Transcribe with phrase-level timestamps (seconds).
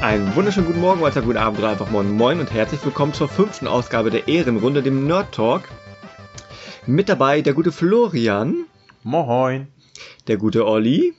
[0.00, 3.28] Einen wunderschönen guten Morgen, weiter guten Abend oder einfach moin moin und herzlich willkommen zur
[3.28, 5.68] fünften Ausgabe der Ehrenrunde, dem Nerd Talk.
[6.86, 8.64] Mit dabei der gute Florian.
[9.04, 9.68] Moin.
[10.26, 11.14] Der gute Olli.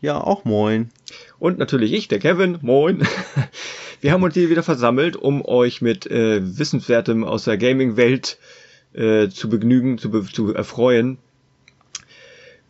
[0.00, 0.90] Ja, auch moin.
[1.42, 2.58] Und natürlich ich, der Kevin.
[2.62, 3.02] Moin.
[4.00, 8.38] Wir haben uns hier wieder versammelt, um euch mit äh, Wissenswertem aus der Gaming-Welt
[8.92, 11.18] äh, zu begnügen, zu, be zu erfreuen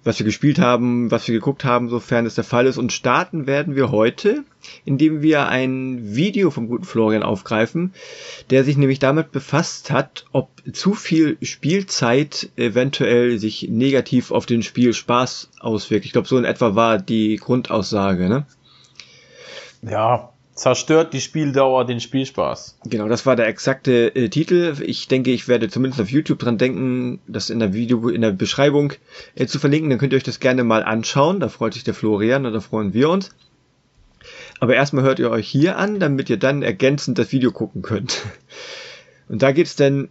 [0.05, 2.79] was wir gespielt haben, was wir geguckt haben, sofern es der Fall ist.
[2.79, 4.45] Und starten werden wir heute,
[4.85, 7.93] indem wir ein Video vom guten Florian aufgreifen,
[8.51, 14.63] der sich nämlich damit befasst hat, ob zu viel Spielzeit eventuell sich negativ auf den
[14.63, 16.05] Spielspaß auswirkt.
[16.05, 18.47] Ich glaube, so in etwa war die Grundaussage, ne?
[19.83, 22.79] Ja, zerstört die Spieldauer den Spielspaß.
[22.85, 24.75] Genau, das war der exakte äh, Titel.
[24.81, 28.33] Ich denke, ich werde zumindest auf YouTube dran denken, das in der Video, in der
[28.33, 28.93] Beschreibung
[29.35, 29.91] äh, zu verlinken.
[29.91, 31.41] Dann könnt ihr euch das gerne mal anschauen.
[31.41, 33.31] Da freut sich der Florian und da freuen wir uns.
[34.61, 38.23] Aber erstmal hört ihr euch hier an, damit ihr dann ergänzend das Video gucken könnt.
[39.29, 40.09] Und da geht's dann,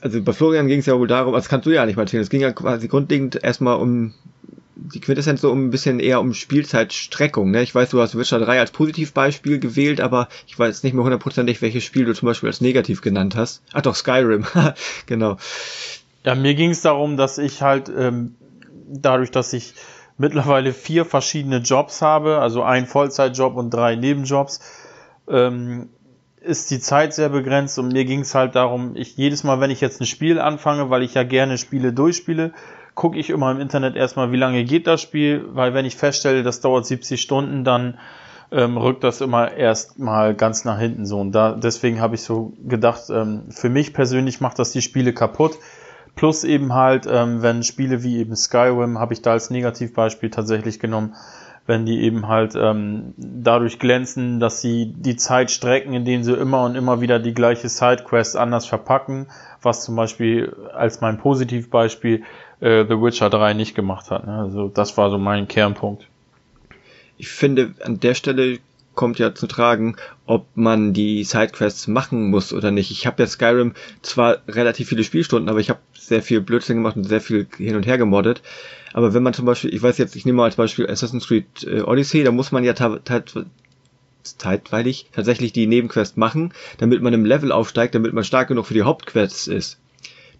[0.00, 2.22] also bei Florian ging es ja wohl darum, das kannst du ja nicht mal erzählen,
[2.22, 4.14] es ging ja quasi grundlegend erstmal um
[4.76, 7.50] die Quintessenz so ein bisschen eher um Spielzeitstreckung.
[7.50, 7.62] Ne?
[7.62, 11.62] Ich weiß, du hast Witcher 3 als Positivbeispiel gewählt, aber ich weiß nicht mehr hundertprozentig,
[11.62, 13.62] welches Spiel du zum Beispiel als negativ genannt hast.
[13.72, 14.44] Ach doch, Skyrim.
[15.06, 15.36] genau.
[16.24, 18.34] Ja, mir ging es darum, dass ich halt ähm,
[18.88, 19.74] dadurch, dass ich
[20.16, 24.60] mittlerweile vier verschiedene Jobs habe, also ein Vollzeitjob und drei Nebenjobs,
[25.28, 25.88] ähm,
[26.40, 29.70] ist die Zeit sehr begrenzt und mir ging es halt darum, ich jedes Mal, wenn
[29.70, 32.52] ich jetzt ein Spiel anfange, weil ich ja gerne Spiele durchspiele,
[32.94, 36.42] gucke ich immer im Internet erstmal, wie lange geht das Spiel, weil wenn ich feststelle,
[36.42, 37.98] das dauert 70 Stunden, dann
[38.52, 41.20] ähm, rückt das immer erstmal ganz nach hinten so.
[41.20, 45.12] Und da deswegen habe ich so gedacht, ähm, für mich persönlich macht das die Spiele
[45.12, 45.58] kaputt.
[46.14, 50.78] Plus eben halt, ähm, wenn Spiele wie eben Skyrim, habe ich da als Negativbeispiel tatsächlich
[50.78, 51.16] genommen,
[51.66, 56.64] wenn die eben halt ähm, dadurch glänzen, dass sie die Zeit strecken, indem sie immer
[56.64, 59.26] und immer wieder die gleiche Sidequest anders verpacken,
[59.62, 62.22] was zum Beispiel als mein Positivbeispiel
[62.64, 64.26] äh, The Witcher 3 nicht gemacht hat.
[64.26, 64.34] Ne?
[64.34, 66.08] Also das war so mein Kernpunkt.
[67.18, 68.58] Ich finde, an der Stelle
[68.94, 72.90] kommt ja zu tragen, ob man die Sidequests machen muss oder nicht.
[72.90, 76.96] Ich habe ja Skyrim zwar relativ viele Spielstunden, aber ich habe sehr viel Blödsinn gemacht
[76.96, 78.42] und sehr viel hin und her gemoddet.
[78.92, 81.64] Aber wenn man zum Beispiel, ich weiß jetzt, ich nehme mal als Beispiel Assassin's Creed
[81.64, 82.74] äh, Odyssey, da muss man ja
[84.22, 88.74] zeitweilig tatsächlich die Nebenquest machen, damit man im Level aufsteigt, damit man stark genug für
[88.74, 89.78] die Hauptquest ist.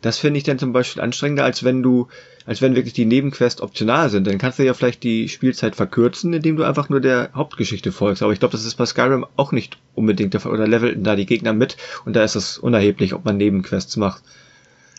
[0.05, 2.09] Das finde ich dann zum Beispiel anstrengender, als wenn du,
[2.45, 4.27] als wenn wirklich die Nebenquests optional sind.
[4.27, 8.23] Dann kannst du ja vielleicht die Spielzeit verkürzen, indem du einfach nur der Hauptgeschichte folgst.
[8.23, 10.53] Aber ich glaube, das ist bei Skyrim auch nicht unbedingt der Fall.
[10.53, 14.23] Oder levelten da die Gegner mit und da ist es unerheblich, ob man Nebenquests macht.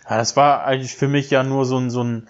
[0.09, 2.27] Ja, das war eigentlich für mich ja nur so ein, so ein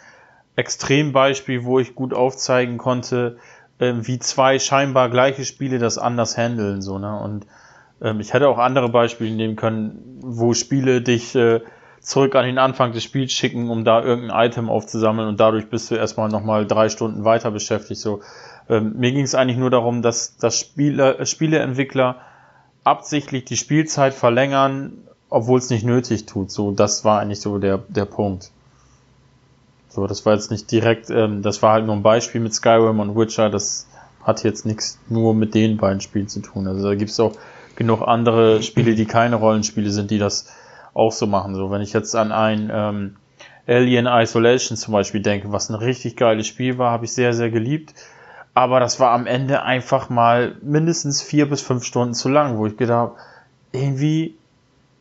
[0.57, 3.37] Extrembeispiel, wo ich gut aufzeigen konnte,
[3.79, 7.17] äh, wie zwei scheinbar gleiche Spiele das anders handeln, so, ne?
[7.17, 7.45] Und
[8.01, 11.61] ähm, ich hätte auch andere Beispiele nehmen können, wo Spiele dich äh,
[12.05, 15.89] zurück an den Anfang des Spiels schicken, um da irgendein Item aufzusammeln und dadurch bist
[15.89, 17.99] du erstmal nochmal drei Stunden weiter beschäftigt.
[17.99, 18.21] So,
[18.69, 22.17] ähm, mir ging es eigentlich nur darum, dass, dass Spiele, Spieleentwickler
[22.83, 24.93] absichtlich die Spielzeit verlängern,
[25.31, 26.51] obwohl es nicht nötig tut.
[26.51, 28.51] So, das war eigentlich so der, der Punkt.
[29.89, 32.99] So, das war jetzt nicht direkt, ähm, das war halt nur ein Beispiel mit Skyrim
[32.99, 33.87] und Witcher, das
[34.21, 36.67] hat jetzt nichts nur mit den beiden Spielen zu tun.
[36.67, 37.33] Also da gibt es auch
[37.75, 40.47] genug andere Spiele, die keine Rollenspiele sind, die das
[40.95, 41.53] auch so machen.
[41.53, 43.15] So, wenn ich jetzt an ein ähm,
[43.67, 47.51] Alien Isolation zum Beispiel denke, was ein richtig geiles Spiel war, habe ich sehr, sehr
[47.51, 47.93] geliebt.
[48.55, 52.65] Aber das war am Ende einfach mal mindestens vier bis fünf Stunden zu lang, wo
[52.65, 53.15] ich gedacht habe,
[53.73, 54.35] irgendwie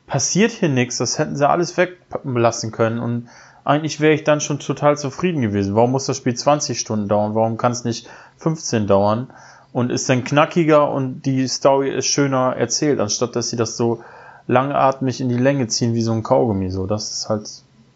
[0.07, 3.29] passiert hier nichts, das hätten sie alles weglassen können und
[3.65, 5.75] eigentlich wäre ich dann schon total zufrieden gewesen.
[5.75, 7.35] Warum muss das Spiel 20 Stunden dauern?
[7.35, 9.33] Warum kann es nicht 15 dauern?
[9.73, 14.05] Und ist dann knackiger und die Story ist schöner erzählt, anstatt dass sie das so
[14.47, 16.71] langatmig in die Länge ziehen wie so ein Kaugummi.
[16.71, 17.49] So, das ist halt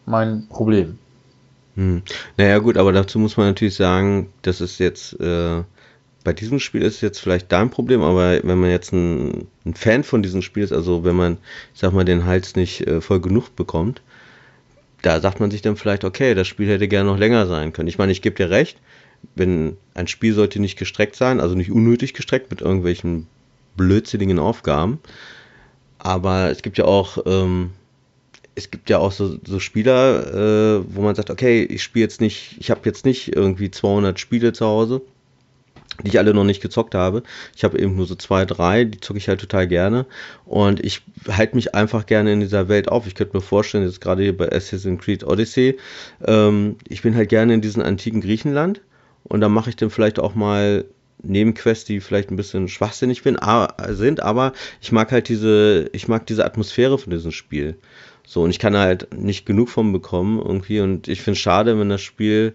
[0.06, 0.98] mein Problem.
[1.76, 2.02] Hm.
[2.36, 5.62] Naja gut, aber dazu muss man natürlich sagen, das ist jetzt, äh,
[6.24, 10.02] bei diesem Spiel ist jetzt vielleicht dein Problem, aber wenn man jetzt ein, ein, Fan
[10.02, 11.38] von diesem Spiel ist, also wenn man,
[11.74, 14.02] ich sag mal, den Hals nicht äh, voll genug bekommt,
[15.02, 17.88] da sagt man sich dann vielleicht, okay, das Spiel hätte gerne noch länger sein können.
[17.88, 18.78] Ich meine, ich gebe dir recht,
[19.36, 23.28] wenn ein Spiel sollte nicht gestreckt sein, also nicht unnötig gestreckt mit irgendwelchen
[23.76, 24.98] blödsinnigen Aufgaben,
[25.98, 27.70] aber es gibt ja auch, ähm,
[28.54, 32.20] es gibt ja auch so, so Spieler, äh, wo man sagt, okay, ich spiele jetzt
[32.20, 35.02] nicht, ich habe jetzt nicht irgendwie 200 Spiele zu Hause
[36.04, 37.22] die ich alle noch nicht gezockt habe.
[37.56, 40.06] Ich habe eben nur so zwei, drei, die zocke ich halt total gerne.
[40.44, 43.06] Und ich halte mich einfach gerne in dieser Welt auf.
[43.06, 45.76] Ich könnte mir vorstellen, jetzt gerade hier bei Assassin's Creed Odyssey,
[46.24, 48.80] ähm, ich bin halt gerne in diesem antiken Griechenland
[49.24, 50.84] und da mache ich dann vielleicht auch mal
[51.22, 53.38] Nebenquests, die vielleicht ein bisschen schwachsinnig bin,
[53.88, 57.76] sind, aber ich mag halt diese, ich mag diese Atmosphäre von diesem Spiel.
[58.26, 61.78] So, und ich kann halt nicht genug von bekommen irgendwie und ich finde es schade,
[61.78, 62.54] wenn das Spiel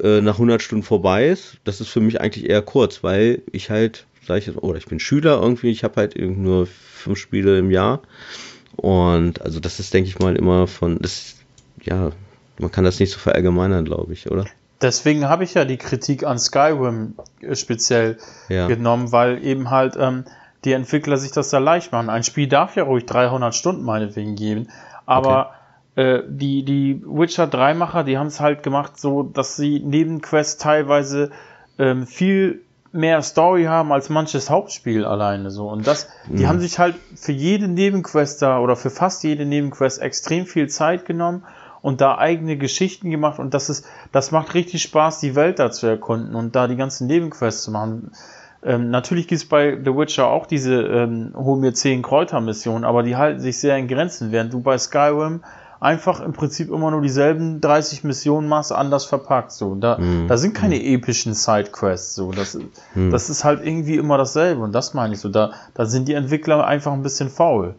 [0.00, 1.58] äh, nach 100 Stunden vorbei ist.
[1.64, 5.00] Das ist für mich eigentlich eher kurz, weil ich halt, sag ich, oder ich bin
[5.00, 8.02] Schüler irgendwie, ich habe halt nur fünf Spiele im Jahr
[8.76, 11.36] und also das ist, denke ich mal, immer von, das,
[11.82, 12.10] ja,
[12.58, 14.46] man kann das nicht so verallgemeinern, glaube ich, oder?
[14.80, 18.18] Deswegen habe ich ja die Kritik an Skyrim äh, speziell
[18.48, 18.66] ja.
[18.66, 20.24] genommen, weil eben halt ähm,
[20.64, 22.10] die Entwickler sich das da leicht machen.
[22.10, 24.68] Ein Spiel darf ja ruhig 300 Stunden meinetwegen geben,
[25.06, 25.52] aber
[25.94, 26.18] okay.
[26.18, 30.58] äh, die, die Witcher 3 Macher, die haben es halt gemacht so, dass sie Nebenquests
[30.58, 31.30] teilweise
[31.78, 32.62] ähm, viel
[32.92, 36.48] mehr Story haben als manches Hauptspiel alleine so und das die mhm.
[36.48, 41.04] haben sich halt für jede Nebenquest da oder für fast jede Nebenquest extrem viel Zeit
[41.04, 41.42] genommen
[41.84, 45.70] und da eigene Geschichten gemacht und das ist, das macht richtig Spaß, die Welt da
[45.70, 48.10] zu erkunden und da die ganzen Nebenquests zu machen.
[48.62, 53.02] Ähm, natürlich gibt es bei The Witcher auch diese ähm, hol mir zehn Kräuter-Missionen, aber
[53.02, 55.42] die halten sich sehr in Grenzen, während du bei Skyrim
[55.78, 59.52] einfach im Prinzip immer nur dieselben 30 Missionen machst, anders verpackt.
[59.52, 60.26] So, da, mm.
[60.26, 60.94] da sind keine mm.
[60.94, 62.14] epischen Sidequests.
[62.14, 62.58] So, das,
[62.94, 63.10] mm.
[63.10, 64.62] das ist halt irgendwie immer dasselbe.
[64.62, 65.28] Und das meine ich so.
[65.28, 67.74] Da, da sind die Entwickler einfach ein bisschen faul.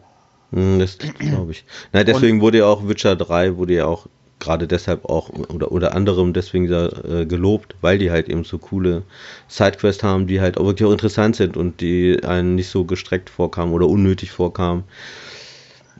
[0.56, 1.64] Hm, das glaube ich.
[1.92, 4.06] Na, deswegen und, wurde ja auch Witcher 3 wurde ja auch
[4.38, 9.02] gerade deshalb auch oder oder anderem deswegen äh, gelobt, weil die halt eben so coole
[9.48, 13.28] Sidequests haben, die halt auch wirklich auch interessant sind und die einen nicht so gestreckt
[13.28, 14.84] vorkamen oder unnötig vorkamen.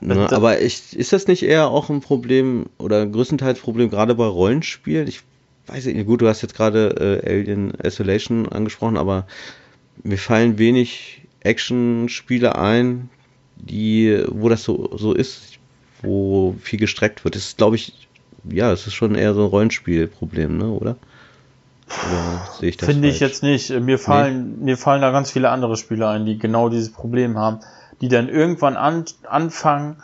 [0.01, 4.27] Ne, aber ich, ist das nicht eher auch ein Problem oder größtenteils Problem gerade bei
[4.27, 5.07] Rollenspielen?
[5.07, 5.21] Ich
[5.67, 9.27] weiß nicht, gut, du hast jetzt gerade äh, Alien Isolation angesprochen, aber
[10.03, 13.09] mir fallen wenig Action-Spiele ein,
[13.57, 15.59] die, wo das so, so ist,
[16.03, 17.35] wo viel gestreckt wird.
[17.35, 18.09] Das ist, glaube ich,
[18.49, 20.97] ja, es ist schon eher so ein Rollenspielproblem, ne, oder?
[21.89, 23.71] Oder sehe ich das Finde ich jetzt nicht.
[23.71, 24.65] Mir fallen, nee.
[24.65, 27.61] mir fallen da ganz viele andere Spiele ein, die genau dieses Problem haben,
[28.01, 29.97] die dann irgendwann an, anfangen,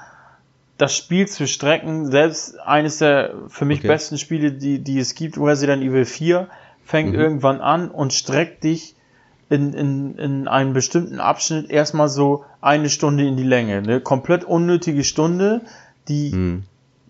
[0.78, 2.10] das Spiel zu strecken.
[2.10, 3.88] Selbst eines der für mich okay.
[3.88, 6.48] besten Spiele, die, die es gibt, Resident Evil 4,
[6.84, 7.20] fängt mhm.
[7.20, 8.94] irgendwann an und streckt dich
[9.52, 13.76] in, in, in einem bestimmten Abschnitt erstmal so eine Stunde in die Länge.
[13.76, 15.60] Eine komplett unnötige Stunde,
[16.08, 16.62] die hm.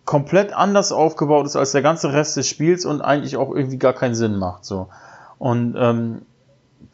[0.04, 3.92] komplett anders aufgebaut ist als der ganze Rest des Spiels und eigentlich auch irgendwie gar
[3.92, 4.64] keinen Sinn macht.
[4.64, 4.88] So.
[5.38, 6.22] Und ähm,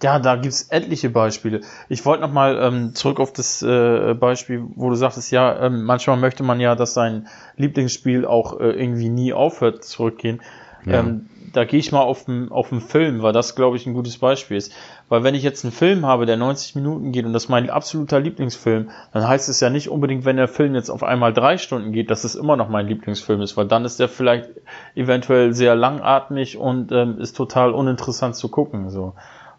[0.02, 1.62] ja, da gibt's etliche Beispiele.
[1.88, 6.18] Ich wollte nochmal ähm, zurück auf das äh, Beispiel, wo du sagtest, ja, ähm, manchmal
[6.18, 10.42] möchte man ja, dass sein Lieblingsspiel auch äh, irgendwie nie aufhört zurückgehen.
[10.84, 11.00] Ja.
[11.00, 13.94] Ähm, da gehe ich mal auf den, auf den Film, weil das, glaube ich, ein
[13.94, 14.72] gutes Beispiel ist.
[15.08, 17.70] Weil wenn ich jetzt einen Film habe, der 90 Minuten geht und das ist mein
[17.70, 21.58] absoluter Lieblingsfilm, dann heißt es ja nicht unbedingt, wenn der Film jetzt auf einmal drei
[21.58, 24.50] Stunden geht, dass es immer noch mein Lieblingsfilm ist, weil dann ist der vielleicht
[24.94, 28.90] eventuell sehr langatmig und ähm, ist total uninteressant zu gucken.
[28.90, 29.14] So.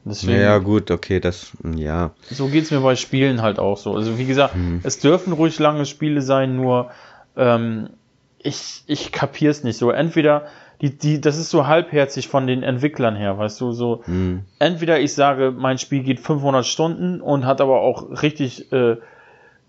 [0.05, 2.11] Deswegen, ja, gut, okay, das, ja.
[2.29, 3.95] So geht's mir bei Spielen halt auch so.
[3.95, 4.79] Also wie gesagt, hm.
[4.83, 6.91] es dürfen ruhig lange Spiele sein, nur
[7.35, 7.89] ähm,
[8.37, 9.91] ich, ich kapier's nicht so.
[9.91, 10.47] Entweder
[10.81, 14.43] die, die, das ist so halbherzig von den Entwicklern her, weißt du, so, mhm.
[14.59, 18.97] entweder ich sage, mein Spiel geht 500 Stunden und hat aber auch richtig, äh,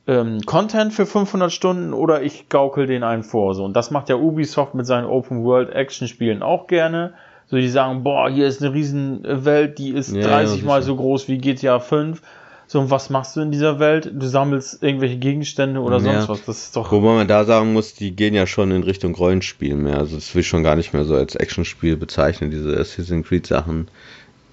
[0.06, 3.64] ähm, Content für 500 Stunden oder ich gaukel den einen vor, so.
[3.64, 7.14] Und das macht ja Ubisoft mit seinen Open World Action Spielen auch gerne.
[7.46, 10.82] So, die sagen, boah, hier ist eine riesen Welt, die ist ja, 30 ja, mal
[10.82, 12.22] so groß wie GTA 5
[12.70, 14.12] so, und was machst du in dieser Welt?
[14.14, 16.44] Du sammelst irgendwelche Gegenstände oder sonst was.
[16.44, 16.92] Das ist doch.
[16.92, 19.98] Wobei man da sagen muss, die gehen ja schon in Richtung Rollenspiel mehr.
[19.98, 22.52] Also das will ich schon gar nicht mehr so als Actionspiel bezeichnen.
[22.52, 23.88] Diese Assassin's Creed Sachen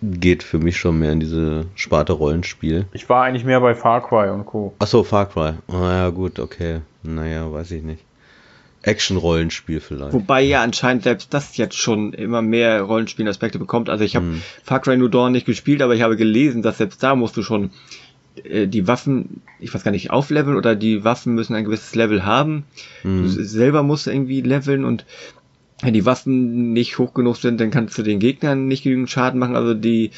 [0.01, 2.87] geht für mich schon mehr in diese Sparte Rollenspiel.
[2.91, 4.73] Ich war eigentlich mehr bei Far Cry und Co.
[4.79, 5.53] Achso, Far Cry.
[5.67, 6.81] Naja, gut, okay.
[7.03, 8.01] Naja, weiß ich nicht.
[8.87, 10.13] Action-Rollenspiel vielleicht.
[10.13, 13.89] Wobei ja anscheinend selbst das jetzt schon immer mehr Rollenspielaspekte bekommt.
[13.89, 14.41] Also ich habe hm.
[14.63, 17.43] Far Cry New Dawn nicht gespielt, aber ich habe gelesen, dass selbst da musst du
[17.43, 17.69] schon äh,
[18.43, 22.65] die Waffen, ich weiß gar nicht, aufleveln oder die Waffen müssen ein gewisses Level haben.
[23.03, 23.23] Mhm.
[23.23, 25.05] Du selber musst irgendwie leveln und
[25.81, 29.39] wenn die Waffen nicht hoch genug sind, dann kannst du den Gegnern nicht genügend Schaden
[29.39, 29.55] machen.
[29.55, 30.11] Also die,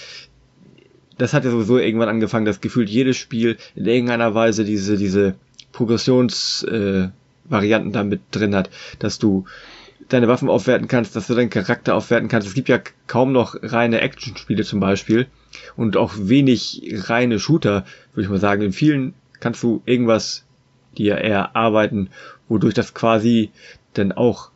[1.18, 5.36] das hat ja sowieso irgendwann angefangen, dass gefühlt jedes Spiel in irgendeiner Weise diese, diese
[5.74, 9.46] Progressionsvarianten äh, da mit drin hat, dass du
[10.08, 12.48] deine Waffen aufwerten kannst, dass du deinen Charakter aufwerten kannst.
[12.48, 15.28] Es gibt ja kaum noch reine Action-Spiele zum Beispiel
[15.76, 18.62] und auch wenig reine Shooter, würde ich mal sagen.
[18.62, 20.46] In vielen kannst du irgendwas
[20.98, 22.10] dir erarbeiten,
[22.48, 23.52] wodurch das quasi
[23.94, 24.52] dann auch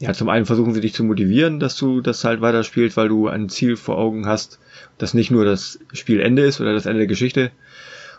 [0.00, 3.28] ja, zum einen versuchen sie dich zu motivieren, dass du das halt weiterspielst, weil du
[3.28, 4.58] ein Ziel vor Augen hast,
[4.98, 7.52] das nicht nur das Spielende ist oder das Ende der Geschichte.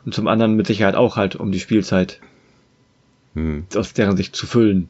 [0.06, 2.22] Und zum anderen mit Sicherheit auch halt, um die Spielzeit
[3.34, 3.66] hm.
[3.76, 4.88] aus deren Sicht zu füllen.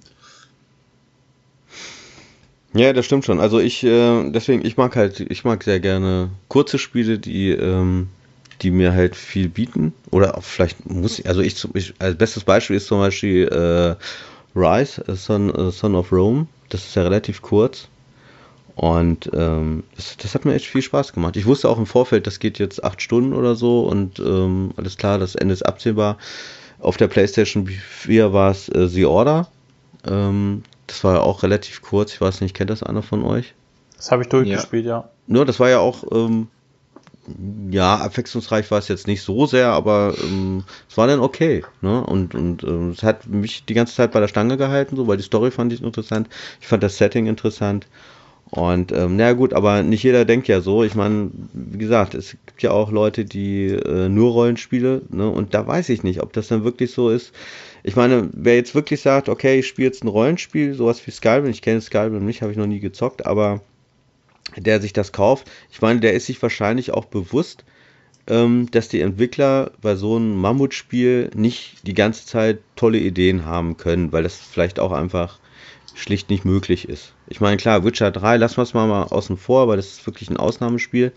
[2.75, 3.39] Ja, das stimmt schon.
[3.39, 8.10] Also ich, äh, deswegen, ich mag halt, ich mag sehr gerne kurze Spiele, die, ähm,
[8.62, 9.94] die mir halt viel bieten.
[10.12, 14.60] Oder auch vielleicht muss ich, also ich, ich als bestes Beispiel ist zum Beispiel äh,
[14.60, 16.48] Rise, Son, uh, Son of Rome.
[16.67, 17.88] Das ist ja relativ kurz.
[18.75, 21.38] Und ähm, das, das, hat mir echt viel Spaß gemacht.
[21.38, 24.98] Ich wusste auch im Vorfeld, das geht jetzt acht Stunden oder so und ähm, alles
[24.98, 26.17] klar, das Ende ist absehbar.
[26.79, 29.48] Auf der PlayStation 4 war es äh, The Order.
[30.05, 32.13] Ähm, das war ja auch relativ kurz.
[32.13, 33.54] Ich weiß nicht, kennt das einer von euch?
[33.98, 35.00] Das habe ich durchgespielt, ja.
[35.00, 35.10] ja.
[35.27, 36.48] Nur, das war ja auch, ähm,
[37.72, 41.63] ja, abwechslungsreich war es jetzt nicht so sehr, aber ähm, es war dann okay.
[41.82, 42.04] Ne?
[42.06, 45.18] Und, und ähm, es hat mich die ganze Zeit bei der Stange gehalten, so, weil
[45.18, 46.30] die Story fand ich interessant.
[46.62, 47.88] Ich fand das Setting interessant.
[48.52, 50.84] Und ähm, na gut, aber nicht jeder denkt ja so.
[50.84, 55.30] Ich meine, wie gesagt, es gibt ja auch Leute, die äh, nur Rollenspiele, ne?
[55.30, 57.34] Und da weiß ich nicht, ob das dann wirklich so ist.
[57.84, 61.50] Ich meine, wer jetzt wirklich sagt, okay, ich spiele jetzt ein Rollenspiel, sowas wie Skyrim,
[61.50, 63.62] ich kenne Skyrim nicht, habe ich noch nie gezockt, aber
[64.56, 67.66] der sich das kauft, ich meine, der ist sich wahrscheinlich auch bewusst,
[68.28, 73.78] ähm, dass die Entwickler bei so einem Mammutspiel nicht die ganze Zeit tolle Ideen haben
[73.78, 75.40] können, weil das vielleicht auch einfach
[75.96, 77.14] schlicht nicht möglich ist.
[77.28, 80.06] Ich meine, klar, Witcher 3, lassen wir es mal, mal außen vor, weil das ist
[80.06, 81.12] wirklich ein Ausnahmespiel.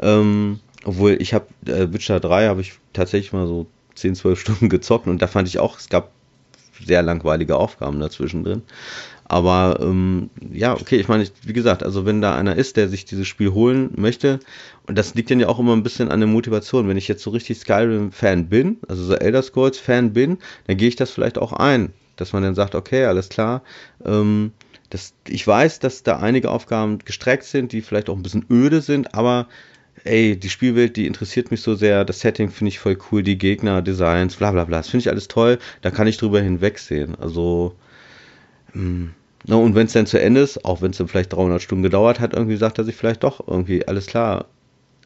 [0.00, 3.66] Ähm, obwohl ich habe äh, Witcher 3 habe ich tatsächlich mal so
[3.96, 6.12] 10, 12 Stunden gezockt und da fand ich auch, es gab
[6.84, 8.62] sehr langweilige Aufgaben dazwischen drin.
[9.26, 13.06] Aber ähm, ja, okay, ich meine, wie gesagt, also wenn da einer ist, der sich
[13.06, 14.38] dieses Spiel holen möchte,
[14.86, 16.88] und das liegt dann ja auch immer ein bisschen an der Motivation.
[16.88, 20.96] Wenn ich jetzt so richtig Skyrim-Fan bin, also so Elder Scrolls-Fan bin, dann gehe ich
[20.96, 23.62] das vielleicht auch ein, dass man dann sagt, okay, alles klar,
[24.04, 24.52] ähm,
[24.90, 28.80] das, ich weiß, dass da einige Aufgaben gestreckt sind, die vielleicht auch ein bisschen öde
[28.80, 29.48] sind, aber
[30.04, 33.38] ey, die Spielwelt, die interessiert mich so sehr, das Setting finde ich voll cool, die
[33.38, 37.14] Gegner, Designs, bla bla bla, das finde ich alles toll, da kann ich drüber hinwegsehen.
[37.16, 37.74] Also,
[38.74, 39.14] mh, hm,
[39.46, 41.82] na, und wenn es dann zu Ende ist, auch wenn es dann vielleicht 300 Stunden
[41.82, 44.46] gedauert hat, irgendwie sagt er sich vielleicht doch irgendwie, alles klar,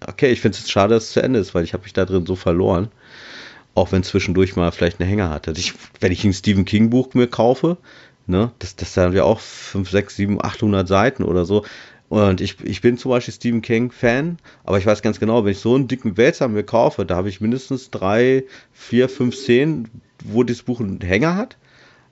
[0.07, 2.05] okay, ich finde es schade, dass es zu Ende ist, weil ich habe mich da
[2.05, 2.88] drin so verloren.
[3.75, 5.53] Auch wenn zwischendurch mal vielleicht eine Hänger hatte.
[5.57, 7.77] Ich, wenn ich ein Stephen King Buch mir kaufe,
[8.27, 11.65] ne, das, das haben wir auch 5, 6, 7, 800 Seiten oder so.
[12.09, 15.53] Und ich, ich bin zum Beispiel Stephen King Fan, aber ich weiß ganz genau, wenn
[15.53, 19.89] ich so einen dicken Wälzer mir kaufe, da habe ich mindestens drei, vier, fünf Szenen,
[20.25, 21.59] wo das Buch einen Hänger hat.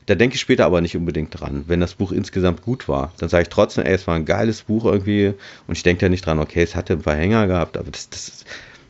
[0.04, 1.64] Da denke ich später aber nicht unbedingt dran.
[1.66, 4.62] Wenn das Buch insgesamt gut war, dann sage ich trotzdem, ey, es war ein geiles
[4.62, 5.32] Buch irgendwie
[5.66, 8.08] und ich denke da nicht dran, okay, es hatte ein paar Hänger gehabt, aber das,
[8.10, 8.44] das,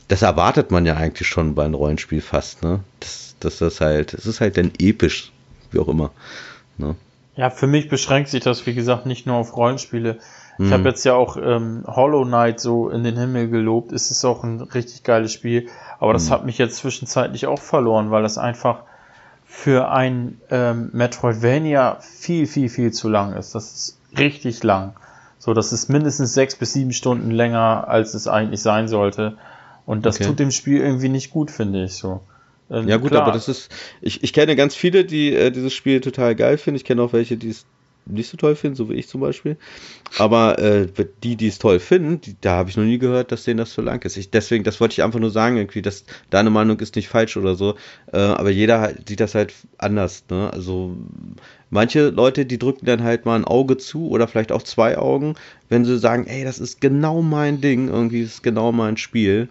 [0.09, 2.81] das erwartet man ja eigentlich schon bei einem Rollenspiel fast, ne?
[3.01, 5.33] Das, das ist halt, es ist halt dann episch,
[5.71, 6.11] wie auch immer.
[6.79, 6.95] Ne?
[7.37, 10.19] Ja, für mich beschränkt sich das, wie gesagt, nicht nur auf Rollenspiele.
[10.59, 10.87] Ich habe mhm.
[10.87, 13.93] jetzt ja auch ähm, Hollow Knight so in den Himmel gelobt.
[13.93, 15.69] Es ist auch ein richtig geiles Spiel.
[15.99, 16.31] Aber das mhm.
[16.31, 18.81] hat mich jetzt zwischenzeitlich auch verloren, weil das einfach
[19.45, 23.55] für ein ähm, Metroidvania viel, viel, viel zu lang ist.
[23.55, 24.95] Das ist richtig lang.
[25.39, 29.37] So, das ist mindestens sechs bis sieben Stunden länger, als es eigentlich sein sollte.
[29.87, 30.27] Und das okay.
[30.27, 32.21] tut dem Spiel irgendwie nicht gut, finde ich so.
[32.71, 33.23] Ähm, ja gut, klar.
[33.23, 36.77] aber das ist, ich, ich kenne ganz viele, die äh, dieses Spiel total geil finden.
[36.77, 37.65] Ich kenne auch welche, die es
[38.07, 39.57] nicht so toll finden, so wie ich zum Beispiel.
[40.19, 40.87] Aber äh,
[41.23, 43.73] die, die es toll finden, die, da habe ich noch nie gehört, dass denen das
[43.73, 44.17] so lang ist.
[44.17, 47.37] Ich, deswegen, das wollte ich einfach nur sagen, irgendwie, dass deine Meinung ist nicht falsch
[47.37, 47.75] oder so.
[48.13, 50.25] Äh, aber jeder halt, sieht das halt anders.
[50.31, 50.51] Ne?
[50.53, 50.97] Also
[51.71, 55.35] manche Leute, die drücken dann halt mal ein Auge zu oder vielleicht auch zwei Augen,
[55.69, 59.49] wenn sie sagen, ey, das ist genau mein Ding, irgendwie ist genau mein Spiel.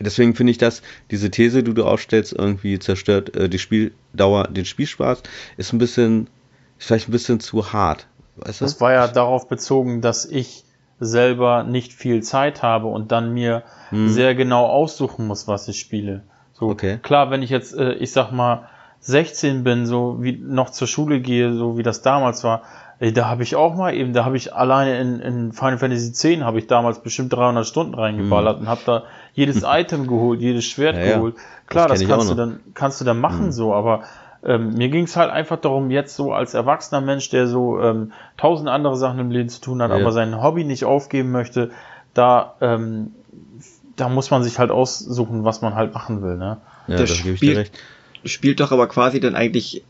[0.00, 4.64] Deswegen finde ich, dass diese These, die du aufstellst, irgendwie zerstört äh, die Spieldauer, den
[4.64, 5.22] Spielspaß,
[5.56, 6.28] ist ein bisschen
[6.78, 8.06] ist vielleicht ein bisschen zu hart.
[8.36, 8.64] Weißt du?
[8.64, 10.64] Das war ja darauf bezogen, dass ich
[11.00, 14.08] selber nicht viel Zeit habe und dann mir hm.
[14.08, 16.22] sehr genau aussuchen muss, was ich spiele.
[16.52, 16.98] So okay.
[17.02, 18.68] klar, wenn ich jetzt, äh, ich sag mal,
[19.00, 22.62] 16 bin, so wie noch zur Schule gehe, so wie das damals war,
[23.00, 26.08] ey, da habe ich auch mal eben, da habe ich alleine in, in Final Fantasy
[26.08, 28.62] X habe ich damals bestimmt 300 Stunden reingeballert hm.
[28.62, 29.02] und habe da
[29.34, 31.36] jedes Item geholt, jedes Schwert ja, geholt.
[31.66, 33.52] Klar, das, das kannst du dann kannst du dann machen hm.
[33.52, 34.02] so, aber
[34.44, 38.12] ähm, mir ging es halt einfach darum, jetzt so als erwachsener Mensch, der so ähm,
[38.36, 39.96] tausend andere Sachen im Leben zu tun hat, ja.
[39.96, 41.70] aber sein Hobby nicht aufgeben möchte,
[42.14, 43.12] da, ähm,
[43.96, 46.36] da muss man sich halt aussuchen, was man halt machen will.
[46.36, 46.58] Ne?
[46.86, 47.78] Ja, das da spielt, recht.
[48.24, 49.82] spielt doch aber quasi dann eigentlich,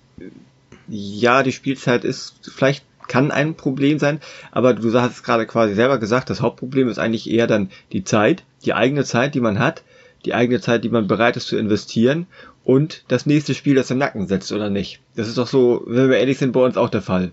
[0.88, 4.20] ja, die Spielzeit ist vielleicht kann ein Problem sein,
[4.52, 8.04] aber du hast es gerade quasi selber gesagt, das Hauptproblem ist eigentlich eher dann die
[8.04, 9.82] Zeit, die eigene Zeit, die man hat,
[10.24, 12.26] die eigene Zeit, die man bereit ist zu investieren
[12.64, 15.00] und das nächste Spiel, das im Nacken setzt, oder nicht?
[15.16, 17.30] Das ist doch so, wenn wir ehrlich sind, bei uns auch der Fall.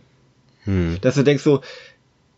[0.63, 0.97] Hm.
[1.01, 1.61] Dass du denkst so,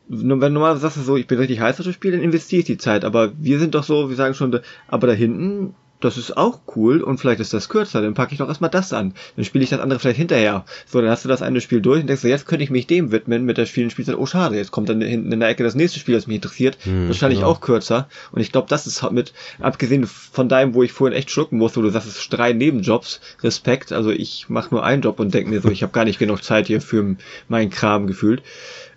[0.09, 2.65] wenn du normal sagst so, ich bin richtig heiß auf das Spiel, dann investiere ich
[2.65, 3.03] die Zeit.
[3.03, 7.01] Aber wir sind doch so, wir sagen schon, aber da hinten, das ist auch cool
[7.01, 9.13] und vielleicht ist das kürzer, dann packe ich doch erstmal das an.
[9.35, 10.63] Dann spiele ich das andere vielleicht hinterher.
[10.85, 12.85] So, dann hast du das eine Spiel durch und denkst so, jetzt könnte ich mich
[12.85, 14.15] dem widmen mit der vielen Spielzeit.
[14.15, 16.77] Oh, schade, jetzt kommt dann hinten in der Ecke das nächste Spiel, das mich interessiert.
[16.83, 17.51] Hm, Wahrscheinlich genau.
[17.51, 18.07] auch kürzer.
[18.31, 21.79] Und ich glaube, das ist mit, abgesehen von deinem, wo ich vorhin echt schlucken musste,
[21.79, 23.91] wo du sagst, es ist drei Nebenjobs, Respekt.
[23.91, 26.43] Also ich mache nur einen Job und denke mir so, ich habe gar nicht genug
[26.43, 27.15] Zeit hier für
[27.47, 28.43] meinen Kram gefühlt.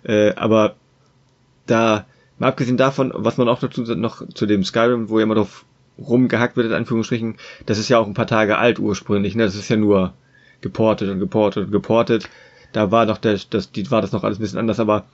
[0.03, 0.75] Äh, aber
[1.65, 2.05] da,
[2.37, 5.65] mal abgesehen davon, was man auch dazu noch zu dem Skyrim, wo ja immer drauf
[5.99, 9.43] rumgehackt wird, in Anführungsstrichen, das ist ja auch ein paar Tage alt ursprünglich, ne?
[9.43, 10.13] Das ist ja nur
[10.61, 12.29] geportet und geportet und geportet.
[12.71, 15.05] Da war doch der, das, die, war das noch alles ein bisschen anders, aber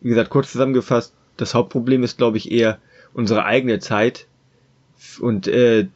[0.00, 2.78] wie gesagt, kurz zusammengefasst, das Hauptproblem ist, glaube ich, eher
[3.14, 4.26] unsere eigene Zeit
[5.20, 5.88] und äh,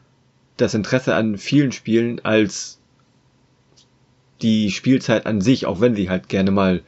[0.55, 2.79] das Interesse an vielen Spielen als
[4.41, 6.81] die Spielzeit an sich, auch wenn sie halt gerne mal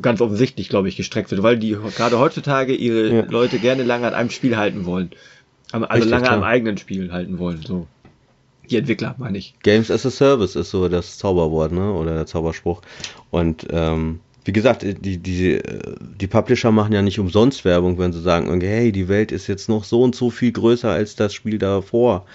[0.00, 3.24] ganz offensichtlich, glaube ich, gestreckt wird, weil die gerade heutzutage ihre ja.
[3.28, 5.10] Leute gerne lange an einem Spiel halten wollen.
[5.72, 6.36] Also Richtig, lange klar.
[6.36, 7.86] am eigenen Spiel halten wollen, so.
[8.70, 9.54] Die Entwickler, meine ich.
[9.62, 11.92] Games as a Service ist so das Zauberwort, ne?
[11.92, 12.80] Oder der Zauberspruch.
[13.30, 15.60] Und ähm, wie gesagt, die, die,
[16.20, 19.68] die Publisher machen ja nicht umsonst Werbung, wenn sie sagen, hey, die Welt ist jetzt
[19.68, 22.26] noch so und so viel größer als das Spiel davor.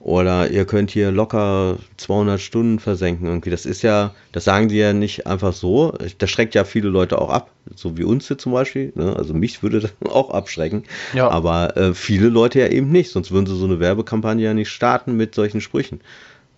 [0.00, 3.26] Oder ihr könnt hier locker 200 Stunden versenken.
[3.26, 3.48] Irgendwie.
[3.48, 5.94] Das ist ja, das sagen die ja nicht einfach so.
[6.18, 7.50] Das schreckt ja viele Leute auch ab.
[7.74, 8.92] So wie uns hier zum Beispiel.
[8.94, 9.16] Ne?
[9.16, 10.84] Also mich würde das auch abschrecken.
[11.14, 11.30] Ja.
[11.30, 13.10] Aber äh, viele Leute ja eben nicht.
[13.10, 16.00] Sonst würden sie so eine Werbekampagne ja nicht starten mit solchen Sprüchen.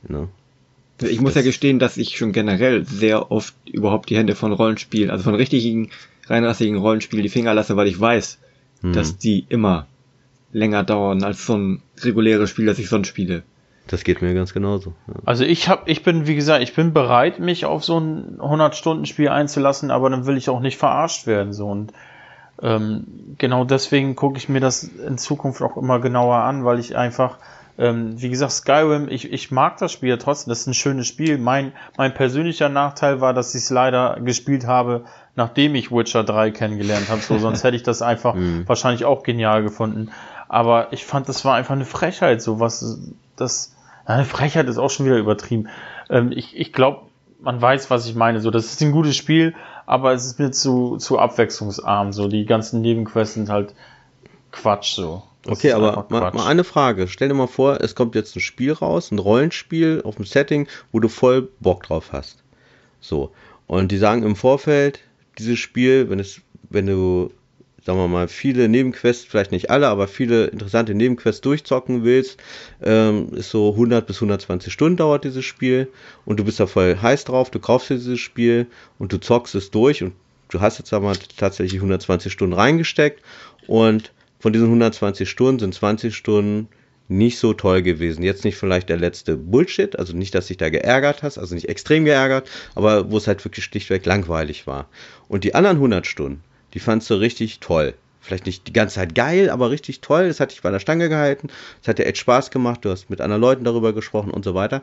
[0.08, 0.28] Ne?
[1.02, 5.10] Ich muss ja gestehen, dass ich schon generell sehr oft überhaupt die Hände von Rollenspielen,
[5.10, 5.90] also von richtigen,
[6.26, 8.38] reinrassigen Rollenspielen die Finger lasse, weil ich weiß,
[8.80, 8.92] hm.
[8.92, 9.86] dass die immer
[10.52, 13.42] länger dauern als so ein reguläres Spiel, das ich sonst spiele.
[13.88, 14.94] Das geht mir ganz genauso.
[15.06, 15.14] Ja.
[15.24, 19.28] Also ich hab, ich bin, wie gesagt, ich bin bereit, mich auf so ein 100-Stunden-Spiel
[19.28, 21.52] einzulassen, aber dann will ich auch nicht verarscht werden.
[21.52, 21.92] So und
[22.62, 23.04] ähm,
[23.38, 27.38] genau deswegen gucke ich mir das in Zukunft auch immer genauer an, weil ich einfach
[27.78, 31.06] ähm, wie gesagt, Skyrim, ich, ich mag das Spiel ja trotzdem, das ist ein schönes
[31.06, 31.36] Spiel.
[31.36, 36.50] Mein, mein persönlicher Nachteil war, dass ich es leider gespielt habe, nachdem ich Witcher 3
[36.52, 37.20] kennengelernt habe.
[37.20, 38.66] So, sonst hätte ich das einfach mhm.
[38.66, 40.10] wahrscheinlich auch genial gefunden.
[40.48, 43.74] Aber ich fand, das war einfach eine Frechheit, so was das.
[44.04, 45.68] Eine Frechheit ist auch schon wieder übertrieben.
[46.08, 47.02] Ähm, ich ich glaube,
[47.40, 48.40] man weiß, was ich meine.
[48.40, 52.12] So, das ist ein gutes Spiel, aber es ist mir zu, zu abwechslungsarm.
[52.12, 53.74] So, die ganzen Nebenquests sind halt
[54.52, 55.24] Quatsch so.
[55.46, 57.06] Das okay, aber mal, mal, eine Frage.
[57.06, 60.66] Stell dir mal vor, es kommt jetzt ein Spiel raus, ein Rollenspiel auf dem Setting,
[60.90, 62.42] wo du voll Bock drauf hast.
[63.00, 63.30] So.
[63.68, 65.00] Und die sagen im Vorfeld,
[65.38, 67.30] dieses Spiel, wenn es, wenn du,
[67.84, 72.38] sagen wir mal, viele Nebenquests, vielleicht nicht alle, aber viele interessante Nebenquests durchzocken willst,
[72.82, 75.88] ähm, ist so 100 bis 120 Stunden dauert dieses Spiel
[76.24, 78.66] und du bist da voll heiß drauf, du kaufst dir dieses Spiel
[78.98, 80.12] und du zockst es durch und
[80.48, 83.22] du hast jetzt aber tatsächlich 120 Stunden reingesteckt
[83.68, 84.12] und
[84.46, 86.68] von diesen 120 Stunden sind 20 Stunden
[87.08, 88.22] nicht so toll gewesen.
[88.22, 91.68] Jetzt nicht vielleicht der letzte Bullshit, also nicht, dass dich da geärgert hast, also nicht
[91.68, 94.86] extrem geärgert, aber wo es halt wirklich schlichtweg langweilig war.
[95.26, 97.94] Und die anderen 100 Stunden, die fandst du richtig toll.
[98.20, 100.26] Vielleicht nicht die ganze Zeit geil, aber richtig toll.
[100.26, 101.48] Es hat dich bei der Stange gehalten.
[101.82, 102.84] Es hat dir echt Spaß gemacht.
[102.84, 104.80] Du hast mit anderen Leuten darüber gesprochen und so weiter.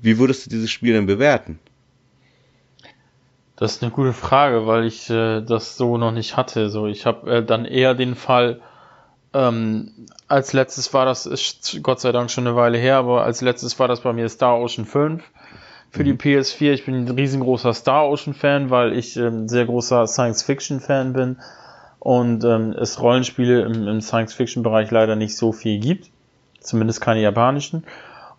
[0.00, 1.58] Wie würdest du dieses Spiel denn bewerten?
[3.56, 6.70] Das ist eine gute Frage, weil ich äh, das so noch nicht hatte.
[6.70, 8.62] So, ich habe äh, dann eher den Fall,
[9.34, 9.90] ähm,
[10.28, 13.78] als letztes war das, ist Gott sei Dank schon eine Weile her, aber als letztes
[13.78, 15.22] war das bei mir Star Ocean 5
[15.90, 16.18] für die mhm.
[16.18, 16.72] PS4.
[16.72, 21.12] Ich bin ein riesengroßer Star Ocean Fan, weil ich ähm, sehr großer Science Fiction Fan
[21.12, 21.36] bin
[21.98, 26.10] und ähm, es Rollenspiele im, im Science Fiction Bereich leider nicht so viel gibt,
[26.60, 27.84] zumindest keine japanischen.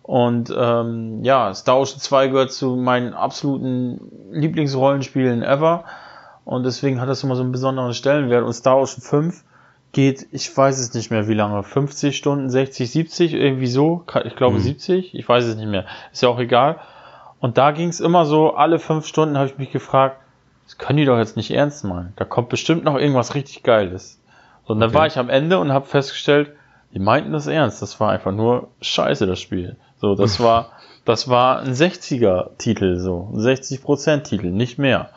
[0.02, 5.84] Und ähm, ja, Star Ocean 2 gehört zu meinen absoluten Lieblingsrollenspielen ever.
[6.44, 8.44] Und deswegen hat das immer so einen besonderen Stellenwert.
[8.44, 9.42] Und Star Ocean 5
[9.94, 14.36] geht, ich weiß es nicht mehr wie lange, 50 Stunden, 60, 70, irgendwie so, ich
[14.36, 14.62] glaube mhm.
[14.62, 16.78] 70, ich weiß es nicht mehr, ist ja auch egal.
[17.40, 20.18] Und da ging es immer so, alle fünf Stunden habe ich mich gefragt,
[20.64, 24.20] das können die doch jetzt nicht ernst meinen, da kommt bestimmt noch irgendwas richtig Geiles.
[24.66, 24.98] und dann okay.
[24.98, 26.52] war ich am Ende und habe festgestellt,
[26.92, 29.76] die meinten das ernst, das war einfach nur scheiße, das Spiel.
[29.96, 30.72] So, das war,
[31.04, 35.10] das war ein 60er-Titel, so, ein 60%-Titel, nicht mehr.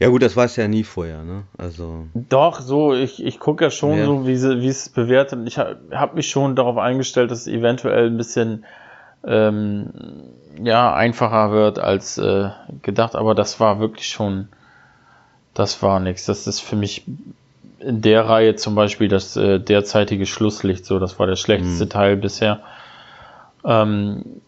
[0.00, 1.44] Ja gut, das weiß ja nie vorher, ne?
[1.56, 2.06] Also.
[2.14, 4.04] Doch, so, ich, ich gucke ja schon ja.
[4.04, 5.40] so, wie, sie, wie es bewertet.
[5.46, 8.64] Ich habe hab mich schon darauf eingestellt, dass es eventuell ein bisschen
[9.26, 9.90] ähm,
[10.62, 12.50] ja, einfacher wird als äh,
[12.82, 14.48] gedacht, aber das war wirklich schon,
[15.54, 16.26] das war nichts.
[16.26, 17.04] Das ist für mich
[17.80, 21.90] in der Reihe zum Beispiel das äh, derzeitige Schlusslicht, so, das war der schlechteste mhm.
[21.90, 22.60] Teil bisher.
[23.64, 24.40] Ähm,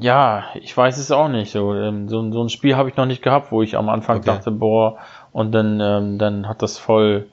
[0.00, 1.52] ja, ich weiß es auch nicht.
[1.52, 4.18] So, ähm, so, so ein Spiel habe ich noch nicht gehabt, wo ich am Anfang
[4.18, 4.26] okay.
[4.26, 4.98] dachte, boah,
[5.32, 7.26] und dann, ähm, dann hat das voll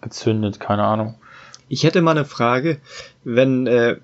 [0.00, 1.16] gezündet, keine Ahnung.
[1.68, 2.78] Ich hätte mal eine Frage,
[3.24, 3.96] wenn äh,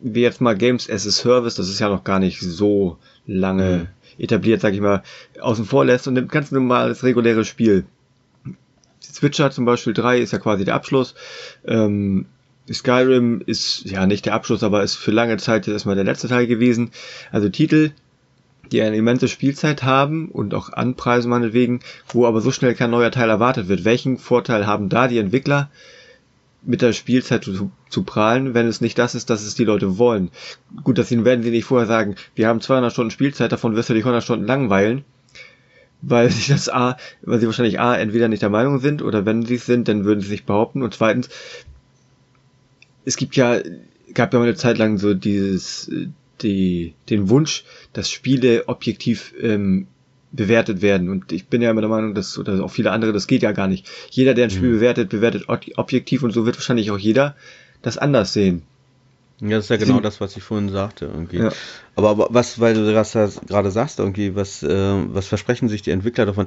[0.00, 3.88] wir jetzt mal Games as a Service, das ist ja noch gar nicht so lange
[4.18, 4.22] mhm.
[4.22, 5.02] etabliert, sag ich mal,
[5.40, 7.86] außen vor lässt und nimmt ganz normales reguläres Spiel.
[9.00, 11.14] Switcher zum Beispiel 3 ist ja quasi der Abschluss.
[11.66, 12.26] Ähm,
[12.72, 16.46] Skyrim ist ja nicht der Abschluss, aber ist für lange Zeit erstmal der letzte Teil
[16.46, 16.90] gewesen.
[17.30, 17.92] Also Titel,
[18.72, 23.10] die eine immense Spielzeit haben und auch anpreisen meinetwegen, wo aber so schnell kein neuer
[23.10, 23.84] Teil erwartet wird.
[23.84, 25.70] Welchen Vorteil haben da die Entwickler,
[26.66, 29.98] mit der Spielzeit zu, zu prahlen, wenn es nicht das ist, dass es die Leute
[29.98, 30.30] wollen?
[30.82, 33.94] Gut, das werden sie nicht vorher sagen, wir haben 200 Stunden Spielzeit, davon wirst du
[33.94, 35.04] dich 100 Stunden langweilen,
[36.02, 39.44] weil sie das A, weil sie wahrscheinlich A, entweder nicht der Meinung sind oder wenn
[39.46, 41.28] sie es sind, dann würden sie sich behaupten und zweitens,
[43.06, 43.60] es gibt ja,
[44.12, 45.90] gab ja mal eine Zeit lang so dieses,
[46.42, 47.64] die, den Wunsch,
[47.94, 49.86] dass Spiele objektiv ähm,
[50.32, 51.08] bewertet werden.
[51.08, 53.52] Und ich bin ja immer der Meinung, dass, oder auch viele andere, das geht ja
[53.52, 53.88] gar nicht.
[54.10, 54.74] Jeder, der ein Spiel mhm.
[54.74, 57.34] bewertet, bewertet objektiv und so wird wahrscheinlich auch jeder
[57.80, 58.62] das anders sehen.
[59.40, 61.38] Ja, das ist ja genau das, was ich vorhin sagte, irgendwie.
[61.38, 61.52] Ja.
[61.94, 63.12] Aber, aber was, weil du das
[63.46, 66.46] gerade sagst, irgendwie, was, äh, was versprechen sich die Entwickler davon?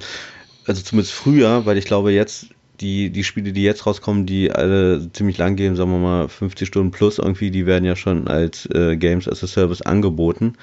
[0.66, 2.48] Also zumindest früher, weil ich glaube, jetzt
[2.82, 6.68] die, die Spiele, die jetzt rauskommen, die alle ziemlich lang gehen, sagen wir mal 50
[6.68, 10.54] Stunden plus irgendwie, die werden ja schon als äh, Games as a Service angeboten.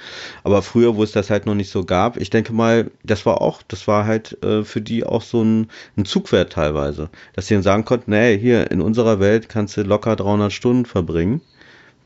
[0.43, 3.41] Aber früher, wo es das halt noch nicht so gab, ich denke mal, das war
[3.41, 7.55] auch, das war halt äh, für die auch so ein, ein Zugwert teilweise, dass sie
[7.55, 11.41] dann sagen konnten, nee, hier in unserer Welt kannst du locker 300 Stunden verbringen.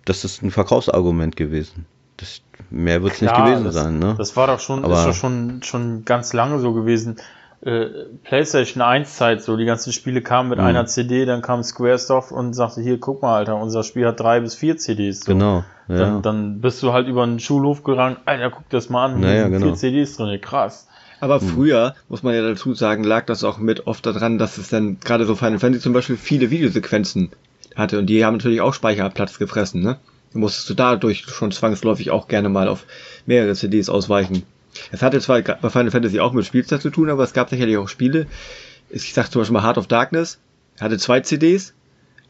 [0.05, 1.87] Das ist ein Verkaufsargument gewesen.
[2.17, 4.15] Das, mehr wird es nicht gewesen das, sein, ne?
[4.19, 7.17] Das war doch schon, Aber, ist doch schon, schon ganz lange so gewesen
[7.63, 7.87] äh,
[8.25, 10.65] PlayStation 1 Zeit so, die ganzen Spiele kamen mit mhm.
[10.65, 14.41] einer CD, dann kam Squaresoft und sagte, hier, guck mal, Alter, unser Spiel hat drei
[14.41, 15.21] bis vier CDs.
[15.21, 15.33] So.
[15.33, 15.65] Genau.
[15.89, 15.99] Ja.
[15.99, 19.49] Dann, dann bist du halt über einen Schulhof gerannt, Alter, guck das mal an, naja,
[19.49, 19.67] genau.
[19.67, 20.89] vier CDs drin, krass.
[21.21, 21.49] Aber mhm.
[21.49, 24.99] früher, muss man ja dazu sagen, lag das auch mit oft daran, dass es dann
[25.01, 27.31] gerade so Final Fantasy zum Beispiel viele Videosequenzen
[27.77, 29.99] hatte und die haben natürlich auch Speicherplatz gefressen, ne?
[30.33, 32.85] Musstest du dadurch schon zwangsläufig auch gerne mal auf
[33.27, 34.45] mehrere CDs ausweichen.
[34.93, 37.77] Es hatte zwar bei Final Fantasy auch mit Spielzeit zu tun, aber es gab sicherlich
[37.77, 38.27] auch Spiele.
[38.91, 40.39] Ich sag zum Beispiel mal Heart of Darkness,
[40.81, 41.75] hatte zwei CDs,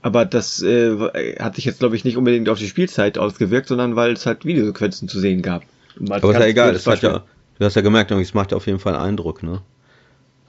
[0.02, 3.96] aber das äh, hat sich jetzt, glaube ich, nicht unbedingt auf die Spielzeit ausgewirkt, sondern
[3.96, 5.62] weil es halt Videosequenzen zu sehen gab.
[6.08, 7.24] Aber ist ja egal, es hat ja,
[7.58, 9.62] du hast ja gemerkt, es macht auf jeden Fall Eindruck, ne?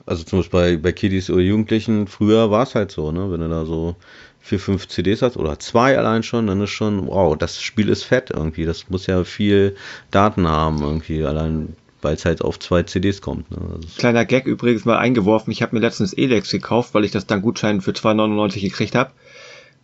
[0.05, 3.31] Also zum Beispiel bei, bei Kiddies oder Jugendlichen, früher war es halt so, ne?
[3.31, 3.95] Wenn du da so
[4.39, 8.03] vier, fünf CDs hast oder zwei allein schon, dann ist schon, wow, das Spiel ist
[8.03, 8.65] fett irgendwie.
[8.65, 9.75] Das muss ja viel
[10.09, 11.23] Daten haben irgendwie.
[11.23, 13.49] Allein weil es halt auf zwei CDs kommt.
[13.51, 13.79] Ne?
[13.97, 15.51] Kleiner Gag übrigens mal eingeworfen.
[15.51, 19.11] Ich habe mir letztens Elex gekauft, weil ich das dann Gutschein für 2,99 gekriegt habe.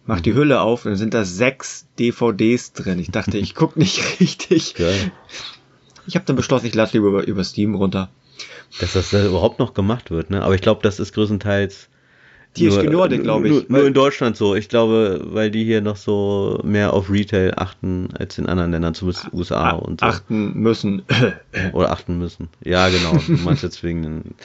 [0.06, 0.38] Mach die mhm.
[0.38, 2.99] Hülle auf und dann sind da sechs DVDs drin.
[2.99, 4.75] Ich dachte, ich guck nicht richtig.
[4.75, 5.12] Geil.
[6.08, 8.10] Ich habe dann beschlossen, ich lasse lieber über, über Steam runter.
[8.80, 10.43] Dass das da überhaupt noch gemacht wird, ne?
[10.43, 11.89] Aber ich glaube, das ist größtenteils
[12.60, 13.54] Nordic, glaube ich.
[13.54, 14.56] Nur, nur, in Deutschland so.
[14.56, 18.93] Ich glaube, weil die hier noch so mehr auf Retail achten als in anderen Ländern,
[18.93, 20.06] zumindest USA und so.
[20.06, 21.04] Achten müssen.
[21.74, 22.50] Oder achten müssen.
[22.63, 23.17] Ja, genau.
[23.28, 24.36] Du meinst jetzt wegen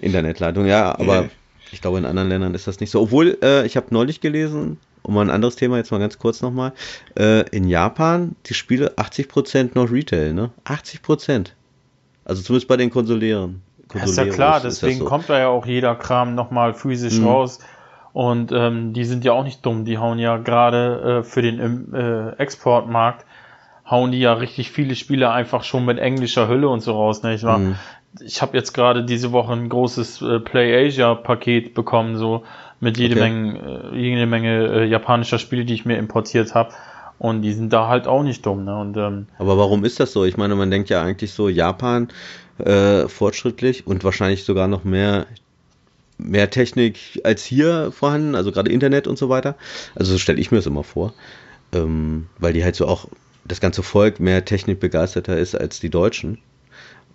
[0.00, 0.66] Internetleitung.
[0.66, 1.28] Ja, aber
[1.72, 3.00] ich glaube, in anderen Ländern ist das nicht so.
[3.00, 6.42] Obwohl, äh, ich habe neulich gelesen, um mal ein anderes Thema jetzt mal ganz kurz
[6.42, 6.72] nochmal.
[7.18, 10.50] Äh, in Japan, die Spiele 80% noch Retail, ne?
[10.64, 11.48] 80%.
[12.24, 13.62] Also zumindest bei den Konsolieren.
[13.94, 15.04] Ja, ist ja klar, deswegen so.
[15.04, 17.26] kommt da ja auch jeder Kram nochmal physisch mhm.
[17.26, 17.58] raus.
[18.12, 21.92] Und ähm, die sind ja auch nicht dumm, die hauen ja gerade äh, für den
[21.92, 23.26] äh, Exportmarkt,
[23.90, 27.24] hauen die ja richtig viele Spiele einfach schon mit englischer Hülle und so raus.
[27.24, 27.34] Ne?
[27.34, 27.74] Ich, mhm.
[28.20, 32.44] ich habe jetzt gerade diese Woche ein großes äh, Play Asia Paket bekommen, so
[32.78, 33.30] mit jede okay.
[33.30, 36.70] Menge, äh, jede Menge äh, japanischer Spiele, die ich mir importiert habe.
[37.18, 38.64] Und die sind da halt auch nicht dumm.
[38.64, 38.76] Ne?
[38.76, 40.24] Und, ähm, Aber warum ist das so?
[40.24, 42.08] Ich meine, man denkt ja eigentlich so, Japan
[42.58, 45.26] äh, fortschrittlich und wahrscheinlich sogar noch mehr
[46.18, 49.56] mehr Technik als hier vorhanden, also gerade Internet und so weiter.
[49.94, 51.12] Also so stelle ich mir das immer vor,
[51.72, 53.08] ähm, weil die halt so auch
[53.44, 56.38] das ganze Volk mehr Technik begeisterter ist als die Deutschen.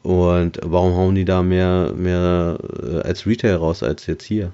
[0.04, 4.52] Und warum hauen die da mehr, mehr äh, als Retail raus als jetzt hier?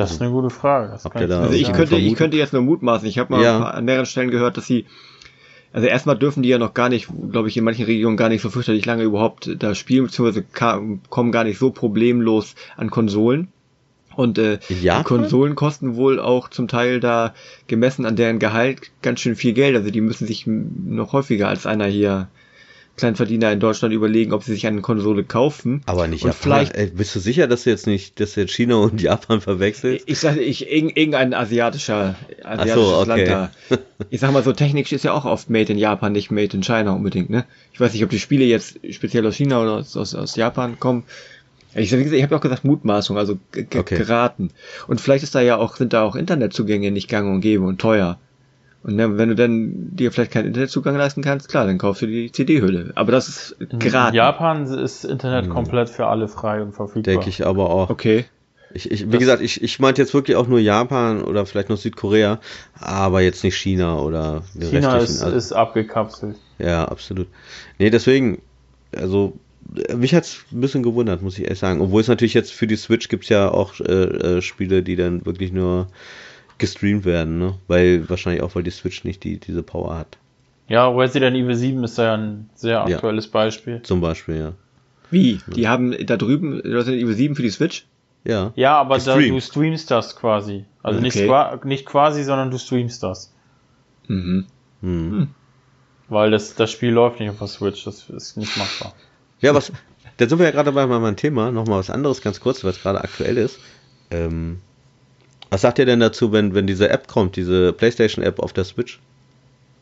[0.00, 0.92] Das ist eine gute Frage.
[0.92, 3.06] Also ich könnte, ich könnte jetzt nur mutmaßen.
[3.06, 3.62] Ich habe mal ja.
[3.62, 4.86] an mehreren Stellen gehört, dass sie
[5.72, 8.42] also erstmal dürfen die ja noch gar nicht, glaube ich, in manchen Regionen gar nicht
[8.42, 10.44] so fürchterlich lange überhaupt da spielen, beziehungsweise
[11.08, 13.48] kommen gar nicht so problemlos an Konsolen.
[14.16, 17.34] Und äh, die Konsolen kosten wohl auch zum Teil da
[17.68, 19.76] gemessen an deren Gehalt ganz schön viel Geld.
[19.76, 22.28] Also die müssen sich noch häufiger als einer hier
[23.00, 25.82] Kleinverdiener in Deutschland überlegen, ob sie sich eine Konsole kaufen.
[25.86, 26.42] Aber nicht und Japan.
[26.42, 29.40] vielleicht Ey, bist du sicher, dass du jetzt nicht, dass du jetzt China und Japan
[29.40, 30.04] verwechselst?
[30.08, 33.24] Ich sage, ich, irg- irgendein asiatischer, asiatisches so, okay.
[33.26, 33.28] Land
[33.70, 33.78] da.
[34.10, 36.62] Ich sag mal so, Technik ist ja auch oft made in Japan, nicht made in
[36.62, 37.44] China unbedingt, ne?
[37.72, 40.80] Ich weiß nicht, ob die Spiele jetzt speziell aus China oder aus, aus, aus Japan
[40.80, 41.04] kommen.
[41.74, 43.96] Ich, ich habe ja auch gesagt Mutmaßung, also Okay.
[43.96, 44.50] geraten.
[44.88, 47.80] Und vielleicht ist da ja auch, sind da auch Internetzugänge nicht gang und gäbe und
[47.80, 48.18] teuer.
[48.82, 52.06] Und ne, wenn du dann dir vielleicht keinen Internetzugang leisten kannst, klar, dann kaufst du
[52.06, 52.92] die CD-Hülle.
[52.94, 54.14] Aber das ist geraten.
[54.14, 57.02] In Japan ist Internet komplett für alle frei und verfügbar.
[57.14, 57.90] Denke ich aber auch.
[57.90, 58.24] Okay.
[58.72, 61.68] Ich, ich, wie Das- gesagt, ich, ich meinte jetzt wirklich auch nur Japan oder vielleicht
[61.68, 62.38] noch Südkorea,
[62.78, 66.36] aber jetzt nicht China oder die China ist, also, ist abgekapselt.
[66.58, 67.26] Ja, absolut.
[67.78, 68.40] Nee, deswegen,
[68.96, 69.34] also
[69.94, 71.80] mich hat's ein bisschen gewundert, muss ich ehrlich sagen.
[71.80, 73.82] Obwohl es natürlich jetzt für die Switch gibt's ja auch äh,
[74.38, 75.88] äh, Spiele, die dann wirklich nur
[76.60, 77.54] gestreamt werden, ne?
[77.66, 80.16] Weil wahrscheinlich auch, weil die Switch nicht die, diese Power hat.
[80.68, 82.94] Ja, Resident Evil 7 ist ja ein sehr Ja.
[82.96, 83.82] aktuelles Beispiel.
[83.82, 84.52] Zum Beispiel, ja.
[85.10, 85.40] Wie?
[85.48, 87.86] Die haben da drüben Resident Evil 7 für die Switch?
[88.22, 88.52] Ja.
[88.54, 90.64] Ja, aber da, du streamst das quasi.
[90.82, 91.26] Also nicht, Okay.
[91.26, 93.32] qua- nicht quasi, sondern du streamst das.
[94.06, 94.46] Mhm.
[94.82, 95.28] Hm.
[96.08, 98.94] Weil das, das Spiel läuft nicht auf der Switch, das ist nicht machbar.
[99.40, 99.72] Ja, was,
[100.18, 101.50] da sind wir ja gerade bei meinem Thema.
[101.50, 103.58] Nochmal was anderes ganz kurz, was gerade aktuell ist.
[104.10, 104.60] Ähm,
[105.50, 109.00] was sagt ihr denn dazu, wenn, wenn diese App kommt, diese PlayStation-App auf der Switch?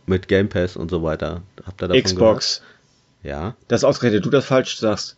[0.06, 1.42] Mit Game Pass und so weiter.
[1.66, 2.62] Habt ihr davon Xbox.
[3.22, 3.42] Gehört?
[3.42, 3.56] Ja.
[3.68, 5.16] Das ist ausgerechnet, du das falsch sagst.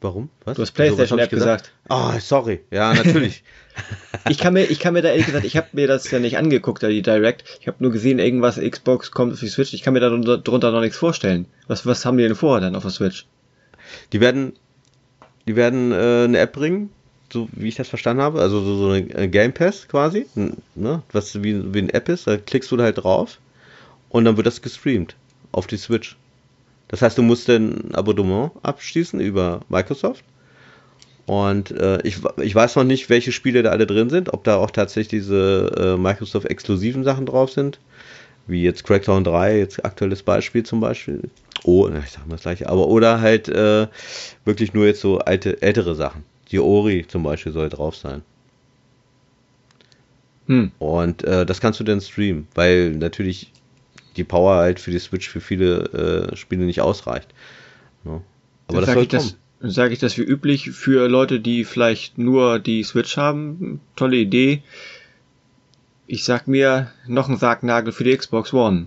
[0.00, 0.30] Warum?
[0.44, 0.56] Was?
[0.56, 1.72] Du hast Wieso, was PlayStation hab App ich gesagt.
[1.88, 2.60] Oh, sorry.
[2.70, 3.42] Ja, natürlich.
[4.28, 6.36] Ich kann mir, ich kann mir da ehrlich gesagt, ich habe mir das ja nicht
[6.36, 7.44] angeguckt, da die Direct.
[7.60, 9.72] Ich habe nur gesehen, irgendwas Xbox kommt auf die Switch.
[9.72, 11.46] Ich kann mir da drunter, drunter noch nichts vorstellen.
[11.66, 13.26] Was, was haben die denn vor dann auf der Switch?
[14.12, 14.52] die werden,
[15.46, 16.90] die werden äh, eine App bringen,
[17.32, 18.40] so wie ich das verstanden habe.
[18.40, 20.26] Also so, so eine äh, Game Pass quasi,
[20.74, 21.02] ne?
[21.12, 22.26] was wie, wie eine App ist.
[22.26, 23.38] Da klickst du halt drauf
[24.08, 25.16] und dann wird das gestreamt
[25.52, 26.16] auf die Switch.
[26.88, 30.24] Das heißt, du musst ein Abonnement abschließen über Microsoft.
[31.26, 34.56] Und äh, ich, ich weiß noch nicht, welche Spiele da alle drin sind, ob da
[34.56, 37.78] auch tatsächlich diese äh, Microsoft-exklusiven Sachen drauf sind,
[38.46, 41.20] wie jetzt Crackdown 3, jetzt aktuelles Beispiel zum Beispiel.
[41.64, 43.88] Oh, ich sag mal das gleiche, aber oder halt äh,
[44.46, 46.24] wirklich nur jetzt so alte, ältere Sachen.
[46.50, 48.22] Die Ori zum Beispiel soll drauf sein.
[50.46, 50.72] Hm.
[50.78, 53.52] Und äh, das kannst du dann streamen, weil natürlich
[54.16, 57.28] die Power halt für die Switch für viele äh, Spiele nicht ausreicht.
[58.04, 58.22] Ne?
[58.66, 59.34] Aber Dann das sage soll ich kommen.
[59.72, 63.80] sage ich das wie üblich für Leute, die vielleicht nur die Switch haben.
[63.96, 64.62] Tolle Idee.
[66.06, 68.86] Ich sag mir noch ein Sargnagel für die Xbox One.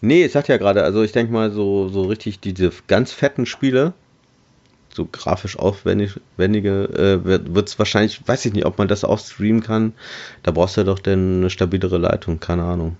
[0.00, 3.46] Nee, ich sag ja gerade, also ich denke mal so, so richtig diese ganz fetten
[3.46, 3.94] Spiele,
[4.98, 9.18] so grafisch aufwendig, wendige, äh, wird es wahrscheinlich, weiß ich nicht, ob man das auch
[9.18, 9.94] streamen kann.
[10.42, 12.96] Da brauchst du doch dann eine stabilere Leitung, keine Ahnung.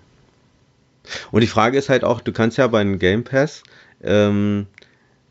[1.32, 3.64] Und die Frage ist halt auch, du kannst ja bei einem Game Pass
[4.02, 4.66] ähm,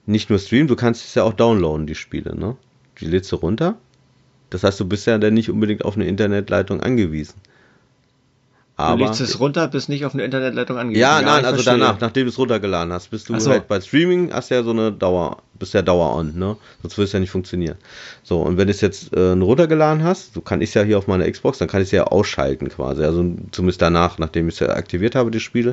[0.05, 2.57] nicht nur streamen, du kannst es ja auch downloaden, die Spiele, ne?
[2.99, 3.77] Die lädst du runter.
[4.49, 7.35] Das heißt, du bist ja dann nicht unbedingt auf eine Internetleitung angewiesen.
[8.77, 11.01] Du Aber legst es runter, bist nicht auf eine Internetleitung angewiesen.
[11.01, 11.79] ja, nein, also verstehe.
[11.79, 13.49] danach, nachdem du es runtergeladen hast, bist du so.
[13.49, 16.57] halt bei Streaming hast ja so eine Dauer, bist ja Dauer on, ne?
[16.83, 17.77] Sonst würde es ja nicht funktionieren.
[18.21, 20.99] So, und wenn du es jetzt äh, runtergeladen hast, so kann ich es ja hier
[20.99, 23.03] auf meiner Xbox, dann kann ich es ja ausschalten quasi.
[23.03, 25.71] Also zumindest danach, nachdem ich es ja aktiviert habe, die Spiele,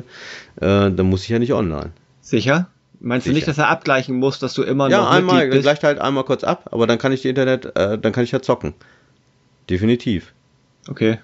[0.55, 1.91] äh, dann muss ich ja nicht online.
[2.21, 2.69] Sicher?
[3.01, 3.51] Meinst du nicht, Sicher.
[3.51, 5.63] dass er abgleichen muss, dass du immer Ja, noch einmal, Mitglied bist?
[5.63, 8.31] gleicht halt einmal kurz ab, aber dann kann ich die Internet, äh, dann kann ich
[8.31, 8.73] ja zocken.
[9.69, 10.33] Definitiv.
[10.87, 11.19] Okay.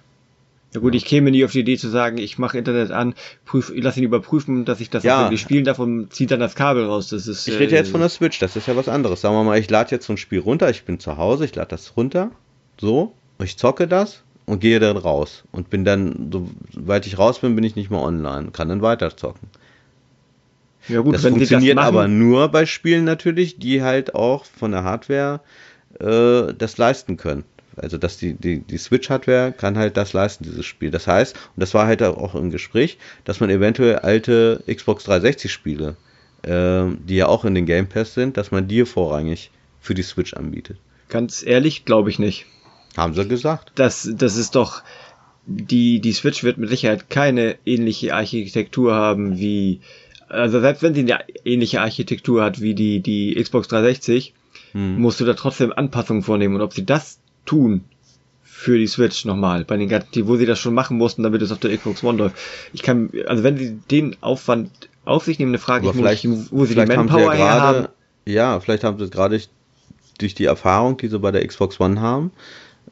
[0.73, 3.73] Ja gut, ich käme nie auf die Idee zu sagen, ich mache Internet an, prüf,
[3.75, 5.23] lass ihn überprüfen, dass ich das Ja.
[5.23, 7.10] wirklich spielen darf und ziehe dann das Kabel raus.
[7.10, 7.47] Das ist.
[7.47, 9.19] Ich rede äh, jetzt von der Switch, das ist ja was anderes.
[9.21, 11.55] Sagen wir mal, ich lade jetzt so ein Spiel runter, ich bin zu Hause, ich
[11.55, 12.31] lade das runter,
[12.79, 15.43] so, ich zocke das und gehe dann raus.
[15.51, 16.31] Und bin dann,
[16.73, 19.49] soweit ich raus bin, bin ich nicht mehr online, kann dann weiter zocken.
[20.88, 24.71] Ja gut, das funktioniert das machen, aber nur bei Spielen natürlich, die halt auch von
[24.71, 25.41] der Hardware
[25.99, 27.43] äh, das leisten können.
[27.75, 30.91] Also dass die, die, die Switch-Hardware kann halt das leisten, dieses Spiel.
[30.91, 35.95] Das heißt, und das war halt auch im Gespräch, dass man eventuell alte Xbox 360-Spiele,
[36.43, 40.03] äh, die ja auch in den Game Pass sind, dass man die vorrangig für die
[40.03, 40.77] Switch anbietet.
[41.10, 42.45] Ganz ehrlich, glaube ich nicht.
[42.97, 43.71] Haben sie gesagt.
[43.75, 44.84] Das, das ist doch.
[45.45, 49.79] Die, die Switch wird mit Sicherheit keine ähnliche Architektur haben wie.
[50.27, 54.34] Also selbst wenn sie eine ähnliche Architektur hat wie die, die Xbox 360,
[54.73, 54.99] Hm.
[55.01, 56.55] musst du da trotzdem Anpassungen vornehmen.
[56.55, 57.84] Und ob sie das tun
[58.43, 61.51] für die Switch nochmal, bei den ganzen, wo sie das schon machen mussten, damit es
[61.51, 62.36] auf der Xbox One läuft.
[62.73, 64.69] Ich kann, also wenn sie den Aufwand
[65.04, 67.51] auf sich nehmen, eine Frage, Aber ich, vielleicht, muss, wo sie die Manpower ja her
[67.51, 67.73] haben.
[67.73, 67.89] gerade,
[68.27, 69.41] ja, vielleicht haben sie es gerade
[70.19, 72.32] durch die Erfahrung, die sie bei der Xbox One haben,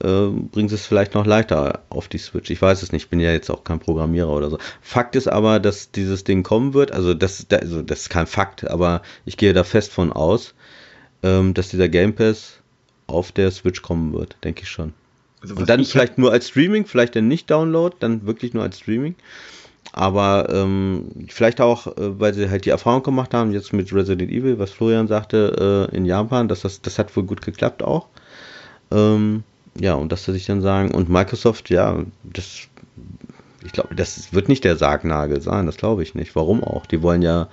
[0.01, 2.49] äh, bringen sie es vielleicht noch leichter auf die Switch.
[2.49, 4.57] Ich weiß es nicht, ich bin ja jetzt auch kein Programmierer oder so.
[4.81, 6.91] Fakt ist aber, dass dieses Ding kommen wird.
[6.91, 10.55] Also das, also das ist kein Fakt, aber ich gehe da fest von aus,
[11.21, 12.58] ähm, dass dieser Game Pass
[13.09, 14.93] auf der Switch kommen wird, denke ich schon.
[15.41, 18.79] Also Und dann vielleicht nur als Streaming, vielleicht dann nicht Download, dann wirklich nur als
[18.79, 19.15] Streaming.
[19.91, 24.31] Aber ähm, vielleicht auch, äh, weil sie halt die Erfahrung gemacht haben, jetzt mit Resident
[24.31, 28.07] Evil, was Florian sagte, äh, in Japan, dass das, das hat wohl gut geklappt auch.
[28.91, 29.43] Ähm,
[29.79, 32.67] ja, und dass sie sich dann sagen, und Microsoft, ja, das,
[33.63, 36.35] ich glaube, das wird nicht der Sargnagel sein, das glaube ich nicht.
[36.35, 36.85] Warum auch?
[36.85, 37.47] Die wollen ja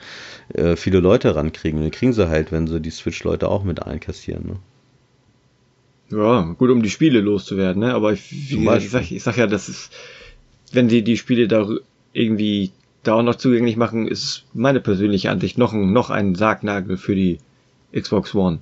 [0.55, 1.83] äh, viele Leute rankriegen.
[1.83, 4.47] Die kriegen sie halt, wenn sie die Switch-Leute auch mit einkassieren.
[4.47, 4.57] Ne?
[6.11, 7.95] Ja, gut, um die Spiele loszuwerden, ne?
[7.95, 9.91] Aber ich, gesagt, ich, sag, ich sag ja, das ist,
[10.73, 11.69] wenn sie die Spiele da
[12.13, 12.71] irgendwie
[13.03, 17.15] da auch noch zugänglich machen, ist meine persönliche Ansicht noch ein, noch ein Sargnagel für
[17.15, 17.39] die
[17.93, 18.61] Xbox One.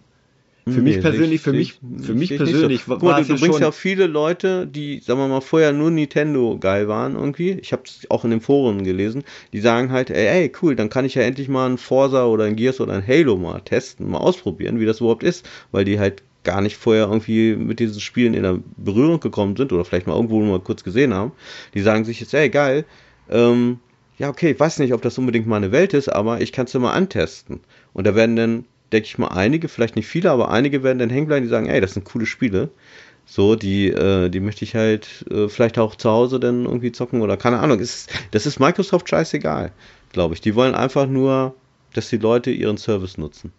[0.64, 2.92] Für nee, mich persönlich, für mich, für mich persönlich so.
[2.92, 5.90] war mal, du, du bringst ja auch viele Leute, die, sagen wir mal, vorher nur
[5.90, 7.50] Nintendo geil waren irgendwie.
[7.60, 9.24] Ich habe es auch in den Foren gelesen.
[9.52, 12.44] Die sagen halt, ey, ey, cool, dann kann ich ja endlich mal ein Forza oder
[12.44, 15.98] ein Gears oder ein Halo mal testen, mal ausprobieren, wie das überhaupt ist, weil die
[15.98, 20.06] halt gar nicht vorher irgendwie mit diesen Spielen in der Berührung gekommen sind oder vielleicht
[20.06, 21.32] mal irgendwo mal kurz gesehen haben.
[21.74, 22.84] Die sagen sich jetzt, ey, geil,
[23.30, 23.78] ähm,
[24.18, 26.66] ja, okay, ich weiß nicht, ob das unbedingt mal eine Welt ist, aber ich kann
[26.66, 27.60] es ja mal antesten.
[27.92, 31.10] Und da werden dann denke ich mal, einige, vielleicht nicht viele, aber einige werden dann
[31.10, 32.70] hängen bleiben, die sagen, ey, das sind coole Spiele.
[33.26, 37.22] So, die, äh, die möchte ich halt äh, vielleicht auch zu Hause dann irgendwie zocken
[37.22, 37.80] oder keine Ahnung.
[37.80, 39.72] Ist, das ist Microsoft scheißegal,
[40.12, 40.40] glaube ich.
[40.40, 41.54] Die wollen einfach nur,
[41.94, 43.52] dass die Leute ihren Service nutzen.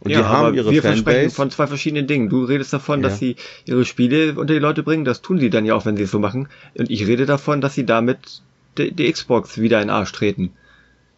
[0.00, 1.02] Und ja, die haben ihre wir Fanbase.
[1.04, 2.28] versprechen von zwei verschiedenen Dingen.
[2.28, 3.08] Du redest davon, ja.
[3.08, 5.04] dass sie ihre Spiele unter die Leute bringen.
[5.04, 6.48] Das tun sie dann ja auch, wenn sie es so machen.
[6.76, 8.42] Und ich rede davon, dass sie damit
[8.78, 10.52] die, die Xbox wieder in den Arsch treten.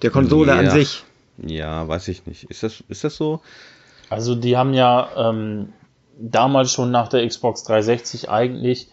[0.03, 0.59] Der Konsole ja.
[0.59, 1.05] an sich.
[1.39, 2.45] Ja, weiß ich nicht.
[2.45, 3.41] Ist das, ist das so?
[4.09, 5.73] Also die haben ja ähm,
[6.19, 8.89] damals schon nach der Xbox 360 eigentlich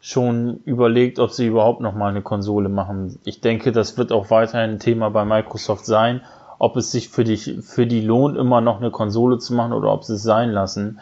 [0.00, 3.18] schon überlegt, ob sie überhaupt noch mal eine Konsole machen.
[3.24, 6.22] Ich denke, das wird auch weiterhin ein Thema bei Microsoft sein,
[6.58, 9.92] ob es sich für die, für die lohnt, immer noch eine Konsole zu machen oder
[9.92, 11.00] ob sie es sein lassen.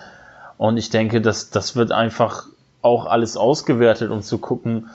[0.59, 2.47] Und ich denke, dass das wird einfach
[2.83, 4.89] auch alles ausgewertet, um zu gucken,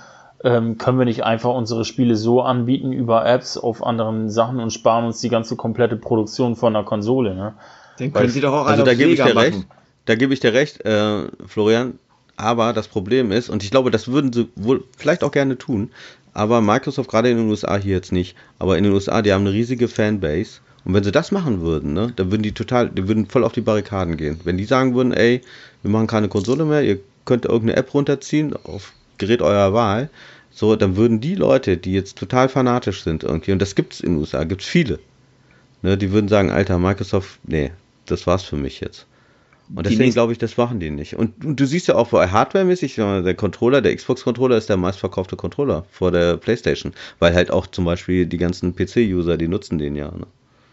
[0.44, 4.72] ähm, können wir nicht einfach unsere Spiele so anbieten über Apps auf anderen Sachen und
[4.72, 7.36] sparen uns die ganze komplette Produktion von der Konsole.
[7.36, 7.54] Ne?
[8.00, 9.38] Den können Weil, Sie doch auch also da gebe ich dir machen.
[9.38, 9.68] recht.
[10.06, 12.00] Da gebe ich dir recht, äh, Florian.
[12.38, 15.92] Aber das Problem ist, und ich glaube, das würden sie wohl vielleicht auch gerne tun,
[16.34, 19.46] aber Microsoft gerade in den USA hier jetzt nicht, aber in den USA, die haben
[19.46, 20.60] eine riesige Fanbase.
[20.86, 23.52] Und wenn sie das machen würden, ne, dann würden die total, die würden voll auf
[23.52, 24.40] die Barrikaden gehen.
[24.44, 25.42] Wenn die sagen würden, ey,
[25.82, 30.10] wir machen keine Konsole mehr, ihr könnt irgendeine App runterziehen auf Gerät eurer Wahl,
[30.52, 34.00] so, dann würden die Leute, die jetzt total fanatisch sind irgendwie, und das gibt es
[34.00, 35.00] in den USA, gibt es viele,
[35.82, 37.72] ne, die würden sagen, Alter, Microsoft, nee,
[38.06, 39.06] das war's für mich jetzt.
[39.74, 41.16] Und deswegen glaube ich, das machen die nicht.
[41.16, 45.86] Und, und du siehst ja auch hardware-mäßig, der Controller, der Xbox-Controller ist der meistverkaufte Controller
[45.92, 46.94] vor der PlayStation.
[47.20, 50.12] Weil halt auch zum Beispiel die ganzen PC-User, die nutzen den ja.
[50.12, 50.26] Ne?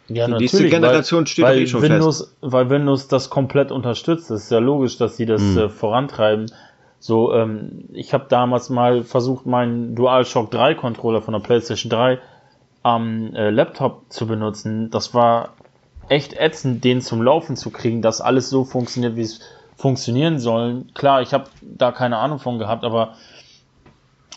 [0.09, 2.37] Ja, die nächste Generation weil, steht weil eh schon Windows, fest.
[2.41, 4.31] Weil Windows das komplett unterstützt.
[4.31, 5.59] Es ist ja logisch, dass sie das hm.
[5.59, 6.47] äh, vorantreiben.
[6.99, 12.19] So, ähm, ich habe damals mal versucht, meinen DualShock 3 Controller von der PlayStation 3
[12.83, 14.91] am äh, Laptop zu benutzen.
[14.91, 15.55] Das war
[16.09, 19.41] echt ätzend, den zum Laufen zu kriegen, dass alles so funktioniert, wie es
[19.77, 20.85] funktionieren soll.
[20.95, 23.15] Klar, ich habe da keine Ahnung von gehabt, aber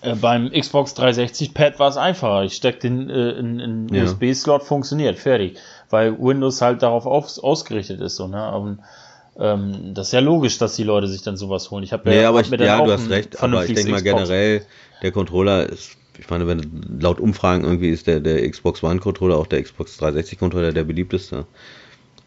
[0.01, 2.43] äh, beim Xbox 360 Pad war es einfacher.
[2.43, 4.03] Ich steck den äh, in, in ja.
[4.03, 5.57] USB-Slot, funktioniert, fertig.
[5.89, 8.15] Weil Windows halt darauf aus, ausgerichtet ist.
[8.15, 8.51] So, ne?
[8.51, 8.79] Und,
[9.39, 11.83] ähm, das ist ja logisch, dass die Leute sich dann sowas holen.
[11.83, 14.65] Ich habe ja, nee, aber ich, ja, du hast recht, aber ich denke mal generell,
[15.01, 19.37] der Controller ist, ich meine, wenn laut Umfragen irgendwie ist der, der Xbox One Controller
[19.37, 21.45] auch der Xbox 360 Controller der beliebteste.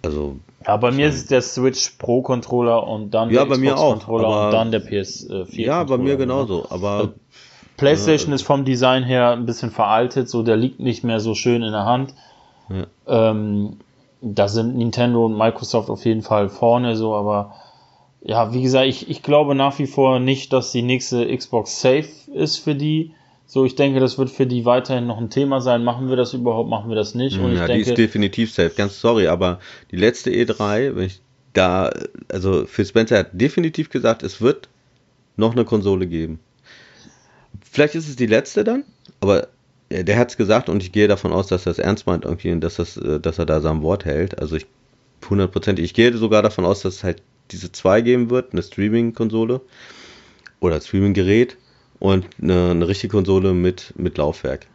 [0.02, 0.36] Also.
[0.66, 4.46] Ja, bei mir ist der Switch Pro Controller und dann ja, der Xbox Controller aber,
[4.46, 5.60] und dann der PS4.
[5.60, 6.90] Ja, bei mir genauso, aber.
[6.90, 7.12] Also
[7.76, 11.34] PlayStation ja, ist vom Design her ein bisschen veraltet, so der liegt nicht mehr so
[11.34, 12.14] schön in der Hand.
[12.68, 13.30] Ja.
[13.30, 13.78] Ähm,
[14.20, 17.54] da sind Nintendo und Microsoft auf jeden Fall vorne, so, aber
[18.24, 22.08] ja, wie gesagt, ich, ich glaube nach wie vor nicht, dass die nächste Xbox safe
[22.32, 23.14] ist für die.
[23.52, 25.84] So, ich denke, das wird für die weiterhin noch ein Thema sein.
[25.84, 27.38] Machen wir das überhaupt, machen wir das nicht?
[27.38, 28.72] Und ja, die ist definitiv safe.
[28.74, 29.60] Ganz sorry, aber
[29.90, 31.20] die letzte E3, wenn ich
[31.52, 31.92] da,
[32.30, 34.70] also Phil Spencer hat definitiv gesagt, es wird
[35.36, 36.40] noch eine Konsole geben.
[37.60, 38.84] Vielleicht ist es die letzte dann,
[39.20, 39.48] aber
[39.90, 42.52] der hat es gesagt und ich gehe davon aus, dass er es ernst meint irgendwie
[42.52, 44.38] und dass, das, äh, dass er da sein Wort hält.
[44.38, 44.64] Also ich
[45.28, 49.60] hundertprozentig, ich gehe sogar davon aus, dass es halt diese zwei geben wird, eine Streaming-Konsole
[50.60, 51.58] oder Streaming-Gerät
[52.02, 54.66] und eine, eine, richtige Konsole mit, mit Laufwerk.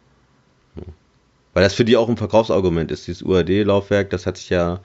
[1.54, 3.06] Weil das für die auch ein Verkaufsargument ist.
[3.06, 4.80] Dieses UAD-Laufwerk, das hat sich ja,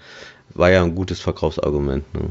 [0.53, 2.11] war ja ein gutes Verkaufsargument.
[2.13, 2.29] Ne?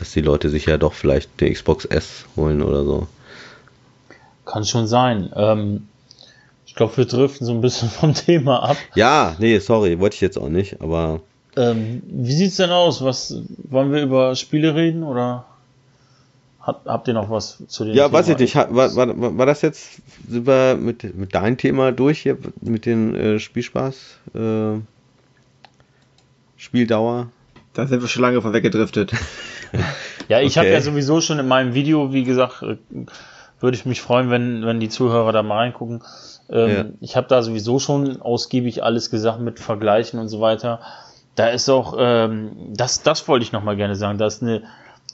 [0.00, 3.06] dass die Leute sich ja doch vielleicht eine Xbox S holen oder so.
[4.46, 5.30] Kann schon sein.
[5.36, 5.88] Ähm,
[6.66, 8.76] ich glaube, wir driften so ein bisschen vom Thema ab.
[8.94, 11.20] Ja, nee, sorry, wollte ich jetzt auch nicht, aber.
[11.56, 13.04] Ähm, wie sieht's denn aus?
[13.04, 15.44] Was wollen wir über Spiele reden oder
[16.60, 18.18] habt, habt ihr noch was zu den Ja, Thema?
[18.18, 18.54] weiß ich nicht.
[18.54, 23.14] War, war, war das jetzt sind wir mit, mit deinem Thema durch hier mit den
[23.14, 24.18] äh, Spielspaß?
[24.34, 24.80] Äh,
[26.56, 27.28] Spieldauer?
[27.72, 29.12] Da sind wir schon lange von weggedriftet.
[30.28, 30.60] ja, ich okay.
[30.60, 32.76] habe ja sowieso schon in meinem Video, wie gesagt, äh,
[33.60, 36.02] würde ich mich freuen, wenn, wenn die Zuhörer da mal reingucken.
[36.50, 36.84] Ähm, ja.
[37.00, 40.80] Ich habe da sowieso schon ausgiebig alles gesagt mit Vergleichen und so weiter.
[41.34, 44.62] Da ist auch, ähm, das, das wollte ich nochmal gerne sagen, da ist eine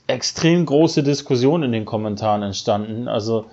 [0.07, 3.09] extrem große Diskussion in den Kommentaren entstanden.
[3.09, 3.47] Also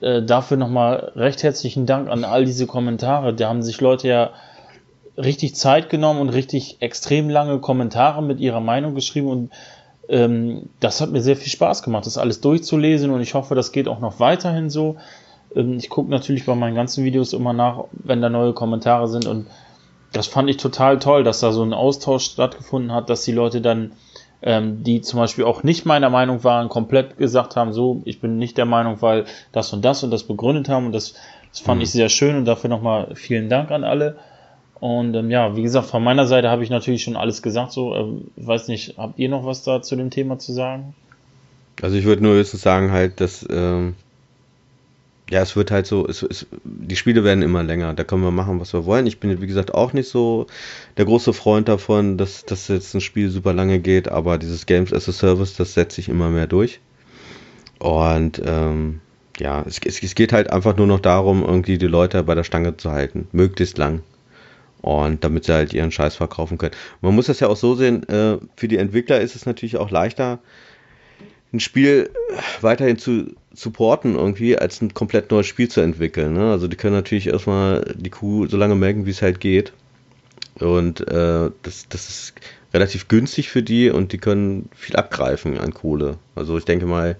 [0.00, 3.34] äh, dafür nochmal recht herzlichen Dank an all diese Kommentare.
[3.34, 4.30] Da haben sich Leute ja
[5.16, 9.50] richtig Zeit genommen und richtig extrem lange Kommentare mit ihrer Meinung geschrieben und
[10.08, 13.72] ähm, das hat mir sehr viel Spaß gemacht, das alles durchzulesen und ich hoffe, das
[13.72, 14.96] geht auch noch weiterhin so.
[15.54, 19.26] Ähm, ich gucke natürlich bei meinen ganzen Videos immer nach, wenn da neue Kommentare sind
[19.26, 19.46] und
[20.12, 23.60] das fand ich total toll, dass da so ein Austausch stattgefunden hat, dass die Leute
[23.60, 23.92] dann,
[24.42, 28.38] ähm, die zum Beispiel auch nicht meiner Meinung waren, komplett gesagt haben, so, ich bin
[28.38, 31.14] nicht der Meinung, weil das und das und das begründet haben und das,
[31.50, 31.82] das fand mhm.
[31.82, 34.16] ich sehr schön und dafür nochmal vielen Dank an alle.
[34.80, 37.72] Und ähm, ja, wie gesagt, von meiner Seite habe ich natürlich schon alles gesagt.
[37.72, 40.94] So, ähm, weiß nicht, habt ihr noch was da zu dem Thema zu sagen?
[41.82, 43.96] Also ich würde nur höchstens sagen halt, dass ähm,
[45.30, 47.92] ja, es wird halt so, es, es, die Spiele werden immer länger.
[47.94, 49.06] Da können wir machen, was wir wollen.
[49.06, 50.46] Ich bin, wie gesagt, auch nicht so
[50.96, 54.92] der große Freund davon, dass, dass jetzt ein Spiel super lange geht, aber dieses Games
[54.92, 56.80] as a Service, das setzt sich immer mehr durch.
[57.78, 59.00] Und ähm,
[59.38, 62.44] ja, es, es, es geht halt einfach nur noch darum, irgendwie die Leute bei der
[62.44, 63.28] Stange zu halten.
[63.32, 64.02] Möglichst lang.
[64.80, 66.74] Und damit sie halt ihren Scheiß verkaufen können.
[67.02, 69.90] Man muss das ja auch so sehen, äh, für die Entwickler ist es natürlich auch
[69.90, 70.38] leichter,
[71.52, 72.10] ein Spiel
[72.60, 76.34] weiterhin zu supporten irgendwie, als ein komplett neues Spiel zu entwickeln.
[76.34, 76.50] Ne?
[76.50, 79.72] Also die können natürlich erstmal die Kuh so lange melken, wie es halt geht.
[80.60, 82.34] Und äh, das, das ist
[82.74, 86.18] relativ günstig für die und die können viel abgreifen an Kohle.
[86.34, 87.16] Also ich denke mal,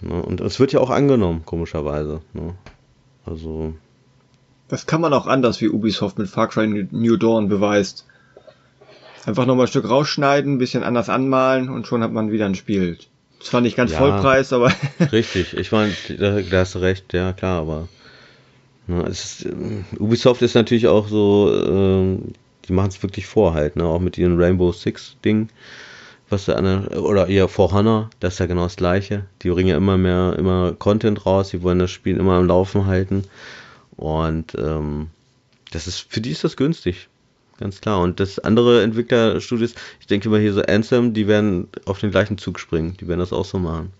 [0.00, 0.22] ne?
[0.22, 2.20] und es wird ja auch angenommen, komischerweise.
[2.34, 2.54] Ne?
[3.24, 3.74] Also.
[4.68, 8.06] Das kann man auch anders, wie Ubisoft mit Far Cry New Dawn beweist.
[9.24, 12.56] Einfach nochmal ein Stück rausschneiden, ein bisschen anders anmalen und schon hat man wieder ein
[12.56, 12.98] Spiel.
[13.42, 14.72] Zwar nicht ganz ja, Vollpreis, aber.
[15.12, 17.88] richtig, ich meine, da, da, hast du recht, ja klar, aber.
[18.86, 19.52] Na, ist, äh,
[19.98, 22.18] Ubisoft ist natürlich auch so, äh,
[22.68, 23.84] die machen es wirklich vor halt, ne?
[23.84, 25.48] auch mit ihren Rainbow Six Ding,
[26.28, 29.26] was da an oder eher For Honor, das ist ja genau das gleiche.
[29.42, 32.86] Die bringen ja immer mehr, immer Content raus, die wollen das Spiel immer am Laufen
[32.86, 33.24] halten
[33.96, 35.08] und ähm,
[35.72, 37.08] das ist, für die ist das günstig
[37.62, 38.00] ganz klar.
[38.00, 42.38] Und das andere Entwicklerstudios, ich denke mal hier so Anthem, die werden auf den gleichen
[42.38, 42.96] Zug springen.
[43.00, 43.92] Die werden das auch so machen.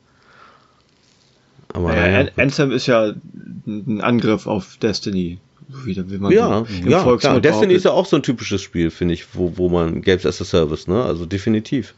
[1.72, 3.14] Aber naja, Anthem ist ja
[3.66, 5.38] ein Angriff auf Destiny.
[5.84, 7.40] Wieder, wie man ja, so ja klar.
[7.40, 10.42] Destiny ist ja auch so ein typisches Spiel, finde ich, wo, wo man Games as
[10.42, 11.02] a Service, ne?
[11.02, 11.94] Also definitiv.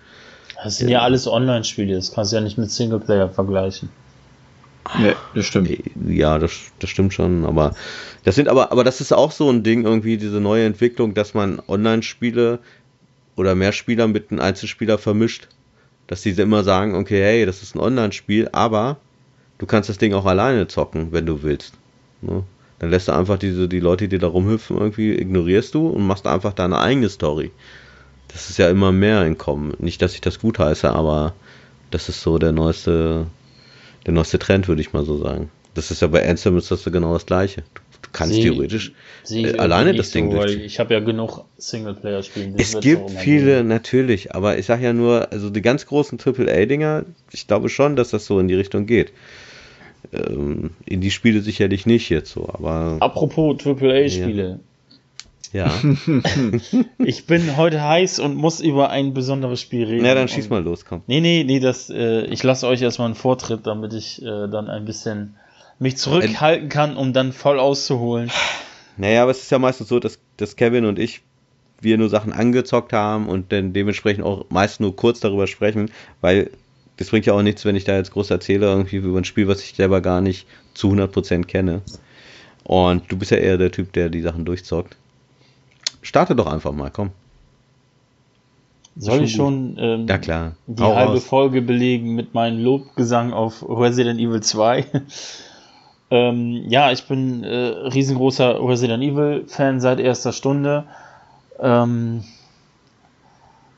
[0.63, 3.89] Das sind ja, ja alles Online-Spiele, das kannst du ja nicht mit Singleplayer vergleichen.
[4.99, 5.71] Nee, das stimmt.
[6.09, 7.75] Ja, das, das stimmt schon, aber
[8.25, 11.35] das sind aber, aber das ist auch so ein Ding, irgendwie, diese neue Entwicklung, dass
[11.35, 12.59] man Online-Spiele
[13.37, 15.49] oder mehr Spieler mit einem Einzelspieler vermischt.
[16.07, 18.99] Dass diese immer sagen, okay, hey, das ist ein Online-Spiel, aber
[19.57, 21.75] du kannst das Ding auch alleine zocken, wenn du willst.
[22.21, 22.45] Ne?
[22.79, 26.27] Dann lässt du einfach diese, die Leute, die da rumhüpfen, irgendwie ignorierst du und machst
[26.27, 27.53] einfach deine eigene Story.
[28.29, 29.73] Das ist ja immer mehr in Kommen.
[29.79, 31.33] Nicht, dass ich das gut heiße, aber
[31.91, 33.27] das ist so der neueste
[34.07, 35.51] der neueste Trend, würde ich mal so sagen.
[35.75, 37.63] Das ist ja bei Anthem ist das genau das gleiche.
[37.75, 38.93] Du, du kannst sie, theoretisch
[39.31, 40.55] äh, alleine das Ding so, durch.
[40.57, 42.55] Ich habe ja genug Singleplayer-Spiele.
[42.59, 43.69] Es gibt viele, gehen.
[43.69, 48.11] natürlich, aber ich sage ja nur, also die ganz großen AAA-Dinger, ich glaube schon, dass
[48.11, 49.13] das so in die Richtung geht.
[50.13, 52.99] Ähm, in die Spiele sicherlich nicht jetzt so, aber.
[53.01, 54.49] Apropos AAA-Spiele.
[54.49, 54.59] Ja.
[55.55, 55.73] Ja.
[56.99, 60.05] ich bin heute heiß und muss über ein besonderes Spiel reden.
[60.05, 61.03] Ja, dann schieß mal los, komm.
[61.07, 64.69] Nee, nee, nee, das, äh, ich lasse euch erstmal einen Vortritt, damit ich äh, dann
[64.69, 65.37] ein bisschen
[65.79, 68.33] mich zurückhalten kann, um dann voll auszuholen.
[68.97, 71.23] Naja, aber es ist ja meistens so, dass, dass Kevin und ich
[71.81, 76.51] wir nur Sachen angezockt haben und dann dementsprechend auch meist nur kurz darüber sprechen, weil
[76.97, 79.47] das bringt ja auch nichts, wenn ich da jetzt groß erzähle, irgendwie über ein Spiel,
[79.47, 81.83] was ich selber gar nicht zu 100% kenne.
[82.65, 84.97] Und du bist ja eher der Typ, der die Sachen durchzockt.
[86.05, 87.11] Starte doch einfach mal, komm.
[88.97, 90.53] Soll ich schon ähm, ja, klar.
[90.67, 91.25] die Hau halbe raus.
[91.25, 94.85] Folge belegen mit meinem Lobgesang auf Resident Evil 2?
[96.11, 100.85] ähm, ja, ich bin äh, riesengroßer Resident Evil Fan seit erster Stunde.
[101.59, 102.23] Ähm,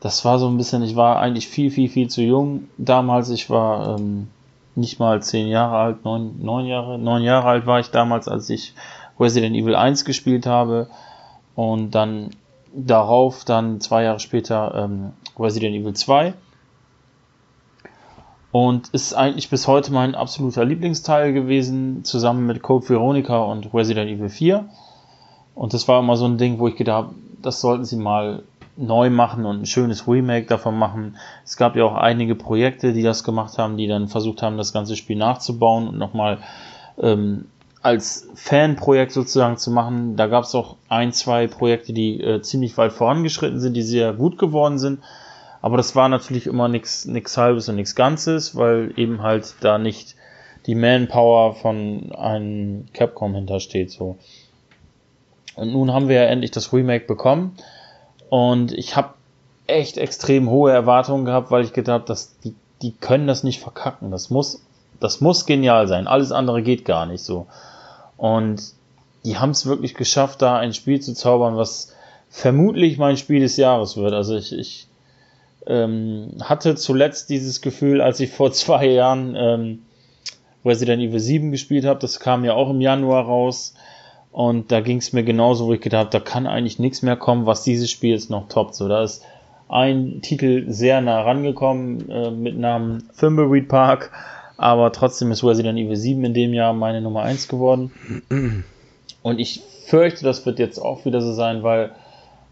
[0.01, 3.31] das war so ein bisschen, ich war eigentlich viel, viel, viel zu jung damals.
[3.31, 4.29] Ich war ähm,
[4.75, 8.51] nicht mal zehn Jahre alt, neun, neun Jahre, neun Jahre alt war ich damals, als
[8.51, 8.75] ich
[9.19, 10.89] Resident Evil 1 gespielt habe.
[11.57, 12.31] Und dann
[12.73, 16.35] darauf, dann zwei Jahre später, ähm, Resident Evil 2.
[18.53, 24.11] Und ist eigentlich bis heute mein absoluter Lieblingsteil gewesen, zusammen mit Code Veronica und Resident
[24.11, 24.69] Evil 4.
[25.55, 28.45] Und das war immer so ein Ding, wo ich gedacht habe, das sollten sie mal
[28.77, 31.17] neu machen und ein schönes Remake davon machen.
[31.45, 34.73] Es gab ja auch einige Projekte, die das gemacht haben, die dann versucht haben, das
[34.73, 36.39] ganze Spiel nachzubauen und nochmal
[36.99, 37.47] ähm,
[37.87, 40.17] als Fanprojekt sozusagen zu machen.
[40.17, 44.13] Da gab es auch ein, zwei Projekte, die äh, ziemlich weit vorangeschritten sind, die sehr
[44.13, 44.99] gut geworden sind.
[45.63, 47.07] Aber das war natürlich immer nichts
[47.37, 50.17] halbes und nichts Ganzes, weil eben halt da nicht
[50.67, 53.93] die Manpower von einem Capcom hintersteht.
[53.93, 54.19] So.
[55.55, 57.57] Und nun haben wir ja endlich das Remake bekommen.
[58.31, 59.11] Und ich habe
[59.69, 64.11] echt extrem hohe Erwartungen gehabt, weil ich gedacht habe, die, die können das nicht verkacken.
[64.11, 64.67] Das muss,
[64.99, 66.09] das muss genial sein.
[66.09, 67.47] Alles andere geht gar nicht so.
[68.17, 68.63] Und
[69.25, 71.95] die haben es wirklich geschafft, da ein Spiel zu zaubern, was
[72.31, 74.13] vermutlich mein Spiel des Jahres wird.
[74.13, 74.89] Also ich, ich
[75.67, 79.83] ähm, hatte zuletzt dieses Gefühl, als ich vor zwei Jahren ähm,
[80.65, 82.01] Resident Evil 7 gespielt habe.
[82.01, 83.75] Das kam ja auch im Januar raus.
[84.33, 87.17] Und da ging es mir genauso, wo ich gedacht habe, da kann eigentlich nichts mehr
[87.17, 88.75] kommen, was dieses Spiel jetzt noch toppt.
[88.75, 89.25] So, da ist
[89.69, 94.13] ein Titel sehr nah rangekommen äh, mit Namen Thimbleweed Park,
[94.57, 97.93] aber trotzdem ist Resident Evil 7 in dem Jahr meine Nummer 1 geworden.
[99.23, 101.93] Und ich fürchte, das wird jetzt auch wieder so sein, weil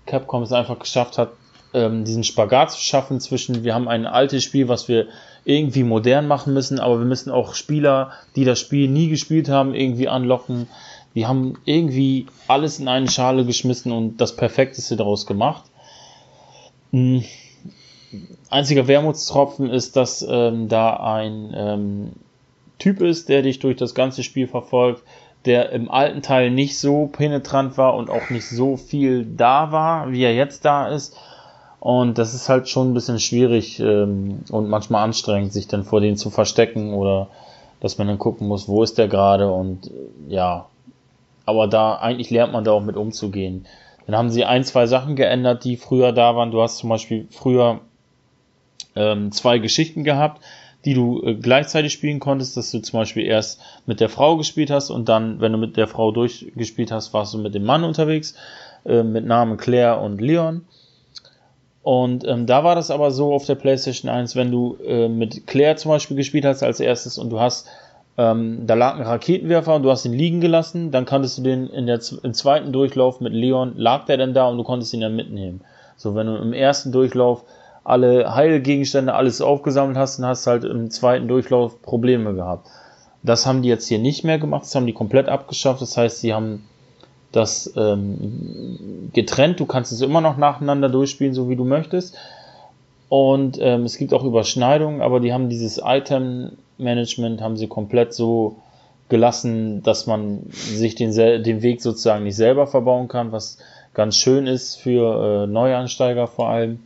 [0.06, 1.30] Capcom es einfach geschafft hat,
[1.72, 5.06] ähm, diesen Spagat zu schaffen zwischen, wir haben ein altes Spiel, was wir
[5.44, 9.74] irgendwie modern machen müssen, aber wir müssen auch Spieler, die das Spiel nie gespielt haben,
[9.74, 10.68] irgendwie anlocken
[11.14, 15.64] die haben irgendwie alles in eine Schale geschmissen und das Perfekteste daraus gemacht.
[18.50, 22.12] Einziger Wermutstropfen ist, dass ähm, da ein ähm,
[22.78, 25.02] Typ ist, der dich durch das ganze Spiel verfolgt,
[25.44, 30.10] der im alten Teil nicht so penetrant war und auch nicht so viel da war,
[30.10, 31.16] wie er jetzt da ist.
[31.80, 36.00] Und das ist halt schon ein bisschen schwierig ähm, und manchmal anstrengend, sich dann vor
[36.00, 37.28] denen zu verstecken oder
[37.80, 39.90] dass man dann gucken muss, wo ist der gerade und äh,
[40.28, 40.66] ja,
[41.44, 43.66] aber da, eigentlich lernt man da auch mit umzugehen.
[44.06, 46.50] Dann haben sie ein, zwei Sachen geändert, die früher da waren.
[46.50, 47.80] Du hast zum Beispiel früher
[48.96, 50.42] ähm, zwei Geschichten gehabt,
[50.84, 54.70] die du äh, gleichzeitig spielen konntest, dass du zum Beispiel erst mit der Frau gespielt
[54.70, 57.84] hast und dann, wenn du mit der Frau durchgespielt hast, warst du mit dem Mann
[57.84, 58.34] unterwegs,
[58.84, 60.66] äh, mit Namen Claire und Leon.
[61.82, 65.46] Und ähm, da war das aber so auf der PlayStation 1, wenn du äh, mit
[65.46, 67.68] Claire zum Beispiel gespielt hast als erstes und du hast
[68.16, 71.66] ähm, da lag ein Raketenwerfer und du hast ihn liegen gelassen, dann konntest du den
[71.68, 75.00] in der, im zweiten Durchlauf mit Leon, lag der dann da und du konntest ihn
[75.00, 75.62] dann mitnehmen.
[75.96, 77.44] So, wenn du im ersten Durchlauf
[77.84, 82.68] alle Heilgegenstände, alles aufgesammelt hast, dann hast halt im zweiten Durchlauf Probleme gehabt.
[83.22, 86.20] Das haben die jetzt hier nicht mehr gemacht, das haben die komplett abgeschafft, das heißt,
[86.20, 86.64] sie haben
[87.32, 92.16] das ähm, getrennt, du kannst es immer noch nacheinander durchspielen, so wie du möchtest.
[93.08, 98.14] Und ähm, es gibt auch Überschneidungen, aber die haben dieses Item Management haben sie komplett
[98.14, 98.56] so
[99.08, 103.58] gelassen, dass man sich den, den Weg sozusagen nicht selber verbauen kann, was
[103.92, 106.80] ganz schön ist für äh, Neuansteiger vor allem.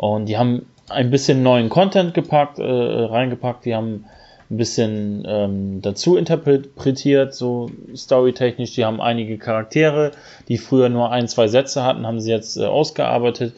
[0.00, 4.06] Und die haben ein bisschen neuen Content gepackt, äh, reingepackt, die haben
[4.50, 8.72] ein bisschen ähm, dazu interpretiert, so storytechnisch.
[8.72, 10.12] Die haben einige Charaktere,
[10.48, 13.52] die früher nur ein, zwei Sätze hatten, haben sie jetzt äh, ausgearbeitet.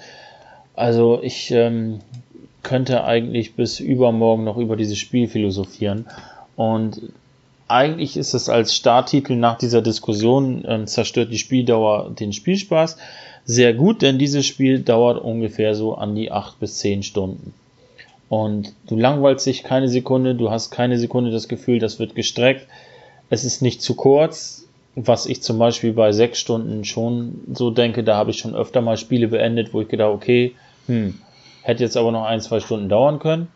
[0.74, 2.00] Also ich ähm,
[2.64, 6.06] könnte eigentlich bis übermorgen noch über dieses Spiel philosophieren.
[6.56, 7.02] Und
[7.68, 12.96] eigentlich ist es als Starttitel nach dieser Diskussion äh, zerstört die Spieldauer den Spielspaß
[13.44, 17.54] sehr gut, denn dieses Spiel dauert ungefähr so an die 8 bis 10 Stunden.
[18.28, 22.66] Und du langweilst dich keine Sekunde, du hast keine Sekunde das Gefühl, das wird gestreckt.
[23.28, 28.04] Es ist nicht zu kurz, was ich zum Beispiel bei 6 Stunden schon so denke,
[28.04, 30.54] da habe ich schon öfter mal Spiele beendet, wo ich gedacht, okay,
[30.86, 31.18] hm,
[31.62, 33.48] Hätte jetzt aber noch ein, zwei Stunden dauern können.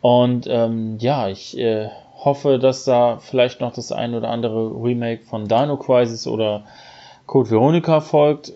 [0.00, 5.22] Und ähm, ja, ich äh, hoffe, dass da vielleicht noch das ein oder andere Remake
[5.24, 6.64] von Dino Crisis oder
[7.26, 8.54] Code Veronica folgt.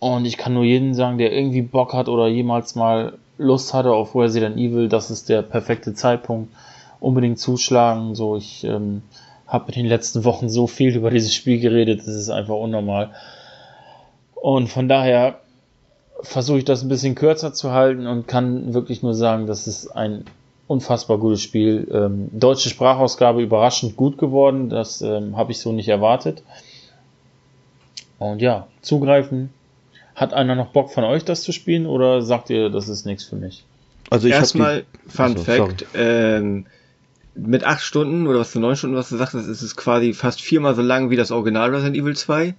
[0.00, 3.92] Und ich kann nur jeden sagen, der irgendwie Bock hat oder jemals mal Lust hatte
[3.92, 6.52] auf Resident Evil, das ist der perfekte Zeitpunkt.
[7.00, 8.14] Unbedingt zuschlagen.
[8.14, 9.02] So, ich ähm,
[9.46, 13.10] habe in den letzten Wochen so viel über dieses Spiel geredet, das ist einfach unnormal.
[14.34, 15.40] Und von daher
[16.20, 19.88] versuche ich das ein bisschen kürzer zu halten und kann wirklich nur sagen, das ist
[19.88, 20.24] ein
[20.66, 21.88] unfassbar gutes Spiel.
[21.92, 26.42] Ähm, deutsche Sprachausgabe überraschend gut geworden, das ähm, habe ich so nicht erwartet.
[28.18, 29.50] Und ja, zugreifen,
[30.18, 33.24] Hat einer noch Bock von euch, das zu spielen, oder sagt ihr, das ist nichts
[33.24, 33.64] für mich?
[34.10, 36.66] Also ich Erstmal, Fun Achso, Fact, ähm,
[37.36, 40.40] mit acht Stunden oder was für neun Stunden, was du sagst, ist es quasi fast
[40.40, 42.54] viermal so lang wie das Original Resident Evil 2.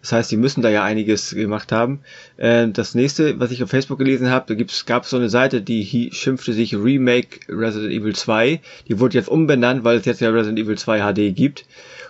[0.00, 2.00] Das heißt, die müssen da ja einiges gemacht haben.
[2.36, 5.28] Äh, das nächste, was ich auf Facebook gelesen habe, da gibt's, gab es so eine
[5.28, 8.60] Seite, die schimpfte sich Remake Resident Evil 2.
[8.88, 11.64] Die wurde jetzt umbenannt, weil es jetzt ja Resident Evil 2 HD gibt.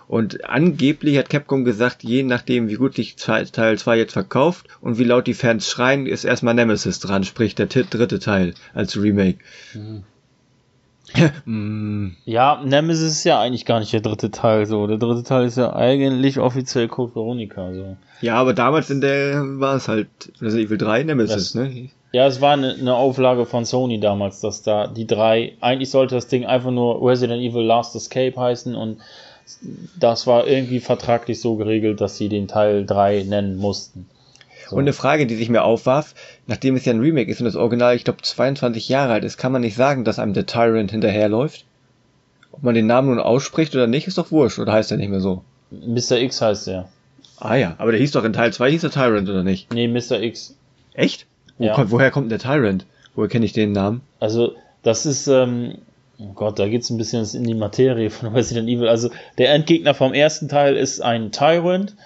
[0.09, 4.99] Und angeblich hat Capcom gesagt, je nachdem, wie gut sich Teil 2 jetzt verkauft und
[4.99, 9.39] wie laut die Fans schreien, ist erstmal Nemesis dran, sprich der dritte Teil als Remake.
[9.75, 10.05] Mhm.
[12.25, 14.87] Ja, Nemesis ist ja eigentlich gar nicht der dritte Teil so.
[14.87, 17.97] Der dritte Teil ist ja eigentlich offiziell Code Veronica so.
[18.21, 20.09] Ja, aber damals in der war es halt
[20.41, 21.91] Resident Evil 3 Nemesis, das, ne?
[22.13, 26.15] Ja, es war eine, eine, Auflage von Sony damals, dass da die drei, eigentlich sollte
[26.15, 28.99] das Ding einfach nur Resident Evil Last Escape heißen und
[29.99, 34.07] das war irgendwie vertraglich so geregelt, dass sie den Teil 3 nennen mussten.
[34.68, 34.76] So.
[34.76, 36.14] Und eine Frage, die sich mir aufwarf,
[36.47, 39.36] nachdem es ja ein Remake ist und das Original, ich glaube, 22 Jahre alt ist,
[39.36, 41.64] kann man nicht sagen, dass einem der Tyrant hinterherläuft?
[42.51, 45.11] Ob man den Namen nun ausspricht oder nicht, ist doch wurscht, oder heißt er nicht
[45.11, 45.44] mehr so?
[45.70, 46.18] Mr.
[46.18, 46.88] X heißt er.
[47.38, 49.72] Ah ja, aber der hieß doch in Teil 2 hieß der Tyrant, oder nicht?
[49.72, 50.20] Nee, Mr.
[50.20, 50.57] X.
[50.94, 51.26] Echt?
[51.59, 51.74] Wo ja.
[51.74, 52.86] kommt, woher kommt denn der Tyrant?
[53.14, 54.01] Woher kenne ich den Namen?
[54.20, 55.78] Also, das ist, ähm,
[56.19, 58.89] oh Gott, da geht's ein bisschen in die Materie von Resident Evil.
[58.89, 61.97] Also, der Endgegner vom ersten Teil ist ein Tyrant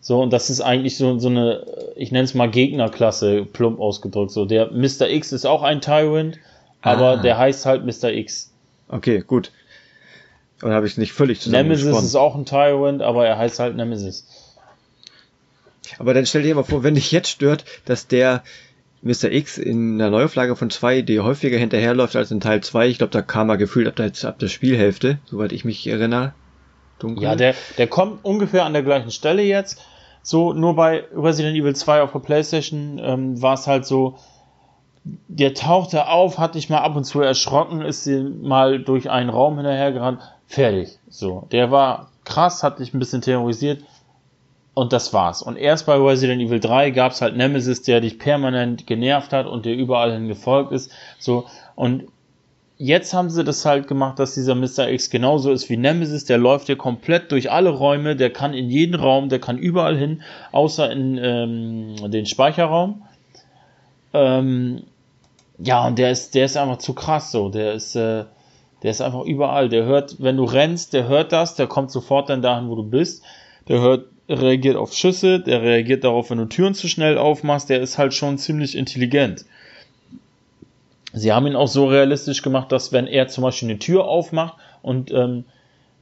[0.00, 4.30] so, und das ist eigentlich so, so eine, ich nenne es mal Gegnerklasse, plump ausgedrückt.
[4.30, 5.08] So, der Mr.
[5.08, 6.38] X ist auch ein Tyrant,
[6.80, 7.16] aber ah.
[7.16, 8.10] der heißt halt Mr.
[8.10, 8.52] X.
[8.88, 9.50] Okay, gut.
[10.62, 13.58] Oder habe ich es nicht völlig zusammen Nemesis ist auch ein Tyrant, aber er heißt
[13.58, 14.26] halt Nemesis.
[15.98, 18.42] Aber dann stell dir mal vor, wenn dich jetzt stört, dass der
[19.02, 19.30] Mr.
[19.30, 22.88] X in der Neuauflage von 2 die häufiger hinterherläuft als in Teil 2.
[22.88, 26.34] Ich glaube, da kam er gefühlt ab der, ab der Spielhälfte, soweit ich mich erinnere.
[26.98, 27.22] Dunkel.
[27.22, 29.80] Ja, der, der kommt ungefähr an der gleichen Stelle jetzt.
[30.22, 34.18] So, nur bei Resident Evil 2 auf der Playstation ähm, war es halt so,
[35.04, 39.56] der tauchte auf, hat dich mal ab und zu erschrocken, ist mal durch einen Raum
[39.56, 40.98] hinterhergerannt, fertig.
[41.08, 43.84] So, der war krass, hat dich ein bisschen terrorisiert
[44.78, 45.42] und das war's.
[45.42, 49.66] Und erst bei Resident Evil 3 gab's halt Nemesis, der dich permanent genervt hat und
[49.66, 50.92] dir überall hin gefolgt ist.
[51.18, 52.04] So, und
[52.76, 54.88] jetzt haben sie das halt gemacht, dass dieser Mr.
[54.88, 56.26] X genauso ist wie Nemesis.
[56.26, 59.96] Der läuft hier komplett durch alle Räume, der kann in jeden Raum, der kann überall
[59.96, 60.22] hin,
[60.52, 63.02] außer in ähm, den Speicherraum.
[64.14, 64.84] Ähm,
[65.58, 67.48] ja, und der ist, der ist einfach zu krass so.
[67.48, 68.26] Der ist, äh,
[68.84, 69.68] der ist einfach überall.
[69.68, 72.84] Der hört, wenn du rennst, der hört das, der kommt sofort dann dahin, wo du
[72.84, 73.24] bist.
[73.68, 77.70] Der hört, reagiert auf Schüsse, der reagiert darauf, wenn du Türen zu schnell aufmachst.
[77.70, 79.44] Der ist halt schon ziemlich intelligent.
[81.12, 84.58] Sie haben ihn auch so realistisch gemacht, dass wenn er zum Beispiel eine Tür aufmacht
[84.82, 85.44] und ähm,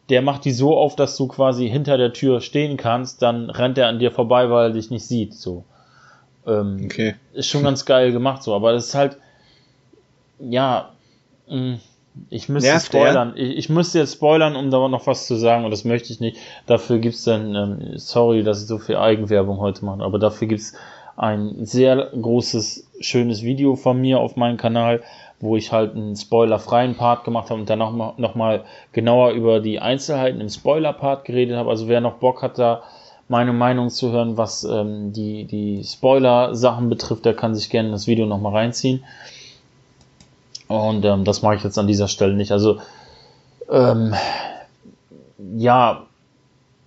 [0.09, 3.79] der macht die so auf, dass du quasi hinter der Tür stehen kannst, dann rennt
[3.79, 5.35] er an dir vorbei, weil er dich nicht sieht.
[5.35, 5.65] So.
[6.47, 7.15] Ähm, okay.
[7.33, 9.17] Ist schon ganz geil gemacht so, aber das ist halt,
[10.39, 10.91] ja,
[11.49, 11.81] mh, mm,
[12.31, 13.33] ich müsste Nervt spoilern.
[13.37, 16.21] Ich, ich, müsste jetzt spoilern, um da noch was zu sagen, und das möchte ich
[16.21, 16.39] nicht.
[16.67, 20.75] Dafür gibt's dann, ähm, sorry, dass ich so viel Eigenwerbung heute mache, aber dafür gibt's
[21.17, 25.03] ein sehr großes, schönes Video von mir auf meinem Kanal,
[25.41, 29.61] wo ich halt einen spoilerfreien Part gemacht habe und dann nochmal noch mal genauer über
[29.61, 31.71] die Einzelheiten im Spoiler-Part geredet habe.
[31.71, 32.83] Also wer noch Bock hat, da
[33.29, 38.07] meine Meinung zu hören, was ähm, die, die Spoiler-Sachen betrifft, der kann sich gerne das
[38.07, 39.05] Video nochmal reinziehen.
[40.69, 42.53] Und ähm, das mache ich jetzt an dieser Stelle nicht.
[42.53, 42.81] Also,
[43.71, 44.15] ähm,
[45.57, 46.07] ja,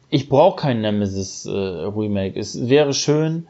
[0.10, 2.38] ich brauche kein Nemesis äh, Remake.
[2.40, 3.48] Es wäre schön,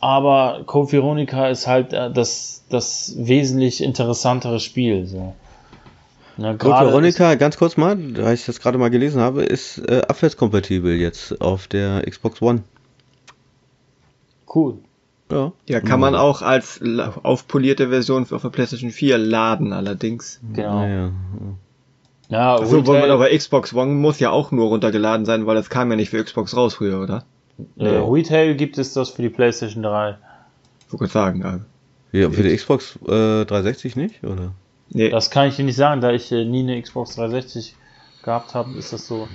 [0.00, 5.06] aber Code Veronica ist halt äh, das, das wesentlich interessantere Spiel.
[5.06, 5.34] So.
[6.36, 10.02] Na, Code Veronica, ganz kurz mal, da ich das gerade mal gelesen habe, ist äh,
[10.06, 12.62] abwärtskompatibel jetzt auf der Xbox One.
[14.54, 14.78] Cool.
[15.30, 15.52] Ja.
[15.68, 16.80] ja, kann man auch als
[17.22, 20.40] aufpolierte Version auf der PlayStation 4 laden, allerdings.
[20.52, 20.82] Genau.
[20.84, 21.10] Ja,
[22.28, 22.56] ja.
[22.56, 26.10] also, aber Xbox One muss ja auch nur runtergeladen sein, weil das kam ja nicht
[26.10, 27.24] für Xbox raus früher, oder?
[27.76, 30.16] Äh, Retail gibt es das für die PlayStation 3.
[30.86, 31.64] Ich wollte sagen, also.
[32.12, 34.52] Ja, für die Xbox äh, 360 nicht, oder?
[34.90, 35.10] Nee.
[35.10, 37.74] Das kann ich dir nicht sagen, da ich äh, nie eine Xbox 360
[38.22, 39.28] gehabt habe, ist das so.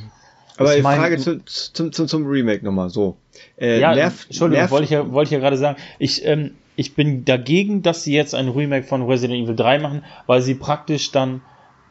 [0.57, 3.17] Aber die Frage zu, zum, zum, zum Remake nochmal, so.
[3.59, 5.77] Äh, ja, nerv, Entschuldigung, nerv wollte ich, ja, wollte ich ja gerade sagen.
[5.99, 10.03] Ich, ähm, ich bin dagegen, dass sie jetzt ein Remake von Resident Evil 3 machen,
[10.27, 11.41] weil sie praktisch dann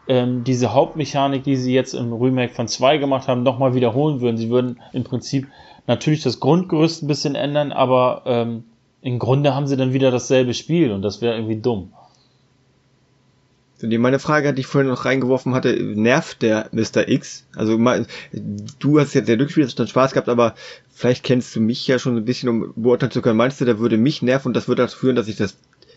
[0.09, 4.37] ähm, diese Hauptmechanik, die sie jetzt im Remake von 2 gemacht haben, nochmal wiederholen würden.
[4.37, 5.47] Sie würden im Prinzip
[5.87, 8.65] natürlich das Grundgerüst ein bisschen ändern, aber ähm,
[9.03, 11.93] im Grunde haben sie dann wieder dasselbe Spiel und das wäre irgendwie dumm.
[13.83, 17.09] Meine Frage, die ich vorhin noch reingeworfen hatte, nervt der Mr.
[17.09, 17.47] X?
[17.57, 17.79] Also
[18.79, 20.55] du hast jetzt sehr Glücksspiel, hast dann Spaß gehabt, aber
[20.93, 23.37] vielleicht kennst du mich ja schon ein bisschen, um beurteilen zu können.
[23.37, 25.57] Meinst du, der würde mich nerven und das würde dazu führen, dass ich das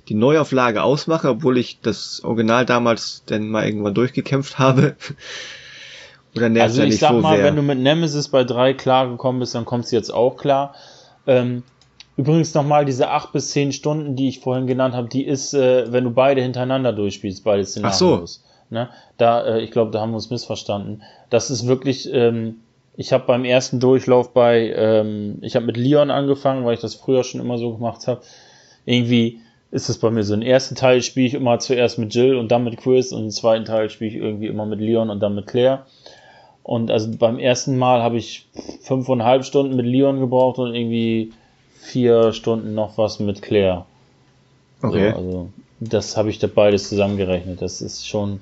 [0.10, 4.96] die Neuauflage ausmache, obwohl ich das Original damals dann mal irgendwann durchgekämpft habe?
[6.36, 7.46] Oder nervt also ich sag so mal, sehr?
[7.46, 10.74] wenn du mit Nemesis bei drei klar gekommen bist, dann kommst du jetzt auch klar.
[11.28, 11.64] Ähm,
[12.16, 15.92] Übrigens nochmal diese acht bis zehn Stunden, die ich vorhin genannt habe, die ist, äh,
[15.92, 18.42] wenn du beide hintereinander durchspielst, beide Szenarios.
[18.44, 18.74] Ach so.
[18.74, 18.90] Ne?
[19.18, 21.02] Da, äh, ich glaube, da haben wir uns missverstanden.
[21.30, 22.58] Das ist wirklich, ähm,
[22.96, 26.96] ich habe beim ersten Durchlauf bei, ähm, ich habe mit Leon angefangen, weil ich das
[26.96, 28.22] früher schon immer so gemacht habe.
[28.86, 29.40] Irgendwie
[29.72, 30.36] ist es bei mir so.
[30.36, 33.30] Im ersten Teil spiele ich immer zuerst mit Jill und dann mit Chris und im
[33.32, 35.88] zweiten Teil spiele ich irgendwie immer mit Leon und dann mit Claire.
[36.62, 38.48] Und also beim ersten Mal habe ich
[38.82, 41.34] fünfeinhalb Stunden mit Leon gebraucht und irgendwie
[41.84, 43.86] vier Stunden noch was mit Claire.
[44.82, 45.12] Okay.
[45.12, 47.62] So, also das habe ich da beides zusammengerechnet.
[47.62, 48.42] Das ist schon.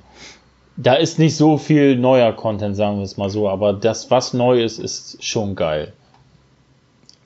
[0.78, 4.34] Da ist nicht so viel neuer Content, sagen wir es mal so, aber das, was
[4.34, 5.94] neu ist, ist schon geil.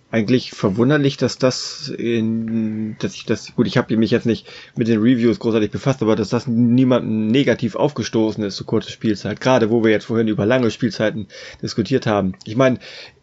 [0.09, 4.87] Eigentlich verwunderlich, dass das in, dass ich das, gut, ich habe mich jetzt nicht mit
[4.87, 9.39] den Reviews großartig befasst, aber dass das niemandem negativ aufgestoßen ist, so kurze Spielzeit.
[9.39, 11.27] Gerade wo wir jetzt vorhin über lange Spielzeiten
[11.61, 12.33] diskutiert haben.
[12.45, 12.79] Ich meine,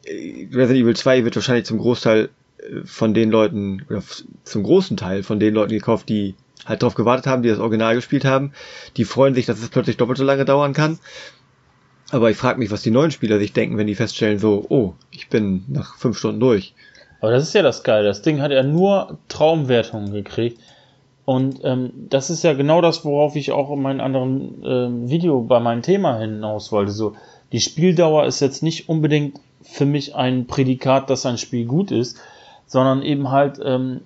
[0.07, 2.29] Resident Evil 2 wird wahrscheinlich zum Großteil
[2.85, 4.03] von den Leuten, oder
[4.45, 6.35] zum großen Teil von den Leuten gekauft, die
[6.65, 8.53] halt drauf gewartet haben, die das Original gespielt haben.
[8.97, 10.99] Die freuen sich, dass es plötzlich doppelt so lange dauern kann.
[12.11, 14.95] Aber ich frage mich, was die neuen Spieler sich denken, wenn die feststellen, so, oh,
[15.11, 16.75] ich bin nach fünf Stunden durch.
[17.21, 18.07] Aber das ist ja das Geile.
[18.07, 20.61] Das Ding hat ja nur Traumwertungen gekriegt.
[21.25, 25.41] Und ähm, das ist ja genau das, worauf ich auch in meinem anderen ähm, Video
[25.41, 26.93] bei meinem Thema hinaus wollte.
[26.93, 27.15] So,
[27.53, 32.19] die Spieldauer ist jetzt nicht unbedingt für mich ein Prädikat, dass ein Spiel gut ist,
[32.73, 34.01] sondern eben halt, ähm,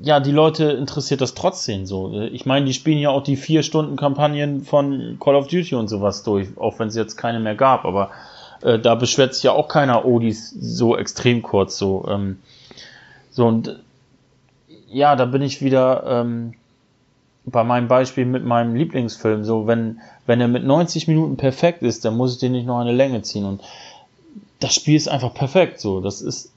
[0.00, 2.22] ja, die Leute interessiert das trotzdem so.
[2.32, 5.88] Ich meine, die spielen ja auch die vier Stunden Kampagnen von Call of Duty und
[5.88, 8.10] sowas durch, auch wenn es jetzt keine mehr gab, aber
[8.62, 12.06] äh, da beschwert sich ja auch keiner, oh, die ist so extrem kurz so.
[12.08, 12.38] Ähm,
[13.30, 13.78] so und
[14.88, 16.54] ja, da bin ich wieder ähm,
[17.44, 19.44] bei meinem Beispiel mit meinem Lieblingsfilm.
[19.44, 22.78] So, wenn, wenn er mit 90 Minuten perfekt ist, dann muss ich den nicht noch
[22.78, 23.44] eine Länge ziehen.
[23.44, 23.60] Und
[24.58, 25.80] das Spiel ist einfach perfekt.
[25.80, 26.50] So, das ist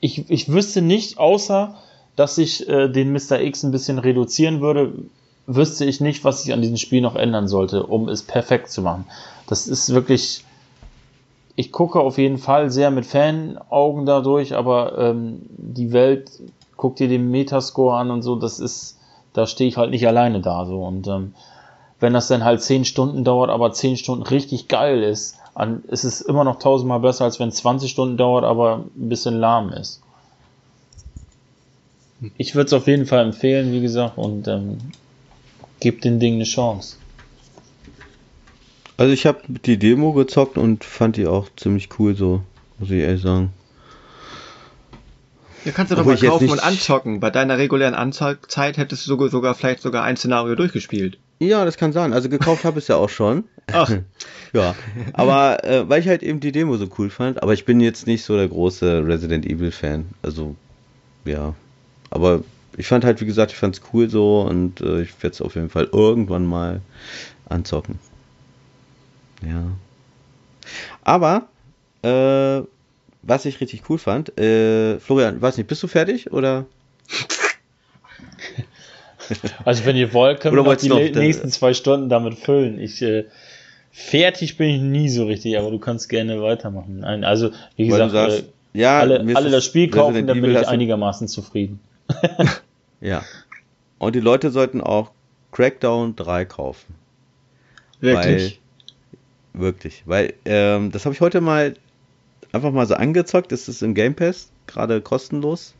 [0.00, 1.76] ich, ich wüsste nicht, außer
[2.16, 3.40] dass ich äh, den Mr.
[3.40, 4.92] X ein bisschen reduzieren würde,
[5.46, 8.82] wüsste ich nicht, was ich an diesem Spiel noch ändern sollte, um es perfekt zu
[8.82, 9.06] machen.
[9.46, 10.44] Das ist wirklich.
[11.54, 16.30] Ich gucke auf jeden Fall sehr mit Fanaugen dadurch, aber ähm, die Welt,
[16.76, 18.96] guck dir den Metascore an und so, das ist,
[19.32, 20.84] da stehe ich halt nicht alleine da so.
[20.84, 21.34] Und ähm,
[22.00, 26.04] wenn das dann halt zehn Stunden dauert, aber zehn Stunden richtig geil ist, an, es
[26.04, 29.72] ist immer noch tausendmal besser, als wenn es 20 Stunden dauert, aber ein bisschen lahm
[29.72, 30.00] ist.
[32.36, 34.78] Ich würde es auf jeden Fall empfehlen, wie gesagt, und ähm,
[35.80, 36.96] gebt den Ding eine Chance.
[38.96, 42.42] Also ich habe die Demo gezockt und fand die auch ziemlich cool, so
[42.78, 43.52] muss ich ehrlich sagen.
[45.64, 47.20] Ja, kannst du doch Obwohl mal kaufen und anzocken.
[47.20, 51.18] Bei deiner regulären Anzeigzeit hättest du sogar, sogar vielleicht sogar ein Szenario durchgespielt.
[51.38, 52.12] Ja, das kann sein.
[52.12, 53.44] Also gekauft habe ich es ja auch schon.
[53.72, 53.90] Ach.
[54.52, 54.74] ja.
[55.12, 58.06] Aber äh, weil ich halt eben die Demo so cool fand, aber ich bin jetzt
[58.06, 60.06] nicht so der große Resident Evil Fan.
[60.22, 60.56] Also,
[61.24, 61.54] ja.
[62.10, 62.42] Aber
[62.76, 65.42] ich fand halt, wie gesagt, ich fand es cool so und äh, ich werde es
[65.42, 66.80] auf jeden Fall irgendwann mal
[67.48, 67.98] anzocken.
[69.42, 69.64] Ja.
[71.04, 71.48] Aber,
[72.02, 72.62] äh,
[73.22, 76.66] was ich richtig cool fand, äh, Florian, weiß nicht, bist du fertig oder?
[79.64, 82.80] Also wenn ihr wollt, können wir die noch, nächsten zwei Stunden damit füllen.
[82.80, 83.24] Ich äh,
[83.90, 87.04] fertig bin ich nie so richtig, aber du kannst gerne weitermachen.
[87.04, 91.28] Also wie gesagt, sagst, äh, ja, alle, alle das Spiel kaufen, dann bin ich einigermaßen
[91.28, 91.80] zufrieden.
[93.00, 93.22] ja.
[93.98, 95.10] Und die Leute sollten auch
[95.52, 96.94] Crackdown 3 kaufen.
[98.00, 98.60] Wirklich?
[99.52, 100.02] Weil, wirklich.
[100.06, 101.74] Weil ähm, das habe ich heute mal
[102.52, 103.50] einfach mal so angezockt.
[103.50, 105.74] Das ist im Game Pass, gerade kostenlos.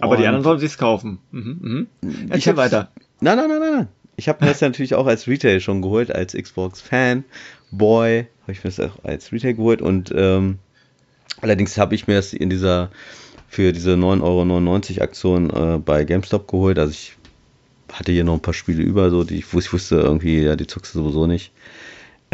[0.00, 1.18] Aber und die anderen wollen sich's kaufen.
[1.30, 2.32] Mhm, mhm.
[2.34, 2.90] Ich habe weiter.
[3.20, 3.88] Nein, nein, nein, nein.
[4.16, 7.24] Ich habe mir das natürlich auch als Retail schon geholt, als Xbox-Fan.
[7.70, 10.58] Boy, habe ich mir das auch als Retail geholt und ähm,
[11.40, 12.90] allerdings habe ich mir das in dieser
[13.48, 16.78] für diese 9,99 Euro Aktion äh, bei GameStop geholt.
[16.78, 17.16] Also ich
[17.92, 20.66] hatte hier noch ein paar Spiele über, so die ich, ich wusste irgendwie, ja, die
[20.66, 21.52] zockst du sowieso nicht.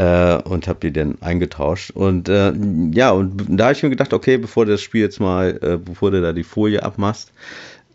[0.01, 1.90] Äh, und habe die dann eingetauscht.
[1.90, 2.55] Und äh,
[2.92, 5.76] ja, und da habe ich mir gedacht, okay, bevor du das Spiel jetzt mal, äh,
[5.76, 7.34] bevor du da die Folie abmachst,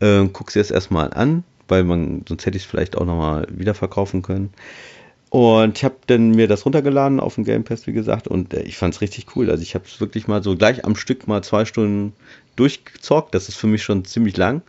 [0.02, 3.48] äh, guckst du es erstmal an, weil man, sonst hätte ich es vielleicht auch nochmal
[3.50, 4.54] wiederverkaufen können.
[5.32, 8.62] Und ich habe dann mir das runtergeladen auf dem Game Pass, wie gesagt, und äh,
[8.62, 9.50] ich fand es richtig cool.
[9.50, 12.14] Also ich habe es wirklich mal so gleich am Stück mal zwei Stunden
[12.56, 13.34] durchgezockt.
[13.34, 14.62] Das ist für mich schon ziemlich lang.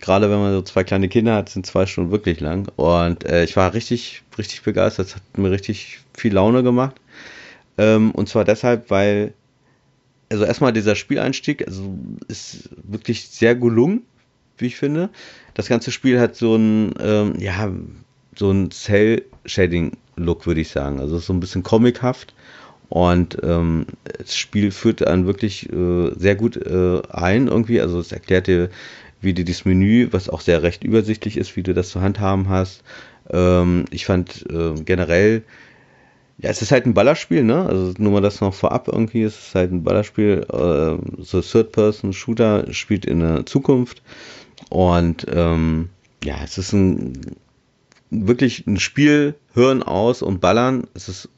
[0.00, 2.68] Gerade wenn man so zwei kleine Kinder hat, sind zwei Stunden wirklich lang.
[2.76, 5.08] Und äh, ich war richtig, richtig begeistert.
[5.08, 6.96] Es hat mir richtig viel Laune gemacht.
[7.76, 9.34] Ähm, und zwar deshalb, weil,
[10.30, 11.96] also erstmal dieser Spieleinstieg, also
[12.28, 14.02] ist wirklich sehr gelungen,
[14.58, 15.10] wie ich finde.
[15.54, 17.70] Das ganze Spiel hat so ein, ähm, ja,
[18.36, 21.00] so ein Cell-Shading-Look, würde ich sagen.
[21.00, 22.34] Also so ein bisschen comichaft.
[22.88, 23.86] Und ähm,
[24.18, 27.80] das Spiel führt dann wirklich äh, sehr gut äh, ein irgendwie.
[27.80, 28.70] Also es erklärt dir,
[29.20, 32.48] wie du das Menü, was auch sehr recht übersichtlich ist, wie du das zu handhaben
[32.48, 32.82] hast.
[33.30, 35.42] Ähm, ich fand äh, generell,
[36.38, 37.66] ja, es ist halt ein Ballerspiel, ne?
[37.66, 42.72] Also nur mal das noch vorab irgendwie, es ist halt ein Ballerspiel, äh, so Third-Person-Shooter
[42.72, 44.02] spielt in der Zukunft.
[44.70, 45.90] Und ähm,
[46.22, 47.36] ja, es ist ein
[48.10, 50.86] wirklich ein Spiel, hören aus und ballern.
[50.94, 51.28] Es ist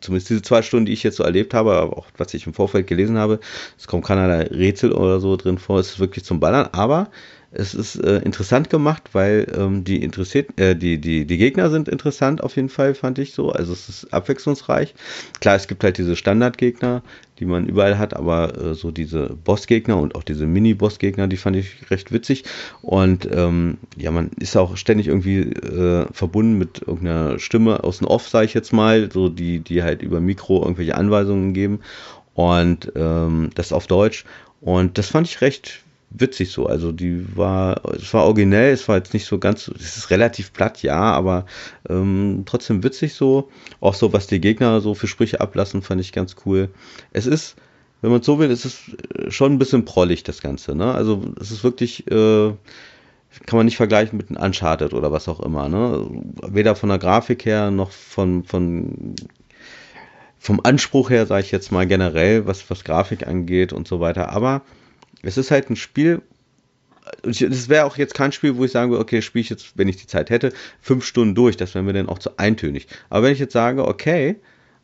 [0.00, 2.54] zumindest diese zwei Stunden, die ich jetzt so erlebt habe, aber auch was ich im
[2.54, 3.40] Vorfeld gelesen habe,
[3.78, 7.10] es kommt keinerlei Rätsel oder so drin vor, es ist wirklich zum Ballern, aber
[7.56, 11.88] es ist äh, interessant gemacht, weil ähm, die interessiert, äh, die, die, die Gegner sind
[11.88, 13.50] interessant auf jeden Fall, fand ich so.
[13.50, 14.94] Also es ist abwechslungsreich.
[15.40, 17.02] Klar, es gibt halt diese Standardgegner,
[17.38, 21.56] die man überall hat, aber äh, so diese Bossgegner und auch diese Mini-Bossgegner, die fand
[21.56, 22.44] ich recht witzig.
[22.82, 28.08] Und ähm, ja, man ist auch ständig irgendwie äh, verbunden mit irgendeiner Stimme aus dem
[28.08, 31.80] Off, sage ich jetzt mal, so die, die halt über Mikro irgendwelche Anweisungen geben.
[32.34, 34.24] Und ähm, das auf Deutsch.
[34.60, 35.84] Und das fand ich recht
[36.14, 36.66] witzig so.
[36.66, 40.52] Also die war, es war originell, es war jetzt nicht so ganz, es ist relativ
[40.52, 41.46] platt, ja, aber
[41.88, 43.50] ähm, trotzdem witzig so.
[43.80, 46.70] Auch so, was die Gegner so für Sprüche ablassen, fand ich ganz cool.
[47.12, 47.56] Es ist,
[48.00, 48.80] wenn man so will, es ist
[49.28, 50.94] schon ein bisschen prollig, das Ganze, ne?
[50.94, 52.52] Also es ist wirklich, äh,
[53.46, 56.06] kann man nicht vergleichen mit einem Uncharted oder was auch immer, ne?
[56.46, 59.16] Weder von der Grafik her noch von, von
[60.38, 64.28] vom Anspruch her, sage ich jetzt mal generell, was, was Grafik angeht und so weiter.
[64.30, 64.60] Aber
[65.24, 66.22] es ist halt ein Spiel,
[67.22, 69.88] es wäre auch jetzt kein Spiel, wo ich sagen würde, okay, spiele ich jetzt, wenn
[69.88, 71.56] ich die Zeit hätte, fünf Stunden durch.
[71.56, 72.86] Das wäre mir dann auch zu eintönig.
[73.10, 74.36] Aber wenn ich jetzt sage, okay,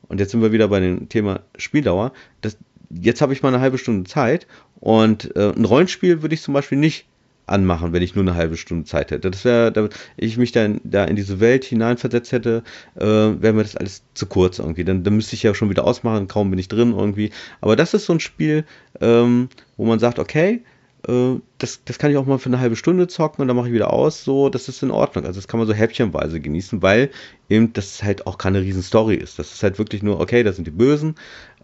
[0.09, 2.57] und jetzt sind wir wieder bei dem Thema Spieldauer, das,
[2.91, 4.47] jetzt habe ich mal eine halbe Stunde Zeit
[4.81, 7.07] und äh, ein Rollenspiel würde ich zum Beispiel nicht
[7.51, 9.31] anmachen, wenn ich nur eine halbe Stunde Zeit hätte.
[9.31, 12.63] Das wäre, da ich mich dann da in diese Welt hineinversetzt hätte,
[12.97, 14.85] äh, wäre mir das alles zu kurz irgendwie.
[14.85, 17.31] Dann, dann müsste ich ja schon wieder ausmachen, kaum bin ich drin irgendwie.
[17.61, 18.65] Aber das ist so ein Spiel,
[19.01, 20.63] ähm, wo man sagt, okay,
[21.09, 23.69] äh, das, das kann ich auch mal für eine halbe Stunde zocken und dann mache
[23.69, 25.25] ich wieder aus, so, das ist in Ordnung.
[25.25, 27.11] Also das kann man so häppchenweise genießen, weil
[27.49, 29.39] eben das halt auch keine riesen Story ist.
[29.39, 31.15] Das ist halt wirklich nur, okay, das sind die Bösen,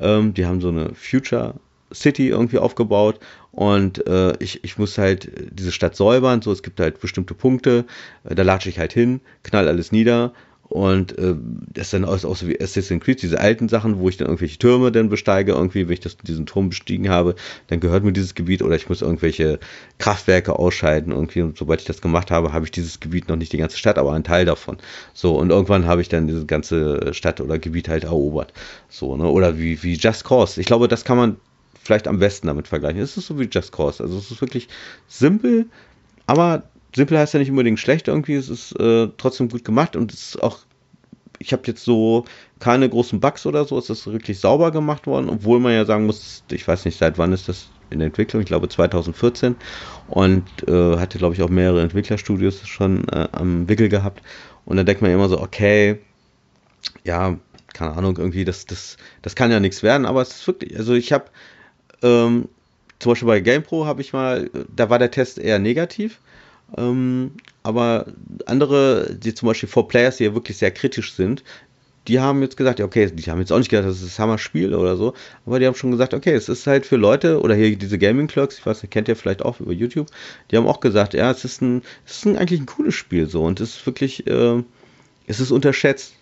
[0.00, 1.54] ähm, die haben so eine Future
[1.92, 3.18] City irgendwie aufgebaut
[3.52, 7.84] und äh, ich, ich muss halt diese Stadt säubern, so es gibt halt bestimmte Punkte,
[8.24, 10.32] äh, da latsche ich halt hin, knall alles nieder
[10.68, 11.36] und äh,
[11.72, 14.26] das ist dann auch, auch so wie Assassin's Creed, diese alten Sachen, wo ich dann
[14.26, 17.36] irgendwelche Türme dann besteige, irgendwie, wenn ich das, diesen Turm bestiegen habe,
[17.68, 19.60] dann gehört mir dieses Gebiet oder ich muss irgendwelche
[19.98, 23.52] Kraftwerke ausschalten irgendwie und sobald ich das gemacht habe, habe ich dieses Gebiet noch nicht
[23.52, 24.78] die ganze Stadt, aber einen Teil davon.
[25.14, 28.52] So, und irgendwann habe ich dann diese ganze Stadt oder Gebiet halt erobert.
[28.88, 29.28] So, ne?
[29.28, 30.60] Oder wie, wie Just Cause.
[30.60, 31.36] Ich glaube, das kann man
[31.86, 33.00] vielleicht am besten damit vergleichen.
[33.00, 34.02] Es ist so wie Just Cause.
[34.02, 34.68] Also es ist wirklich
[35.08, 35.66] simpel,
[36.26, 36.64] aber
[36.94, 38.34] simpel heißt ja nicht unbedingt schlecht irgendwie.
[38.34, 40.58] Es ist äh, trotzdem gut gemacht und es ist auch,
[41.38, 42.24] ich habe jetzt so
[42.58, 43.78] keine großen Bugs oder so.
[43.78, 47.18] Es ist wirklich sauber gemacht worden, obwohl man ja sagen muss, ich weiß nicht, seit
[47.18, 49.54] wann ist das in Entwicklung, ich glaube 2014
[50.08, 54.22] und äh, hatte glaube ich auch mehrere Entwicklerstudios schon äh, am Wickel gehabt
[54.64, 56.00] und da denkt man immer so, okay,
[57.04, 57.38] ja,
[57.72, 60.94] keine Ahnung, irgendwie, das, das, das kann ja nichts werden, aber es ist wirklich, also
[60.94, 61.26] ich habe
[62.02, 62.48] ähm,
[62.98, 66.18] zum Beispiel bei GamePro habe ich mal, da war der Test eher negativ.
[66.76, 67.32] Ähm,
[67.62, 68.06] aber
[68.46, 71.44] andere, die zum Beispiel vor Players, ja wirklich sehr kritisch sind,
[72.08, 74.74] die haben jetzt gesagt, okay, die haben jetzt auch nicht gedacht, das ist das Hammer-Spiel
[74.74, 77.76] oder so, aber die haben schon gesagt, okay, es ist halt für Leute, oder hier
[77.76, 80.08] diese Gaming Clerks, ich weiß nicht, kennt ihr vielleicht auch über YouTube,
[80.50, 83.28] die haben auch gesagt, ja, es ist ein, es ist ein, eigentlich ein cooles Spiel
[83.28, 84.62] so und es ist wirklich, äh,
[85.26, 86.14] es ist unterschätzt.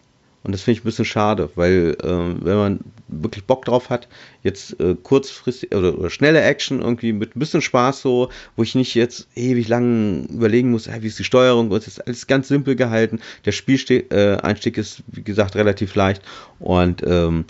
[0.45, 4.09] Und das finde ich ein bisschen schade, weil äh, wenn man wirklich Bock drauf hat,
[4.42, 8.74] jetzt äh, kurzfristig oder, oder, schnelle Action irgendwie mit ein bisschen Spaß so, wo ich
[8.74, 12.49] nicht jetzt ewig lang überlegen muss, wie ist die Steuerung, und es ist alles ganz
[12.49, 13.20] simpel gehalten.
[13.47, 16.22] Der Spieleinstieg äh, ist, wie gesagt, relativ leicht
[16.59, 17.47] und ähm,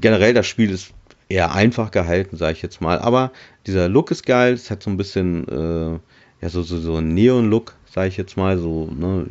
[0.00, 0.92] generell das Spiel ist
[1.28, 2.98] eher einfach gehalten, sage ich jetzt mal.
[2.98, 3.32] Aber
[3.66, 5.98] dieser Look ist geil, es hat so ein bisschen, äh,
[6.42, 9.26] ja, so, so, so einen Neon-Look, sage ich jetzt mal, so, ne,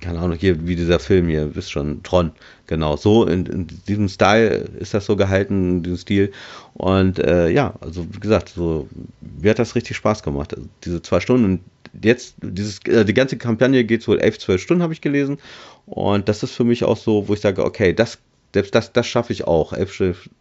[0.00, 2.30] keine Ahnung, hier wie dieser Film hier, wisst schon, Tron,
[2.68, 6.32] genau, so in, in diesem Style ist das so gehalten, in diesem Stil.
[6.74, 8.88] Und äh, ja, also wie gesagt, so
[9.20, 11.44] mir hat das richtig Spaß gemacht, also, diese zwei Stunden.
[11.44, 11.60] Und
[12.00, 15.38] jetzt, dieses, äh, die ganze Kampagne geht wohl elf, zwölf Stunden, habe ich gelesen.
[15.84, 18.18] Und das ist für mich auch so, wo ich sage, okay, das
[18.54, 19.72] selbst das, das schaffe ich auch.
[19.72, 19.92] Elf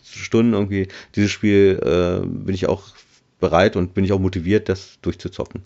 [0.04, 2.84] Stunden irgendwie, dieses Spiel äh, bin ich auch
[3.40, 5.64] bereit und bin ich auch motiviert, das durchzuzocken.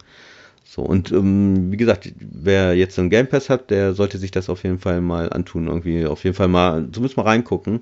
[0.75, 4.49] So, und ähm, wie gesagt, wer jetzt einen Game Pass hat, der sollte sich das
[4.49, 7.79] auf jeden Fall mal antun, irgendwie auf jeden Fall mal, zumindest mal reingucken,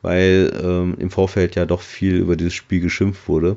[0.00, 3.56] weil ähm, im Vorfeld ja doch viel über dieses Spiel geschimpft wurde,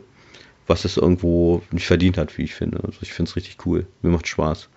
[0.66, 2.78] was es irgendwo nicht verdient hat, wie ich finde.
[2.84, 3.86] Also ich finde es richtig cool.
[4.02, 4.70] Mir macht Spaß.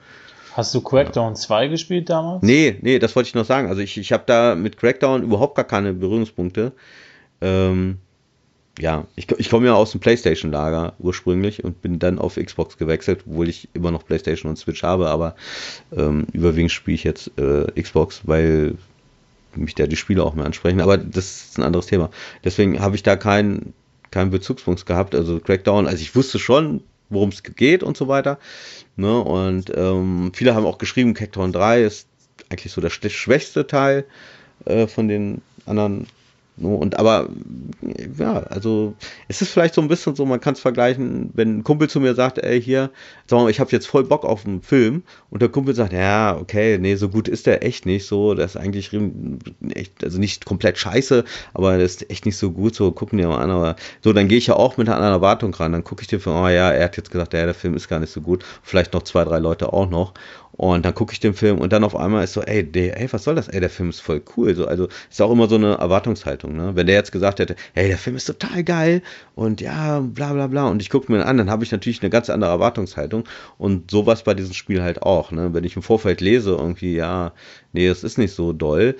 [0.52, 1.34] Hast du Crackdown ja.
[1.34, 2.42] 2 gespielt damals?
[2.42, 3.68] Nee, nee, das wollte ich noch sagen.
[3.68, 6.72] Also ich, ich habe da mit Crackdown überhaupt gar keine Berührungspunkte.
[7.40, 7.96] Ähm,
[8.78, 13.24] ja, ich, ich komme ja aus dem PlayStation-Lager ursprünglich und bin dann auf Xbox gewechselt,
[13.26, 15.36] obwohl ich immer noch PlayStation und Switch habe, aber
[15.94, 18.76] ähm, überwiegend spiele ich jetzt äh, Xbox, weil
[19.54, 20.80] mich da die Spiele auch mehr ansprechen.
[20.80, 22.10] Aber das ist ein anderes Thema.
[22.42, 23.74] Deswegen habe ich da keinen
[24.12, 25.14] keinen Bezugspunkt gehabt.
[25.16, 28.38] Also Crackdown, also ich wusste schon, worum es geht und so weiter.
[28.96, 29.18] Ne?
[29.18, 32.06] Und ähm, viele haben auch geschrieben, Crackdown 3 ist
[32.48, 34.04] eigentlich so der schwächste Teil
[34.66, 36.06] äh, von den anderen
[36.58, 37.30] und aber,
[38.18, 38.94] ja, also
[39.28, 41.98] es ist vielleicht so ein bisschen so, man kann es vergleichen, wenn ein Kumpel zu
[41.98, 42.90] mir sagt, ey, hier,
[43.26, 46.36] sag mal, ich habe jetzt voll Bock auf einen Film und der Kumpel sagt, ja,
[46.38, 48.90] okay, nee, so gut ist der echt nicht so, der ist eigentlich
[49.74, 51.24] echt, also nicht komplett scheiße,
[51.54, 54.28] aber der ist echt nicht so gut, so gucken die mal an, aber so, dann
[54.28, 56.70] gehe ich ja auch mit einer anderen Erwartung ran, dann gucke ich dir oh ja,
[56.70, 59.24] er hat jetzt gesagt, ja, der Film ist gar nicht so gut, vielleicht noch zwei,
[59.24, 60.12] drei Leute auch noch
[60.52, 63.10] und dann gucke ich den Film und dann auf einmal ist so, ey, der, ey,
[63.10, 63.48] was soll das?
[63.48, 64.54] Ey, der Film ist voll cool.
[64.54, 66.54] So, also ist auch immer so eine Erwartungshaltung.
[66.54, 66.72] Ne?
[66.74, 69.02] Wenn der jetzt gesagt hätte, hey, der Film ist total geil
[69.34, 72.02] und ja, bla bla bla, und ich gucke mir den an, dann habe ich natürlich
[72.02, 73.24] eine ganz andere Erwartungshaltung.
[73.56, 75.30] Und sowas bei diesem Spiel halt auch.
[75.32, 75.54] Ne?
[75.54, 77.32] Wenn ich im Vorfeld lese, irgendwie, ja,
[77.72, 78.96] nee, das ist nicht so doll.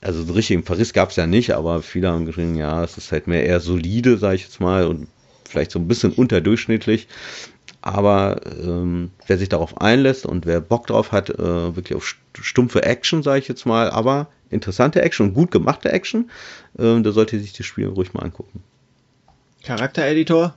[0.00, 2.98] Also so richtig im Paris gab es ja nicht, aber viele haben geschrieben, ja, es
[2.98, 5.08] ist halt mehr eher solide, sage ich jetzt mal, und
[5.48, 7.08] vielleicht so ein bisschen unterdurchschnittlich.
[7.86, 12.82] Aber ähm, wer sich darauf einlässt und wer Bock drauf hat, äh, wirklich auf stumpfe
[12.82, 16.30] Action, sage ich jetzt mal, aber interessante Action und gut gemachte Action,
[16.78, 18.62] äh, da sollte sich das Spiel ruhig mal angucken.
[19.64, 20.54] Charaktereditor?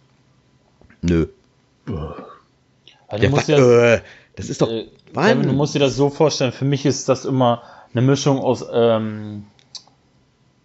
[1.01, 1.28] Nö.
[3.09, 3.99] Also ja, was, äh,
[4.38, 4.69] das ist doch.
[4.69, 6.53] Äh, Kevin, du musst dir das so vorstellen.
[6.53, 7.61] Für mich ist das immer
[7.91, 9.47] eine Mischung aus ähm,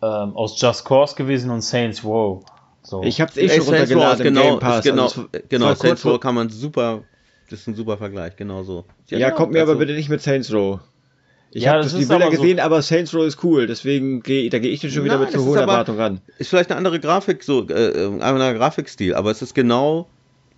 [0.01, 2.45] ähm, aus Just Cause gewesen und Saints Row.
[2.83, 3.03] So.
[3.05, 4.85] Ich hab's eh schon runtergeladen genau, Game Pass.
[4.85, 7.03] Genau, also genau Saints Row kann man super,
[7.49, 8.85] das ist ein super Vergleich, genau so.
[9.09, 10.81] Ja, ja kommt mir also, aber bitte nicht mit Saints Row.
[11.55, 14.49] Ich ja, habe das die Bilder gesehen, so aber Saints Row ist cool, deswegen gehe
[14.51, 16.21] da gehe ich dann schon wieder Nein, mit zu hohen Erwartungen ran.
[16.39, 20.09] Ist vielleicht eine andere Grafik, so äh, äh, ein anderer Grafikstil, aber es ist genau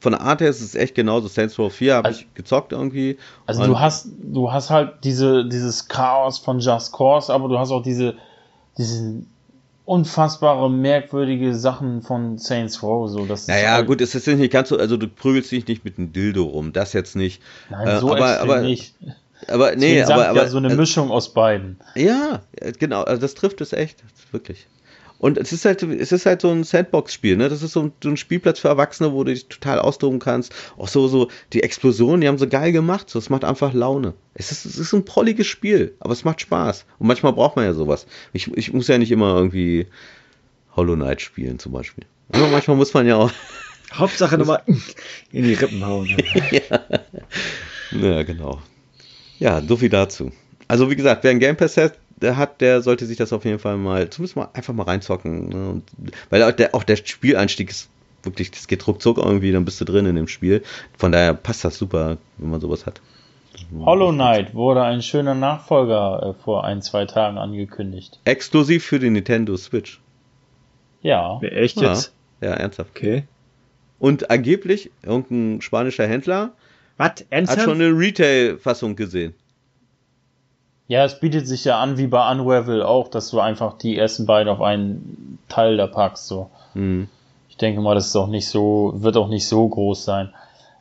[0.01, 1.29] von der Art her ist es echt genauso.
[1.29, 3.17] Saints Row 4 habe also, ich gezockt irgendwie.
[3.47, 7.71] Also du hast du hast halt diese dieses Chaos von Just Cause, aber du hast
[7.71, 8.15] auch diese
[8.79, 9.34] diesen
[9.85, 13.09] unfassbare, merkwürdige Sachen von Saints Row.
[13.09, 15.85] So, das naja, halt gut, es ist nicht ganz so, also du prügelst dich nicht
[15.85, 17.43] mit einem Dildo rum, das jetzt nicht.
[17.71, 18.95] Nein, äh, so aber, aber, nicht.
[19.49, 21.79] Aber nee, aber, aber ja so eine also, Mischung aus beiden.
[21.95, 22.41] Ja,
[22.79, 24.67] genau, also das trifft es echt, wirklich.
[25.19, 27.49] Und es ist halt, es ist halt so ein Sandbox-Spiel, ne?
[27.49, 30.55] Das ist so ein, so ein, Spielplatz für Erwachsene, wo du dich total austoben kannst.
[30.77, 33.09] Auch so, so, die Explosionen, die haben so geil gemacht.
[33.09, 34.15] So, es macht einfach Laune.
[34.35, 36.85] Es ist, es ist ein prolliges Spiel, aber es macht Spaß.
[36.99, 38.07] Und manchmal braucht man ja sowas.
[38.33, 39.87] Ich, ich muss ja nicht immer irgendwie
[40.77, 42.05] Hollow Knight spielen, zum Beispiel.
[42.33, 43.31] Aber manchmal muss man ja auch.
[43.93, 44.63] Hauptsache nochmal
[45.33, 46.09] in die Rippen hauen.
[46.51, 46.81] ja.
[47.93, 48.61] ja, genau.
[49.39, 50.33] Ja, so viel dazu.
[50.67, 53.45] Also, wie gesagt, wer ein Game Pass hat, der hat, der sollte sich das auf
[53.45, 55.49] jeden Fall mal, zumindest mal einfach mal reinzocken.
[55.49, 55.71] Ne?
[55.71, 55.85] Und,
[56.31, 57.89] weil auch der, auch der Spieleinstieg ist
[58.23, 60.63] wirklich, das geht ruckzuck irgendwie, dann bist du drin in dem Spiel.
[60.97, 63.01] Von daher passt das super, wenn man sowas hat.
[63.79, 68.19] Hollow Knight wurde ein schöner Nachfolger äh, vor ein, zwei Tagen angekündigt.
[68.25, 70.01] Exklusiv für die Nintendo Switch.
[71.03, 71.41] Ja.
[71.41, 72.13] Echt jetzt?
[72.41, 72.91] Ja, ja ernsthaft.
[72.97, 73.25] Okay.
[73.99, 76.53] Und angeblich, irgendein spanischer Händler
[76.97, 77.25] Was?
[77.31, 79.35] hat schon eine Retail-Fassung gesehen.
[80.87, 84.27] Ja, es bietet sich ja an, wie bei Unravel auch, dass du einfach die ersten
[84.27, 86.27] beiden auf einen Teil da packst.
[86.27, 86.51] So.
[86.75, 87.09] Mhm.
[87.49, 90.31] Ich denke mal, das ist auch nicht so, wird auch nicht so groß sein.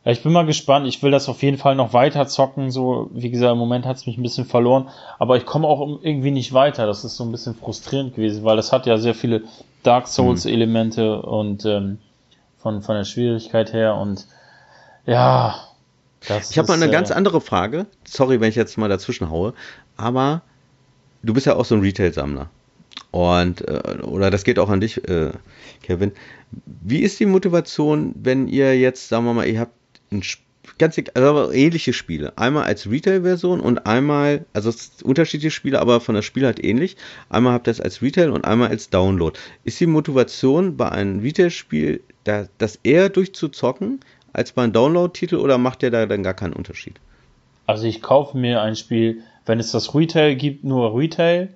[0.06, 0.86] Ich bin mal gespannt.
[0.86, 2.72] Ich will das auf jeden Fall noch weiter zocken.
[2.72, 6.00] So, wie gesagt, im Moment hat es mich ein bisschen verloren, aber ich komme auch
[6.02, 6.86] irgendwie nicht weiter.
[6.86, 9.44] Das ist so ein bisschen frustrierend gewesen, weil das hat ja sehr viele
[9.84, 11.24] Dark Souls-Elemente mhm.
[11.24, 12.00] und ähm,
[12.58, 14.26] von, von der Schwierigkeit her und
[15.06, 15.56] ja,
[16.28, 17.86] das ich habe mal eine äh, ganz andere Frage.
[18.06, 19.54] Sorry, wenn ich jetzt mal dazwischen haue
[19.98, 20.42] aber
[21.24, 22.50] du bist ja auch so ein Retail-Sammler.
[23.12, 25.32] Und, äh, oder das geht auch an dich, äh,
[25.82, 26.12] Kevin.
[26.82, 29.74] Wie ist die Motivation, wenn ihr jetzt, sagen wir mal, ihr habt
[30.12, 30.24] ein
[30.78, 32.34] ganz also ähnliche Spiele.
[32.38, 34.72] Einmal als Retail-Version und einmal, also
[35.04, 36.96] unterschiedliche Spiele, aber von der Spiel halt ähnlich.
[37.30, 39.38] Einmal habt ihr es als Retail und einmal als Download.
[39.64, 44.00] Ist die Motivation bei einem Retail-Spiel, da, das eher durchzuzocken
[44.32, 47.00] als bei einem Download-Titel oder macht ihr da dann gar keinen Unterschied?
[47.68, 51.50] Also ich kaufe mir ein Spiel wenn es das Retail gibt, nur Retail.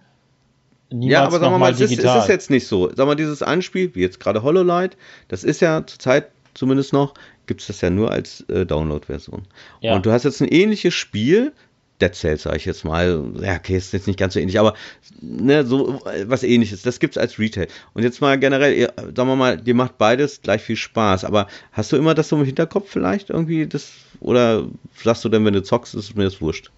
[0.90, 2.90] Niemals ja, aber sagen wir mal, es ist, es ist, jetzt nicht so.
[2.96, 4.96] Sag mal, dieses Anspiel, wie jetzt gerade HoloLight,
[5.28, 7.14] das ist ja zurzeit zumindest noch,
[7.46, 9.44] gibt es das ja nur als äh, Download-Version.
[9.82, 9.96] Ja.
[9.96, 11.54] Und du hast jetzt ein ähnliches Spiel,
[12.02, 13.24] Dead Cells, sage ich jetzt mal.
[13.42, 14.76] Ja, okay, ist jetzt nicht ganz so ähnlich, aber
[15.20, 16.84] ne, so was ähnliches.
[16.84, 17.68] Das gibt's als Retail.
[17.94, 21.26] Und jetzt mal generell, ihr, sagen wir mal, dir macht beides gleich viel Spaß.
[21.26, 23.66] Aber hast du immer das so im Hinterkopf vielleicht irgendwie?
[23.66, 24.68] Das, oder
[25.04, 26.72] sagst du denn, wenn du zockst, ist mir das wurscht?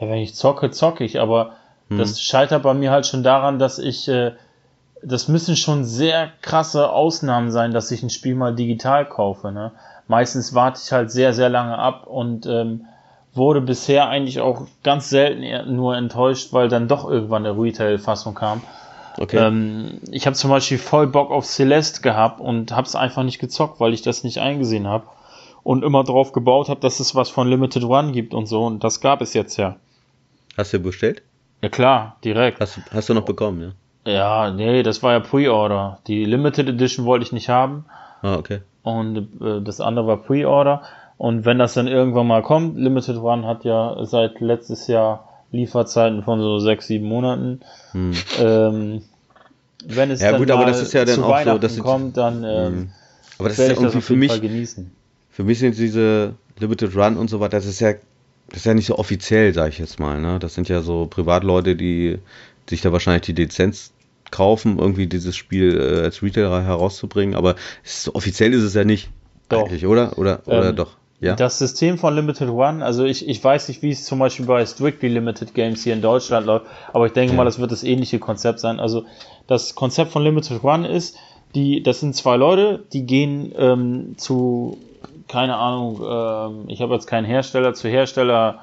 [0.00, 1.52] Ja, wenn ich zocke, zocke ich, aber
[1.88, 1.98] hm.
[1.98, 4.32] das scheitert bei mir halt schon daran, dass ich, äh,
[5.02, 9.52] das müssen schon sehr krasse Ausnahmen sein, dass ich ein Spiel mal digital kaufe.
[9.52, 9.72] Ne?
[10.08, 12.86] Meistens warte ich halt sehr, sehr lange ab und ähm,
[13.34, 18.62] wurde bisher eigentlich auch ganz selten nur enttäuscht, weil dann doch irgendwann eine Retail-Fassung kam.
[19.18, 19.36] Okay.
[19.36, 23.38] Ähm, ich habe zum Beispiel voll Bock auf Celeste gehabt und habe es einfach nicht
[23.38, 25.04] gezockt, weil ich das nicht eingesehen habe
[25.62, 28.82] und immer drauf gebaut habe, dass es was von Limited One gibt und so und
[28.82, 29.76] das gab es jetzt ja.
[30.56, 31.22] Hast du bestellt?
[31.62, 32.60] Ja klar, direkt.
[32.60, 34.12] Hast, hast du noch bekommen, ja?
[34.12, 35.98] Ja, nee, das war ja Pre-Order.
[36.06, 37.84] Die Limited Edition wollte ich nicht haben.
[38.22, 38.60] Ah, okay.
[38.82, 40.82] Und äh, das andere war Pre-Order.
[41.18, 46.22] Und wenn das dann irgendwann mal kommt, Limited One hat ja seit letztes Jahr Lieferzeiten
[46.22, 47.60] von so sechs, sieben Monaten.
[47.92, 48.12] Hm.
[48.38, 49.02] Ähm,
[49.84, 52.44] wenn es ja, dann gut, aber das ist ja dann auch Weihnachten so, kommt, dann
[52.44, 52.90] ähm, hm.
[53.38, 54.90] aber das ist ja irgendwie für mich genießen.
[55.30, 57.94] Für mich sind diese Limited Run und so weiter, das ist ja
[58.50, 60.20] das ist ja nicht so offiziell, sage ich jetzt mal.
[60.20, 60.38] Ne?
[60.38, 62.18] Das sind ja so Privatleute, die
[62.68, 63.92] sich da wahrscheinlich die Lizenz
[64.30, 67.34] kaufen, irgendwie dieses Spiel äh, als Retailer herauszubringen.
[67.34, 69.10] Aber ist, offiziell ist es ja nicht.
[69.48, 69.66] Doch.
[69.66, 70.18] Eigentlich, oder?
[70.18, 70.96] Oder, oder ähm, doch?
[71.20, 71.36] Ja.
[71.36, 74.64] Das System von Limited One, also ich, ich weiß nicht, wie es zum Beispiel bei
[74.64, 77.36] Strictly Limited Games hier in Deutschland läuft, aber ich denke ja.
[77.36, 78.80] mal, das wird das ähnliche Konzept sein.
[78.80, 79.04] Also
[79.46, 81.16] das Konzept von Limited One ist,
[81.54, 84.78] die, das sind zwei Leute, die gehen ähm, zu,
[85.30, 88.58] keine Ahnung, ähm, ich habe jetzt keinen Hersteller, zu Hersteller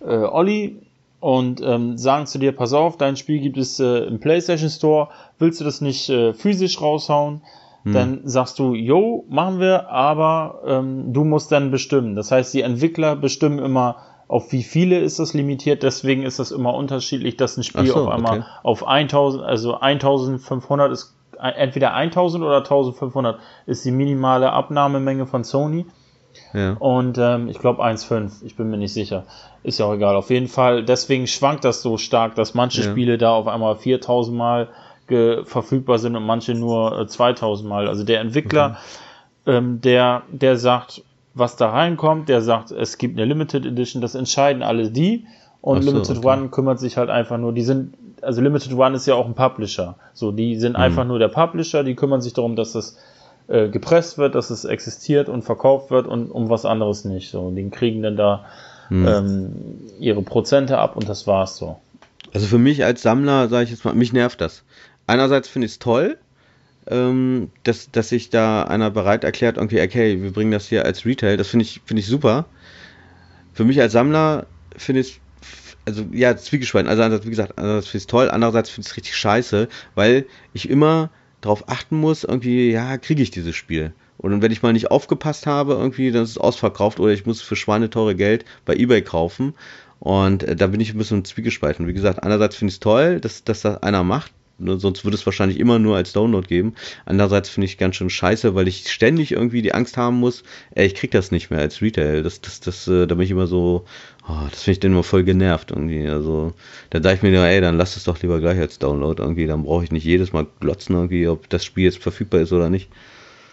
[0.00, 0.82] äh, Olli
[1.20, 5.08] und ähm, sagen zu dir, pass auf, dein Spiel gibt es äh, im PlayStation Store,
[5.38, 7.42] willst du das nicht äh, physisch raushauen?
[7.84, 7.92] Hm.
[7.92, 12.16] Dann sagst du, jo, machen wir, aber ähm, du musst dann bestimmen.
[12.16, 13.96] Das heißt, die Entwickler bestimmen immer,
[14.26, 17.96] auf wie viele ist das limitiert, deswegen ist das immer unterschiedlich, dass ein Spiel so,
[17.96, 18.48] auf einmal okay.
[18.64, 25.86] auf 1000, also 1500 ist entweder 1000 oder 1500 ist die minimale Abnahmemenge von Sony.
[26.54, 26.74] Ja.
[26.74, 29.24] Und ähm, ich glaube 1,5, ich bin mir nicht sicher.
[29.62, 30.16] Ist ja auch egal.
[30.16, 32.90] Auf jeden Fall, deswegen schwankt das so stark, dass manche ja.
[32.90, 34.68] Spiele da auf einmal 4000 Mal
[35.44, 37.88] verfügbar sind und manche nur äh, 2000 Mal.
[37.88, 38.78] Also der Entwickler,
[39.42, 39.56] okay.
[39.58, 41.02] ähm, der, der sagt,
[41.34, 45.26] was da reinkommt, der sagt, es gibt eine Limited Edition, das entscheiden alle die.
[45.60, 46.28] Und so, Limited okay.
[46.28, 49.34] One kümmert sich halt einfach nur, die sind, also Limited One ist ja auch ein
[49.34, 49.96] Publisher.
[50.14, 50.82] So, die sind mhm.
[50.82, 52.96] einfach nur der Publisher, die kümmern sich darum, dass das
[53.48, 57.30] äh, gepresst wird, dass es existiert und verkauft wird und um was anderes nicht.
[57.30, 58.44] So, die kriegen dann da
[58.88, 59.06] mhm.
[59.06, 59.52] ähm,
[59.98, 61.76] ihre Prozente ab und das war's so.
[62.32, 64.64] Also für mich als Sammler, sage ich jetzt mal, mich nervt das
[65.06, 66.18] einerseits finde ich es toll,
[66.86, 71.04] ähm, dass, dass sich da einer bereit erklärt, irgendwie, okay, wir bringen das hier als
[71.04, 72.46] Retail, das finde ich, finde ich super.
[73.52, 74.46] Für mich als Sammler
[74.76, 75.20] finde ich
[75.84, 76.88] also ja, zwiegespalten.
[76.88, 80.26] Also wie gesagt, einerseits finde ich es toll, andererseits finde ich es richtig scheiße, weil
[80.52, 81.10] ich immer
[81.40, 83.92] darauf achten muss, irgendwie, ja, kriege ich dieses Spiel.
[84.18, 87.42] Und wenn ich mal nicht aufgepasst habe, irgendwie, dann ist es ausverkauft oder ich muss
[87.42, 89.54] für schweineteure Geld bei Ebay kaufen.
[89.98, 91.86] Und äh, da bin ich ein bisschen zwiegespalten.
[91.88, 94.32] Wie gesagt, einerseits finde ich es toll, dass, dass das einer macht.
[94.62, 96.74] Ne, sonst würde es wahrscheinlich immer nur als Download geben.
[97.04, 100.44] Andererseits finde ich ganz schön scheiße, weil ich ständig irgendwie die Angst haben muss,
[100.74, 102.22] ey, ich krieg das nicht mehr als Retail.
[102.22, 103.84] Das, das, das, äh, da bin ich immer so,
[104.28, 106.06] oh, das finde ich dann immer voll genervt irgendwie.
[106.08, 106.52] Also,
[106.90, 109.46] da sage ich mir, ey, dann lass es doch lieber gleich als Download irgendwie.
[109.46, 112.70] Dann brauche ich nicht jedes Mal glotzen irgendwie, ob das Spiel jetzt verfügbar ist oder
[112.70, 112.88] nicht.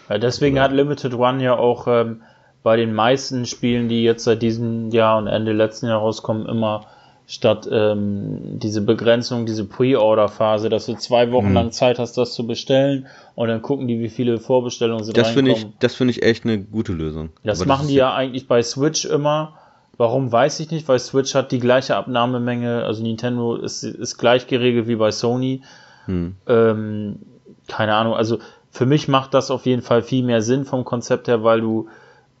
[0.08, 0.64] Ja, deswegen oder?
[0.64, 2.22] hat Limited One ja auch ähm,
[2.62, 6.86] bei den meisten Spielen, die jetzt seit diesem Jahr und Ende letzten Jahr rauskommen, immer
[7.30, 11.54] statt ähm, diese Begrenzung, diese Pre-Order-Phase, dass du zwei Wochen mhm.
[11.54, 13.06] lang Zeit hast, das zu bestellen
[13.36, 16.44] und dann gucken die, wie viele Vorbestellungen sind das finde ich, Das finde ich echt
[16.44, 17.30] eine gute Lösung.
[17.44, 19.54] Das Aber machen das die ja eigentlich bei Switch immer.
[19.96, 24.48] Warum weiß ich nicht, weil Switch hat die gleiche Abnahmemenge, also Nintendo ist, ist gleich
[24.48, 25.62] geregelt wie bei Sony.
[26.06, 26.34] Hm.
[26.48, 27.20] Ähm,
[27.68, 28.38] keine Ahnung, also
[28.72, 31.86] für mich macht das auf jeden Fall viel mehr Sinn vom Konzept her, weil du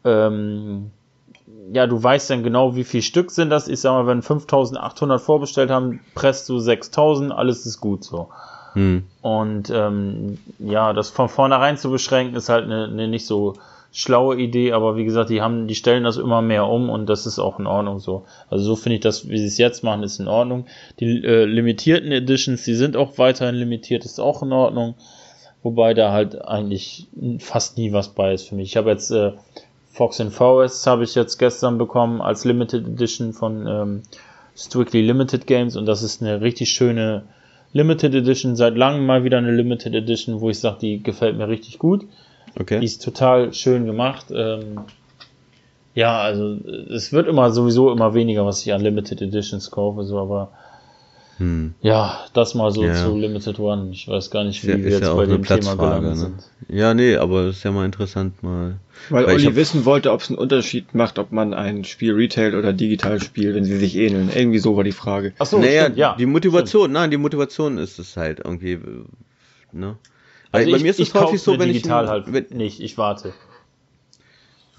[0.04, 0.90] ähm,
[1.72, 3.68] ja, du weißt dann genau, wie viel Stück sind das.
[3.68, 8.28] Ich sag mal, wenn 5800 vorbestellt haben, presst du 6000, alles ist gut so.
[8.74, 9.04] Hm.
[9.22, 13.54] Und ähm, ja, das von vornherein zu beschränken, ist halt eine, eine nicht so
[13.92, 17.26] schlaue Idee, aber wie gesagt, die haben, die stellen das immer mehr um und das
[17.26, 18.24] ist auch in Ordnung so.
[18.48, 20.66] Also so finde ich das, wie sie es jetzt machen, ist in Ordnung.
[21.00, 24.94] Die äh, limitierten Editions, die sind auch weiterhin limitiert, ist auch in Ordnung.
[25.62, 27.08] Wobei da halt eigentlich
[27.38, 28.70] fast nie was bei ist für mich.
[28.70, 29.32] Ich habe jetzt äh,
[29.90, 34.02] Fox and Forest habe ich jetzt gestern bekommen als Limited Edition von ähm,
[34.56, 37.24] Strictly Limited Games und das ist eine richtig schöne
[37.72, 38.56] Limited Edition.
[38.56, 42.06] Seit langem mal wieder eine Limited Edition, wo ich sage, die gefällt mir richtig gut.
[42.58, 42.80] Okay.
[42.80, 44.26] Die ist total schön gemacht.
[44.32, 44.80] Ähm,
[45.94, 46.56] ja, also
[46.90, 50.52] es wird immer sowieso immer weniger, was ich an Limited Editions kaufe, so, aber
[51.40, 51.72] hm.
[51.80, 52.94] ja, das mal so ja.
[52.94, 53.88] zu Limited One.
[53.92, 56.16] Ich weiß gar nicht, wie ja, wir jetzt ja bei dem Thema gelandet ne?
[56.16, 56.34] sind.
[56.68, 58.78] Ja, nee, aber es ist ja mal interessant mal.
[59.08, 62.54] Weil, Weil Olli wissen wollte, ob es einen Unterschied macht, ob man ein Spiel Retail
[62.54, 64.30] oder digital spielt, wenn sie sich ähneln.
[64.34, 65.32] Irgendwie so war die Frage.
[65.38, 66.14] Ach so, naja, stimmt, ja.
[66.18, 66.92] Die Motivation, stimmt.
[66.92, 68.78] nein, die Motivation ist es halt irgendwie,
[69.72, 69.96] ne?
[70.52, 72.98] Also bei ich, mir ist es häufig so, wenn digital ich halt wenn, nicht, ich
[72.98, 73.32] warte.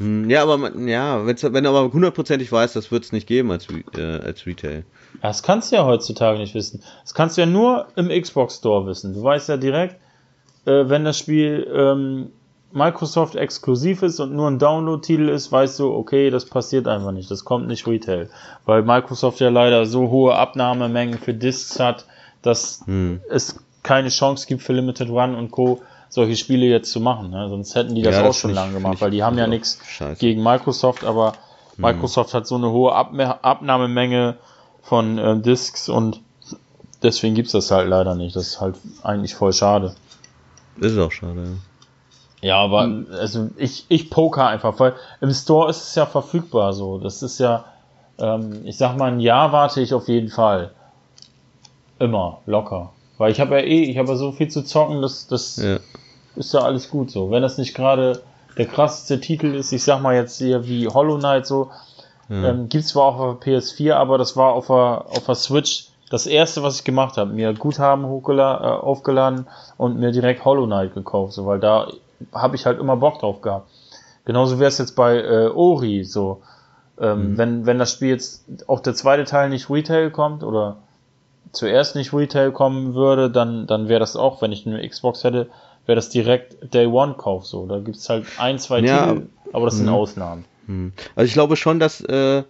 [0.01, 3.51] Hm, ja, aber man, ja, wenn du aber hundertprozentig weißt, das wird es nicht geben
[3.51, 4.83] als, äh, als Retail.
[5.21, 6.81] Das kannst du ja heutzutage nicht wissen.
[7.03, 9.13] Das kannst du ja nur im Xbox Store wissen.
[9.13, 9.97] Du weißt ja direkt,
[10.65, 12.31] äh, wenn das Spiel ähm,
[12.71, 17.29] Microsoft exklusiv ist und nur ein Download-Titel ist, weißt du, okay, das passiert einfach nicht.
[17.29, 18.27] Das kommt nicht Retail.
[18.65, 22.07] Weil Microsoft ja leider so hohe Abnahmemengen für Discs hat,
[22.41, 23.21] dass hm.
[23.29, 27.31] es keine Chance gibt für Limited Run und Co solche Spiele jetzt zu machen.
[27.31, 27.49] Ne?
[27.49, 29.79] Sonst hätten die das ja, auch das schon lange gemacht, weil die haben ja nichts
[30.19, 31.33] gegen Microsoft, aber
[31.77, 31.85] mhm.
[31.85, 34.37] Microsoft hat so eine hohe Ab Abnahmemenge
[34.83, 36.21] von äh, Discs und
[37.01, 38.35] deswegen gibt's das halt leider nicht.
[38.35, 39.95] Das ist halt eigentlich voll schade.
[40.79, 41.57] Ist auch schade, ja.
[42.41, 46.97] Ja, aber also ich, ich poker einfach, weil im Store ist es ja verfügbar so.
[46.97, 47.65] Das ist ja,
[48.17, 50.71] ähm, ich sag mal, ein Jahr warte ich auf jeden Fall.
[51.99, 52.93] Immer, locker.
[53.21, 55.77] Weil ich habe ja eh, ich habe ja so viel zu zocken, dass das ja.
[56.35, 57.29] ist ja alles gut so.
[57.29, 58.23] Wenn das nicht gerade
[58.57, 61.69] der krasseste Titel ist, ich sag mal jetzt hier wie Hollow Knight so,
[62.29, 62.49] ja.
[62.49, 65.89] ähm, gibt zwar auch auf der PS4, aber das war auf der, auf der Switch
[66.09, 67.31] das erste, was ich gemacht habe.
[67.31, 69.45] Mir Guthaben hochgeladen, äh, aufgeladen
[69.77, 71.89] und mir direkt Hollow Knight gekauft, so, weil da
[72.33, 73.69] habe ich halt immer Bock drauf gehabt.
[74.25, 76.41] Genauso wäre es jetzt bei äh, Ori so.
[76.99, 77.37] Ähm, mhm.
[77.37, 80.77] wenn, wenn das Spiel jetzt auch der zweite Teil nicht Retail kommt oder
[81.51, 85.49] zuerst nicht Retail kommen würde, dann, dann wäre das auch, wenn ich eine Xbox hätte,
[85.85, 87.65] wäre das direkt Day One Kauf so.
[87.65, 89.91] Da gibt es halt ein, zwei ja, Titel, aber das sind mh.
[89.91, 90.45] Ausnahmen.
[90.67, 90.93] Hm.
[91.15, 92.43] Also ich glaube schon, dass, äh,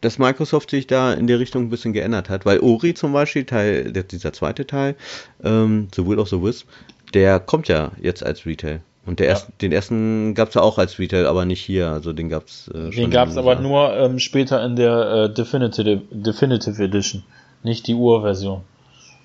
[0.00, 3.44] dass Microsoft sich da in die Richtung ein bisschen geändert hat, weil Ori zum Beispiel,
[3.44, 4.94] Teil, dieser zweite Teil,
[5.42, 6.68] ähm, The Will of the Wisp,
[7.14, 8.80] der kommt ja jetzt als Retail.
[9.08, 9.32] Und der ja.
[9.32, 11.88] erst, den ersten gab es ja auch als Retail, aber nicht hier.
[11.88, 13.04] Also den gab es äh, schon.
[13.04, 17.24] Den gab es aber nur ähm, später in der äh, Definitive, Definitive Edition.
[17.62, 18.62] Nicht die Urversion.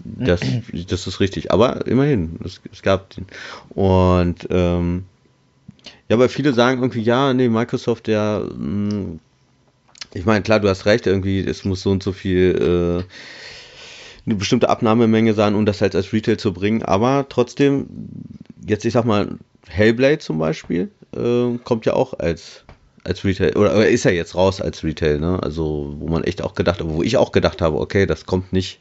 [0.03, 0.41] Das,
[0.89, 1.51] das ist richtig.
[1.51, 3.25] Aber immerhin, es, es gab den.
[3.69, 5.05] Und ähm,
[6.09, 9.19] ja, aber viele sagen irgendwie, ja, nee, Microsoft, ja, mh, hm,
[10.13, 13.03] ich meine, klar, du hast recht, irgendwie, es muss so und so viel äh,
[14.25, 16.83] eine bestimmte Abnahmemenge sein, um das halt als Retail zu bringen.
[16.83, 17.87] Aber trotzdem,
[18.65, 22.62] jetzt ich sag mal, Hellblade zum Beispiel, äh, kommt ja auch als
[23.03, 25.39] als Retail, oder, oder ist er jetzt raus als Retail, ne?
[25.41, 28.79] Also, wo man echt auch gedacht, wo ich auch gedacht habe, okay, das kommt nicht,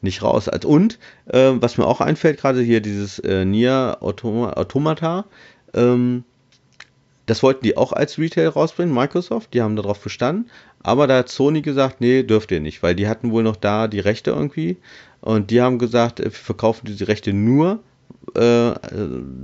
[0.00, 0.48] nicht raus.
[0.64, 5.24] Und, äh, was mir auch einfällt, gerade hier dieses äh, Nier Automa Automata,
[5.74, 6.24] ähm,
[7.26, 10.50] das wollten die auch als Retail rausbringen, Microsoft, die haben darauf bestanden,
[10.82, 13.88] aber da hat Sony gesagt, nee, dürft ihr nicht, weil die hatten wohl noch da
[13.88, 14.78] die Rechte irgendwie
[15.20, 17.80] und die haben gesagt, äh, wir verkaufen diese Rechte nur,
[18.36, 18.72] äh,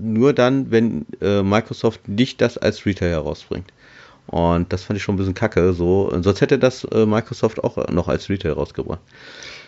[0.02, 3.72] nur dann, wenn äh, Microsoft nicht das als Retail herausbringt.
[4.26, 5.72] Und das fand ich schon ein bisschen kacke.
[5.74, 9.01] So, sonst hätte das äh, Microsoft auch noch als Retail rausgebracht.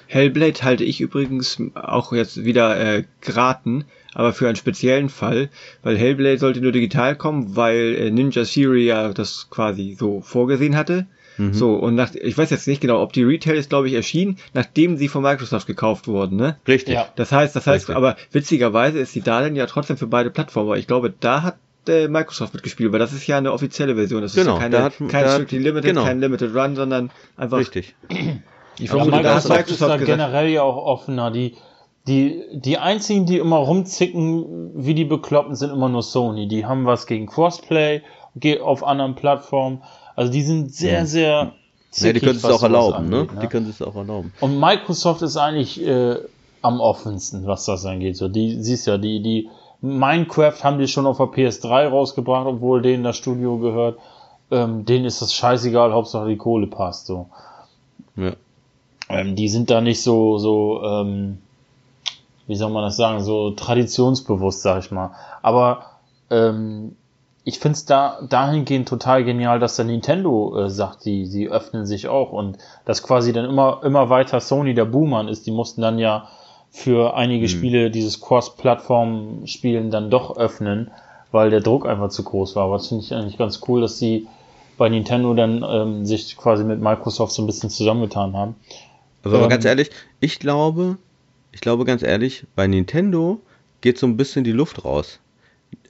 [0.09, 3.85] Hellblade halte ich übrigens auch jetzt wieder äh, geraten,
[4.15, 5.51] aber für einen speziellen Fall,
[5.83, 10.77] weil Hellblade sollte nur digital kommen, weil äh, Ninja Theory ja das quasi so vorgesehen
[10.77, 11.07] hatte.
[11.39, 11.53] Mhm.
[11.53, 14.39] So, und nach, ich weiß jetzt nicht genau, ob die Retail ist, glaube ich, erschienen,
[14.55, 16.57] nachdem sie von Microsoft gekauft wurden, ne?
[16.67, 16.95] Richtig.
[16.95, 17.09] Ja.
[17.17, 17.97] Das heißt, das heißt, Richtig.
[17.97, 20.79] aber witzigerweise ist die Darlehen ja trotzdem für beide Plattformen.
[20.79, 21.57] Ich glaube, da hat
[21.89, 24.23] äh, Microsoft mitgespielt, weil das ist ja eine offizielle Version.
[24.23, 26.05] Das genau, ist ja keine, hat, kein Strictly Limited, genau.
[26.05, 27.59] kein Limited Run, sondern einfach.
[27.59, 27.95] Richtig.
[28.79, 31.31] Ich vermute, da hat Microsoft ist da generell ja auch offener.
[31.31, 31.57] Die,
[32.07, 36.47] die, die einzigen, die immer rumzicken, wie die Bekloppen, sind immer nur Sony.
[36.47, 38.03] Die haben was gegen Crossplay
[38.63, 39.83] auf anderen Plattformen.
[40.15, 41.07] Also die sind sehr, ja.
[41.07, 41.53] sehr.
[41.91, 43.21] Zickig, ja, die können es auch erlauben, ne?
[43.21, 43.41] angeht, ne?
[43.41, 44.33] Die können es auch erlauben.
[44.41, 46.17] Und Microsoft ist eigentlich äh,
[46.61, 48.17] am offensten, was das angeht.
[48.17, 49.49] So, die siehst ja, die, die
[49.81, 53.99] Minecraft haben die schon auf der PS3 rausgebracht, obwohl denen das Studio gehört.
[54.51, 57.29] Ähm, denen ist das scheißegal, Hauptsache die Kohle passt so.
[58.17, 58.33] Ja.
[59.09, 61.39] Ähm, die sind da nicht so, so, ähm,
[62.47, 65.13] wie soll man das sagen, so traditionsbewusst, sag ich mal.
[65.43, 65.85] Aber
[66.31, 66.97] ähm,
[67.45, 72.09] ich find's da dahingehend total genial, dass der Nintendo äh, sagt, sie, sie öffnen sich
[72.09, 75.47] auch und dass quasi dann immer, immer weiter Sony der Boomer ist.
[75.47, 76.29] Die mussten dann ja
[76.77, 77.49] für einige mhm.
[77.49, 80.91] Spiele dieses Cross-Plattform-Spielen dann doch öffnen,
[81.33, 82.65] weil der Druck einfach zu groß war.
[82.65, 84.27] Aber das finde ich eigentlich ganz cool, dass sie
[84.77, 88.57] bei Nintendo dann ähm, sich quasi mit Microsoft so ein bisschen zusammengetan haben.
[89.25, 89.91] Also aber ähm, ganz ehrlich,
[90.21, 90.99] ich glaube,
[91.51, 93.41] ich glaube ganz ehrlich, bei Nintendo
[93.81, 95.19] geht so ein bisschen die Luft raus.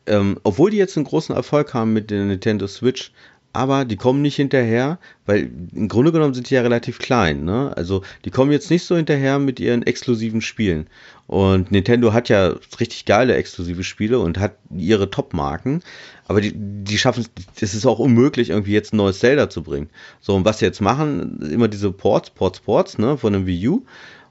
[0.06, 3.10] ähm, obwohl die jetzt einen großen Erfolg haben mit der Nintendo Switch,
[3.56, 7.44] aber die kommen nicht hinterher, weil im Grunde genommen sind die ja relativ klein.
[7.44, 7.72] Ne?
[7.76, 10.86] Also die kommen jetzt nicht so hinterher mit ihren exklusiven Spielen.
[11.26, 15.82] Und Nintendo hat ja richtig geile exklusive Spiele und hat ihre Top-Marken,
[16.28, 19.62] aber die, die schaffen es, es ist auch unmöglich, irgendwie jetzt ein neues Zelda zu
[19.62, 19.90] bringen.
[20.20, 23.68] So, und was sie jetzt machen, immer diese Ports, Ports, Ports, ne, von dem Wii
[23.68, 23.84] U.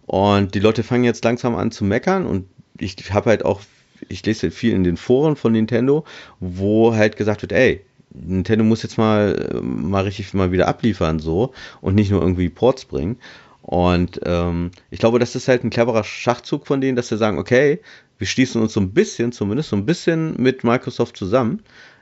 [0.05, 2.45] Und die Leute fangen jetzt langsam an zu meckern und
[2.77, 3.61] ich habe halt auch,
[4.07, 6.03] ich lese viel in den Foren von Nintendo,
[6.39, 7.81] wo halt gesagt wird, ey,
[8.21, 12.85] Nintendo muss jetzt mal, mal richtig mal wieder abliefern, so, und nicht nur irgendwie Ports
[12.85, 13.17] bringen.
[13.61, 17.39] Und ähm, ich glaube, das ist halt ein cleverer Schachzug von denen, dass sie sagen,
[17.39, 17.79] okay,
[18.17, 21.61] wir schließen uns so ein bisschen, zumindest so ein bisschen mit Microsoft zusammen.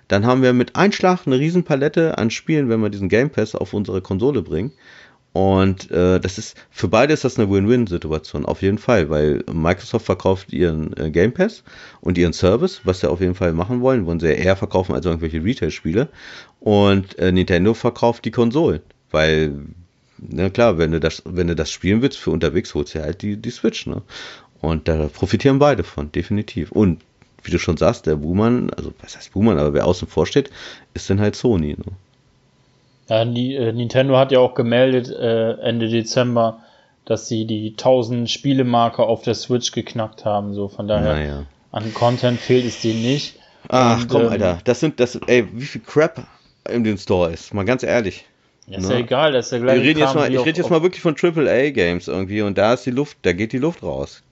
[0.10, 3.74] Dann haben wir mit Einschlag eine Riesenpalette an Spielen, wenn wir diesen Game Pass auf
[3.74, 4.74] unsere Konsole bringen.
[5.34, 10.06] Und äh, das ist für beide ist das eine Win-Win-Situation, auf jeden Fall, weil Microsoft
[10.06, 11.64] verkauft ihren äh, Game Pass
[12.02, 14.94] und ihren Service, was sie auf jeden Fall machen wollen, wollen sie ja eher verkaufen
[14.94, 16.08] als irgendwelche Retail-Spiele.
[16.60, 19.56] Und äh, Nintendo verkauft die Konsolen, weil,
[20.20, 23.24] na klar, wenn du das, wenn du das spielen willst für unterwegs, holst du halt
[23.24, 24.04] die, die Switch, ne?
[24.62, 26.72] Und da profitieren beide von, definitiv.
[26.72, 27.02] Und
[27.44, 30.52] wie du schon sagst, der Buhmann, also was heißt Buhmann, aber wer außen vor steht,
[30.94, 31.92] ist dann halt Sony, ne?
[33.10, 36.60] Ja, die, äh, Nintendo hat ja auch gemeldet äh, Ende Dezember,
[37.06, 40.54] dass sie die 1000 Spielemarke auf der Switch geknackt haben.
[40.54, 41.44] So von daher Naja.
[41.72, 43.36] an Content fehlt es denen nicht.
[43.68, 46.26] Ach Und, komm, ähm, Alter, das sind, das, ey, wie viel Crap
[46.70, 48.26] in dem Store ist, mal ganz ehrlich.
[48.68, 48.94] Ja, ist Ne?
[48.94, 50.82] ja egal, das ist der Wir gleiche reden jetzt Kram mal, ich rede jetzt mal
[50.82, 54.24] wirklich von AAA-Games irgendwie und da ist die Luft, da geht die Luft raus.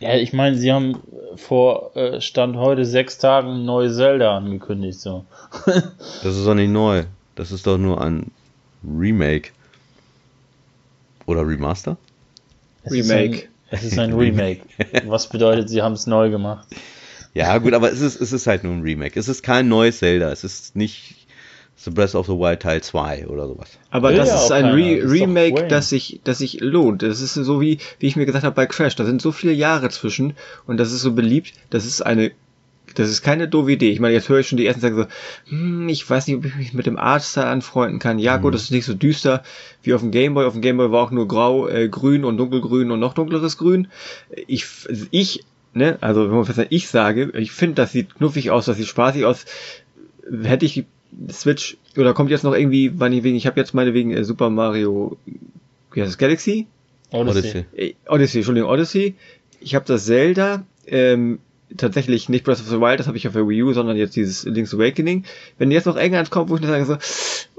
[0.00, 1.00] Ja, ich meine, sie haben
[1.36, 4.98] vor äh, Stand heute sechs Tagen ein neues Zelda angekündigt.
[4.98, 5.24] So.
[5.66, 7.04] Das ist doch nicht neu.
[7.34, 8.30] Das ist doch nur ein
[8.84, 9.50] Remake.
[11.26, 11.96] Oder Remaster?
[12.82, 13.36] Es ist Remake.
[13.36, 14.60] ein, es ist ein Remake.
[15.06, 16.68] Was bedeutet, sie haben es neu gemacht?
[17.32, 19.18] Ja, gut, aber es ist, es ist halt nur ein Remake.
[19.18, 20.30] Es ist kein neues Zelda.
[20.30, 21.24] Es ist nicht
[21.76, 23.78] The Breath of the Wild Teil 2 oder sowas.
[23.90, 24.66] Aber Will das ja ist ein.
[24.66, 27.02] Re Das ist Remake, das sich, das sich lohnt.
[27.02, 28.94] Das ist so wie, wie ich mir gesagt habe bei Crash.
[28.96, 30.34] Da sind so viele Jahre zwischen
[30.66, 31.52] und das ist so beliebt.
[31.70, 32.30] Das ist eine,
[32.94, 33.90] das ist keine doofe Idee.
[33.90, 35.06] Ich meine, jetzt höre ich schon die ersten sagen so,
[35.48, 38.18] hm, ich weiß nicht, ob ich mich mit dem Artstyle anfreunden kann.
[38.18, 39.42] Ja, gut, das ist nicht so düster
[39.82, 40.44] wie auf dem Gameboy.
[40.46, 43.88] Auf dem Gameboy war auch nur grau, äh, grün und dunkelgrün und noch dunkleres Grün.
[44.46, 44.66] Ich,
[45.10, 45.44] ich,
[45.74, 48.86] ne, also wenn man fest ich sage, ich finde, das sieht knuffig aus, das sieht
[48.86, 49.44] spaßig aus.
[50.42, 50.84] Hätte ich
[51.30, 55.16] Switch oder kommt jetzt noch irgendwie, meinetwegen, ich habe jetzt meinetwegen äh, Super Mario,
[55.92, 56.66] wie heißt das, Galaxy?
[57.10, 57.64] Odyssey.
[57.76, 59.14] Äh, Odyssey, Entschuldigung, Odyssey.
[59.60, 61.38] Ich habe das Zelda, ähm,
[61.76, 64.16] tatsächlich nicht Breath of the Wild, das habe ich auf der Wii U, sondern jetzt
[64.16, 65.24] dieses Link's Awakening.
[65.58, 66.94] Wenn jetzt noch irgendeins kommt, wo ich dann sage so,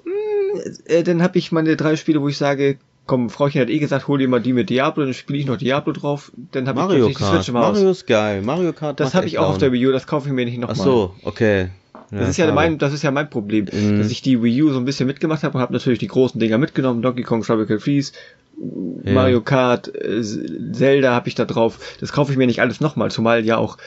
[0.10, 2.78] mm, äh, dann habe ich meine drei Spiele, wo ich sage,
[3.08, 5.58] komm, Frauchen hat eh gesagt, hol dir mal die mit Diablo, dann spiele ich noch
[5.58, 7.50] Diablo drauf, dann habe ich Mario plötzlich die Switch Kart.
[7.50, 7.74] im Haus.
[7.76, 8.42] Mario ist geil.
[8.42, 9.72] Mario Kart Das habe ich auch auf der.
[9.72, 10.76] Wii U, das kaufe ich mir nicht nochmal.
[10.80, 11.70] Ach so, okay.
[12.12, 13.98] Das ist ja mein, das ist ja mein Problem, Mhm.
[13.98, 16.40] dass ich die Wii U so ein bisschen mitgemacht habe und habe natürlich die großen
[16.40, 18.14] Dinger mitgenommen, Donkey Kong Tropical Freeze,
[19.04, 19.12] Ja.
[19.12, 20.22] Mario Kart, äh,
[20.72, 21.80] Zelda habe ich da drauf.
[22.00, 23.78] Das kaufe ich mir nicht alles nochmal, zumal ja auch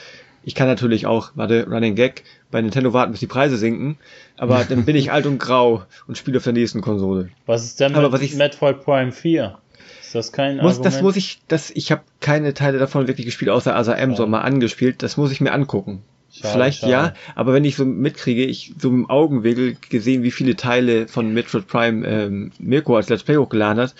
[0.41, 3.97] ich kann natürlich auch, warte, Running Gag, bei Nintendo warten, bis die Preise sinken,
[4.37, 7.29] aber dann bin ich alt und grau und spiele auf der nächsten Konsole.
[7.45, 9.57] Was ist denn Aber mit was ich- Metroid Prime 4?
[10.01, 10.85] Ist das kein Muss, Argument?
[10.85, 14.23] das muss ich, das, ich habe keine Teile davon wirklich gespielt, außer Asa M so
[14.23, 14.29] Ja.
[14.29, 15.03] mal angespielt.
[15.03, 16.03] Das muss ich mir angucken.
[16.31, 16.91] Schade, Vielleicht schade.
[16.91, 21.33] ja, aber wenn ich so mitkriege, ich so im Augenwinkel gesehen, wie viele Teile von
[21.33, 23.93] Metroid Prime ähm, Mirko als Let's Play hochgeladen hat,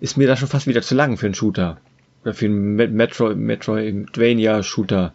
[0.00, 1.78] ist mir das schon fast wieder zu lang für einen Shooter.
[2.22, 5.12] Oder für einen Met- Metro, Metroidvania-Shooter.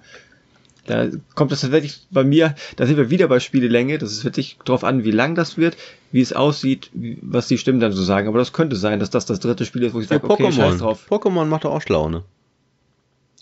[0.87, 4.57] Da kommt das tatsächlich bei mir, da sind wir wieder bei Spielelänge, das ist wirklich
[4.65, 5.77] drauf an, wie lang das wird,
[6.11, 8.27] wie es aussieht, wie, was die Stimmen dann so sagen.
[8.27, 10.51] Aber das könnte sein, dass das das dritte Spiel ist, wo ich Ja, sage, okay,
[10.51, 10.79] scheiß Pokémon.
[10.79, 11.05] drauf.
[11.09, 12.23] Pokémon macht doch auch Laune.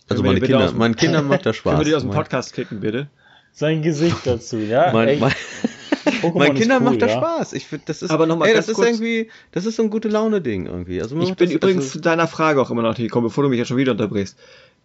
[0.10, 1.72] Also meine Kinder, meinen Kindern macht das Spaß.
[1.76, 3.08] Können wir die aus dem Podcast kicken, bitte?
[3.52, 4.92] Sein Gesicht dazu, ja?
[4.94, 6.22] Mein, mein, ist
[6.62, 7.18] Kindern cool, macht das ja?
[7.18, 7.54] Spaß.
[7.54, 9.76] Ich find, das ist, Aber noch mal ey, ganz das ist kurz- irgendwie, das ist
[9.76, 11.02] so ein gute Laune Ding irgendwie.
[11.02, 13.50] Also Ich bin das, übrigens also, zu deiner Frage auch immer noch gekommen, bevor du
[13.50, 14.38] mich jetzt schon wieder unterbrichst.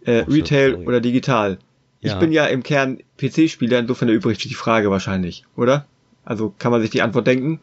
[0.04, 0.86] Äh, Oh, Retail sorry.
[0.86, 1.58] oder digital?
[2.00, 2.18] Ich Ja.
[2.18, 5.86] bin ja im Kern PC-Spieler, insofern erübrigt sich die Frage wahrscheinlich, oder?
[6.24, 7.60] Also kann man sich die Antwort denken?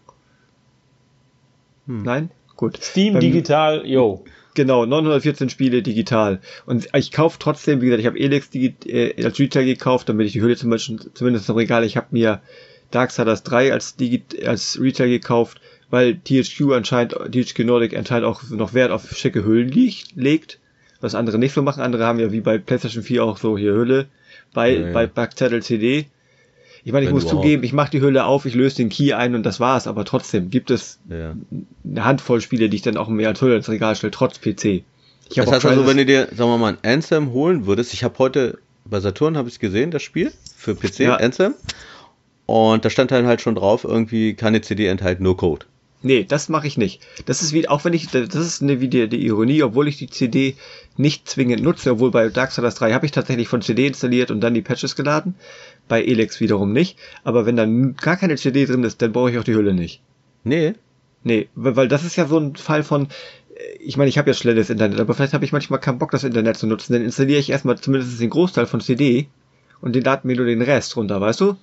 [1.87, 2.03] Hm.
[2.03, 2.31] Nein?
[2.55, 2.77] Gut.
[2.81, 4.23] Steam Beim- digital, yo.
[4.53, 6.39] Genau, 914 Spiele digital.
[6.65, 10.27] Und ich kaufe trotzdem, wie gesagt, ich habe Elex digi äh, als Retail gekauft, damit
[10.27, 12.41] ich die Hülle zum Beispiel, zumindest im Regal, ich habe mir
[12.91, 18.73] Darksiders 3 als, Digi als Retail gekauft, weil THQ anscheinend, THQ Nordic anscheinend auch noch
[18.73, 20.59] Wert auf schicke Hüllen liegt, legt,
[20.99, 21.81] was andere nicht so machen.
[21.81, 24.07] Andere haben ja wie bei PlayStation 4 auch so hier Hülle
[24.53, 24.93] bei, Ja, ja.
[24.93, 26.07] bei Backzettel CD.
[26.83, 27.43] Ich meine, ich Wenn muss überhaupt.
[27.43, 30.03] zugeben, ich mache die Hülle auf, ich löse den Key ein und das war's, aber
[30.05, 31.35] trotzdem gibt es ja.
[31.85, 34.83] eine Handvoll Spiele, die ich dann auch mehr als Hülle ins Regal stelle, trotz PC.
[35.29, 38.03] Ich Das heißt also, wenn du dir, sagen wir mal, ein Anthem holen würdest, ich
[38.03, 41.15] habe heute bei Saturn habe ich es gesehen, das Spiel für PC, Ja.
[41.17, 41.53] Anthem.
[42.45, 45.65] Und da stand dann halt schon drauf, irgendwie keine CD enthalten, nur Code.
[46.03, 46.99] Nee, das mache ich nicht.
[47.27, 49.97] Das ist wie, auch wenn ich, das ist eine, wie die, die Ironie, obwohl ich
[49.97, 50.55] die CD
[50.97, 54.55] nicht zwingend nutze, obwohl bei Darksiders 3 habe ich tatsächlich von CD installiert und dann
[54.55, 55.35] die Patches geladen.
[55.87, 56.97] Bei Elex wiederum nicht.
[57.23, 60.01] Aber wenn dann gar keine CD drin ist, dann brauche ich auch die Hülle nicht.
[60.43, 60.73] Nee,
[61.23, 63.07] Nee, weil das ist ja so ein Fall von,
[63.55, 66.11] äh, ich meine, ich habe ja schnelles Internet, aber vielleicht habe ich manchmal keinen Bock,
[66.11, 66.93] das Internet zu nutzen.
[66.93, 69.27] Dann installiere ich erstmal zumindest den Großteil von CD
[69.81, 71.55] und den laden mir nur den Rest runter, weißt du?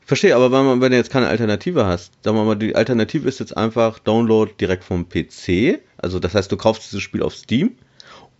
[0.00, 2.76] Ich verstehe, aber wenn, man, wenn du jetzt keine Alternative hast, sagen wir mal, die
[2.76, 5.80] Alternative ist jetzt einfach Download direkt vom PC.
[5.98, 7.72] Also das heißt, du kaufst dieses Spiel auf Steam.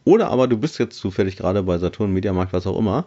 [0.05, 3.07] Oder aber du bist jetzt zufällig gerade bei Saturn, Mediamarkt, was auch immer.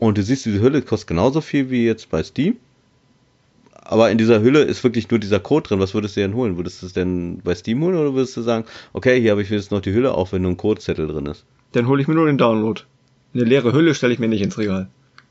[0.00, 2.56] Und du siehst, diese Hülle kostet genauso viel wie jetzt bei Steam.
[3.74, 5.80] Aber in dieser Hülle ist wirklich nur dieser Code drin.
[5.80, 6.56] Was würdest du denn holen?
[6.56, 9.50] Würdest du es denn bei Steam holen oder würdest du sagen, okay, hier habe ich
[9.50, 11.44] jetzt noch die Hülle, auch wenn nur ein Codezettel drin ist?
[11.72, 12.80] Dann hole ich mir nur den Download.
[13.34, 14.88] Eine leere Hülle stelle ich mir nicht ins Regal.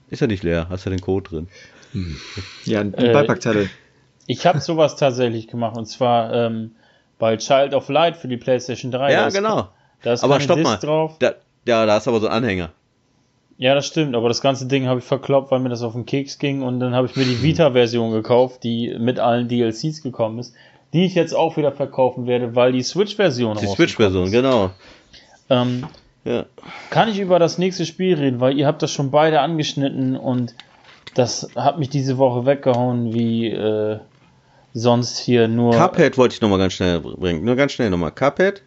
[0.09, 1.47] Ist ja nicht leer, hast ja den Code drin.
[2.65, 3.69] Ja, ein Äh, Beipackzettel.
[4.27, 6.71] Ich habe sowas tatsächlich gemacht und zwar ähm,
[7.17, 8.97] bei Child of Light für die PlayStation 3.
[9.07, 9.69] Da ja, ist- genau.
[10.03, 10.77] Da ist Aber stopp Disc mal.
[10.77, 11.15] drauf.
[11.19, 11.33] Da,
[11.65, 12.71] ja, da ist aber so ein Anhänger.
[13.61, 16.05] Ja, das stimmt, aber das ganze Ding habe ich verkloppt, weil mir das auf den
[16.05, 20.39] Keks ging und dann habe ich mir die Vita-Version gekauft, die mit allen DLCs gekommen
[20.39, 20.53] ist,
[20.93, 24.69] die ich jetzt auch wieder verkaufen werde, weil die Switch-Version Die Switch-Version, genau.
[25.49, 25.85] Ähm,
[26.23, 26.45] Ja.
[26.89, 30.55] kann ich über das nächste Spiel reden, weil ihr habt das schon beide angeschnitten und
[31.15, 33.99] das hat mich diese Woche weggehauen, wie äh,
[34.73, 35.73] sonst hier nur.
[35.73, 37.43] Cuphead wollte ich nochmal ganz schnell bringen.
[37.43, 38.11] Nur ganz schnell nochmal.
[38.11, 38.61] Cuphead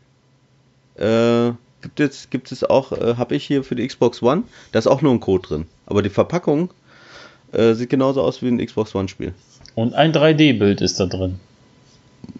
[0.96, 1.52] äh,
[1.82, 4.44] gibt es, gibt es auch, äh, habe ich hier für die Xbox One.
[4.72, 5.66] Da ist auch nur ein Code drin.
[5.86, 6.70] Aber die Verpackung
[7.52, 9.34] äh, sieht genauso aus wie ein Xbox One-Spiel.
[9.74, 11.40] Und ein 3D-Bild ist da drin.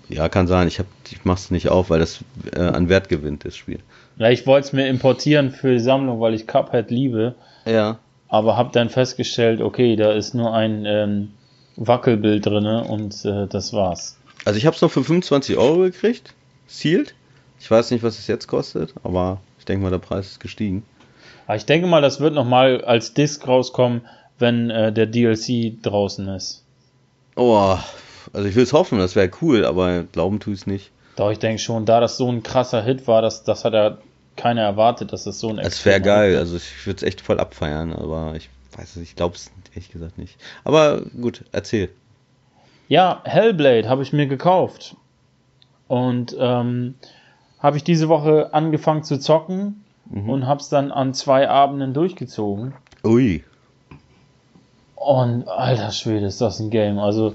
[0.08, 0.68] Ja, kann sein.
[0.68, 2.20] Ich, hab, ich mach's nicht auf, weil das
[2.54, 3.80] äh, an Wert gewinnt, das Spiel.
[4.18, 7.34] Ja, ich wollte es mir importieren für die Sammlung, weil ich Cuphead liebe.
[7.64, 7.98] Ja.
[8.28, 11.28] aber habe dann festgestellt, okay, da ist nur ein ähm,
[11.76, 14.18] Wackelbild drinne und äh, das war's.
[14.44, 16.34] Also ich habe es noch für 25 Euro gekriegt.
[16.66, 17.14] Sealed.
[17.62, 20.82] Ich weiß nicht, was es jetzt kostet, aber ich denke mal, der Preis ist gestiegen.
[21.46, 24.00] Aber ich denke mal, das wird nochmal als Disc rauskommen,
[24.40, 26.64] wenn äh, der DLC draußen ist.
[27.36, 27.78] Oh,
[28.32, 30.90] also ich will es hoffen, das wäre cool, aber glauben tue ich es nicht.
[31.14, 33.98] Doch, ich denke schon, da das so ein krasser Hit war, das, das hat ja
[34.34, 37.38] keiner erwartet, dass es so ein Es wäre geil, also ich würde es echt voll
[37.38, 40.36] abfeiern, aber ich weiß es, ich glaube es ehrlich gesagt nicht.
[40.64, 41.90] Aber gut, erzähl.
[42.88, 44.96] Ja, Hellblade habe ich mir gekauft.
[45.86, 46.96] Und ähm,
[47.62, 52.74] habe ich diese Woche angefangen zu zocken und habe es dann an zwei Abenden durchgezogen.
[53.04, 53.44] Ui.
[54.96, 56.98] Und alter Schwede, ist das ein Game.
[56.98, 57.34] Also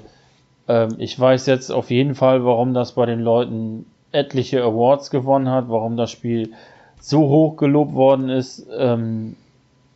[0.68, 5.50] ähm, ich weiß jetzt auf jeden Fall, warum das bei den Leuten etliche Awards gewonnen
[5.50, 6.52] hat, warum das Spiel
[7.00, 8.66] so hoch gelobt worden ist.
[8.76, 9.36] Ähm,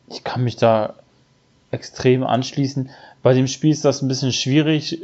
[0.09, 0.95] ich kann mich da
[1.71, 2.91] extrem anschließen.
[3.23, 5.01] Bei dem Spiel ist das ein bisschen schwierig,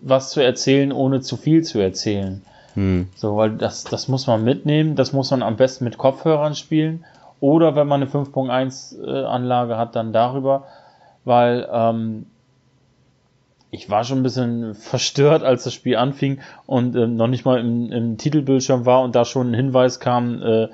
[0.00, 2.42] was zu erzählen, ohne zu viel zu erzählen.
[2.74, 3.08] Hm.
[3.14, 7.04] So, weil das, das muss man mitnehmen, das muss man am besten mit Kopfhörern spielen.
[7.40, 10.64] Oder wenn man eine 5.1 äh, hat, dann darüber.
[11.24, 12.26] Weil ähm,
[13.70, 17.60] ich war schon ein bisschen verstört, als das Spiel anfing und ähm, noch nicht mal
[17.60, 20.68] im, im Titelbildschirm war und da schon ein Hinweis kam, äh,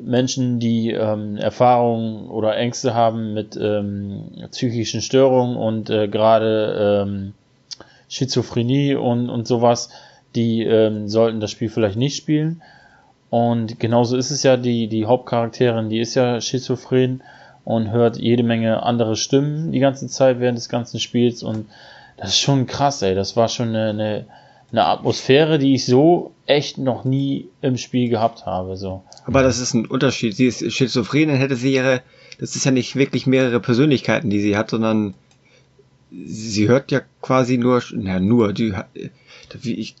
[0.00, 7.34] Menschen, die ähm, Erfahrungen oder Ängste haben mit ähm, psychischen Störungen und äh, gerade ähm,
[8.08, 9.90] Schizophrenie und, und sowas,
[10.34, 12.62] die ähm, sollten das Spiel vielleicht nicht spielen.
[13.30, 17.22] Und genauso ist es ja, die, die Hauptcharakterin, die ist ja schizophren
[17.64, 21.42] und hört jede Menge andere Stimmen die ganze Zeit während des ganzen Spiels.
[21.42, 21.66] Und
[22.16, 23.14] das ist schon krass, ey.
[23.14, 24.26] Das war schon eine, eine,
[24.70, 28.76] eine Atmosphäre, die ich so echt noch nie im Spiel gehabt habe.
[28.76, 29.02] So.
[29.24, 30.36] Aber das ist ein Unterschied.
[30.36, 32.02] Sie ist schizophren, dann hätte sie ihre,
[32.38, 35.14] das ist ja nicht wirklich mehrere Persönlichkeiten, die sie hat, sondern
[36.10, 38.74] sie hört ja quasi nur, na nur, die,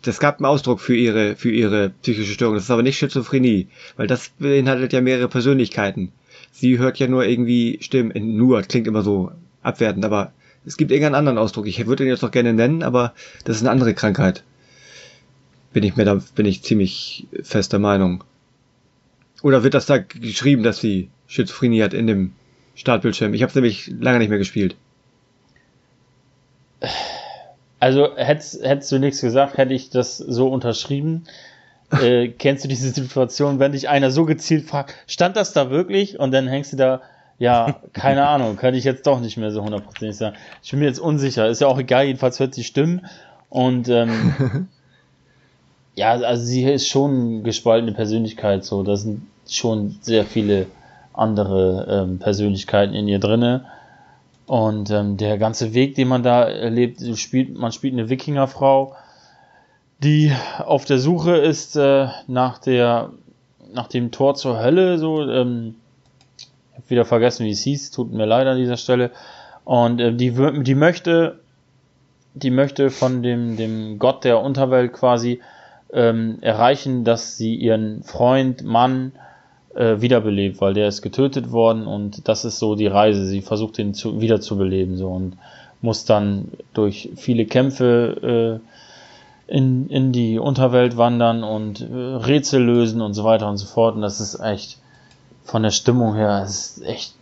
[0.02, 2.54] das gab einen Ausdruck für ihre, für ihre psychische Störung.
[2.54, 6.12] Das ist aber nicht Schizophrenie, weil das beinhaltet ja mehrere Persönlichkeiten.
[6.52, 10.32] Sie hört ja nur irgendwie Stimmen, nur, klingt immer so abwertend, aber
[10.64, 11.66] es gibt irgendeinen anderen Ausdruck.
[11.66, 13.14] Ich würde ihn jetzt noch gerne nennen, aber
[13.44, 14.44] das ist eine andere Krankheit.
[15.72, 18.22] Bin ich mir da, bin ich ziemlich fester Meinung.
[19.42, 22.32] Oder wird das da geschrieben, dass sie Schizophrenie hat in dem
[22.74, 23.34] Startbildschirm?
[23.34, 24.76] Ich habe nämlich lange nicht mehr gespielt.
[27.82, 31.24] Also hättest, hättest du nichts gesagt, hätte ich das so unterschrieben.
[31.90, 36.20] äh, kennst du diese Situation, wenn dich einer so gezielt fragt, stand das da wirklich?
[36.20, 37.00] Und dann hängst du da,
[37.40, 40.36] ja, keine Ahnung, kann ich jetzt doch nicht mehr so hundertprozentig sagen.
[40.62, 43.04] Ich bin mir jetzt unsicher, ist ja auch egal, jedenfalls hört sie Stimmen.
[43.48, 44.68] Und ähm,
[45.96, 50.66] ja, also sie ist schon gespaltene Persönlichkeit, so, da sind schon sehr viele
[51.14, 53.64] andere ähm, Persönlichkeiten in ihr drinne.
[54.46, 58.94] Und ähm, der ganze Weg, den man da erlebt, spielt, man spielt eine Wikingerfrau,
[60.02, 63.10] die auf der Suche ist äh, nach der
[63.72, 65.76] nach dem Tor zur Hölle, so, ähm,
[66.36, 69.10] ich habe wieder vergessen, wie es hieß, tut mir leid an dieser Stelle.
[69.64, 70.32] Und äh, die,
[70.62, 71.40] die möchte,
[72.34, 75.40] die möchte von dem, dem Gott der Unterwelt quasi
[75.92, 79.12] ähm, erreichen, dass sie ihren Freund, Mann
[79.74, 83.26] äh, wiederbelebt, weil der ist getötet worden und das ist so die Reise.
[83.26, 85.36] Sie versucht ihn zu, wiederzubeleben so und
[85.80, 88.60] muss dann durch viele Kämpfe
[89.50, 93.66] äh, in, in die Unterwelt wandern und äh, Rätsel lösen und so weiter und so
[93.66, 93.96] fort.
[93.96, 94.78] Und das ist echt
[95.44, 97.14] von der Stimmung her, ist echt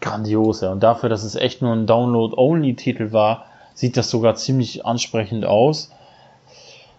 [0.00, 0.60] grandios.
[0.60, 0.72] Ja.
[0.72, 5.90] Und dafür, dass es echt nur ein Download-Only-Titel war, sieht das sogar ziemlich ansprechend aus.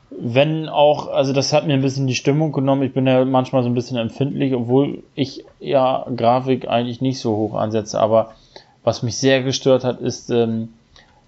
[0.10, 2.84] Wenn auch, also das hat mir ein bisschen die Stimmung genommen.
[2.84, 7.36] Ich bin ja manchmal so ein bisschen empfindlich, obwohl ich ja Grafik eigentlich nicht so
[7.36, 8.00] hoch ansetze.
[8.00, 8.34] Aber
[8.84, 10.70] was mich sehr gestört hat, ist, ähm,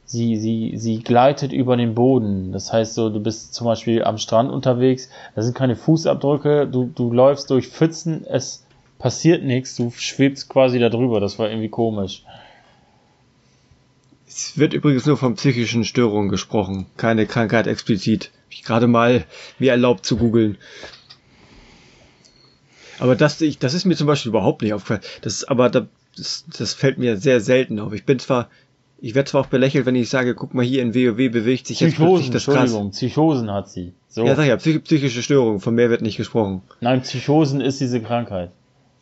[0.05, 2.51] sie, sie, sie gleitet über den Boden.
[2.51, 6.85] Das heißt so, du bist zum Beispiel am Strand unterwegs, da sind keine Fußabdrücke, du,
[6.85, 8.65] du läufst durch Pfützen, es
[8.97, 11.19] passiert nichts, du schwebst quasi da drüber.
[11.19, 12.23] Das war irgendwie komisch.
[14.27, 18.31] Es wird übrigens nur von psychischen Störungen gesprochen, keine Krankheit explizit.
[18.49, 19.25] Ich gerade mal
[19.59, 20.57] mir erlaubt zu googeln.
[22.99, 25.01] Aber das, ich, das ist mir zum Beispiel überhaupt nicht aufgefallen.
[25.21, 27.93] Das, aber das, das fällt mir sehr selten auf.
[27.93, 28.49] Ich bin zwar
[28.99, 31.77] ich werde zwar auch belächelt, wenn ich sage, guck mal hier in WoW bewegt sich
[31.77, 32.97] Psychosen, jetzt plötzlich das Entschuldigung, krass.
[32.97, 33.93] Psychosen hat sie.
[34.07, 34.25] So.
[34.25, 36.61] Ja, sag ja, psych psychische Störung, von mehr wird nicht gesprochen.
[36.81, 38.51] Nein, Psychosen ist diese Krankheit.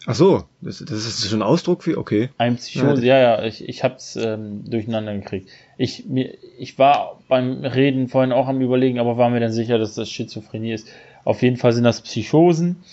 [0.07, 2.29] Ach so, das, das ist schon ein Ausdruck für, okay.
[2.37, 5.49] Ein Psychose, ja, ja, ich, ich hab's ähm, durcheinander gekriegt.
[5.77, 9.79] Ich, mir, ich war beim Reden vorhin auch am überlegen, aber war mir dann sicher,
[9.79, 10.87] dass das Schizophrenie ist.
[11.23, 12.83] Auf jeden Fall sind das Psychosen.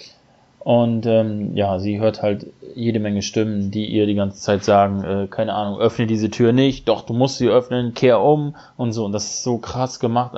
[0.59, 5.02] Und ähm, ja, sie hört halt jede Menge Stimmen, die ihr die ganze Zeit sagen,
[5.02, 8.93] äh, keine Ahnung, öffne diese Tür nicht, doch du musst sie öffnen, kehr um und
[8.93, 9.05] so.
[9.05, 10.36] Und das ist so krass gemacht.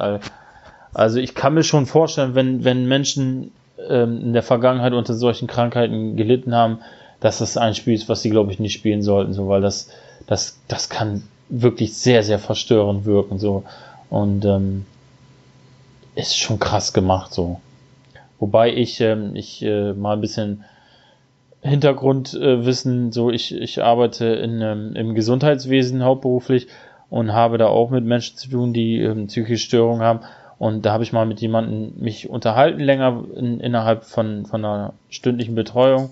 [0.94, 3.52] Also ich kann mir schon vorstellen, wenn, wenn Menschen
[3.88, 6.78] ähm, in der Vergangenheit unter solchen Krankheiten gelitten haben,
[7.20, 9.90] dass das ein Spiel ist, was sie, glaube ich, nicht spielen sollten, so, weil das,
[10.26, 13.64] das, das kann wirklich sehr, sehr verstörend wirken, so.
[14.10, 14.86] Und ähm,
[16.14, 17.60] ist schon krass gemacht, so.
[18.38, 20.64] Wobei ich, ähm, ich äh, mal ein bisschen
[21.62, 26.68] Hintergrundwissen, äh, so ich, ich arbeite in, ähm, im Gesundheitswesen hauptberuflich
[27.08, 30.20] und habe da auch mit Menschen zu tun, die ähm, psychische Störungen haben.
[30.58, 34.94] Und da habe ich mal mit jemandem mich unterhalten, länger in, innerhalb von, von einer
[35.10, 36.10] stündlichen Betreuung.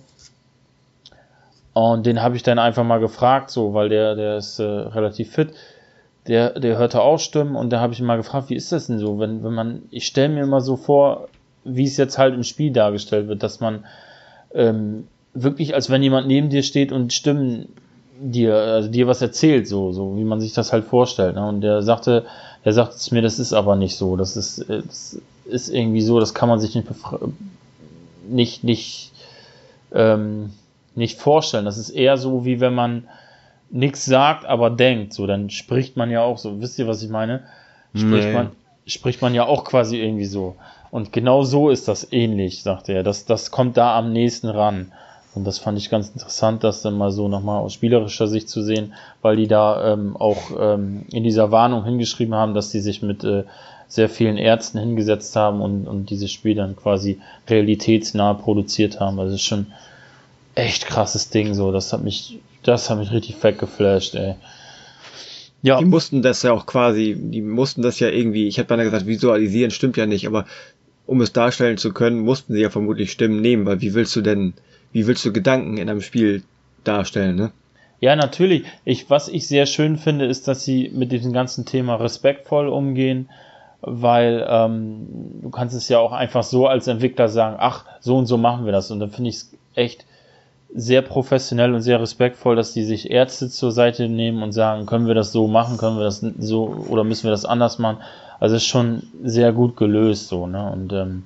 [1.74, 5.32] Und den habe ich dann einfach mal gefragt, so, weil der, der ist äh, relativ
[5.32, 5.54] fit.
[6.26, 8.86] Der, der hörte auch Stimmen und da habe ich ihn mal gefragt, wie ist das
[8.86, 11.28] denn so, wenn, wenn man, ich stelle mir immer so vor,
[11.64, 13.84] wie es jetzt halt im Spiel dargestellt wird, dass man
[14.54, 17.68] ähm, wirklich, als wenn jemand neben dir steht und Stimmen
[18.20, 21.34] dir, also dir was erzählt, so, so wie man sich das halt vorstellt.
[21.34, 21.46] Ne?
[21.46, 22.24] Und der sagte,
[22.64, 24.16] er sagte zu mir, das ist aber nicht so.
[24.16, 26.86] Das ist, äh, das ist irgendwie so, das kann man sich nicht
[28.28, 29.12] nicht, nicht,
[29.92, 30.52] ähm,
[30.94, 31.64] nicht vorstellen.
[31.64, 33.08] Das ist eher so, wie wenn man
[33.70, 35.12] nichts sagt, aber denkt.
[35.12, 36.60] So, dann spricht man ja auch so.
[36.60, 37.42] Wisst ihr, was ich meine?
[37.94, 38.32] Spricht nee.
[38.32, 38.50] man,
[38.86, 40.56] spricht man ja auch quasi irgendwie so.
[40.90, 43.02] Und genau so ist das ähnlich, sagte er.
[43.02, 44.92] Das, das kommt da am nächsten ran.
[45.34, 48.62] Und das fand ich ganz interessant, das dann mal so nochmal aus spielerischer Sicht zu
[48.62, 48.92] sehen,
[49.22, 53.24] weil die da ähm, auch ähm, in dieser Warnung hingeschrieben haben, dass sie sich mit
[53.24, 53.44] äh,
[53.88, 57.18] sehr vielen Ärzten hingesetzt haben und, und dieses Spiel dann quasi
[57.48, 59.18] realitätsnah produziert haben.
[59.18, 59.66] Also schon
[60.54, 61.72] echt krasses Ding so.
[61.72, 64.34] Das hat mich, das hat mich richtig fett geflasht, ey.
[65.62, 65.78] Ja.
[65.78, 69.06] Die mussten das ja auch quasi, die mussten das ja irgendwie, ich hätte beinahe gesagt,
[69.06, 70.44] visualisieren stimmt ja nicht, aber
[71.06, 74.22] um es darstellen zu können, mussten sie ja vermutlich Stimmen nehmen, weil wie willst du
[74.22, 74.54] denn,
[74.92, 76.42] wie willst du Gedanken in einem Spiel
[76.84, 77.52] darstellen, ne?
[78.00, 78.64] Ja, natürlich.
[78.84, 83.28] Ich, was ich sehr schön finde, ist, dass sie mit diesem ganzen Thema respektvoll umgehen,
[83.80, 85.06] weil ähm,
[85.40, 88.64] du kannst es ja auch einfach so als Entwickler sagen, ach, so und so machen
[88.64, 88.90] wir das.
[88.90, 90.04] Und dann finde ich es echt
[90.74, 95.06] sehr professionell und sehr respektvoll, dass die sich Ärzte zur Seite nehmen und sagen, können
[95.06, 97.98] wir das so machen, können wir das so oder müssen wir das anders machen.
[98.40, 100.72] Also ist schon sehr gut gelöst so, ne?
[100.72, 101.24] Und ähm,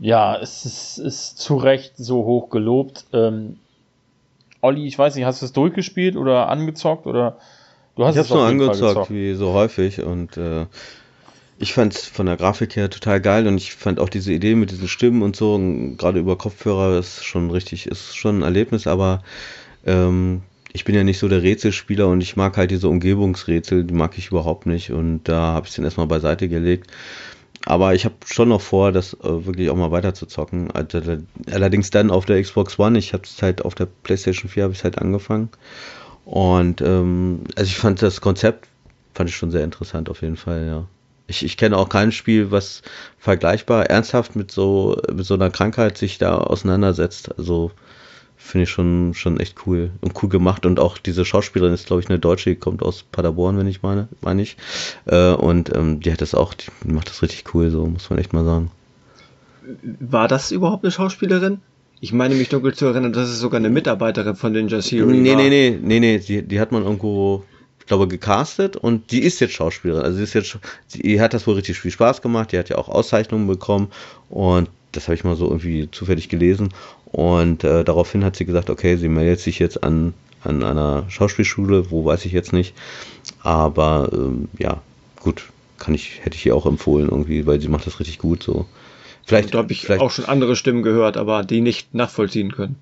[0.00, 3.06] ja, es ist, ist zu Recht so hoch gelobt.
[3.12, 3.56] Ähm,
[4.60, 7.38] Olli, ich weiß nicht, hast du es durchgespielt oder angezockt oder
[7.96, 10.66] du hast ich es nur angezockt, wie so häufig und äh,
[11.58, 14.54] ich fand es von der Grafik her total geil und ich fand auch diese Idee
[14.54, 15.58] mit diesen Stimmen und so,
[15.96, 19.22] gerade über Kopfhörer ist schon richtig, ist schon ein Erlebnis, aber
[19.84, 20.42] ähm,
[20.72, 24.16] ich bin ja nicht so der Rätselspieler und ich mag halt diese Umgebungsrätsel, die mag
[24.18, 26.90] ich überhaupt nicht und da habe ich den erstmal beiseite gelegt.
[27.66, 30.70] Aber ich habe schon noch vor, das äh, wirklich auch mal weiter zu zocken.
[30.70, 31.00] Also,
[31.50, 32.98] allerdings dann auf der Xbox One.
[32.98, 35.50] Ich habe es halt auf der PlayStation 4 habe ich halt angefangen.
[36.24, 38.68] Und ähm, also ich fand das Konzept
[39.18, 40.86] fand ich schon sehr interessant auf jeden Fall, ja.
[41.26, 42.82] Ich, ich kenne auch kein Spiel, was
[43.18, 47.36] vergleichbar ernsthaft mit so mit so einer Krankheit sich da auseinandersetzt.
[47.36, 47.72] Also
[48.48, 52.02] finde ich schon schon echt cool und cool gemacht und auch diese Schauspielerin ist glaube
[52.02, 54.56] ich eine Deutsche, die kommt aus Paderborn, wenn ich meine, meine ich.
[55.06, 58.18] Äh, und ähm, die hat das auch, die macht das richtig cool, so muss man
[58.18, 58.70] echt mal sagen.
[60.00, 61.60] War das überhaupt eine Schauspielerin?
[62.00, 65.30] Ich meine mich dunkel zu erinnern, dass es sogar eine Mitarbeiterin von Ninja Theory nee,
[65.30, 65.36] war.
[65.36, 67.44] Nee, nee, nee, nee, die, die hat man irgendwo
[67.88, 70.04] glaube, gecastet und die ist jetzt Schauspielerin.
[70.04, 70.58] Also sie ist jetzt,
[70.94, 72.52] die hat das wohl richtig viel Spaß gemacht.
[72.52, 73.88] Die hat ja auch Auszeichnungen bekommen
[74.28, 76.70] und das habe ich mal so irgendwie zufällig gelesen.
[77.06, 81.90] Und äh, daraufhin hat sie gesagt, okay, sie meldet sich jetzt an, an einer Schauspielschule,
[81.90, 82.74] wo weiß ich jetzt nicht.
[83.42, 84.82] Aber ähm, ja,
[85.20, 85.44] gut,
[85.78, 88.66] kann ich, hätte ich ihr auch empfohlen irgendwie, weil sie macht das richtig gut so.
[89.26, 92.76] Vielleicht habe ich vielleicht, auch schon andere Stimmen gehört, aber die nicht nachvollziehen können.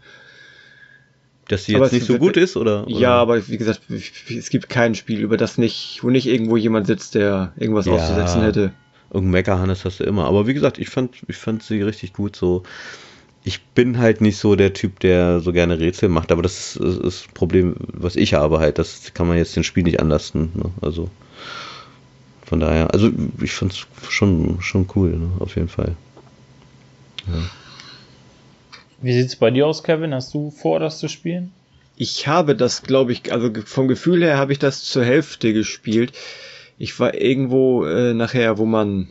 [1.49, 2.99] Dass sie jetzt nicht so gut ist, oder, oder?
[2.99, 6.87] Ja, aber wie gesagt, es gibt kein Spiel, über das nicht, wo nicht irgendwo jemand
[6.87, 8.73] sitzt, der irgendwas ja, auszusetzen hätte.
[9.11, 10.27] Irgendein Meckerhannes hast du immer.
[10.27, 12.63] Aber wie gesagt, ich fand, ich fand sie richtig gut so.
[13.45, 16.83] Ich bin halt nicht so der Typ, der so gerne Rätsel macht, aber das ist,
[16.83, 18.79] ist das Problem, was ich habe halt.
[18.79, 20.51] Das kann man jetzt den Spiel nicht anlasten.
[20.55, 20.73] Ne?
[20.81, 21.09] Also
[22.45, 23.11] von daher, also
[23.41, 25.31] ich fand es schon, schon cool, ne?
[25.39, 25.97] auf jeden Fall.
[27.27, 27.43] Ja.
[29.03, 30.15] Wie sieht es bei dir aus, Kevin?
[30.15, 31.53] Hast du vor, das zu spielen?
[31.97, 36.13] Ich habe das, glaube ich, also vom Gefühl her habe ich das zur Hälfte gespielt.
[36.79, 39.09] Ich war irgendwo äh, nachher, wo man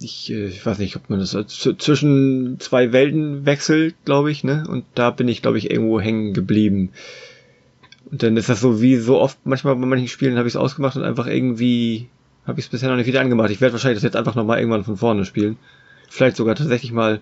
[0.00, 4.64] ich, äh, ich weiß nicht, ob man das zwischen zwei Welten wechselt, glaube ich, ne?
[4.68, 6.90] Und da bin ich, glaube ich, irgendwo hängen geblieben.
[8.10, 10.60] Und dann ist das so wie so oft manchmal bei manchen Spielen habe ich es
[10.60, 12.08] ausgemacht und einfach irgendwie
[12.46, 13.50] habe ich es bisher noch nicht wieder angemacht.
[13.50, 15.58] Ich werde wahrscheinlich das jetzt einfach nochmal irgendwann von vorne spielen.
[16.08, 17.20] Vielleicht sogar tatsächlich mal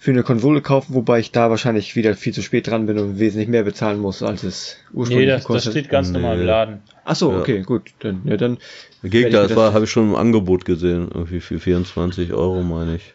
[0.00, 3.18] für eine Konsole kaufen, wobei ich da wahrscheinlich wieder viel zu spät dran bin und
[3.18, 5.74] wesentlich mehr bezahlen muss, als es ursprünglich nee, das, kostet.
[5.74, 6.20] das steht ganz nee.
[6.20, 6.82] normal im Laden.
[7.04, 7.40] Ach so, ja.
[7.40, 7.90] okay, gut.
[7.98, 8.58] Dann, ja, dann
[9.02, 13.14] Gegner, das, war, habe ich schon im Angebot gesehen, irgendwie für 24 Euro, meine ich.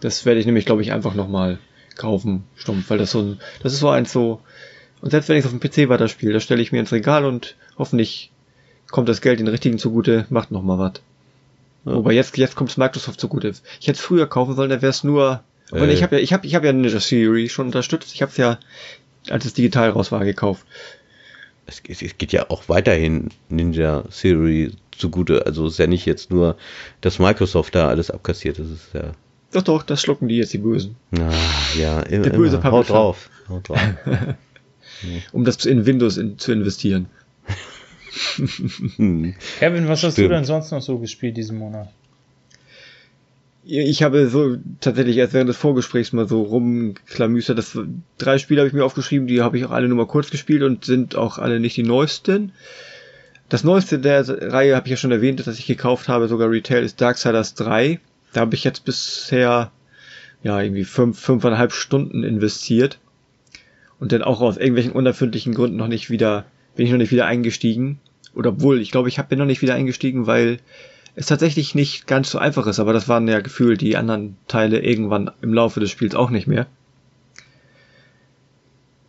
[0.00, 1.58] Das werde ich nämlich, glaube ich, einfach nochmal
[1.96, 4.40] kaufen, stumpf, weil das so ein, das ist so eins so,
[5.00, 7.24] und selbst wenn ich es auf dem PC weiterspiele, da stelle ich mir ins Regal
[7.24, 8.30] und hoffentlich
[8.90, 10.92] kommt das Geld den richtigen zugute, macht nochmal was.
[11.84, 11.94] Ja.
[11.94, 13.48] Wobei jetzt, jetzt kommt es Microsoft zugute.
[13.80, 16.22] Ich hätte es früher kaufen sollen, dann wäre es nur und äh, ich habe ja,
[16.22, 18.14] ich habe, ich habe ja Ninja Theory schon unterstützt.
[18.14, 18.58] Ich habe es ja,
[19.28, 20.66] als es digital raus war, gekauft.
[21.66, 25.46] Es, es, geht ja auch weiterhin Ninja Theory zugute.
[25.46, 26.56] Also es ist ja nicht jetzt nur,
[27.00, 28.58] dass Microsoft da alles abkassiert.
[28.58, 29.12] Das ist ja.
[29.52, 30.96] Doch, doch, das schlucken die jetzt die Bösen.
[31.18, 31.32] Ah,
[31.78, 32.70] ja, immer, Der böse immer.
[32.70, 33.30] Haut drauf.
[33.48, 33.80] Haut drauf.
[35.32, 37.06] um das in Windows in, zu investieren.
[38.36, 40.10] Kevin, was Stimmt.
[40.10, 41.88] hast du denn sonst noch so gespielt diesen Monat?
[43.70, 47.58] Ich habe so tatsächlich erst während des Vorgesprächs mal so rumklamüstert.
[47.58, 47.78] Das
[48.16, 50.62] drei Spiele habe ich mir aufgeschrieben, die habe ich auch alle nur mal kurz gespielt
[50.62, 52.52] und sind auch alle nicht die neuesten.
[53.50, 56.82] Das neueste der Reihe habe ich ja schon erwähnt, dass ich gekauft habe, sogar Retail,
[56.82, 58.00] ist Darksiders 3.
[58.32, 59.70] Da habe ich jetzt bisher
[60.42, 62.98] ja irgendwie fünf, fünfeinhalb Stunden investiert
[64.00, 67.26] und dann auch aus irgendwelchen unerfindlichen Gründen noch nicht wieder, bin ich noch nicht wieder
[67.26, 68.00] eingestiegen.
[68.34, 70.58] Oder obwohl, ich glaube, ich bin noch nicht wieder eingestiegen, weil
[71.18, 74.78] es tatsächlich nicht ganz so einfach ist, aber das waren ja gefühlt die anderen Teile
[74.78, 76.68] irgendwann im Laufe des Spiels auch nicht mehr.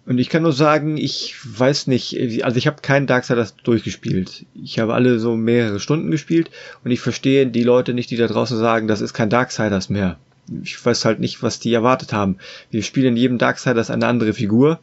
[0.07, 4.48] Und ich kann nur sagen, ich weiß nicht, also ich habe keinen Darksiders durchgespielt.
[4.56, 6.49] Ich habe alle so mehrere Stunden gespielt
[6.84, 10.18] und ich verstehe die Leute nicht, die da draußen sagen, das ist kein Darksiders mehr.
[10.64, 12.38] Ich weiß halt nicht, was die erwartet haben.
[12.72, 14.80] Wir spielen in jedem Darksiders eine andere Figur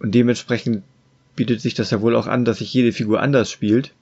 [0.00, 0.82] und dementsprechend
[1.36, 3.92] bietet sich das ja wohl auch an, dass sich jede Figur anders spielt.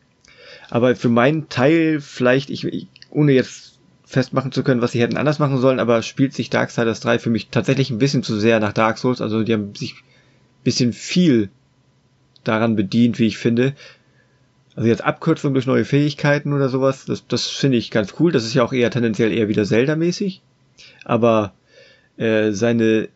[0.70, 5.16] Aber für meinen Teil vielleicht, ich, ich ohne jetzt festmachen zu können, was sie hätten
[5.16, 8.60] anders machen sollen, aber spielt sich Darksiders 3 für mich tatsächlich ein bisschen zu sehr
[8.60, 9.20] nach Dark Souls.
[9.20, 11.50] Also die haben sich ein bisschen viel
[12.44, 13.74] daran bedient, wie ich finde.
[14.74, 18.32] Also jetzt Abkürzung durch neue Fähigkeiten oder sowas, das, das finde ich ganz cool.
[18.32, 20.42] Das ist ja auch eher tendenziell eher wieder Zelda-mäßig.
[21.04, 21.52] Aber
[22.16, 23.08] äh, seine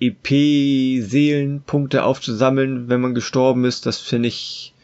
[0.00, 4.74] EP-Seelenpunkte aufzusammeln, wenn man gestorben ist, das finde ich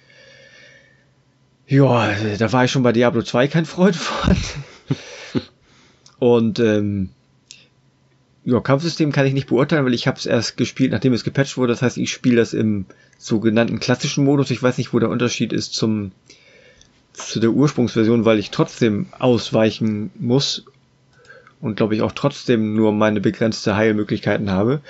[1.67, 4.37] ja, da war ich schon bei Diablo 2 kein Freund von.
[6.19, 7.11] Und ähm,
[8.45, 11.57] ja, Kampfsystem kann ich nicht beurteilen, weil ich habe es erst gespielt, nachdem es gepatcht
[11.57, 11.73] wurde.
[11.73, 12.87] Das heißt, ich spiele das im
[13.19, 14.51] sogenannten klassischen Modus.
[14.51, 16.13] Ich weiß nicht, wo der Unterschied ist zum
[17.13, 20.65] zu der Ursprungsversion, weil ich trotzdem ausweichen muss
[21.61, 24.81] und glaube ich auch trotzdem nur meine begrenzte Heilmöglichkeiten habe.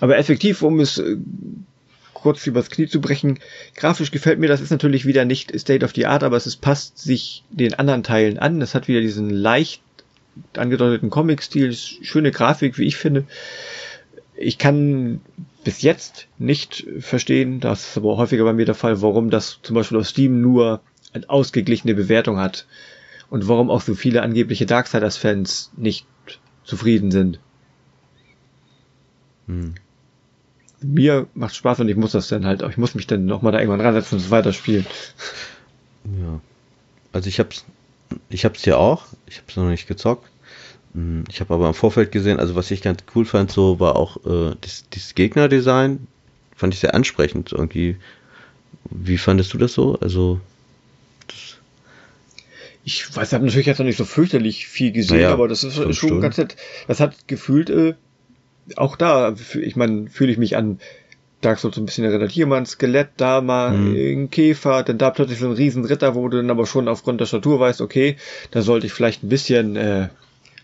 [0.00, 1.16] Aber effektiv, um es äh,
[2.20, 3.38] kurz übers Knie zu brechen.
[3.74, 6.60] Grafisch gefällt mir, das ist natürlich wieder nicht State of the Art, aber es ist,
[6.60, 8.60] passt sich den anderen Teilen an.
[8.60, 9.82] Es hat wieder diesen leicht
[10.56, 13.24] angedeuteten Comic-Stil, schöne Grafik, wie ich finde.
[14.36, 15.20] Ich kann
[15.64, 19.74] bis jetzt nicht verstehen, das ist aber häufiger bei mir der Fall, warum das zum
[19.74, 20.80] Beispiel auf Steam nur
[21.12, 22.66] eine ausgeglichene Bewertung hat
[23.28, 26.06] und warum auch so viele angebliche Darksiders-Fans nicht
[26.64, 27.40] zufrieden sind.
[29.46, 29.74] Hm.
[30.82, 33.58] Mir macht Spaß und ich muss das dann halt, ich muss mich dann nochmal da
[33.58, 34.86] irgendwann ransetzen und es weiterspielen.
[36.04, 36.40] Ja.
[37.12, 37.64] Also ich hab's,
[38.28, 40.30] ich hab's ja auch, ich hab's noch nicht gezockt.
[40.94, 43.96] Hm, ich habe aber im Vorfeld gesehen, also was ich ganz cool fand, so war
[43.96, 46.06] auch äh, das, das Gegnerdesign,
[46.56, 47.96] fand ich sehr ansprechend irgendwie.
[48.90, 49.98] Wie fandest du das so?
[50.00, 50.40] Also
[52.84, 55.64] ich weiß, ich habe natürlich jetzt noch nicht so fürchterlich viel gesehen, naja, aber das
[55.64, 56.20] ist schon Stunden.
[56.20, 56.56] ganz nett.
[56.88, 57.94] Das hat gefühlt, äh,
[58.76, 60.78] auch da, ich meine, fühle ich mich an
[61.40, 62.30] Dark Souls so ein bisschen erinnert.
[62.30, 64.22] Hier mal ein Skelett, da mal mhm.
[64.24, 67.20] ein Käfer, dann da plötzlich so ein riesen Ritter, wo du dann aber schon aufgrund
[67.20, 68.16] der Statur weißt, okay,
[68.50, 70.08] da sollte ich vielleicht ein bisschen äh,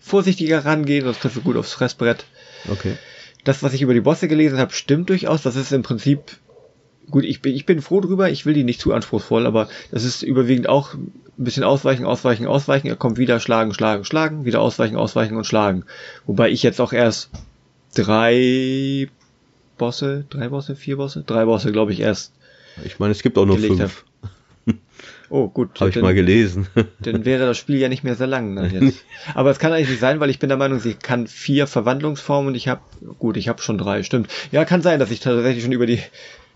[0.01, 2.25] vorsichtiger rangehen, sonst kriegst du gut aufs Fressbrett.
[2.71, 2.97] Okay.
[3.45, 5.43] Das, was ich über die Bosse gelesen habe, stimmt durchaus.
[5.43, 6.37] Das ist im Prinzip
[7.11, 10.05] gut, ich bin, ich bin froh drüber, ich will die nicht zu anspruchsvoll, aber das
[10.05, 12.89] ist überwiegend auch ein bisschen ausweichen, ausweichen, ausweichen.
[12.89, 15.85] Er kommt wieder schlagen, schlagen, schlagen, wieder ausweichen, ausweichen und schlagen.
[16.27, 17.31] Wobei ich jetzt auch erst
[17.97, 19.09] drei
[19.79, 22.33] Bosse, drei Bosse, vier Bosse, drei Bosse, glaube ich, erst.
[22.85, 23.81] Ich meine, es gibt auch nur fünf.
[23.81, 24.77] Hab.
[25.29, 25.81] Oh, gut.
[25.81, 26.69] Habe ich mal gelesen.
[27.01, 29.05] Dann wäre das Spiel ja nicht mehr sehr lang dann jetzt.
[29.35, 32.49] Aber es kann eigentlich nicht sein, weil ich bin der Meinung, sie kann vier Verwandlungsformen
[32.49, 32.81] und ich habe,
[33.19, 34.31] gut, ich habe schon drei, stimmt.
[34.53, 36.01] Ja, kann sein, dass ich tatsächlich schon über die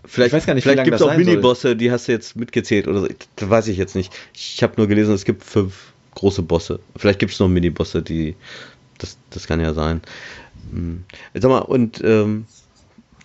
[0.03, 2.87] Vielleicht, ich weiß gar nicht, vielleicht gibt es auch Minibosse, die hast du jetzt mitgezählt
[2.87, 4.11] oder das weiß ich jetzt nicht.
[4.33, 6.79] Ich habe nur gelesen, es gibt fünf große Bosse.
[6.95, 8.35] Vielleicht gibt es noch Minibosse, die
[8.97, 10.01] das, das kann ja sein.
[10.71, 11.03] Hm.
[11.33, 12.45] Sag mal, und ähm,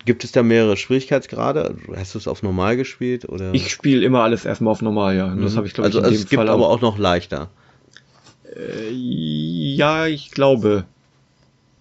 [0.05, 1.77] gibt es da mehrere Schwierigkeitsgrade?
[1.97, 3.55] Hast du es auf normal gespielt oder?
[3.55, 5.27] Ich spiele immer alles erstmal auf normal, ja.
[5.27, 5.57] Und das mhm.
[5.59, 7.51] habe ich glaube also, ich in also es gibt Fall aber auch noch leichter.
[8.55, 10.85] Äh, ja, ich glaube.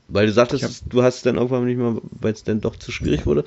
[0.08, 2.76] Weil du sagtest, hab, du hast es dann irgendwann nicht mehr, weil es dann doch
[2.76, 3.44] zu schwierig wurde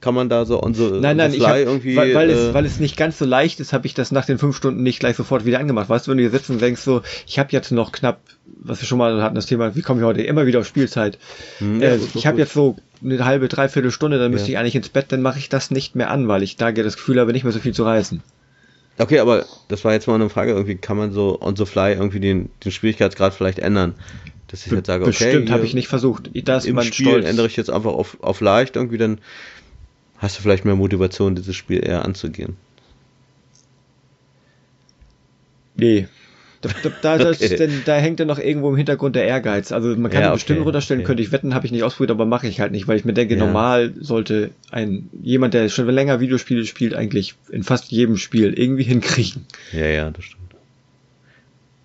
[0.00, 1.96] kann man da so on the, nein, nein, ich hab, irgendwie.
[1.96, 4.26] Weil, weil, äh, es, weil es nicht ganz so leicht ist, habe ich das nach
[4.26, 5.88] den fünf Stunden nicht gleich sofort wieder angemacht.
[5.88, 8.80] Weißt du, wenn du hier sitzt und denkst so, ich habe jetzt noch knapp, was
[8.80, 11.18] wir schon mal hatten, das Thema, wie komme ich heute immer wieder auf Spielzeit?
[11.58, 14.58] Hm, äh, ich habe jetzt so eine halbe, dreiviertel Stunde, dann müsste ja.
[14.58, 16.96] ich eigentlich ins Bett, dann mache ich das nicht mehr an, weil ich da das
[16.96, 18.22] Gefühl habe, nicht mehr so viel zu reißen.
[18.98, 21.92] Okay, aber das war jetzt mal eine Frage, irgendwie kann man so on the fly
[21.92, 23.94] irgendwie den, den Schwierigkeitsgrad vielleicht ändern?
[24.48, 25.10] Dass ich jetzt sage, okay.
[25.10, 26.30] Bestimmt habe ich nicht versucht.
[26.44, 27.26] Das Im Spiel Stolz.
[27.26, 29.20] ändere ich jetzt einfach auf, auf leicht irgendwie, dann
[30.16, 32.56] hast du vielleicht mehr Motivation, dieses Spiel eher anzugehen.
[35.76, 36.08] Nee.
[36.60, 37.56] Da, da, da, okay.
[37.56, 39.70] denn, da hängt ja noch irgendwo im Hintergrund der Ehrgeiz.
[39.70, 41.06] Also man kann ja, okay, bestimmt runterstellen, okay.
[41.06, 43.12] könnte ich wetten, habe ich nicht ausprobiert, aber mache ich halt nicht, weil ich mir
[43.12, 43.44] denke, ja.
[43.44, 48.82] normal sollte ein jemand, der schon länger Videospiele spielt, eigentlich in fast jedem Spiel irgendwie
[48.82, 49.46] hinkriegen.
[49.72, 50.37] Ja, ja, das stimmt.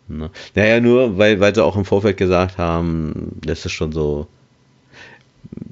[0.07, 0.29] Ne?
[0.55, 4.27] Naja, nur weil, weil sie auch im Vorfeld gesagt haben, dass es schon so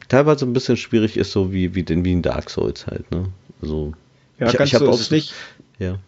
[0.08, 3.26] teilweise ein bisschen schwierig ist, so wie, wie, wie in Dark Souls halt, ne?
[3.62, 3.94] Also,
[4.40, 5.34] ja, ich, ganz ich so ist es nicht.
[5.80, 6.00] Ja.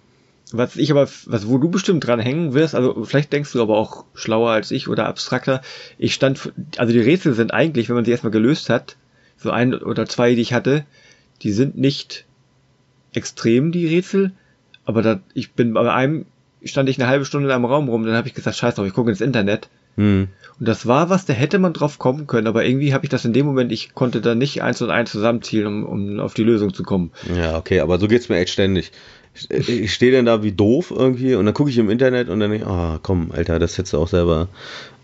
[0.52, 3.78] Was ich aber, was, wo du bestimmt dran hängen wirst, also vielleicht denkst du aber
[3.78, 5.62] auch schlauer als ich oder abstrakter.
[5.98, 8.96] Ich stand, also die Rätsel sind eigentlich, wenn man sie erstmal gelöst hat,
[9.38, 10.86] so ein oder zwei, die ich hatte,
[11.42, 12.26] die sind nicht
[13.14, 14.32] extrem, die Rätsel,
[14.86, 16.26] aber da, ich bin bei einem
[16.66, 18.88] stand ich eine halbe Stunde in einem Raum rum, dann habe ich gesagt, scheiß drauf,
[18.88, 19.70] ich gucke ins Internet.
[19.98, 20.28] Hm.
[20.60, 23.26] Und das war was, da hätte man drauf kommen können, aber irgendwie habe ich das
[23.26, 26.44] in dem Moment, ich konnte da nicht eins und eins zusammenziehen, um, um auf die
[26.44, 27.12] Lösung zu kommen.
[27.36, 28.92] Ja, okay, aber so geht's mir echt ständig.
[29.50, 32.40] Ich, ich stehe dann da wie doof irgendwie und dann gucke ich im Internet und
[32.40, 34.48] dann denke ich, ah, komm, Alter, das hättest du auch selber.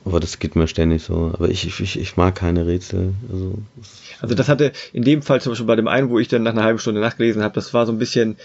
[0.05, 1.31] Aber das geht mir ständig so.
[1.33, 3.13] Aber ich, ich, ich mag keine Rätsel.
[3.31, 3.55] Also,
[4.21, 6.53] also das hatte in dem Fall zum Beispiel bei dem einen, wo ich dann nach
[6.53, 8.37] einer halben Stunde nachgelesen habe, das war so ein bisschen,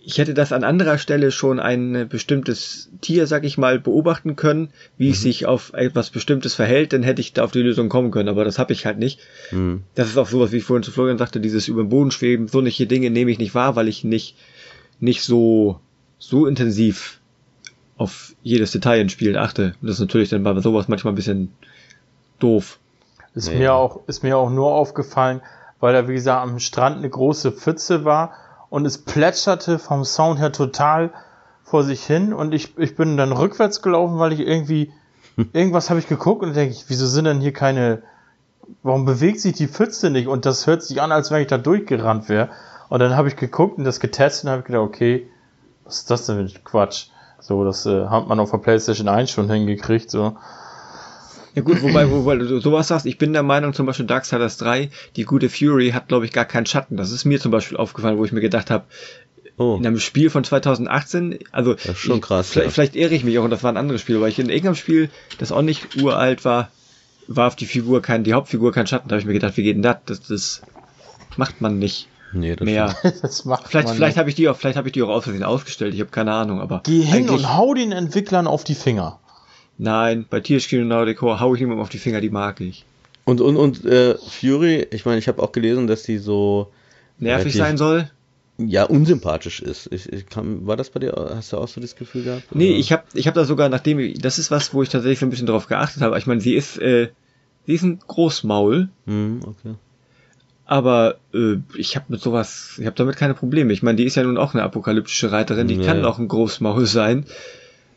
[0.00, 4.70] ich hätte das an anderer Stelle schon ein bestimmtes Tier, sag ich mal, beobachten können,
[4.96, 5.12] wie mhm.
[5.12, 8.28] es sich auf etwas Bestimmtes verhält, dann hätte ich da auf die Lösung kommen können,
[8.28, 9.20] aber das habe ich halt nicht.
[9.50, 9.82] Mhm.
[9.94, 12.48] Das ist auch sowas, wie ich vorhin zu Florian sagte, dieses über den Boden schweben,
[12.48, 14.36] so solche Dinge nehme ich nicht wahr, weil ich nicht,
[15.00, 15.80] nicht so,
[16.18, 17.20] so intensiv
[17.96, 19.74] auf jedes Detail in Spielen achte.
[19.80, 21.52] Und das ist natürlich dann bei sowas manchmal ein bisschen
[22.38, 22.78] doof.
[23.34, 23.58] Ist nee.
[23.58, 25.42] mir auch, ist mir auch nur aufgefallen,
[25.80, 28.32] weil da, wie gesagt, am Strand eine große Pfütze war
[28.70, 31.10] und es plätscherte vom Sound her total
[31.64, 34.92] vor sich hin und ich, ich bin dann rückwärts gelaufen, weil ich irgendwie,
[35.52, 38.02] irgendwas habe ich geguckt und denke ich, wieso sind denn hier keine,
[38.82, 41.58] warum bewegt sich die Pfütze nicht und das hört sich an, als wenn ich da
[41.58, 42.48] durchgerannt wäre.
[42.88, 45.28] Und dann habe ich geguckt und das getestet und habe gedacht, okay,
[45.84, 47.08] was ist das denn für Quatsch?
[47.40, 50.36] So, das äh, hat man auf der PlayStation 1 schon hingekriegt, so.
[51.54, 54.90] Ja gut, wobei, wobei du sowas sagst, ich bin der Meinung, zum Beispiel Darksiders 3,
[55.16, 56.96] die gute Fury hat, glaube ich, gar keinen Schatten.
[56.96, 58.84] Das ist mir zum Beispiel aufgefallen, wo ich mir gedacht habe,
[59.56, 59.76] oh.
[59.78, 62.46] in einem Spiel von 2018, also das ist schon krass.
[62.46, 62.72] Ich, vielleicht, ja.
[62.72, 64.76] vielleicht irre ich mich auch und das war ein anderes Spiel, weil ich in irgendeinem
[64.76, 66.70] Spiel, das auch nicht uralt war,
[67.26, 69.08] war auf die Figur kein, die Hauptfigur kein Schatten.
[69.08, 69.98] Da habe ich mir gedacht, wie geht denn das?
[70.06, 70.62] Das, das
[71.36, 72.08] macht man nicht.
[72.32, 72.94] Nee, das mehr.
[73.22, 75.44] das macht vielleicht vielleicht habe ich die auch, vielleicht habe ich die auch aus Versehen
[75.44, 75.94] ausgestellt.
[75.94, 79.18] Ich habe keine Ahnung, aber geh hin und hau den Entwicklern auf die Finger.
[79.78, 82.84] Nein, bei THQ Nordic Core hau ich niemandem auf die Finger, die mag ich.
[83.24, 86.72] Und und und äh, Fury, ich meine, ich habe auch gelesen, dass die so
[87.18, 88.10] nervig sein soll.
[88.60, 89.92] Ja, unsympathisch ist.
[89.92, 91.12] Ich, ich kann, war das bei dir?
[91.36, 92.50] Hast du auch so das Gefühl gehabt?
[92.50, 92.58] Oder?
[92.58, 95.26] Nee, ich habe ich hab da sogar, nachdem, das ist was, wo ich tatsächlich so
[95.26, 96.18] ein bisschen drauf geachtet habe.
[96.18, 97.10] Ich meine, sie ist, äh,
[97.66, 98.88] sie ist ein Großmaul.
[99.06, 99.74] Hm, okay.
[100.64, 103.72] Aber äh, ich habe mit sowas, ich habe damit keine Probleme.
[103.72, 105.84] Ich meine, die ist ja nun auch eine apokalyptische Reiterin, die ja.
[105.84, 107.26] kann auch ein Großmaul sein.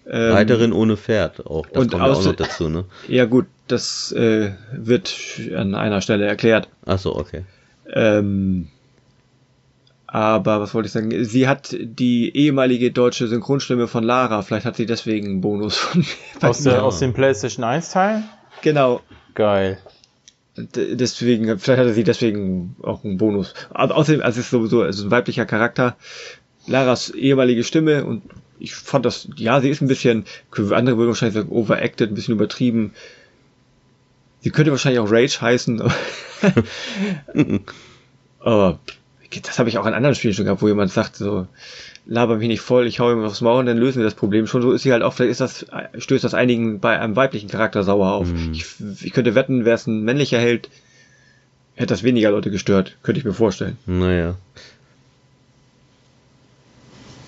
[0.09, 2.85] Ähm, Reiterin ohne Pferd auch, das und kommt ja auch noch dazu, ne?
[3.07, 5.13] Ja gut, das äh, wird
[5.55, 6.67] an einer Stelle erklärt.
[6.85, 7.43] Ach so, okay.
[7.93, 8.67] Ähm,
[10.07, 11.23] aber was wollte ich sagen?
[11.23, 14.41] Sie hat die ehemalige deutsche Synchronstimme von Lara.
[14.41, 16.05] Vielleicht hat sie deswegen einen Bonus von
[16.41, 18.23] aus, der, aus dem PlayStation 1 Teil?
[18.61, 19.01] Genau.
[19.35, 19.77] Geil
[20.57, 23.53] deswegen, vielleicht hatte sie deswegen auch einen Bonus.
[23.71, 25.95] Aber außerdem, also es ist sowieso also ein weiblicher Charakter.
[26.67, 28.23] Laras ehemalige Stimme und
[28.61, 32.35] ich fand das, ja, sie ist ein bisschen, andere würden wahrscheinlich sagen, overacted, ein bisschen
[32.35, 32.93] übertrieben.
[34.41, 35.81] Sie könnte wahrscheinlich auch Rage heißen.
[38.39, 38.79] aber
[39.43, 41.47] das habe ich auch in anderen Spielen schon gehabt, wo jemand sagt, so,
[42.05, 44.45] laber mich nicht voll, ich hau ihm aufs Maul und dann lösen wir das Problem
[44.47, 44.61] schon.
[44.61, 45.65] So ist sie halt auch, vielleicht ist das,
[45.97, 48.31] stößt das einigen bei einem weiblichen Charakter sauer auf.
[48.31, 48.53] Mhm.
[48.53, 48.65] Ich,
[49.01, 50.69] ich könnte wetten, wäre es ein männlicher Held,
[51.75, 53.77] hätte das weniger Leute gestört, könnte ich mir vorstellen.
[53.85, 54.35] Naja.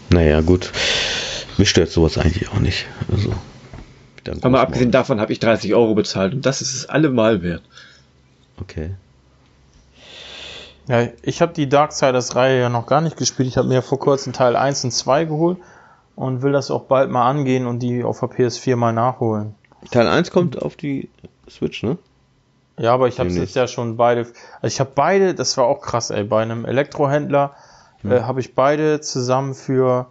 [0.09, 0.71] Naja, gut.
[1.57, 2.85] Mich stört sowas eigentlich auch nicht.
[3.11, 3.33] Also.
[4.41, 7.63] Aber abgesehen davon habe ich 30 Euro bezahlt und das ist es allemal wert.
[8.61, 8.95] Okay.
[10.87, 13.47] Ja, ich habe die Darksiders-Reihe ja noch gar nicht gespielt.
[13.47, 15.57] Ich habe mir vor kurzem Teil 1 und 2 geholt
[16.15, 19.55] und will das auch bald mal angehen und die auf der PS4 mal nachholen.
[19.91, 21.09] Teil 1 kommt auf die
[21.49, 21.97] Switch, ne?
[22.77, 24.21] Ja, aber ich habe jetzt ja schon beide.
[24.61, 26.23] Also ich habe beide, das war auch krass, ey.
[26.23, 27.53] Bei einem Elektrohändler
[28.01, 28.11] hm.
[28.11, 30.07] äh, habe ich beide zusammen für.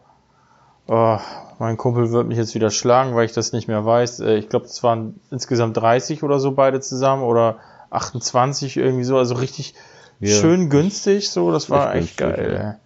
[0.87, 1.19] Oh,
[1.59, 4.21] mein Kumpel wird mich jetzt wieder schlagen, weil ich das nicht mehr weiß.
[4.21, 7.59] Äh, ich glaube, es waren insgesamt 30 oder so beide zusammen oder
[7.91, 9.17] 28 irgendwie so.
[9.17, 9.75] Also richtig
[10.21, 10.35] ja.
[10.35, 12.59] schön günstig, so, das war echt geil.
[12.61, 12.79] Ja.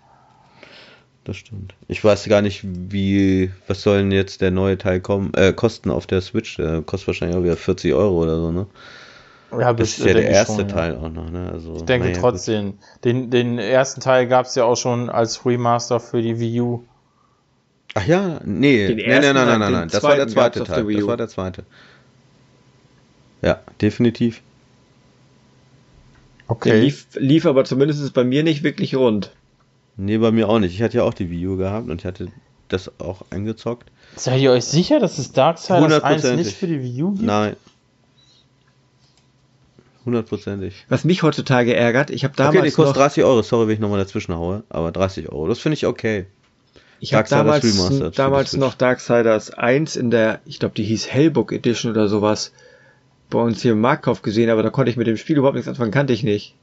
[1.25, 1.75] Das stimmt.
[1.89, 5.91] Ich weiß gar nicht, wie, was soll denn jetzt der neue Teil kommen, äh, kosten
[5.91, 6.57] auf der Switch?
[6.57, 8.67] Der kostet wahrscheinlich auch wieder 40 Euro oder so, ne?
[9.51, 10.99] Ja, das ist ja der erste schon, Teil ja.
[11.01, 11.51] auch noch, ne?
[11.53, 12.75] Also, ich denke naja, trotzdem.
[13.05, 16.85] Den, den ersten Teil gab es ja auch schon als Remaster für die Wii U.
[17.99, 19.89] Ach ja, nee, den nein, nein, nein, nein, nein, nein.
[19.89, 20.85] Das war der zweite Teil.
[20.85, 21.65] Das war der zweite.
[23.41, 24.43] Ja, definitiv.
[26.47, 26.73] Okay.
[26.73, 29.33] Der lief, lief aber zumindest bei mir nicht wirklich rund.
[29.97, 30.75] Nee, bei mir auch nicht.
[30.75, 32.29] Ich hatte ja auch die Wii U gehabt und ich hatte
[32.69, 33.91] das auch eingezockt.
[34.15, 37.25] Seid ihr euch sicher, dass es Darksiders 1 nicht für die Wii U gibt?
[37.25, 37.57] Nein.
[40.05, 40.85] Hundertprozentig.
[40.91, 42.57] Was mich heutzutage ärgert, ich habe damals.
[42.59, 45.61] Okay, die kostet 30 Euro, sorry, wenn ich nochmal dazwischen haue, aber 30 Euro, das
[45.61, 46.27] finde ich okay.
[47.01, 51.93] Ich habe damals, damals noch Darksiders 1 in der, ich glaube, die hieß Hellbook Edition
[51.93, 52.53] oder sowas
[53.29, 55.69] bei uns hier im Marktkauf gesehen, aber da konnte ich mit dem Spiel überhaupt nichts
[55.69, 56.55] anfangen, kannte ich nicht.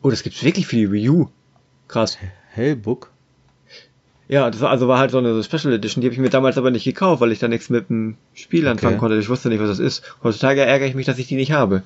[0.00, 1.28] Oh, das gibt's wirklich für die Wii U.
[1.88, 2.18] Krass.
[2.50, 3.10] Hellbook?
[4.28, 6.56] Ja, das war, also war halt so eine Special Edition, die habe ich mir damals
[6.56, 9.00] aber nicht gekauft, weil ich da nichts mit dem Spiel anfangen okay.
[9.00, 9.18] konnte.
[9.18, 10.02] Ich wusste nicht, was das ist.
[10.22, 11.82] Heutzutage ärgere ich mich, dass ich die nicht habe.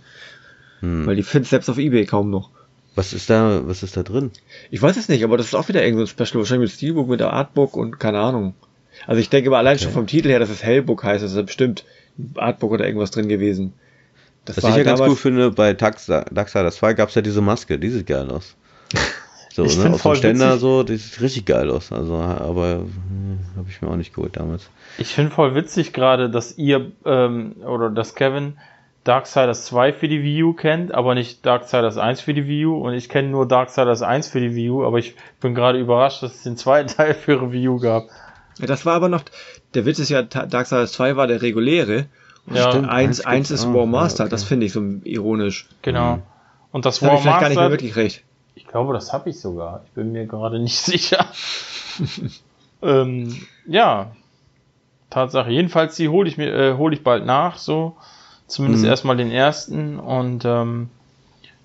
[0.81, 1.07] Hm.
[1.07, 2.51] Weil die findest selbst auf Ebay kaum noch.
[2.97, 4.31] Was ist da, was ist da drin?
[4.70, 7.09] Ich weiß es nicht, aber das ist auch wieder irgendein so Special, wahrscheinlich mit Steelbook,
[7.09, 8.55] mit der Artbook und keine Ahnung.
[9.06, 9.85] Also ich denke aber allein okay.
[9.85, 11.85] schon vom Titel her, dass es Hellbook heißt, ist bestimmt
[12.35, 13.74] Artbook oder irgendwas drin gewesen.
[14.47, 16.24] Das Was ich ja ganz cool finde, bei Daxa
[16.70, 18.56] 2 gab es ja diese Maske, die sieht geil aus.
[19.56, 20.60] So, ich ne, auf dem Ständer witzig.
[20.60, 21.90] so, die sieht richtig geil aus.
[21.90, 24.68] Also, aber hm, habe ich mir auch nicht geholt damals.
[24.98, 28.59] Ich finde voll witzig gerade, dass ihr ähm, oder dass Kevin
[29.07, 32.77] Darksiders 2 für die Wii U kennt, aber nicht Darksiders 1 für die Wii U
[32.77, 36.23] und ich kenne nur Darksiders 1 für die Wii U, aber ich bin gerade überrascht,
[36.23, 38.05] dass es den zweiten Teil für die Wii U gab.
[38.59, 39.23] Ja, das war aber noch,
[39.74, 42.07] der Witz ist ja, Darksiders 2 war der reguläre
[42.53, 42.89] ja, stimmt.
[42.89, 44.31] Eins, eins ist War Master, okay.
[44.31, 45.69] das finde ich so ironisch.
[45.83, 46.16] Genau.
[46.16, 46.23] Mhm.
[46.73, 47.41] Und das, das War Master.
[47.41, 48.23] gar nicht mehr wirklich recht.
[48.55, 49.83] Ich glaube, das habe ich sogar.
[49.87, 51.27] Ich bin mir gerade nicht sicher.
[52.83, 54.12] ähm, ja.
[55.11, 55.51] Tatsache.
[55.51, 57.97] Jedenfalls, die hole ich mir, äh, hole ich bald nach, so.
[58.47, 58.90] Zumindest mhm.
[58.90, 60.89] erstmal den ersten und ähm,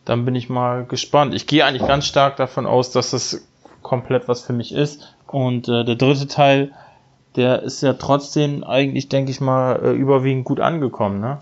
[0.05, 1.35] dann bin ich mal gespannt.
[1.35, 3.45] Ich gehe eigentlich ganz stark davon aus, dass das
[3.83, 5.15] komplett was für mich ist.
[5.27, 6.71] Und äh, der dritte Teil
[7.35, 11.39] der ist ja trotzdem eigentlich, denke ich mal, äh, überwiegend gut angekommen, ne?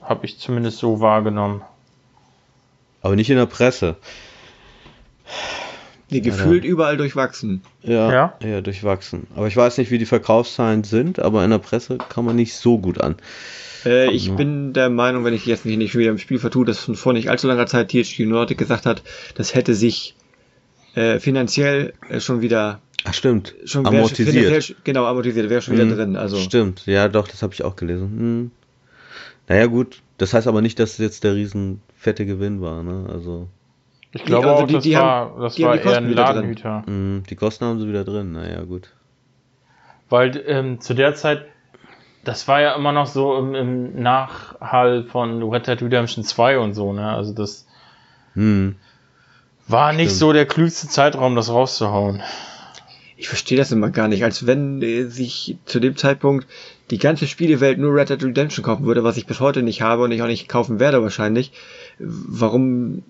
[0.00, 1.62] Habe ich zumindest so wahrgenommen.
[3.02, 3.96] Aber nicht in der Presse.
[6.08, 7.62] Nee, gefühlt ja, überall durchwachsen.
[7.82, 9.26] Ja, ja, ja, durchwachsen.
[9.36, 12.54] Aber ich weiß nicht, wie die Verkaufszahlen sind, aber in der Presse kann man nicht
[12.54, 13.16] so gut an.
[13.84, 16.64] Äh, ich bin der Meinung, wenn ich jetzt nicht, nicht schon wieder im Spiel vertue,
[16.64, 19.02] dass von vor nicht allzu langer Zeit THQ Nordic gesagt hat,
[19.34, 20.14] das hätte sich
[20.94, 23.54] äh, finanziell äh, schon wieder Ach stimmt.
[23.66, 24.76] Schon amortisiert.
[24.82, 26.16] genau, amortisiert, wäre schon wieder hm, drin.
[26.16, 26.38] Also.
[26.38, 28.08] Stimmt, ja doch, das habe ich auch gelesen.
[28.18, 28.50] Hm.
[29.46, 33.06] Naja gut, das heißt aber nicht, dass es jetzt der riesen fette Gewinn war, ne?
[33.12, 33.48] Also.
[34.12, 36.84] Ich glaube also auch, die, das die war, haben, das war eher ein Ladenhüter.
[36.86, 38.90] Hm, die Kosten haben sie wieder drin, naja gut.
[40.08, 41.46] Weil ähm, zu der Zeit,
[42.24, 46.74] das war ja immer noch so im, im Nachhall von Red Dead Redemption 2 und
[46.74, 47.10] so, ne?
[47.10, 47.66] Also das
[48.34, 48.76] hm.
[49.68, 50.18] war nicht Stimmt.
[50.18, 52.22] so der klügste Zeitraum, das rauszuhauen
[53.16, 56.46] ich verstehe das immer gar nicht, als wenn äh, sich zu dem Zeitpunkt
[56.90, 60.02] die ganze Spielewelt nur Red Dead Redemption kaufen würde, was ich bis heute nicht habe
[60.02, 61.52] und ich auch nicht kaufen werde wahrscheinlich.
[61.98, 63.02] Warum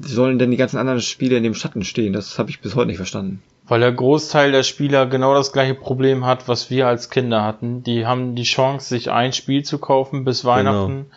[0.00, 2.12] sollen denn die ganzen anderen Spiele in dem Schatten stehen?
[2.12, 3.42] Das habe ich bis heute nicht verstanden.
[3.68, 7.82] Weil der Großteil der Spieler genau das gleiche Problem hat, was wir als Kinder hatten.
[7.82, 10.52] Die haben die Chance, sich ein Spiel zu kaufen bis genau.
[10.52, 10.92] Weihnachten.
[10.92, 11.16] Genau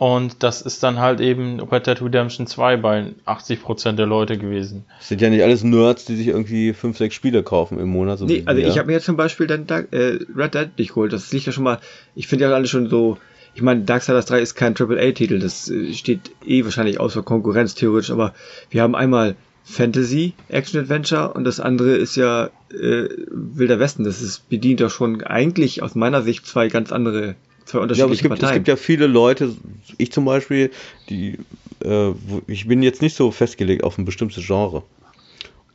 [0.00, 4.86] und das ist dann halt eben Red Dead Redemption 2 bei 80% der Leute gewesen.
[4.98, 8.18] Das sind ja nicht alles Nerds, die sich irgendwie 5, 6 Spiele kaufen im Monat.
[8.18, 10.94] So nee, also ich habe mir jetzt zum Beispiel dann Dark, äh, Red Dead nicht
[10.94, 11.12] geholt.
[11.12, 11.80] Das liegt ja schon mal,
[12.14, 13.18] ich finde ja alle schon so,
[13.54, 18.10] ich meine, Darksiders 3 ist kein AAA-Titel, das äh, steht eh wahrscheinlich außer Konkurrenz theoretisch,
[18.10, 18.32] aber
[18.70, 24.04] wir haben einmal Fantasy, Action-Adventure und das andere ist ja äh, Wilder Westen.
[24.04, 28.04] Das ist, bedient doch schon eigentlich aus meiner Sicht zwei ganz andere zwei unterschiedliche ja,
[28.04, 28.50] aber es gibt, Parteien.
[28.50, 29.54] Es gibt ja viele Leute,
[29.96, 30.70] ich zum Beispiel,
[31.08, 31.38] die,
[31.84, 32.12] äh,
[32.46, 34.82] ich bin jetzt nicht so festgelegt auf ein bestimmtes Genre.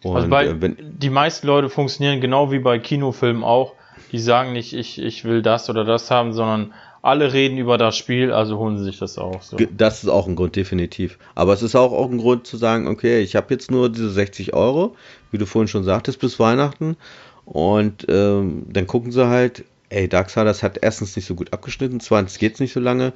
[0.04, 3.74] Und, also bei, äh, wenn, die meisten Leute funktionieren genau wie bei Kinofilmen auch.
[4.12, 6.74] Die sagen nicht, ich, ich will das oder das haben, sondern
[7.06, 9.42] alle reden über das Spiel, also holen sie sich das auch.
[9.42, 9.58] So.
[9.78, 11.20] Das ist auch ein Grund, definitiv.
[11.36, 14.10] Aber es ist auch, auch ein Grund zu sagen, okay, ich habe jetzt nur diese
[14.10, 14.96] 60 Euro,
[15.32, 16.98] wie du vorhin schon sagtest, bis Weihnachten.
[17.46, 22.40] Und ähm, dann gucken sie halt, ey, Darksiders hat erstens nicht so gut abgeschnitten, zweitens
[22.40, 23.14] geht es nicht so lange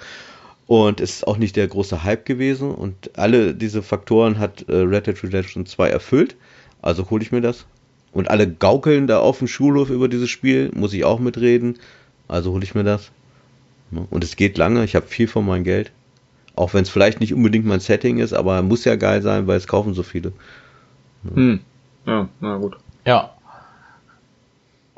[0.68, 4.76] und es ist auch nicht der große Hype gewesen und alle diese Faktoren hat äh,
[4.76, 6.36] Red Dead Redemption 2 erfüllt,
[6.84, 7.66] also hole ich mir das.
[8.12, 11.80] Und alle gaukeln da auf dem Schulhof über dieses Spiel, muss ich auch mitreden,
[12.28, 13.12] also hole ich mir das.
[13.92, 14.08] Ne?
[14.10, 15.92] Und es geht lange, ich habe viel von meinem Geld.
[16.56, 19.58] Auch wenn es vielleicht nicht unbedingt mein Setting ist, aber muss ja geil sein, weil
[19.58, 20.34] es kaufen so viele.
[21.34, 21.62] Hm.
[22.06, 22.78] Ja, na gut.
[23.06, 23.34] Ja,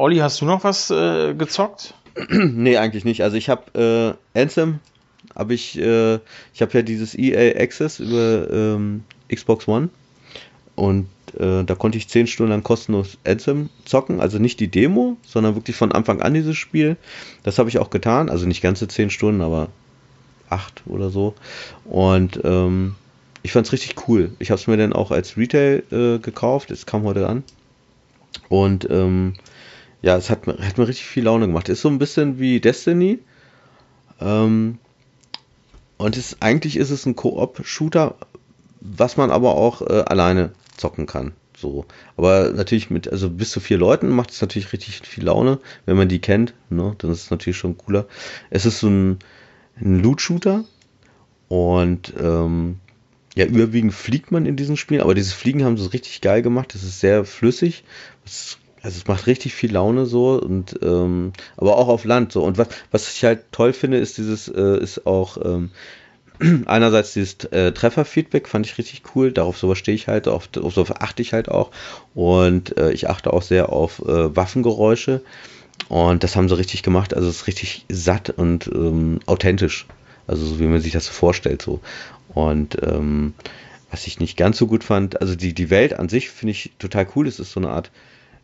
[0.02, 1.94] Olli, hast du noch was äh, gezockt?
[2.32, 3.22] nee, eigentlich nicht.
[3.22, 4.80] Also ich habe äh, Anthem,
[5.36, 6.16] habe ich, äh,
[6.56, 9.90] ich habe ja dieses EA Access über ähm, Xbox One
[10.74, 11.06] und
[11.40, 15.56] äh, da konnte ich 10 Stunden lang kostenlos Anthem zocken, also nicht die Demo, sondern
[15.56, 16.98] wirklich von Anfang an dieses Spiel.
[17.44, 19.70] Das habe ich auch getan, also nicht ganze 10 Stunden, aber
[20.50, 21.34] 8 oder so.
[21.86, 22.96] Und ähm,
[23.44, 24.32] ich fand es richtig cool.
[24.40, 27.44] Ich habe es mir dann auch als Retail äh, gekauft, es kam heute an.
[28.50, 29.34] Und ähm,
[30.02, 31.70] ja, es hat, hat mir richtig viel Laune gemacht.
[31.70, 33.20] Ist so ein bisschen wie Destiny.
[34.20, 34.78] Ähm,
[35.98, 38.16] und es, eigentlich ist es ein Koop-Shooter,
[38.80, 41.34] was man aber auch äh, alleine zocken kann.
[41.58, 41.86] So.
[42.18, 45.98] Aber natürlich mit, also bis zu vier Leuten macht es natürlich richtig viel Laune, wenn
[45.98, 46.54] man die kennt.
[46.70, 46.96] Ne?
[46.98, 48.08] Dann ist es natürlich schon cooler.
[48.50, 49.20] Es ist so ein,
[49.80, 50.66] ein Loot-Shooter.
[51.48, 52.80] Und ähm,
[53.36, 56.76] ja, überwiegend fliegt man in diesem Spiel, aber dieses Fliegen haben sie richtig geil gemacht.
[56.76, 57.84] Es ist sehr flüssig.
[58.26, 62.44] Es also es macht richtig viel Laune so und ähm, aber auch auf Land so
[62.44, 65.70] und was was ich halt toll finde ist dieses äh, ist auch ähm,
[66.66, 69.32] einerseits dieses äh, Trefferfeedback fand ich richtig cool.
[69.32, 71.72] Darauf sowas stehe ich halt auf, auf sowas achte ich halt auch.
[72.14, 75.22] Und äh, ich achte auch sehr auf äh, Waffengeräusche.
[75.90, 77.14] Und das haben sie richtig gemacht.
[77.14, 79.88] Also es ist richtig satt und ähm, authentisch.
[80.28, 81.80] Also so wie man sich das so vorstellt so.
[82.34, 83.34] Und ähm,
[83.90, 86.72] was ich nicht ganz so gut fand also die die Welt an sich finde ich
[86.80, 87.28] total cool.
[87.28, 87.92] Es ist so eine Art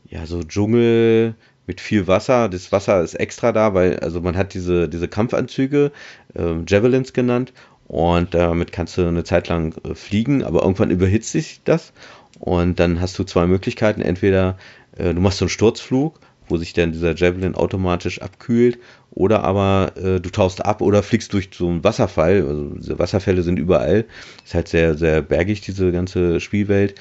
[0.10, 1.36] ja, so Dschungel
[1.68, 2.50] mit viel Wasser.
[2.50, 5.92] Das Wasser ist extra da, weil, also man hat diese, diese Kampfanzüge,
[6.34, 7.54] äh, Javelins genannt,
[7.88, 11.94] und damit kannst du eine Zeit lang äh, fliegen, aber irgendwann überhitzt sich das.
[12.40, 14.02] Und dann hast du zwei Möglichkeiten.
[14.02, 14.58] Entweder
[14.98, 18.80] äh, du machst so einen Sturzflug, wo sich dann dieser Javelin automatisch abkühlt,
[19.12, 22.46] oder aber äh, du tauchst ab oder fliegst durch so einen Wasserfall.
[22.48, 24.06] Also diese Wasserfälle sind überall.
[24.46, 26.96] Ist halt sehr, sehr bergig, diese ganze Spielwelt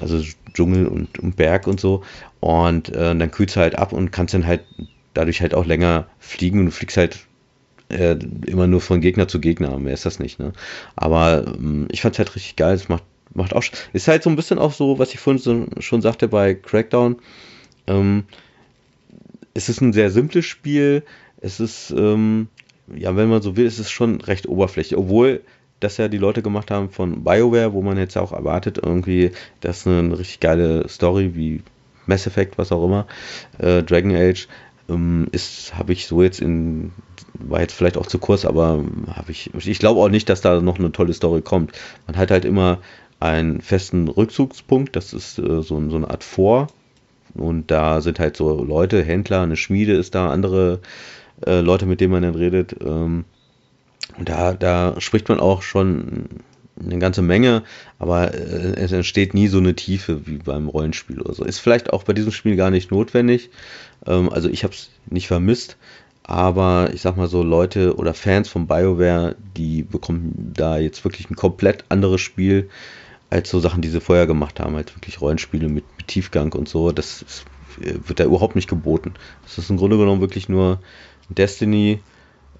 [0.00, 0.22] also
[0.52, 2.02] Dschungel und, und Berg und so.
[2.40, 4.62] Und äh, dann kühlst du halt ab und kannst dann halt
[5.14, 7.26] dadurch halt auch länger fliegen und du fliegst halt
[7.88, 9.78] äh, immer nur von Gegner zu Gegner.
[9.78, 10.52] Mehr ist das nicht, ne?
[10.96, 12.74] Aber ähm, ich fand's halt richtig geil.
[12.74, 13.04] Es macht,
[13.34, 13.64] macht auch.
[13.92, 17.16] Ist halt so ein bisschen auch so, was ich vorhin so, schon sagte bei Crackdown.
[17.86, 18.24] Ähm,
[19.54, 21.02] es ist ein sehr simples Spiel.
[21.40, 22.48] Es ist, ähm,
[22.94, 25.42] ja, wenn man so will, ist es schon recht oberflächlich, obwohl
[25.80, 29.86] das ja die Leute gemacht haben von BioWare, wo man jetzt auch erwartet, irgendwie, dass
[29.86, 31.62] eine richtig geile Story wie
[32.06, 33.06] Mass Effect, was auch immer,
[33.58, 34.48] äh, Dragon Age,
[34.88, 36.92] ähm, ist, habe ich so jetzt in,
[37.38, 40.60] war jetzt vielleicht auch zu kurz, aber habe ich, ich glaube auch nicht, dass da
[40.60, 41.72] noch eine tolle Story kommt.
[42.06, 42.78] Man hat halt immer
[43.20, 46.68] einen festen Rückzugspunkt, das ist äh, so, so eine Art Vor.
[47.34, 50.80] Und da sind halt so Leute, Händler, eine Schmiede ist da, andere
[51.46, 52.76] äh, Leute, mit denen man dann redet.
[52.80, 53.24] Ähm,
[54.16, 56.28] und da, da spricht man auch schon
[56.78, 57.62] eine ganze Menge,
[57.98, 61.44] aber äh, es entsteht nie so eine Tiefe wie beim Rollenspiel oder so.
[61.44, 63.50] Ist vielleicht auch bei diesem Spiel gar nicht notwendig.
[64.06, 65.76] Ähm, also ich habe es nicht vermisst,
[66.28, 71.30] aber ich sag mal so, Leute oder Fans von BioWare, die bekommen da jetzt wirklich
[71.30, 72.68] ein komplett anderes Spiel
[73.30, 76.68] als so Sachen, die sie vorher gemacht haben, als wirklich Rollenspiele mit, mit Tiefgang und
[76.68, 76.90] so.
[76.90, 77.44] Das ist,
[77.78, 79.14] wird da überhaupt nicht geboten.
[79.44, 80.80] Das ist im Grunde genommen wirklich nur
[81.28, 82.00] Destiny,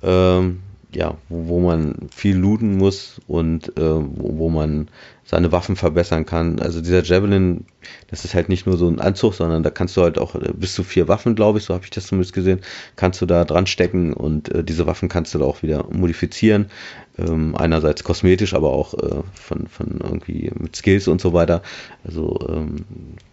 [0.00, 0.60] ähm,
[0.96, 4.88] ja, wo, man viel looten muss und äh, wo, wo, man
[5.24, 6.58] seine Waffen verbessern kann.
[6.58, 7.66] Also dieser Javelin,
[8.08, 10.52] das ist halt nicht nur so ein Anzug, sondern da kannst du halt auch äh,
[10.54, 12.62] bis zu vier Waffen, glaube ich, so habe ich das zumindest gesehen,
[12.96, 16.70] kannst du da dran stecken und äh, diese Waffen kannst du da auch wieder modifizieren.
[17.18, 21.60] Ähm, einerseits kosmetisch, aber auch äh, von, von irgendwie mit Skills und so weiter.
[22.04, 22.84] Also, ähm,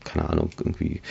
[0.04, 1.02] keine Ahnung, irgendwie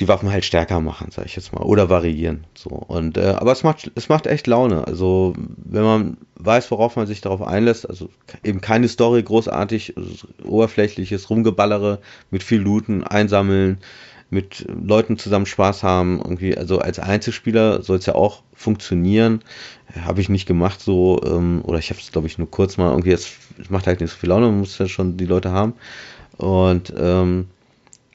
[0.00, 2.44] die Waffen halt stärker machen, sag ich jetzt mal, oder variieren.
[2.54, 4.86] So und äh, aber es macht es macht echt Laune.
[4.86, 8.08] Also wenn man weiß, worauf man sich darauf einlässt, also
[8.42, 9.94] eben keine Story großartig,
[10.44, 12.00] oberflächliches Rumgeballere
[12.30, 13.78] mit viel Looten, einsammeln,
[14.30, 16.56] mit Leuten zusammen Spaß haben, irgendwie.
[16.58, 19.42] Also als Einzelspieler soll es ja auch funktionieren.
[20.00, 22.90] Habe ich nicht gemacht so ähm, oder ich habe es glaube ich nur kurz mal
[22.90, 23.12] irgendwie.
[23.12, 23.30] Es
[23.68, 25.74] macht halt nicht so viel Laune, man muss ja schon die Leute haben
[26.36, 27.48] und ähm,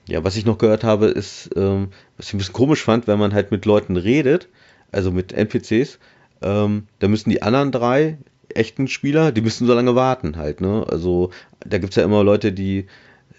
[0.10, 3.20] ja, was ich noch gehört habe, ist, ähm, was ich ein bisschen komisch fand, wenn
[3.20, 4.50] man halt mit Leuten redet,
[4.92, 6.00] also mit NPCs,
[6.42, 8.18] ähm, da müssen die anderen drei
[8.54, 10.86] echten Spieler, die müssen so lange warten halt, ne?
[10.90, 11.30] Also
[11.60, 12.88] da gibt's ja immer Leute, die,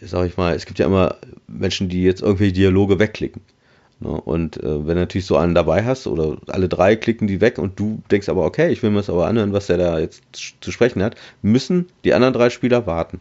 [0.01, 1.17] sag ich mal, es gibt ja immer
[1.49, 3.43] Menschen, die jetzt irgendwelche Dialoge wegklicken.
[3.99, 4.09] Ne?
[4.09, 7.59] Und äh, wenn du natürlich so einen dabei hast oder alle drei klicken die weg
[7.59, 10.23] und du denkst aber, okay, ich will mir das aber anhören, was der da jetzt
[10.61, 13.21] zu sprechen hat, müssen die anderen drei Spieler warten.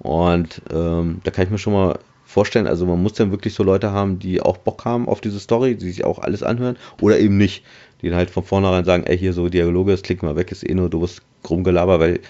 [0.00, 1.98] Und ähm, da kann ich mir schon mal
[2.30, 2.66] vorstellen.
[2.66, 5.74] Also man muss dann wirklich so Leute haben, die auch Bock haben auf diese Story,
[5.74, 7.64] die sich auch alles anhören oder eben nicht.
[8.00, 10.66] Die dann halt von vornherein sagen, ey, hier so Dialoge, das klick mal weg, ist
[10.68, 12.20] eh nur doofes Rumgelaber, weil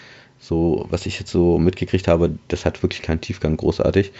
[0.40, 4.10] so, was ich jetzt so mitgekriegt habe, das hat wirklich keinen Tiefgang großartig.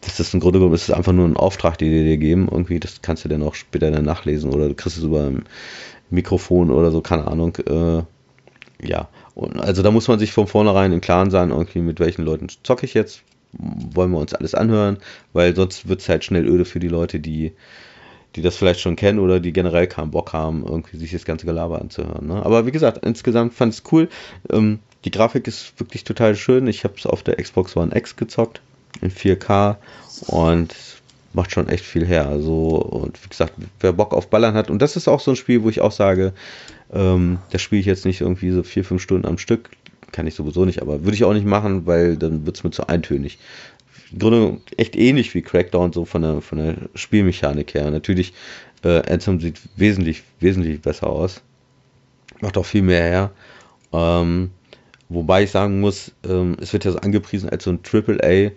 [0.00, 2.48] Das ist im Grunde genommen, ist einfach nur ein Auftrag, den die dir geben.
[2.50, 5.44] Irgendwie, das kannst du dann auch später dann nachlesen oder du kriegst es über ein
[6.10, 7.56] Mikrofon oder so, keine Ahnung.
[7.56, 8.02] Äh,
[8.82, 12.22] ja, und also da muss man sich von vornherein im Klaren sein, irgendwie mit welchen
[12.24, 13.22] Leuten zocke ich jetzt,
[13.52, 14.98] wollen wir uns alles anhören,
[15.32, 17.52] weil sonst wird es halt schnell öde für die Leute, die,
[18.36, 21.46] die das vielleicht schon kennen oder die generell keinen Bock haben, irgendwie sich das ganze
[21.46, 22.26] Gelaber anzuhören.
[22.26, 22.44] Ne?
[22.44, 24.08] Aber wie gesagt, insgesamt fand es cool.
[24.50, 26.66] Ähm, die Grafik ist wirklich total schön.
[26.66, 28.60] Ich habe es auf der Xbox One X gezockt
[29.00, 29.76] in 4K
[30.26, 30.74] und
[31.32, 32.28] macht schon echt viel her.
[32.28, 35.36] Also, und wie gesagt, wer Bock auf Ballern hat, und das ist auch so ein
[35.36, 36.32] Spiel, wo ich auch sage,
[36.92, 39.70] ähm, das spiele ich jetzt nicht irgendwie so vier, fünf Stunden am Stück
[40.12, 42.70] kann ich sowieso nicht, aber würde ich auch nicht machen, weil dann wird es mir
[42.70, 43.38] zu eintönig.
[44.12, 47.90] Im Grunde echt ähnlich wie Crackdown, so von der, von der Spielmechanik her.
[47.90, 48.32] Natürlich,
[48.82, 51.42] äh, Anthem sieht wesentlich, wesentlich besser aus.
[52.40, 53.30] Macht auch viel mehr her.
[53.92, 54.50] Ähm,
[55.08, 58.52] wobei ich sagen muss, ähm, es wird ja so angepriesen als so ein AAA.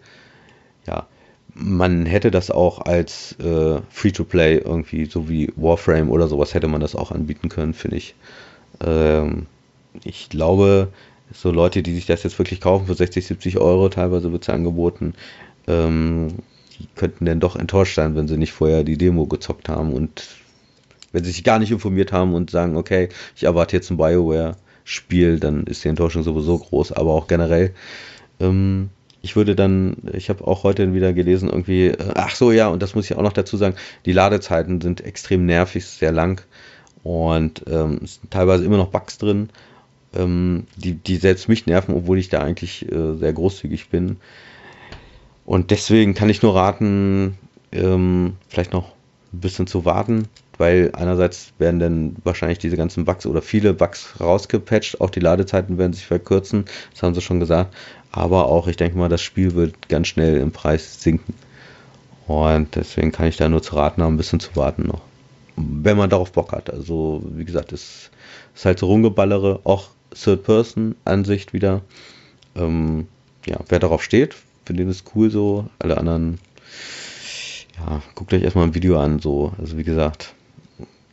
[0.88, 1.08] Ja,
[1.54, 6.82] man hätte das auch als äh, Free-to-Play irgendwie, so wie Warframe oder sowas, hätte man
[6.82, 8.16] das auch anbieten können, finde ich.
[8.84, 9.46] Ähm,
[10.04, 10.90] ich glaube,
[11.34, 14.50] so Leute, die sich das jetzt wirklich kaufen für 60, 70 Euro, teilweise wird es
[14.50, 15.14] angeboten,
[15.68, 16.30] ähm,
[16.80, 20.28] die könnten dann doch enttäuscht sein, wenn sie nicht vorher die Demo gezockt haben und
[21.12, 25.40] wenn sie sich gar nicht informiert haben und sagen, okay, ich erwarte jetzt ein Bioware-Spiel,
[25.40, 27.74] dann ist die Enttäuschung sowieso groß, aber auch generell.
[28.40, 28.90] Ähm,
[29.22, 32.82] ich würde dann, ich habe auch heute wieder gelesen, irgendwie, äh, ach so, ja, und
[32.82, 36.42] das muss ich auch noch dazu sagen, die Ladezeiten sind extrem nervig, sehr lang
[37.04, 39.50] und ähm, es sind teilweise immer noch Bugs drin
[40.16, 44.18] ähm, die, die selbst mich nerven, obwohl ich da eigentlich äh, sehr großzügig bin.
[45.46, 47.38] Und deswegen kann ich nur raten,
[47.72, 48.94] ähm, vielleicht noch
[49.34, 50.28] ein bisschen zu warten,
[50.58, 55.78] weil einerseits werden dann wahrscheinlich diese ganzen Bugs oder viele Bugs rausgepatcht, auch die Ladezeiten
[55.78, 57.76] werden sich verkürzen, das haben sie schon gesagt,
[58.12, 61.34] aber auch, ich denke mal, das Spiel wird ganz schnell im Preis sinken.
[62.28, 65.02] Und deswegen kann ich da nur zu raten haben, ein bisschen zu warten noch.
[65.56, 66.72] Wenn man darauf Bock hat.
[66.72, 68.12] Also, wie gesagt, es
[68.56, 71.82] ist halt so rumgeballere, auch Third-Person-Ansicht wieder.
[72.56, 73.08] Ähm,
[73.46, 74.36] ja, wer darauf steht,
[74.66, 75.68] für den ist cool so.
[75.80, 76.40] Alle anderen,
[77.78, 79.54] ja, guckt euch erstmal ein Video an, so.
[79.58, 80.34] Also wie gesagt,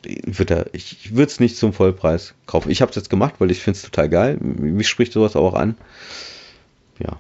[0.05, 2.71] ich würde es nicht zum Vollpreis kaufen.
[2.71, 4.39] Ich habe es jetzt gemacht, weil ich finde es total geil.
[4.41, 5.77] Mich spricht sowas auch an.
[6.99, 7.19] Ja.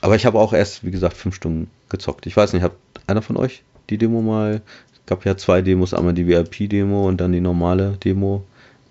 [0.00, 2.26] Aber ich habe auch erst, wie gesagt, fünf Stunden gezockt.
[2.26, 2.72] Ich weiß nicht, hat
[3.06, 4.62] einer von euch die Demo mal?
[4.92, 8.44] Es gab ja zwei Demos, einmal die VIP-Demo und dann die normale Demo.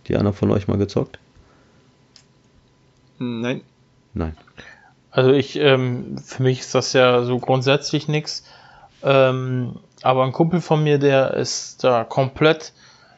[0.08, 1.20] Die einer von euch mal gezockt?
[3.20, 3.62] Nein.
[4.14, 4.36] Nein.
[5.12, 8.44] Also ich, ähm, für mich ist das ja so grundsätzlich nichts.
[9.04, 12.74] Ähm, aber ein Kumpel von mir, der ist da komplett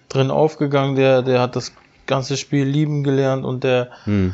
[0.08, 1.74] drin aufgegangen, der, der hat das
[2.06, 4.34] ganze Spiel lieben gelernt und der hm.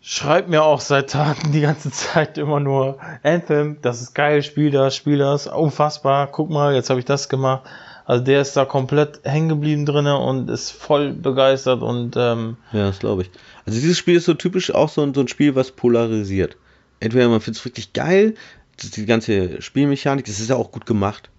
[0.00, 4.70] schreibt mir auch seit Tagen die ganze Zeit immer nur Anthem, das ist geil, spiel
[4.70, 7.62] das, spiel das, unfassbar, guck mal, jetzt habe ich das gemacht.
[8.04, 12.86] Also der ist da komplett hängen geblieben drinne und ist voll begeistert und ähm, ja,
[12.86, 13.30] das glaube ich.
[13.64, 16.56] Also dieses Spiel ist so typisch auch so ein, so ein Spiel, was polarisiert.
[17.00, 18.34] Entweder man findet es wirklich geil,
[18.82, 21.30] die ganze Spielmechanik, das ist ja auch gut gemacht.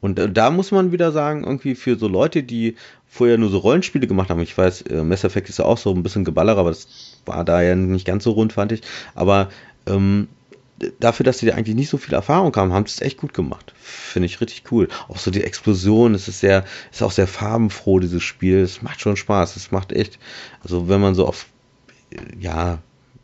[0.00, 2.76] Und äh, da muss man wieder sagen, irgendwie für so Leute, die
[3.06, 5.92] vorher nur so Rollenspiele gemacht haben, ich weiß, äh, Mass Effect ist ja auch so
[5.92, 8.82] ein bisschen Geballer, aber das war da ja nicht ganz so rund, fand ich.
[9.14, 9.48] Aber
[9.86, 10.28] ähm,
[11.00, 13.72] dafür, dass sie eigentlich nicht so viel Erfahrung haben, haben sie es echt gut gemacht.
[13.76, 14.88] Finde ich richtig cool.
[15.08, 18.58] Auch so die Explosion, es ist sehr, ist auch sehr farbenfroh, dieses Spiel.
[18.60, 19.56] Es macht schon Spaß.
[19.56, 20.18] Es macht echt,
[20.62, 21.46] also wenn man so auf,
[22.38, 22.78] ja,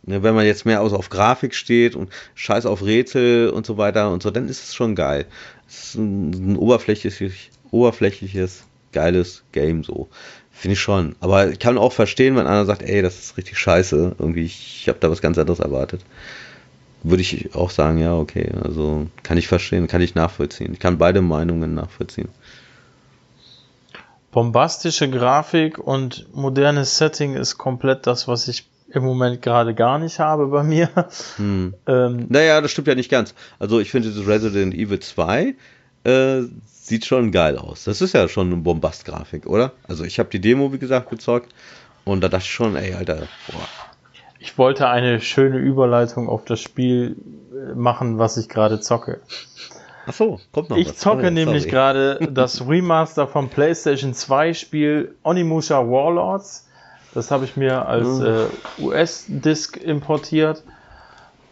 [0.04, 3.76] ne, wenn man jetzt mehr aus auf Grafik steht und scheiß auf Rätsel und so
[3.76, 5.26] weiter und so, dann ist es schon geil.
[5.68, 7.36] Es ist ein, ein oberflächliches,
[7.70, 10.08] oberflächliches, geiles Game so.
[10.52, 11.14] Finde ich schon.
[11.20, 14.16] Aber ich kann auch verstehen, wenn einer sagt, ey, das ist richtig scheiße.
[14.18, 16.00] Irgendwie, ich habe da was ganz anderes erwartet.
[17.08, 18.50] Würde ich auch sagen, ja, okay.
[18.62, 20.72] Also kann ich verstehen, kann ich nachvollziehen.
[20.72, 22.28] Ich kann beide Meinungen nachvollziehen.
[24.30, 30.18] Bombastische Grafik und modernes Setting ist komplett das, was ich im Moment gerade gar nicht
[30.18, 30.90] habe bei mir.
[31.36, 31.74] Hm.
[31.86, 33.34] Ähm, naja, das stimmt ja nicht ganz.
[33.58, 35.54] Also ich finde, das Resident Evil 2
[36.04, 37.84] äh, sieht schon geil aus.
[37.84, 39.72] Das ist ja schon eine Bombast-Grafik, oder?
[39.86, 41.54] Also ich habe die Demo, wie gesagt, gezockt
[42.04, 43.68] und da dachte ich schon, ey, Alter, boah.
[44.38, 47.16] Ich wollte eine schöne Überleitung auf das Spiel
[47.52, 49.20] äh, machen, was ich gerade zocke.
[50.06, 50.96] Ach so, kommt noch Ich was.
[50.96, 56.66] zocke oh, nämlich gerade das Remaster vom PlayStation 2 Spiel Onimusha Warlords.
[57.14, 58.26] Das habe ich mir als mhm.
[58.26, 60.62] äh, US-Disc importiert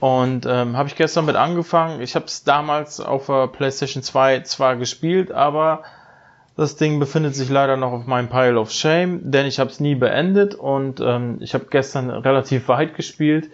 [0.01, 2.01] und ähm, habe ich gestern mit angefangen.
[2.01, 5.83] Ich habe es damals auf der PlayStation 2 zwar gespielt, aber
[6.57, 9.79] das Ding befindet sich leider noch auf meinem Pile of Shame, denn ich habe es
[9.79, 13.51] nie beendet und ähm, ich habe gestern relativ weit gespielt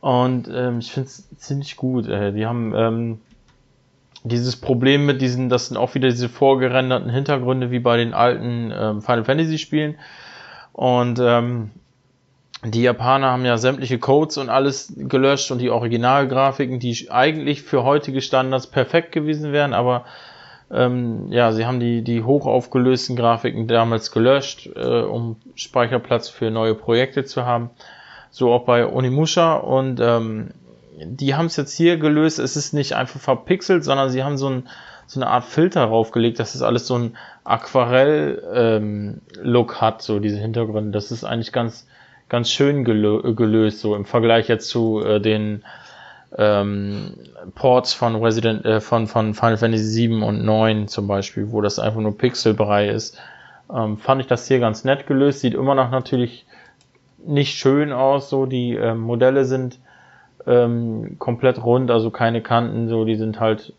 [0.00, 2.06] und ähm, ich finde es ziemlich gut.
[2.06, 3.20] Äh, die haben ähm,
[4.24, 8.72] dieses Problem mit diesen, das sind auch wieder diese vorgerenderten Hintergründe wie bei den alten
[8.76, 9.96] ähm, Final Fantasy Spielen
[10.74, 11.70] und ähm,
[12.64, 17.84] die Japaner haben ja sämtliche Codes und alles gelöscht und die Originalgrafiken, die eigentlich für
[17.84, 20.04] heutige Standards perfekt gewesen wären, aber
[20.70, 26.74] ähm, ja, sie haben die, die hochaufgelösten Grafiken damals gelöscht, äh, um Speicherplatz für neue
[26.74, 27.70] Projekte zu haben.
[28.30, 30.50] So auch bei Onimusha und ähm,
[31.02, 32.38] die haben es jetzt hier gelöst.
[32.38, 34.68] Es ist nicht einfach verpixelt, sondern sie haben so, ein,
[35.06, 40.36] so eine Art Filter draufgelegt, dass es alles so ein Aquarell-Look ähm, hat, so diese
[40.36, 40.90] Hintergründe.
[40.90, 41.86] Das ist eigentlich ganz,
[42.28, 45.64] ganz schön gelö gelöst, so im Vergleich jetzt zu äh, den
[46.36, 47.14] ähm,
[47.54, 51.78] Ports von Resident, äh, von, von Final Fantasy 7 und 9 zum Beispiel, wo das
[51.78, 53.18] einfach nur Pixelbrei ist.
[53.74, 55.40] Ähm, fand ich das hier ganz nett gelöst.
[55.40, 56.46] Sieht immer noch natürlich
[57.24, 59.78] nicht schön aus, so die äh, Modelle sind
[60.46, 63.74] ähm, komplett rund, also keine Kanten, so die sind halt,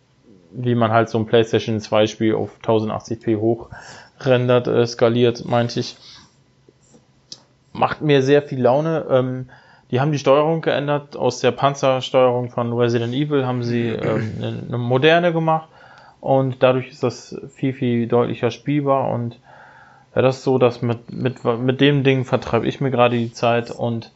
[0.52, 3.70] wie man halt so ein PlayStation 2 Spiel auf 1080p hoch
[4.20, 5.98] rendert, äh, skaliert, meinte ich.
[7.72, 9.06] Macht mir sehr viel Laune.
[9.10, 9.50] Ähm,
[9.91, 11.18] die haben die Steuerung geändert.
[11.18, 15.70] Aus der Panzersteuerung von Resident Evil haben sie ähm, eine, eine moderne gemacht
[16.22, 19.40] und dadurch ist das viel, viel deutlicher spielbar und
[20.16, 23.32] ja, das ist so, dass mit, mit, mit dem Ding vertreibe ich mir gerade die
[23.32, 24.11] Zeit und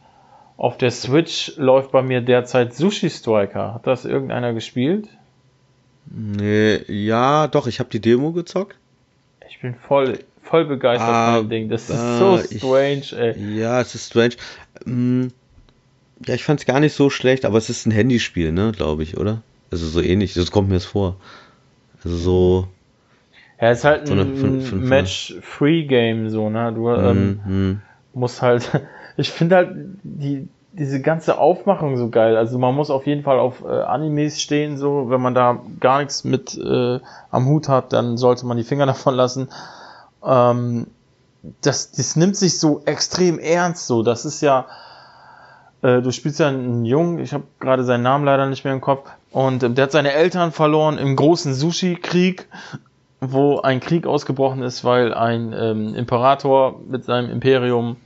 [0.56, 3.74] auf der Switch läuft bei mir derzeit Sushi Striker.
[3.74, 5.08] Hat das irgendeiner gespielt?
[6.06, 8.76] Nee, ja, doch, ich habe die Demo gezockt.
[9.48, 11.68] Ich bin voll, voll begeistert ah, von dem Ding.
[11.68, 13.58] Das ist ah, so strange, ich, ey.
[13.58, 14.34] Ja, es ist strange.
[14.84, 15.32] Hm,
[16.26, 19.02] ja, ich fand es gar nicht so schlecht, aber es ist ein Handyspiel, ne, glaube
[19.02, 19.42] ich, oder?
[19.70, 21.16] Also so ähnlich, das kommt mir jetzt vor.
[22.04, 22.68] Also so.
[23.60, 26.72] Ja, es ist halt so ein Match-Free-Game, so, ne?
[26.72, 27.82] Du ähm, mm,
[28.12, 28.70] musst halt
[29.16, 29.70] ich finde halt
[30.02, 32.36] die, diese ganze Aufmachung so geil.
[32.36, 36.00] Also man muss auf jeden Fall auf äh, Animes stehen, so wenn man da gar
[36.00, 39.48] nichts mit äh, am Hut hat, dann sollte man die Finger davon lassen.
[40.24, 40.86] Ähm,
[41.60, 44.02] das, das nimmt sich so extrem ernst, so.
[44.02, 44.66] Das ist ja,
[45.84, 48.80] äh, du spielst ja einen Jungen, ich habe gerade seinen Namen leider nicht mehr im
[48.80, 52.48] Kopf, und äh, der hat seine Eltern verloren im großen Sushi-Krieg
[53.32, 57.96] wo ein Krieg ausgebrochen ist, weil ein ähm, Imperator mit seinem Imperium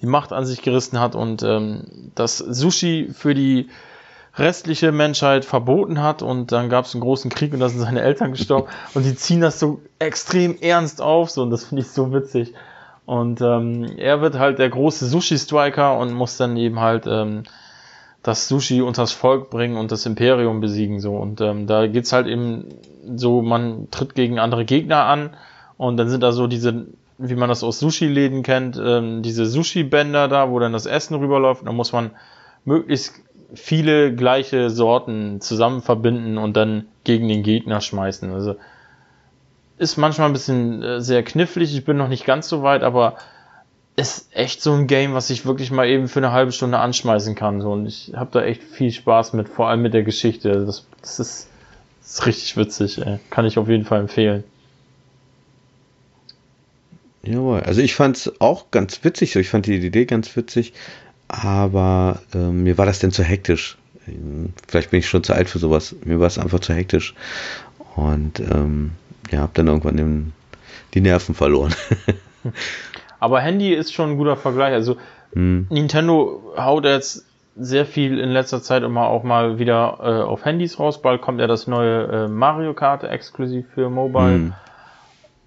[0.00, 3.68] die Macht an sich gerissen hat und ähm, das Sushi für die
[4.36, 8.02] restliche Menschheit verboten hat und dann gab es einen großen Krieg und da sind seine
[8.02, 11.90] Eltern gestorben und die ziehen das so extrem ernst auf so und das finde ich
[11.90, 12.54] so witzig
[13.08, 17.44] und ähm, er wird halt der große Sushi-Striker und muss dann eben halt ähm,
[18.22, 22.26] das Sushi unters Volk bringen und das Imperium besiegen so und ähm, da geht's halt
[22.26, 22.66] eben
[23.16, 25.30] so man tritt gegen andere Gegner an
[25.78, 30.28] und dann sind da so diese wie man das aus Sushi-Läden kennt, ähm, diese Sushi-Bänder
[30.28, 31.66] da, wo dann das Essen rüberläuft.
[31.66, 32.10] Da muss man
[32.66, 33.14] möglichst
[33.54, 38.32] viele gleiche Sorten zusammen verbinden und dann gegen den Gegner schmeißen.
[38.34, 38.56] Also
[39.78, 41.74] ist manchmal ein bisschen äh, sehr knifflig.
[41.74, 43.16] Ich bin noch nicht ganz so weit, aber
[43.96, 47.34] ist echt so ein Game, was ich wirklich mal eben für eine halbe Stunde anschmeißen
[47.34, 47.60] kann.
[47.60, 47.72] So.
[47.72, 50.64] Und ich habe da echt viel Spaß mit, vor allem mit der Geschichte.
[50.64, 51.48] Das, das, ist,
[52.00, 52.98] das ist richtig witzig.
[53.04, 53.18] Ey.
[53.30, 54.44] Kann ich auf jeden Fall empfehlen.
[57.22, 60.72] Jawohl, also ich fand es auch ganz witzig, ich fand die Idee ganz witzig,
[61.26, 63.76] aber äh, mir war das denn zu hektisch.
[64.66, 65.94] Vielleicht bin ich schon zu alt für sowas.
[66.04, 67.14] Mir war es einfach zu hektisch.
[67.96, 68.92] Und ähm,
[69.30, 70.32] ja, habe dann irgendwann den,
[70.94, 71.74] die Nerven verloren.
[73.20, 74.72] aber Handy ist schon ein guter Vergleich.
[74.72, 74.96] Also
[75.32, 75.66] hm.
[75.70, 77.26] Nintendo haut jetzt
[77.56, 81.02] sehr viel in letzter Zeit immer auch mal wieder äh, auf Handys raus.
[81.02, 84.34] Bald kommt ja das neue äh, Mario Kart exklusiv für Mobile.
[84.34, 84.54] Hm.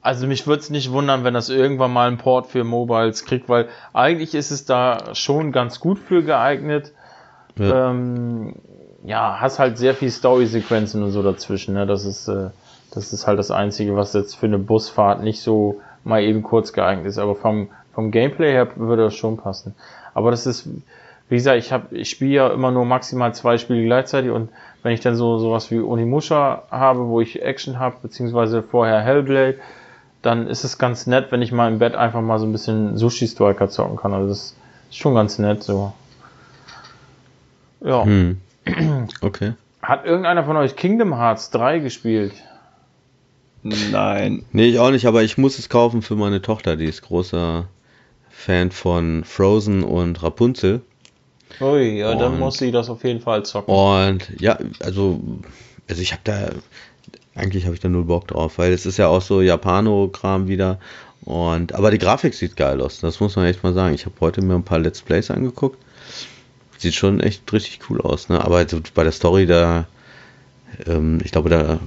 [0.01, 3.47] Also mich würde es nicht wundern, wenn das irgendwann mal einen Port für Mobiles kriegt,
[3.49, 6.91] weil eigentlich ist es da schon ganz gut für geeignet.
[7.57, 8.55] Ja, ähm,
[9.03, 11.75] ja hast halt sehr viel Story-Sequenzen und so dazwischen.
[11.75, 11.85] Ne?
[11.85, 12.49] Das ist äh,
[12.93, 16.73] das ist halt das Einzige, was jetzt für eine Busfahrt nicht so mal eben kurz
[16.73, 17.17] geeignet ist.
[17.17, 19.75] Aber vom vom Gameplay her würde das schon passen.
[20.13, 20.67] Aber das ist,
[21.29, 24.49] wie gesagt, ich habe, ich spiele ja immer nur maximal zwei Spiele gleichzeitig und
[24.83, 29.59] wenn ich dann so sowas wie Onimusha habe, wo ich Action habe, beziehungsweise vorher Hellblade,
[30.21, 32.97] dann ist es ganz nett, wenn ich mal im Bett einfach mal so ein bisschen
[32.97, 34.13] Sushi Striker zocken kann.
[34.13, 34.55] Also das
[34.89, 35.93] ist schon ganz nett so.
[37.81, 38.03] Ja.
[38.03, 38.41] Hm.
[39.21, 39.53] Okay.
[39.81, 42.33] Hat irgendeiner von euch Kingdom Hearts 3 gespielt?
[43.63, 44.45] Nein.
[44.51, 47.67] Nee, ich auch nicht, aber ich muss es kaufen für meine Tochter, die ist großer
[48.29, 50.81] Fan von Frozen und Rapunzel.
[51.59, 53.73] Ui, ja, und, dann muss sie das auf jeden Fall zocken.
[53.73, 55.19] Und ja, also,
[55.87, 56.49] also ich habe da
[57.35, 60.79] eigentlich habe ich da null Bock drauf, weil es ist ja auch so Japano-Kram wieder.
[61.23, 63.93] Und, aber die Grafik sieht geil aus, das muss man echt mal sagen.
[63.93, 65.77] Ich habe heute mir ein paar Let's Plays angeguckt.
[66.77, 68.43] Sieht schon echt richtig cool aus, ne?
[68.43, 68.65] Aber
[68.95, 69.85] bei der Story da,
[70.87, 71.79] ähm, ich glaube, da,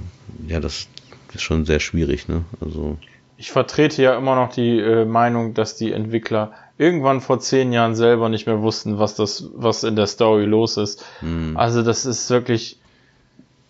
[0.47, 0.87] ja, das
[1.35, 2.43] ist schon sehr schwierig, ne?
[2.61, 2.97] Also.
[3.37, 7.95] Ich vertrete ja immer noch die äh, Meinung, dass die Entwickler irgendwann vor zehn Jahren
[7.95, 11.05] selber nicht mehr wussten, was das, was in der Story los ist.
[11.21, 11.57] Mhm.
[11.57, 12.79] Also das ist wirklich,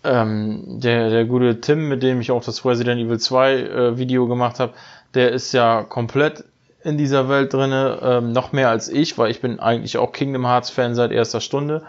[0.03, 4.27] ähm, der, der gute Tim, mit dem ich auch das Resident Evil 2 äh, Video
[4.27, 4.73] gemacht habe,
[5.13, 6.43] der ist ja komplett
[6.83, 10.45] in dieser Welt drinne, ähm, noch mehr als ich, weil ich bin eigentlich auch Kingdom
[10.45, 11.81] Hearts Fan seit erster Stunde.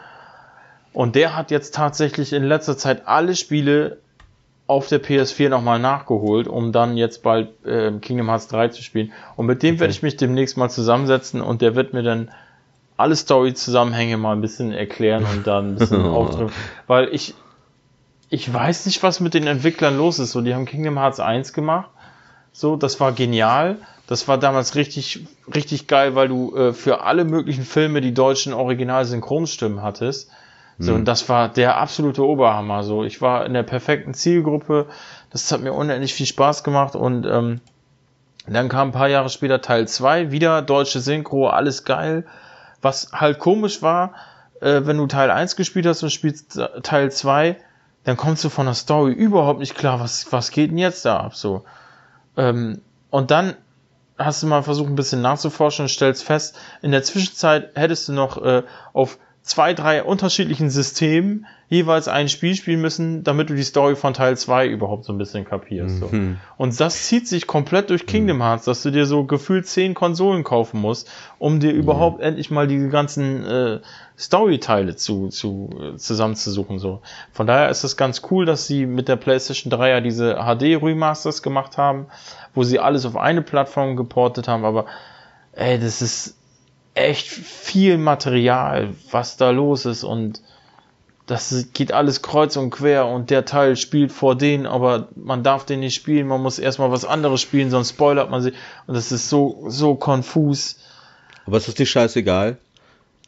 [0.94, 3.98] Und der hat jetzt tatsächlich in letzter Zeit alle Spiele
[4.66, 9.12] auf der PS4 nochmal nachgeholt, um dann jetzt bald äh, Kingdom Hearts 3 zu spielen.
[9.36, 9.80] Und mit dem okay.
[9.80, 12.30] werde ich mich demnächst mal zusammensetzen und der wird mir dann
[12.96, 16.52] alle Story-Zusammenhänge mal ein bisschen erklären und dann ein bisschen aufdrücken.
[16.86, 17.34] Weil ich,
[18.28, 20.32] ich weiß nicht, was mit den Entwicklern los ist.
[20.32, 21.90] So, die haben Kingdom Hearts 1 gemacht.
[22.52, 23.76] So, das war genial.
[24.08, 28.52] Das war damals richtig, richtig geil, weil du äh, für alle möglichen Filme die deutschen
[28.52, 30.30] Original-Synchronstimmen hattest.
[30.78, 30.98] So, mhm.
[30.98, 32.82] und das war der absolute Oberhammer.
[32.82, 34.86] So, ich war in der perfekten Zielgruppe.
[35.30, 37.60] Das hat mir unendlich viel Spaß gemacht und ähm,
[38.46, 42.24] dann kam ein paar Jahre später Teil 2, wieder deutsche Synchro, alles geil.
[42.80, 44.14] Was halt komisch war,
[44.60, 47.56] äh, wenn du Teil 1 gespielt hast und spielst Teil 2,
[48.04, 51.18] dann kommst du von der Story überhaupt nicht klar, was, was geht denn jetzt da
[51.18, 51.64] ab, so.
[52.36, 53.56] Ähm, und dann
[54.18, 58.12] hast du mal versucht, ein bisschen nachzuforschen und stellst fest, in der Zwischenzeit hättest du
[58.12, 58.62] noch äh,
[58.92, 64.12] auf zwei, drei unterschiedlichen Systemen jeweils ein Spiel spielen müssen, damit du die Story von
[64.12, 66.00] Teil 2 überhaupt so ein bisschen kapierst.
[66.00, 66.08] So.
[66.08, 66.38] Mhm.
[66.56, 70.42] Und das zieht sich komplett durch Kingdom Hearts, dass du dir so gefühlt zehn Konsolen
[70.42, 71.08] kaufen musst,
[71.38, 71.78] um dir mhm.
[71.78, 73.80] überhaupt endlich mal diese ganzen äh,
[74.18, 76.80] Story-Teile zu, zu, äh, zusammenzusuchen.
[76.80, 77.00] So.
[77.32, 81.42] Von daher ist es ganz cool, dass sie mit der PlayStation 3 ja diese HD-Remasters
[81.42, 82.06] gemacht haben,
[82.52, 84.86] wo sie alles auf eine Plattform geportet haben, aber
[85.52, 86.36] ey, das ist
[86.96, 90.40] echt viel Material, was da los ist und
[91.26, 95.66] das geht alles kreuz und quer und der Teil spielt vor denen, aber man darf
[95.66, 98.54] den nicht spielen, man muss erstmal was anderes spielen, sonst spoilert man sich
[98.86, 100.78] und das ist so, so konfus.
[101.44, 102.58] Aber es ist dir scheißegal.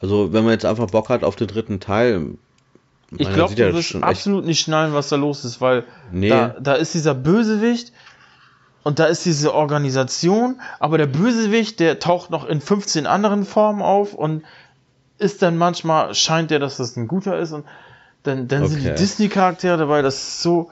[0.00, 2.34] Also, wenn man jetzt einfach Bock hat auf den dritten Teil.
[3.16, 6.28] Ich glaube, du wirst absolut nicht schnallen, was da los ist, weil nee.
[6.28, 7.92] da, da ist dieser Bösewicht,
[8.88, 13.82] und da ist diese Organisation, aber der Bösewicht, der taucht noch in 15 anderen Formen
[13.82, 14.44] auf und
[15.18, 17.66] ist dann manchmal, scheint der, dass das ein guter ist und
[18.22, 18.72] dann, dann okay.
[18.72, 20.70] sind die Disney-Charaktere dabei, das ist so,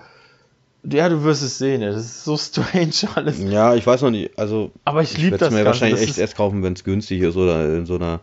[0.83, 3.39] ja, du wirst es sehen, das ist so strange alles.
[3.39, 4.71] Ja, ich weiß noch nicht, also.
[4.87, 5.49] Aber ich liebe das.
[5.49, 5.67] Ich mir Ganze.
[5.67, 8.21] wahrscheinlich das echt erst kaufen, wenn es günstig ist oder in so einer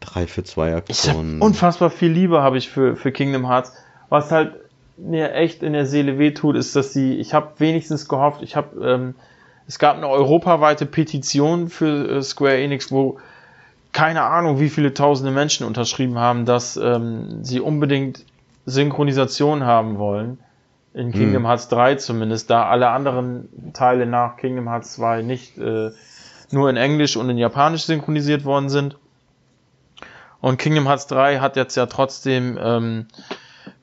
[0.00, 1.40] 3 für 2 Aktion.
[1.40, 3.74] Unfassbar viel Liebe habe ich für, für Kingdom Hearts.
[4.08, 4.54] Was halt
[5.02, 8.84] mir echt in der Seele wehtut, ist, dass sie, ich habe wenigstens gehofft, ich habe,
[8.86, 9.14] ähm,
[9.66, 13.18] es gab eine europaweite Petition für äh, Square Enix, wo
[13.92, 18.24] keine Ahnung, wie viele tausende Menschen unterschrieben haben, dass ähm, sie unbedingt
[18.66, 20.38] Synchronisation haben wollen.
[20.92, 21.46] In Kingdom hm.
[21.46, 25.90] Hearts 3 zumindest, da alle anderen Teile nach Kingdom Hearts 2 nicht äh,
[26.50, 28.96] nur in Englisch und in Japanisch synchronisiert worden sind.
[30.40, 33.06] Und Kingdom Hearts 3 hat jetzt ja trotzdem ähm,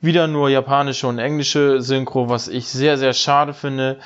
[0.00, 3.98] wieder nur japanische und englische Synchro, was ich sehr, sehr schade finde.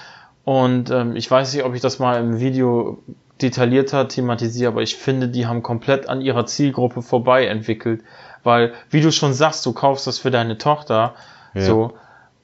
[0.45, 3.03] Und ähm, ich weiß nicht, ob ich das mal im Video
[3.41, 8.03] detaillierter thematisiere, aber ich finde, die haben komplett an ihrer Zielgruppe vorbei entwickelt.
[8.43, 11.15] Weil, wie du schon sagst, du kaufst das für deine Tochter.
[11.55, 11.63] Ja.
[11.63, 11.93] So.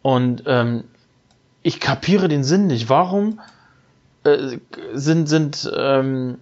[0.02, 0.84] Und ähm,
[1.62, 2.88] ich kapiere den Sinn nicht.
[2.88, 3.40] Warum
[4.24, 4.58] äh,
[4.92, 6.38] sind, sind ähm,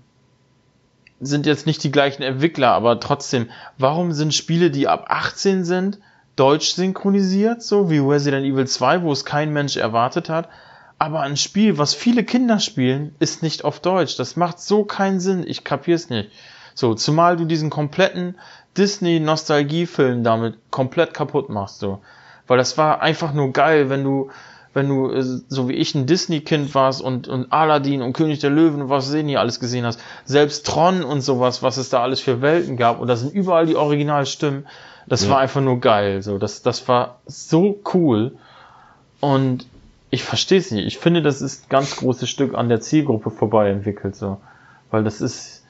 [1.20, 5.98] sind jetzt nicht die gleichen Entwickler, aber trotzdem, warum sind Spiele, die ab 18 sind,
[6.36, 10.48] deutsch synchronisiert, so wie Resident Evil 2, wo es kein Mensch erwartet hat,
[10.98, 14.16] aber ein Spiel, was viele Kinder spielen, ist nicht auf Deutsch.
[14.16, 16.30] Das macht so keinen Sinn, ich kapier's nicht.
[16.74, 18.36] So, zumal du diesen kompletten
[18.76, 22.00] Disney-Nostalgie-Film damit komplett kaputt machst, so.
[22.46, 24.30] Weil das war einfach nur geil, wenn du
[24.72, 28.50] wenn du äh, so wie ich ein Disney-Kind warst und, und Aladdin und König der
[28.50, 32.02] Löwen und was sehen hier alles gesehen hast, selbst Tron und sowas, was es da
[32.02, 34.66] alles für Welten gab und da sind überall die Originalstimmen,
[35.06, 35.30] das ja.
[35.30, 38.32] war einfach nur geil, so, das, das war so cool
[39.20, 39.66] und
[40.10, 43.30] ich verstehe es nicht, ich finde, das ist ein ganz großes Stück an der Zielgruppe
[43.30, 44.40] vorbei entwickelt, so,
[44.90, 45.64] weil das ist,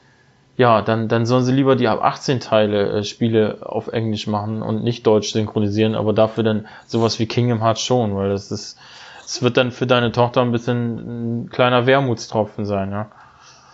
[0.57, 4.61] ja, dann, dann sollen sie lieber die ab 18 Teile äh, Spiele auf Englisch machen
[4.61, 8.77] und nicht Deutsch synchronisieren, aber dafür dann sowas wie Kingdom Hearts schon, weil das ist,
[9.23, 13.11] es wird dann für deine Tochter ein bisschen ein kleiner Wermutstropfen sein, ja.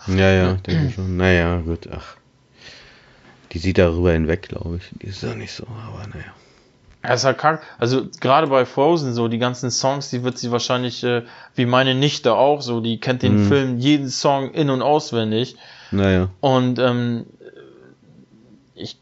[0.06, 1.16] Ja, ja, denke ich schon.
[1.16, 2.16] Naja, gut, ach.
[3.54, 4.90] Die sieht darüber hinweg, glaube ich.
[5.00, 6.24] Die ist ja nicht so, aber naja.
[7.04, 7.62] Ja, ist halt kack.
[7.78, 11.22] Also gerade bei Frozen so, die ganzen Songs, die wird sie wahrscheinlich, äh,
[11.54, 13.48] wie meine Nichte auch, so, die kennt den mhm.
[13.48, 15.56] Film, jeden Song in- und auswendig.
[15.90, 16.30] Naja.
[16.40, 17.26] Und ähm,
[18.74, 18.98] ich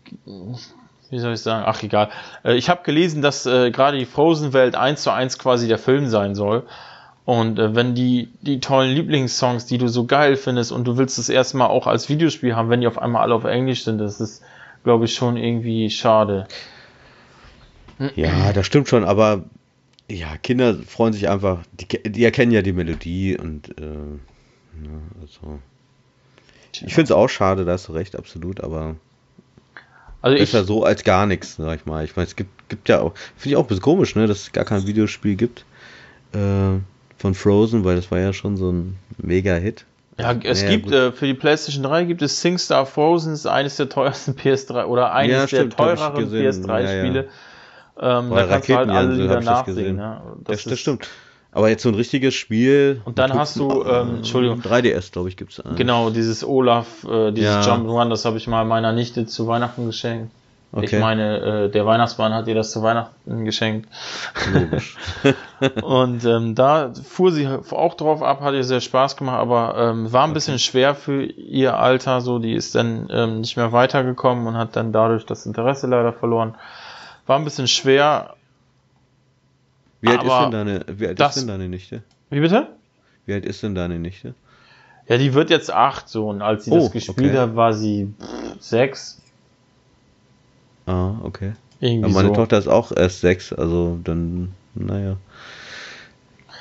[1.12, 2.08] wie soll ich sagen, ach egal.
[2.42, 6.08] Äh, ich habe gelesen, dass äh, gerade die Frozen-Welt eins zu eins quasi der Film
[6.08, 6.64] sein soll.
[7.24, 11.19] Und äh, wenn die, die tollen Lieblingssongs, die du so geil findest und du willst
[11.19, 14.20] es erstmal auch als Videospiel haben, wenn die auf einmal alle auf Englisch sind, das
[14.20, 14.43] ist,
[14.82, 16.49] glaube ich, schon irgendwie schade.
[18.16, 19.44] Ja, das stimmt schon, aber
[20.11, 24.90] ja, Kinder freuen sich einfach, die, die erkennen ja die Melodie und äh, ja,
[25.20, 25.61] also.
[26.73, 28.97] Ich finde es auch schade, da hast du recht, absolut, aber
[30.23, 32.05] also Besser ich, so als gar nichts, sag ich mal.
[32.05, 34.43] Ich meine, es gibt, gibt ja auch, finde ich auch ein bisschen komisch, ne, dass
[34.43, 35.65] es gar kein Videospiel gibt
[36.32, 36.78] äh,
[37.23, 39.85] von Frozen, weil das war ja schon so ein Mega-Hit.
[40.19, 43.77] Ja, es naja, gibt, äh, für die PlayStation 3 gibt es SingStar Frozen, ist eines
[43.77, 47.28] der teuersten PS3 oder eines ja, stimmt, der teureren PS3-Spiele.
[47.97, 48.19] Ja, ja.
[48.19, 49.99] ähm, da kannst du halt alle Lieder nachsehen.
[49.99, 51.09] Ja, das, das stimmt.
[51.53, 53.03] Aber jetzt so ein richtiges Spiel.
[53.05, 54.61] Und dann hast du, ähm, Entschuldigung.
[54.61, 55.62] 3DS, glaube ich, gibt es.
[55.77, 57.74] Genau, dieses Olaf, äh, dieses ja.
[57.74, 60.32] Jump'n'Run, das habe ich mal meiner Nichte zu Weihnachten geschenkt.
[60.73, 60.86] Okay.
[60.86, 63.89] Ich meine, äh, der Weihnachtsmann hat ihr das zu Weihnachten geschenkt.
[65.82, 70.12] und ähm, da fuhr sie auch drauf ab, hat ihr sehr Spaß gemacht, aber ähm,
[70.12, 74.47] war ein bisschen schwer für ihr Alter, so die ist dann ähm, nicht mehr weitergekommen
[74.47, 76.55] und hat dann dadurch das Interesse leider verloren.
[77.26, 78.34] War ein bisschen schwer,
[80.01, 82.02] wie alt, ist denn, deine, wie alt das, ist denn deine Nichte?
[82.30, 82.68] Wie bitte?
[83.26, 84.34] Wie alt ist denn deine Nichte?
[85.06, 87.39] Ja, die wird jetzt acht so und als sie oh, das gespielt okay.
[87.39, 88.12] hat, war sie
[88.59, 89.20] sechs.
[90.86, 91.52] Ah, okay.
[91.80, 92.34] Irgendwie meine so.
[92.34, 95.16] Tochter ist auch erst sechs, also dann, naja.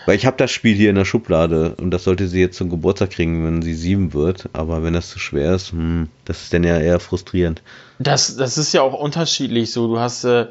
[0.05, 2.69] Weil ich habe das Spiel hier in der Schublade und das sollte sie jetzt zum
[2.69, 4.49] Geburtstag kriegen, wenn sie sieben wird.
[4.53, 7.61] Aber wenn das zu schwer ist, hm, das ist dann ja eher frustrierend.
[7.99, 9.87] Das, das ist ja auch unterschiedlich so.
[9.87, 10.47] Du hast äh,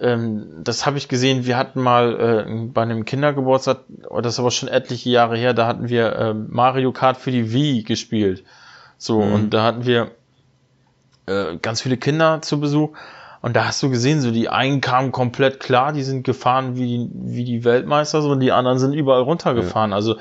[0.00, 4.40] ähm, das habe ich gesehen, wir hatten mal äh, bei einem Kindergeburtstag, oh, das ist
[4.40, 8.44] aber schon etliche Jahre her, da hatten wir äh, Mario Kart für die Wii gespielt.
[8.96, 9.32] So, mhm.
[9.32, 10.12] und da hatten wir
[11.26, 12.90] äh, ganz viele Kinder zu Besuch.
[13.40, 17.08] Und da hast du gesehen, so die einen kamen komplett klar, die sind gefahren wie,
[17.12, 19.90] wie die Weltmeister, so, und die anderen sind überall runtergefahren.
[19.90, 19.96] Ja.
[19.96, 20.16] Also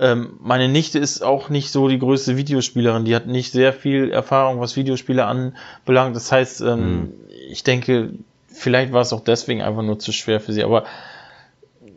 [0.00, 4.10] ähm, meine Nichte ist auch nicht so die größte Videospielerin, die hat nicht sehr viel
[4.10, 6.16] Erfahrung, was Videospiele anbelangt.
[6.16, 7.12] Das heißt, ähm, mhm.
[7.48, 8.10] ich denke,
[8.48, 10.84] vielleicht war es auch deswegen einfach nur zu schwer für sie, aber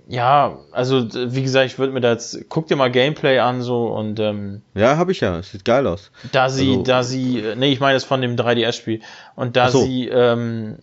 [0.08, 3.88] ja, also wie gesagt, ich würde mir da jetzt, guck dir mal Gameplay an so
[3.88, 6.12] und ähm, Ja, habe ich ja, es sieht geil aus.
[6.32, 9.02] da sie, Also- da sie, äh, nee, ich meine das von dem 3DS-Spiel
[9.36, 9.82] und da so.
[9.82, 10.78] sie ähm,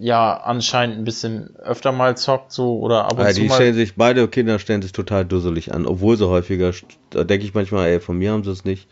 [0.00, 3.54] ja anscheinend ein bisschen öfter mal zockt so oder ab und Ja, zu die mal.
[3.56, 6.70] stellen sich, beide Kinder stellen sich total dusselig an, obwohl sie häufiger,
[7.10, 8.86] da denke ich manchmal, ey, von mir haben sie es nicht.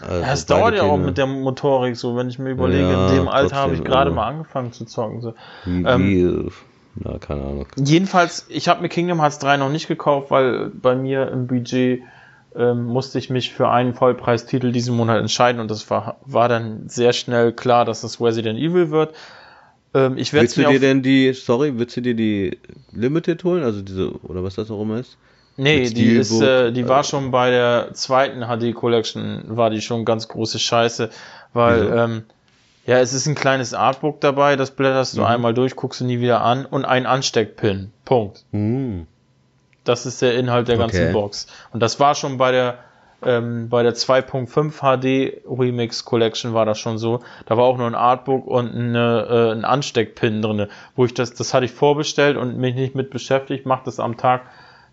[0.00, 3.08] Also Ja, es dauert ja auch mit der Motorik, so wenn ich mir überlege, Ja,
[3.08, 5.20] in dem Alter habe ich gerade also- mal angefangen zu zocken.
[5.22, 5.34] So.
[5.64, 6.50] Wie, ähm, äh,
[7.04, 7.66] na, keine Ahnung.
[7.76, 12.02] Jedenfalls, ich habe mir Kingdom Hearts 3 noch nicht gekauft, weil bei mir im Budget
[12.56, 16.88] ähm, musste ich mich für einen Vollpreistitel diesen Monat entscheiden und das war, war dann
[16.88, 19.14] sehr schnell klar, dass das Resident Evil wird.
[19.94, 22.58] Ähm, ich Willst du dir denn die, sorry, willst du dir die
[22.92, 23.62] Limited holen?
[23.62, 25.16] Also diese, oder was das auch immer ist?
[25.58, 29.70] nee, mit die ist, äh, die war äh, schon bei der zweiten HD Collection, war
[29.70, 31.10] die schon ganz große Scheiße,
[31.52, 31.94] weil Wieso?
[31.94, 32.22] ähm,
[32.88, 35.18] ja, es ist ein kleines Artbook dabei, das blätterst Mhm.
[35.20, 37.92] du einmal durch, guckst du nie wieder an und ein Ansteckpin.
[38.04, 38.44] Punkt.
[38.52, 39.06] Hm.
[39.84, 41.12] Das ist der Inhalt der ganzen Okay.
[41.12, 41.46] Box.
[41.72, 42.78] Und das war schon bei der
[43.20, 47.18] ähm, bei der 2.5 HD Remix Collection war das schon so.
[47.46, 51.34] Da war auch nur ein Artbook und eine, äh, ein Ansteckpin drinne, wo ich das
[51.34, 54.42] das hatte ich vorbestellt und mich nicht mit beschäftigt, mach das am Tag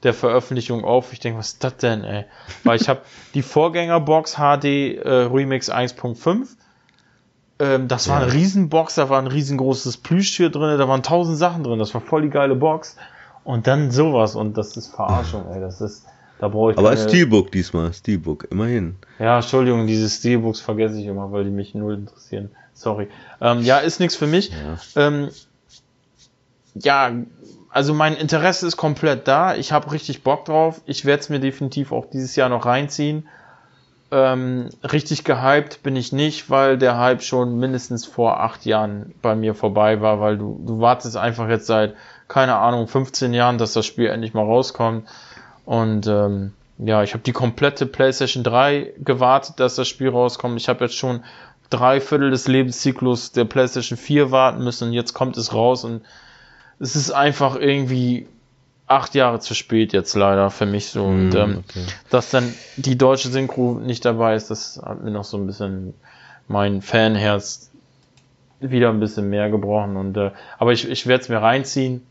[0.02, 1.14] der Veröffentlichung auf.
[1.14, 2.26] Ich denke, was ist das denn, ey?
[2.64, 3.02] Weil ich habe
[3.36, 4.66] die Vorgängerbox HD
[4.98, 6.48] äh, Remix 1.5
[7.60, 8.34] ähm, das war eine Ja.
[8.34, 12.24] Riesenbox, da war ein riesengroßes Plüschtier drin, da waren tausend Sachen drin, das war voll
[12.24, 12.98] die geile Box.
[13.44, 16.06] Und dann sowas und das ist Verarschung, ey, das ist,
[16.40, 18.96] da brauche ich Aber keine, Steelbook diesmal, Steelbook, immerhin.
[19.20, 22.50] Ja, Entschuldigung, diese Steelbooks vergesse ich immer, weil die mich null interessieren.
[22.74, 23.08] Sorry.
[23.40, 24.52] Ähm, ja, ist nichts für mich.
[24.52, 25.08] Ja.
[25.08, 25.30] Ähm,
[26.74, 27.12] ja,
[27.70, 29.56] also mein Interesse ist komplett da.
[29.56, 30.82] Ich habe richtig Bock drauf.
[30.86, 33.28] Ich werde es mir definitiv auch dieses Jahr noch reinziehen.
[34.12, 39.36] Ähm, richtig gehypt bin ich nicht, weil der Hype schon mindestens vor acht Jahren bei
[39.36, 41.96] mir vorbei war, weil du, du wartest einfach jetzt seit,
[42.28, 45.08] keine Ahnung, 15 Jahren, dass das Spiel endlich mal rauskommt.
[45.66, 50.60] Und ähm, ja, ich habe die komplette PlayStation 3 gewartet, dass das Spiel rauskommt.
[50.60, 51.24] Ich habe jetzt schon
[51.70, 56.04] drei Viertel des Lebenszyklus der PlayStation 4 warten müssen und jetzt kommt es raus und
[56.80, 58.28] es ist einfach irgendwie
[58.88, 61.04] acht Jahre zu spät jetzt leider für mich so.
[61.06, 61.86] Und Hm, ähm, okay.
[62.10, 65.94] dass dann die deutsche Synchro nicht dabei ist, das hat mir noch so ein bisschen
[66.48, 67.72] mein Fanherz
[68.60, 69.98] wieder ein bisschen mehr gebrochen.
[69.98, 72.06] Und äh, aber ich, ich werde es mir reinziehen.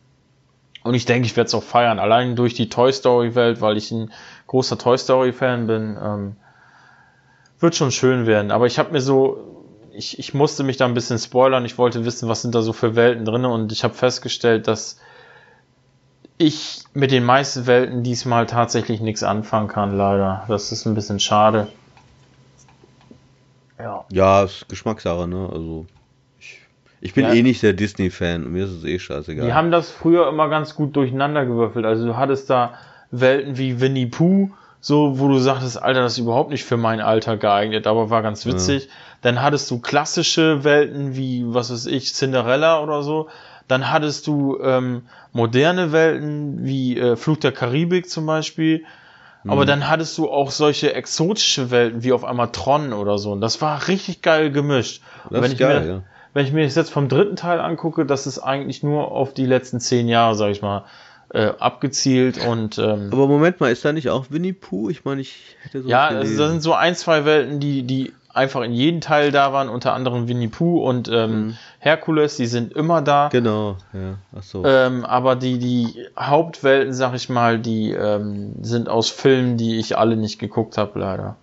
[0.82, 3.78] Und ich denke, ich werde es auch feiern, allein durch die Toy Story Welt, weil
[3.78, 4.12] ich ein
[4.48, 5.96] großer Toy Story Fan bin.
[6.02, 6.36] Ähm,
[7.59, 8.51] wird schon schön werden.
[8.51, 9.64] Aber ich habe mir so,
[9.94, 11.64] ich, ich musste mich da ein bisschen spoilern.
[11.64, 13.46] Ich wollte wissen, was sind da so für Welten drin.
[13.46, 14.98] Und ich habe festgestellt, dass
[16.39, 20.44] ich mit den meisten Welten diesmal tatsächlich nichts anfangen kann, leider.
[20.48, 21.69] Das ist ein bisschen schade.
[23.78, 24.05] Ja.
[24.11, 25.48] Ja, ist Geschmackssache, ne?
[25.52, 25.86] Also,
[26.39, 26.59] ich,
[27.01, 27.32] ich bin Ja.
[27.32, 29.47] eh nicht der Disney-Fan, mir ist es eh scheißegal.
[29.47, 31.85] Die haben das früher immer ganz gut durcheinander gewürfelt.
[31.85, 32.74] Also du hattest da
[33.11, 34.51] Welten wie Winnie Pooh,
[34.81, 38.23] so wo du sagtest, Alter, das ist überhaupt nicht für mein Alter geeignet, aber war
[38.23, 38.89] ganz witzig.
[39.23, 43.28] Dann hattest du klassische Welten wie, was weiß ich, Cinderella oder so.
[43.68, 48.84] Dann hattest du ähm, moderne Welten wie äh, Flug der Karibik zum Beispiel.
[49.46, 53.32] Aber dann hattest du auch solche exotische Welten wie auf einmal Tron oder so.
[53.32, 55.02] Und das war richtig geil gemischt.
[55.24, 56.02] Und Das wenn ist ich geil, mir, ja.
[56.32, 59.44] wenn ich mir das jetzt vom dritten Teil angucke, das ist eigentlich nur auf die
[59.44, 60.84] letzten zehn Jahre, sag ich mal,
[61.28, 64.88] äh, abgezielt und ähm, Aber Moment mal, ist da nicht auch Winnie Pooh?
[64.88, 68.14] Ich meine, ich hätte so ja, also da sind so ein, zwei Welten, die, die
[68.35, 72.73] einfach in jedem Teil da waren, unter anderem Winnie Pooh und ähm, Herkules, die sind
[72.73, 73.28] immer da.
[73.31, 74.19] Genau, ja.
[74.36, 74.65] Ach so.
[74.65, 79.97] Ähm, aber die, die Hauptwelten, sag ich mal, die ähm, sind aus Filmen, die ich
[79.97, 81.36] alle nicht geguckt habe, leider.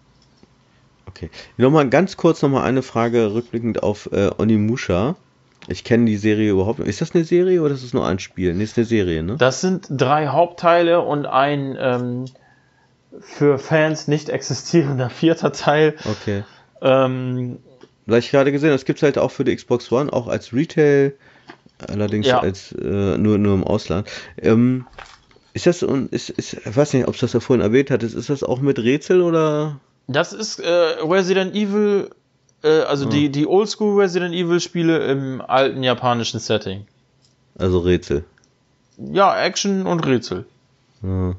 [1.07, 1.29] Okay.
[1.57, 5.15] Nochmal ganz kurz nochmal eine Frage rückblickend auf äh, Onimusha.
[5.67, 6.87] Ich kenne die Serie überhaupt nicht.
[6.89, 8.53] Ist das eine Serie oder ist das nur ein Spiel?
[8.53, 9.35] Nee, ist eine Serie, ne?
[9.37, 12.25] Das sind drei Hauptteile und ein ähm,
[13.19, 15.95] für Fans nicht existierender vierter Teil.
[16.05, 16.43] Okay.
[16.81, 17.59] Ähm,
[18.05, 20.27] Weil ich gerade gesehen habe, das gibt es halt auch für die Xbox One, auch
[20.27, 21.13] als Retail,
[21.87, 22.39] allerdings Ja.
[22.39, 24.09] als äh, nur, nur im Ausland.
[24.37, 24.85] Ähm,
[25.53, 28.15] ist das, und ist, ist, ich weiß nicht, ob du das ja vorhin erwähnt hattest,
[28.15, 29.79] ist das auch mit Rätsel oder?
[30.07, 32.09] Das ist äh, Resident Evil,
[32.63, 36.85] äh, also die, die Oldschool Resident Evil Spiele im alten japanischen Setting.
[37.57, 38.23] Also Rätsel.
[38.97, 40.45] Ja, Action und Rätsel.
[41.03, 41.35] Ja.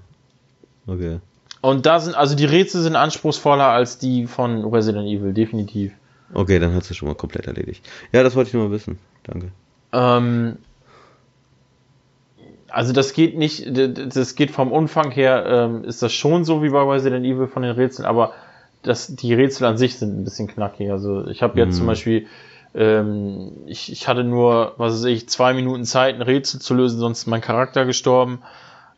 [0.87, 1.21] Okay.
[1.63, 5.93] Und da sind, also die Rätsel sind anspruchsvoller als die von Resident Evil, definitiv.
[6.35, 7.89] Okay, dann hat es schon mal komplett erledigt.
[8.13, 8.99] Ja, das wollte ich nur mal wissen.
[9.23, 9.53] Danke.
[9.93, 10.57] Ähm,
[12.69, 16.71] also das geht nicht, das geht vom Umfang her, ähm, ist das schon so wie
[16.71, 18.33] bei Resident Evil von den Rätseln, aber
[18.83, 20.91] das, die Rätsel an sich sind ein bisschen knackig.
[20.91, 21.79] Also ich habe jetzt Mhm.
[21.79, 22.27] zum Beispiel,
[22.75, 26.99] ähm, ich, ich hatte nur, was weiß ich, zwei Minuten Zeit, ein Rätsel zu lösen,
[26.99, 28.41] sonst ist mein Charakter gestorben.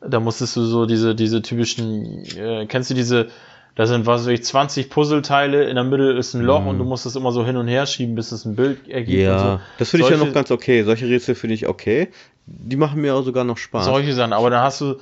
[0.08, 3.28] Da musstest du so diese, diese typischen, äh, kennst du diese,
[3.74, 6.68] da sind, was weiß ich, 20 Puzzleteile, in der Mitte ist ein Loch Mhm.
[6.68, 9.22] und du musst es immer so hin und her schieben, bis es ein Bild ergibt
[9.22, 9.60] Ja, und so.
[9.78, 10.82] das finde ich ja noch ganz okay.
[10.84, 12.08] Solche Rätsel finde ich okay.
[12.46, 13.86] Die machen mir auch sogar noch Spaß.
[13.86, 14.96] Solche Sachen, aber dann hast du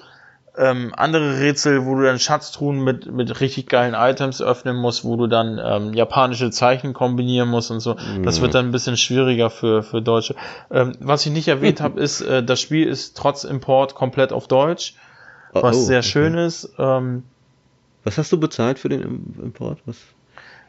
[0.57, 5.17] ähm, andere Rätsel, wo du dann Schatztruhen mit, mit richtig geilen Items öffnen musst, wo
[5.17, 7.97] du dann ähm, japanische Zeichen kombinieren musst und so.
[8.23, 8.43] Das Mhm.
[8.43, 10.35] wird dann ein bisschen schwieriger für, für Deutsche.
[10.71, 14.47] Ähm, was ich nicht erwähnt habe, ist, äh, das Spiel ist trotz Import komplett auf
[14.47, 14.95] Deutsch,
[15.55, 16.09] Oh, was oh, sehr okay.
[16.09, 16.71] schön ist.
[16.79, 17.25] Ähm,
[18.05, 19.79] Was hast du bezahlt für den Im- Import?
[19.87, 19.97] Was?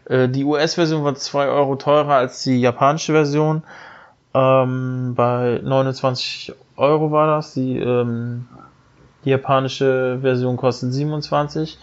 [0.05, 3.63] Äh, die US-Version war 2 Euro teurer als die japanische Version.
[4.33, 7.53] Ähm, bei 29 Euro war das.
[7.53, 8.45] Die, ähm,
[9.25, 11.77] die japanische Version kostet 27.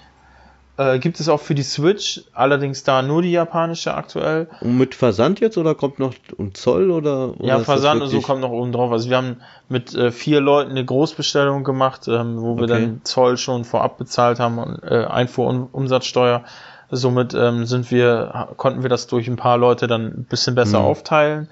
[0.76, 4.48] Äh, gibt es auch für die Switch, allerdings da nur die japanische aktuell.
[4.60, 7.34] Und mit Versand jetzt oder kommt noch ein Zoll oder?
[7.38, 8.90] oder ja, Versand und so kommt noch oben drauf.
[8.90, 9.36] Also wir haben
[9.68, 12.72] mit äh, vier Leuten eine Großbestellung gemacht, ähm, wo wir Okay.
[12.72, 16.44] dann Zoll schon vorab bezahlt haben und äh, Einfuhrumsatzsteuer.
[16.92, 20.80] Somit ähm, sind wir, konnten wir das durch ein paar Leute dann ein bisschen besser
[20.80, 20.84] Mhm.
[20.86, 21.48] aufteilen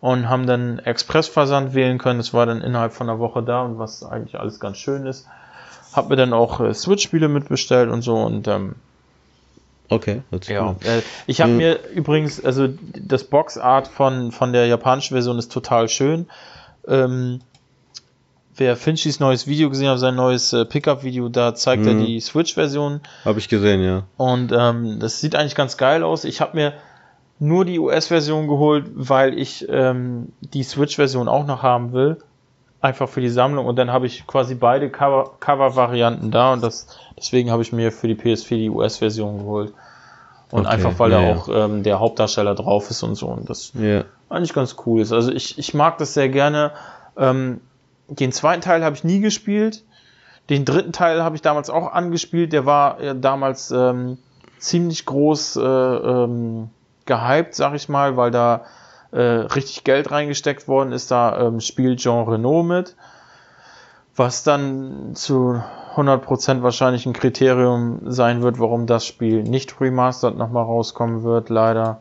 [0.00, 2.18] und haben dann Expressversand wählen können.
[2.18, 5.26] Das war dann innerhalb von einer Woche da und was eigentlich alles ganz schön ist.
[5.92, 8.74] Hab mir dann auch äh, Switch-Spiele mitbestellt und so und ähm,
[9.90, 11.56] Okay, ja, äh, ich habe Mhm.
[11.56, 16.26] mir übrigens, also das Boxart von, von der japanischen Version ist total schön.
[16.86, 17.40] Ähm,
[18.54, 22.04] wer Finchys neues Video gesehen hat, sein neues äh, Pickup-Video, da zeigt er Mhm.
[22.04, 24.02] die Switch-Version Habe ich gesehen, ja.
[24.18, 26.24] und ähm, das sieht eigentlich ganz geil aus.
[26.24, 26.74] Ich habe mir
[27.38, 32.18] nur die US-Version geholt, weil ich ähm, die Switch-Version auch noch haben will.
[32.80, 33.66] Einfach für die Sammlung.
[33.66, 36.86] Und dann habe ich quasi beide Cover- Cover-Varianten da und das,
[37.16, 39.72] deswegen habe ich mir für die PS4 die US-Version geholt.
[40.50, 41.34] Und Okay, einfach weil ja, da ja.
[41.36, 43.26] auch ähm, der Hauptdarsteller drauf ist und so.
[43.26, 44.04] Und das Ja.
[44.30, 45.12] eigentlich ganz cool ist.
[45.12, 46.72] Also ich, ich mag das sehr gerne.
[47.16, 47.60] Ähm,
[48.08, 49.84] den zweiten Teil habe ich nie gespielt.
[50.48, 52.52] Den dritten Teil habe ich damals auch angespielt.
[52.54, 54.16] Der war äh, damals ähm,
[54.58, 56.70] ziemlich groß äh, ähm,
[57.08, 58.62] gehypt, sag ich mal, weil da
[59.10, 61.10] äh, richtig Geld reingesteckt worden ist.
[61.10, 62.94] Da ähm, spielt Jean Renault mit.
[64.14, 65.60] Was dann zu
[65.96, 72.00] 100% wahrscheinlich ein Kriterium sein wird, warum das Spiel nicht remastered nochmal rauskommen wird, leider.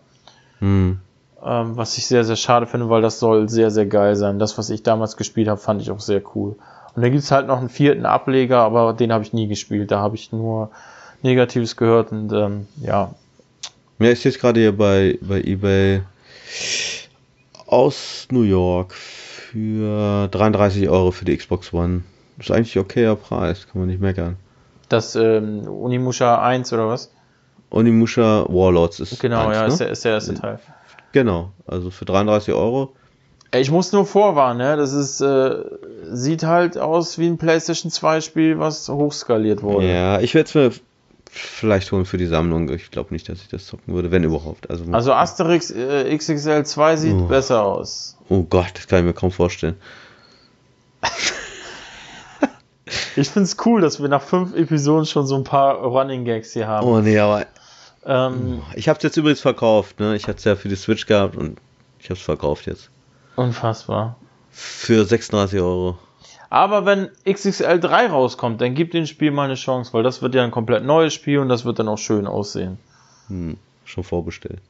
[0.59, 0.99] Hm.
[1.43, 4.39] Ähm, was ich sehr, sehr schade finde, weil das soll sehr, sehr geil sein.
[4.39, 6.55] Das, was ich damals gespielt habe, fand ich auch sehr cool.
[6.95, 9.91] Und dann gibt's halt noch einen vierten Ableger, aber den habe ich nie gespielt.
[9.91, 10.71] Da habe ich nur
[11.21, 13.11] Negatives gehört und ähm, ja.
[13.99, 16.01] Ja, ich sehe es gerade hier bei, bei eBay
[17.65, 22.03] aus New York für 33 Euro für die Xbox One.
[22.37, 24.37] Ist eigentlich okayer Preis, kann man nicht meckern.
[24.89, 27.11] Das ähm, Unimusha 1 oder was?
[27.71, 29.67] Onimusha Warlords ist Genau, eins, ja, ne?
[29.67, 30.59] ist, der, ist der erste Teil.
[31.11, 32.93] Genau, also für 33 Euro.
[33.53, 34.77] Ich muss nur vorwarnen, ne?
[34.77, 35.55] Das ist, äh,
[36.11, 39.87] sieht halt aus wie ein PlayStation 2 Spiel, was hochskaliert wurde.
[39.87, 40.71] Ja, ich werde es mir
[41.31, 42.69] vielleicht holen für die Sammlung.
[42.69, 44.69] Ich glaube nicht, dass ich das zocken würde, wenn überhaupt.
[44.69, 47.25] Also, Also Asterix äh, XXL 2 sieht Oh.
[47.27, 48.17] besser aus.
[48.29, 49.75] oh Gott, das kann ich mir kaum vorstellen.
[53.17, 56.67] Ich find's cool, dass wir nach fünf Episoden schon so ein paar Running Gags hier
[56.67, 56.87] haben.
[56.87, 57.45] Oh nee, aber
[58.05, 59.99] Ähm, ich habe es jetzt übrigens verkauft.
[59.99, 60.15] Ne?
[60.15, 61.59] Ich hatte es ja für die Switch gehabt und
[61.99, 62.89] ich habe es verkauft jetzt.
[63.35, 64.15] unfassbar.
[64.51, 65.97] Für 36 Euro.
[66.49, 70.35] Aber wenn XXL 3 rauskommt, dann gibt dem Spiel mal eine Chance, weil das wird
[70.35, 72.77] ja ein komplett neues Spiel und das wird dann auch schön aussehen.
[73.27, 74.61] Hm, schon vorbestellt.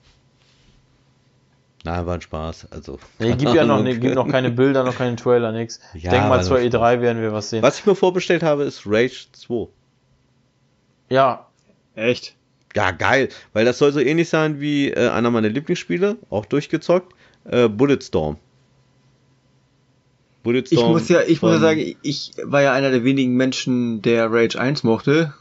[1.84, 2.72] Nein, war ein Spaß.
[2.72, 5.80] Also, Nee, gibt ja noch, ne, gibt noch keine Bilder, noch keinen Trailer, nix.
[5.94, 7.62] Ich Ja, denke mal zur nur E3 werden wir was sehen.
[7.62, 9.68] Was ich mir vorbestellt habe, ist Rage 2.
[11.10, 11.48] Ja,
[11.98, 12.36] Echt?
[12.76, 17.14] Ja, geil, weil das soll so ähnlich sein wie äh, einer meiner Lieblingsspiele, auch durchgezockt,
[17.46, 18.38] äh, Bulletstorm.
[20.56, 24.32] Ich muss ja, ich muss ja sagen, ich war ja einer der wenigen Menschen, der
[24.32, 25.34] Rage 1 mochte.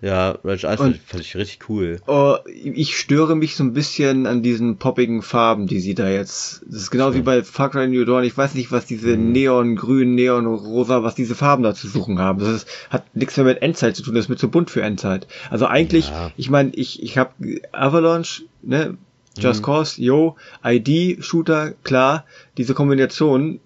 [0.00, 2.00] Ja, Rage 1 Und- fand ich, richtig cool.
[2.06, 6.62] Oh, ich störe mich so ein bisschen an diesen poppigen Farben, die sie da jetzt.
[6.66, 8.22] Das ist genau wie bei Far Cry New Dawn.
[8.22, 9.32] Ich weiß nicht, was diese Mhm.
[9.32, 12.38] Neongrün, Neonrosa, was diese Farben da zu suchen haben.
[12.38, 14.14] Das ist, hat nichts mehr mit Endzeit zu tun.
[14.14, 15.26] Das ist mir zu bunt für Endzeit.
[15.50, 16.30] Also eigentlich, Ja.
[16.36, 17.32] ich meine, ich ich habe
[17.72, 18.96] Avalanche, ne,
[19.36, 19.64] Just Mhm.
[19.64, 22.24] Cause, Yo, ID, Shooter, klar.
[22.56, 23.60] Diese Kombination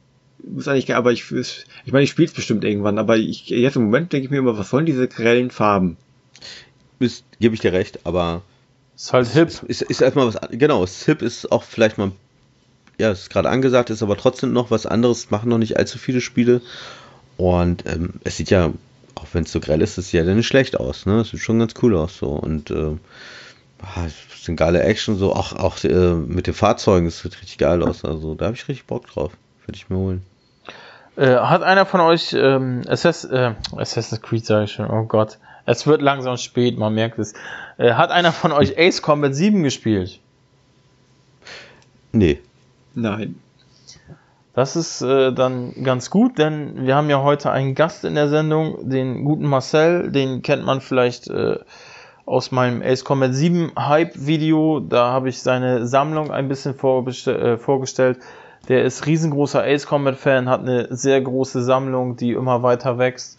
[0.56, 2.98] ist eigentlich, ge- aber ich, ich meine, ich spiele es bestimmt irgendwann.
[2.98, 5.96] Aber ich jetzt im Moment denke ich mir immer, was sollen diese grellen Farben?
[6.98, 8.42] Ist, gebe ich dir recht, aber
[8.94, 9.50] ist halt hip.
[9.66, 12.12] ist, ist erstmal was, genau, Hip ist auch vielleicht mal,
[12.98, 16.20] ja, ist gerade angesagt, ist aber trotzdem noch was anderes, machen noch nicht allzu viele
[16.20, 16.60] Spiele
[17.38, 18.72] und ähm, es sieht ja,
[19.16, 21.30] auch wenn es so grell ist, es sieht ja dann nicht schlecht aus, ne, es
[21.30, 23.00] sieht schon ganz cool aus, so und ähm,
[23.80, 27.58] ah, es sind geile Action, so, auch, auch äh, mit den Fahrzeugen, es sieht richtig
[27.58, 29.32] geil aus, also da habe ich richtig Bock drauf,
[29.66, 30.22] würde ich mir holen.
[31.16, 35.38] Äh, hat einer von euch ähm, Assassin, äh, Assassin's Creed, sage ich schon, oh Gott.
[35.66, 37.34] Es wird langsam spät, man merkt es.
[37.78, 40.20] Äh, hat einer von euch Ace Combat 7 gespielt?
[42.12, 42.40] Nee.
[42.94, 43.36] Nein.
[44.54, 48.28] Das ist äh, dann ganz gut, denn wir haben ja heute einen Gast in der
[48.28, 51.58] Sendung, den guten Marcel, den kennt man vielleicht äh,
[52.26, 54.80] aus meinem Ace Combat 7 Hype Video.
[54.80, 58.18] Da habe ich seine Sammlung ein bisschen äh, vorgestellt.
[58.68, 63.38] Der ist riesengroßer Ace Combat Fan, hat eine sehr große Sammlung, die immer weiter wächst.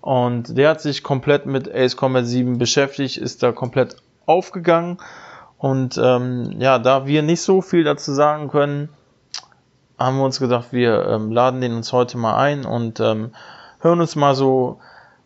[0.00, 3.96] Und der hat sich komplett mit Ace Combat 7 beschäftigt, ist da komplett
[4.26, 4.98] aufgegangen.
[5.58, 8.88] Und ähm, ja, da wir nicht so viel dazu sagen können,
[9.98, 13.30] haben wir uns gedacht, wir ähm, laden den uns heute mal ein und ähm,
[13.80, 14.80] hören uns mal so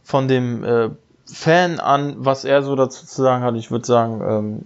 [0.04, 0.90] von dem äh,
[1.24, 3.54] Fan an, was er so dazu zu sagen hat.
[3.56, 4.64] Ich würde sagen, ähm,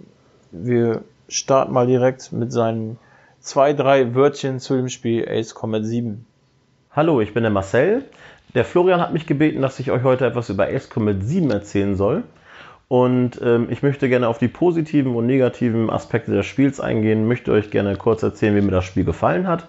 [0.51, 2.99] wir starten mal direkt mit seinen
[3.43, 6.25] zwei, drei Wörtchen zu dem Spiel Ace Combat 7.
[6.91, 8.05] Hallo, ich bin der Marcel.
[8.55, 11.95] Der Florian hat mich gebeten, dass ich euch heute etwas über Ace Combat 7 erzählen
[11.95, 12.23] soll.
[12.87, 17.51] Und ähm, ich möchte gerne auf die positiven und negativen Aspekte des Spiels eingehen, möchte
[17.51, 19.67] euch gerne kurz erzählen, wie mir das Spiel gefallen hat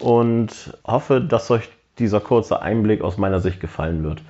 [0.00, 1.68] und hoffe, dass euch
[2.00, 4.22] dieser kurze Einblick aus meiner Sicht gefallen wird.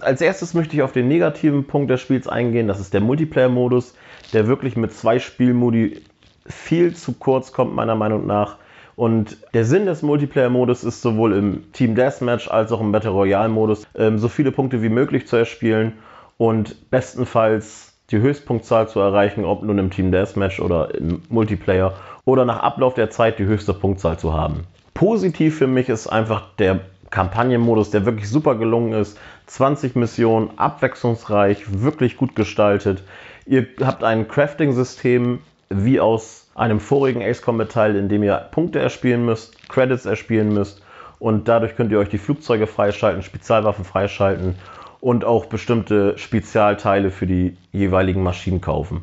[0.00, 3.94] Als erstes möchte ich auf den negativen Punkt des Spiels eingehen, das ist der Multiplayer-Modus,
[4.32, 6.02] der wirklich mit zwei Spielmodi
[6.46, 8.56] viel zu kurz kommt, meiner Meinung nach.
[8.96, 13.86] Und der Sinn des Multiplayer-Modus ist sowohl im Team Deathmatch als auch im Battle Royale-Modus,
[13.96, 15.94] ähm, so viele Punkte wie möglich zu erspielen
[16.38, 22.44] und bestenfalls die Höchstpunktzahl zu erreichen, ob nun im Team Deathmatch oder im Multiplayer oder
[22.44, 24.64] nach Ablauf der Zeit die höchste Punktzahl zu haben.
[24.92, 29.18] Positiv für mich ist einfach der Kampagnenmodus, der wirklich super gelungen ist.
[29.46, 33.02] 20 Missionen, abwechslungsreich, wirklich gut gestaltet.
[33.46, 35.40] Ihr habt ein Crafting-System
[35.76, 40.52] wie aus einem vorigen Ace Combat Teil, in dem ihr Punkte erspielen müsst, Credits erspielen
[40.52, 40.82] müsst
[41.18, 44.54] und dadurch könnt ihr euch die Flugzeuge freischalten, Spezialwaffen freischalten
[45.00, 49.02] und auch bestimmte Spezialteile für die jeweiligen Maschinen kaufen.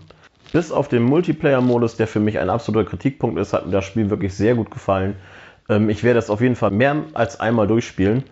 [0.52, 4.10] Bis auf den Multiplayer-Modus, der für mich ein absoluter Kritikpunkt ist, hat mir das Spiel
[4.10, 5.16] wirklich sehr gut gefallen.
[5.70, 8.24] Ähm, ich werde es auf jeden Fall mehr als einmal durchspielen.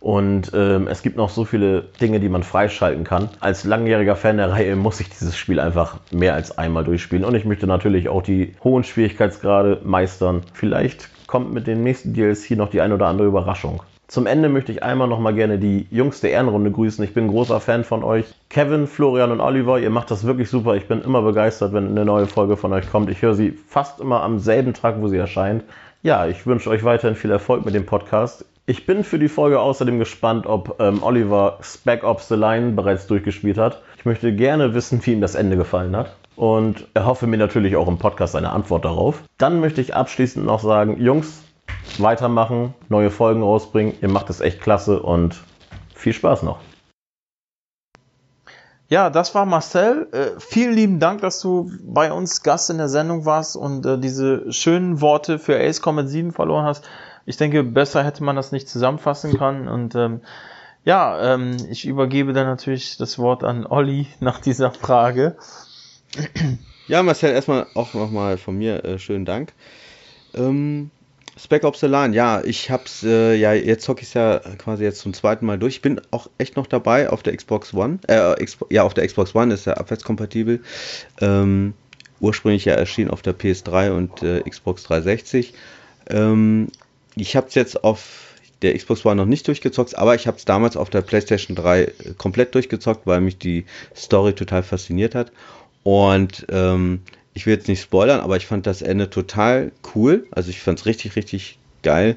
[0.00, 3.30] Und ähm, es gibt noch so viele Dinge, die man freischalten kann.
[3.40, 7.24] Als langjähriger Fan der Reihe muss ich dieses Spiel einfach mehr als einmal durchspielen.
[7.24, 10.42] Und ich möchte natürlich auch die hohen Schwierigkeitsgrade meistern.
[10.52, 13.82] Vielleicht kommt mit dem nächsten DLC noch die ein oder andere Überraschung.
[14.08, 17.02] Zum Ende möchte ich einmal noch mal gerne die Jungs der Ehrenrunde grüßen.
[17.02, 18.26] Ich bin großer Fan von euch.
[18.48, 20.76] Kevin, Florian und Oliver, ihr macht das wirklich super.
[20.76, 23.10] Ich bin immer begeistert, wenn eine neue Folge von euch kommt.
[23.10, 25.64] Ich höre sie fast immer am selben Tag, wo sie erscheint.
[26.02, 28.44] Ja, ich wünsche euch weiterhin viel Erfolg mit dem Podcast.
[28.66, 33.06] Ich bin für die Folge außerdem gespannt, ob ähm, Oliver Spec Ops The Line bereits
[33.06, 33.82] durchgespielt hat.
[33.96, 36.16] Ich möchte gerne wissen, wie ihm das Ende gefallen hat.
[36.36, 39.22] Und erhoffe mir natürlich auch im Podcast eine Antwort darauf.
[39.38, 41.42] Dann möchte ich abschließend noch sagen, Jungs,
[41.98, 43.94] weitermachen, neue Folgen rausbringen.
[44.02, 45.40] Ihr macht es echt klasse und
[45.94, 46.58] viel Spaß noch.
[48.88, 50.08] Ja, das war Marcel.
[50.12, 53.98] Äh, vielen lieben Dank, dass du bei uns Gast in der Sendung warst und äh,
[53.98, 56.88] diese schönen Worte für Ace Combat 7 verloren hast.
[57.24, 59.66] Ich denke, besser hätte man das nicht zusammenfassen können.
[59.66, 60.20] Und ähm,
[60.84, 65.36] ja, ähm, ich übergebe dann natürlich das Wort an Olli nach dieser Frage.
[66.86, 69.52] Ja, Marcel, erstmal auch nochmal von mir äh, schönen Dank.
[70.34, 70.92] Ähm,
[71.38, 75.00] Spec Ops The Line, ja, ich hab's, äh, ja, jetzt zocke ich ja quasi jetzt
[75.00, 75.76] zum zweiten Mal durch.
[75.76, 77.98] Ich bin auch echt noch dabei auf der Xbox One.
[78.08, 80.62] Äh, Xbox, ja, auf der Xbox One ist ja abwärtskompatibel.
[81.20, 81.74] Ähm,
[82.20, 85.52] ursprünglich ja erschienen auf der PS3 und äh, Xbox 360.
[86.08, 86.68] Ähm,
[87.16, 90.78] ich hab's jetzt auf der Xbox One noch nicht durchgezockt, aber ich habe es damals
[90.78, 95.32] auf der PlayStation 3 äh, komplett durchgezockt, weil mich die Story total fasziniert hat.
[95.82, 97.02] Und ähm,
[97.36, 100.26] ich will jetzt nicht spoilern, aber ich fand das Ende total cool.
[100.30, 102.16] Also ich fand es richtig, richtig geil.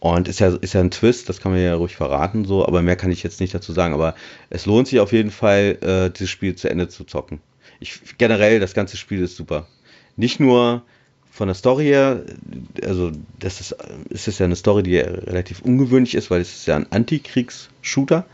[0.00, 2.80] Und ist ja, ist ja ein Twist, das kann man ja ruhig verraten, so, aber
[2.80, 3.92] mehr kann ich jetzt nicht dazu sagen.
[3.92, 4.14] Aber
[4.48, 7.40] es lohnt sich auf jeden Fall, äh, dieses Spiel zu Ende zu zocken.
[7.78, 9.66] Ich, generell, das ganze Spiel ist super.
[10.16, 10.82] Nicht nur
[11.30, 12.22] von der Story her,
[12.82, 13.76] also das ist,
[14.08, 18.24] es ist ja eine Story, die relativ ungewöhnlich ist, weil es ist ja ein Antikriegs-Shooter.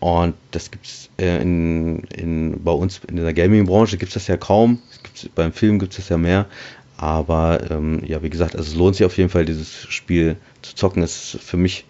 [0.00, 4.26] Und das gibt es äh, in, in, bei uns in der Gaming-Branche gibt es das
[4.26, 4.80] ja kaum.
[5.34, 6.46] beim Film gibt es das ja mehr.
[6.96, 10.74] Aber ähm, ja, wie gesagt, also es lohnt sich auf jeden Fall, dieses Spiel zu
[10.74, 11.02] zocken.
[11.02, 11.84] Es ist für mich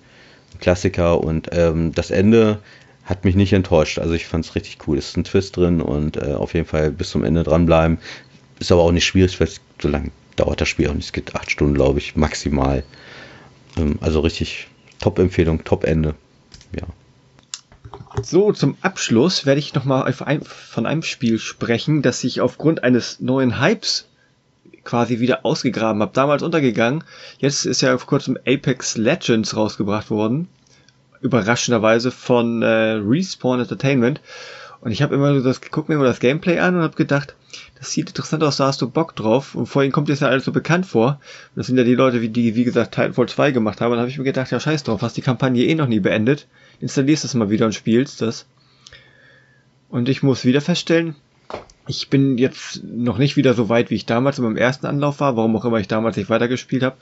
[0.54, 2.58] ein Klassiker und ähm, das Ende
[3.04, 3.98] hat mich nicht enttäuscht.
[3.98, 4.98] Also ich fand es richtig cool.
[4.98, 7.98] Es ist ein Twist drin und äh, auf jeden Fall bis zum Ende dranbleiben.
[8.58, 9.48] Ist aber auch nicht schwierig, weil
[9.80, 11.06] so lange dauert das Spiel auch nicht.
[11.06, 12.82] Es geht acht Stunden, glaube ich, maximal.
[13.76, 14.68] Ähm, also richtig
[15.00, 16.14] Top-Empfehlung, Top-Ende.
[16.76, 16.86] Ja.
[18.22, 23.60] So, zum Abschluss werde ich nochmal von einem Spiel sprechen, das ich aufgrund eines neuen
[23.60, 24.08] Hypes
[24.84, 26.12] quasi wieder ausgegraben habe.
[26.12, 27.04] Damals untergegangen.
[27.38, 30.48] Jetzt ist ja vor kurzem Apex Legends rausgebracht worden.
[31.20, 34.20] überraschenderweise von äh, Respawn Entertainment.
[34.80, 37.34] Und ich habe immer so das, guck mir immer das Gameplay an und habe gedacht,
[37.78, 39.54] das sieht interessant aus, da hast du Bock drauf.
[39.54, 41.20] Und vorhin kommt dir das ja alles so bekannt vor.
[41.54, 43.92] Und das sind ja die Leute, die, wie gesagt, Titanfall 2 gemacht haben.
[43.92, 46.46] Und habe ich mir gedacht, ja scheiß drauf, hast die Kampagne eh noch nie beendet.
[46.80, 48.46] Installierst das mal wieder und spielst das.
[49.88, 51.16] Und ich muss wieder feststellen,
[51.86, 55.20] ich bin jetzt noch nicht wieder so weit, wie ich damals in meinem ersten Anlauf
[55.20, 56.96] war, warum auch immer ich damals nicht weitergespielt habe.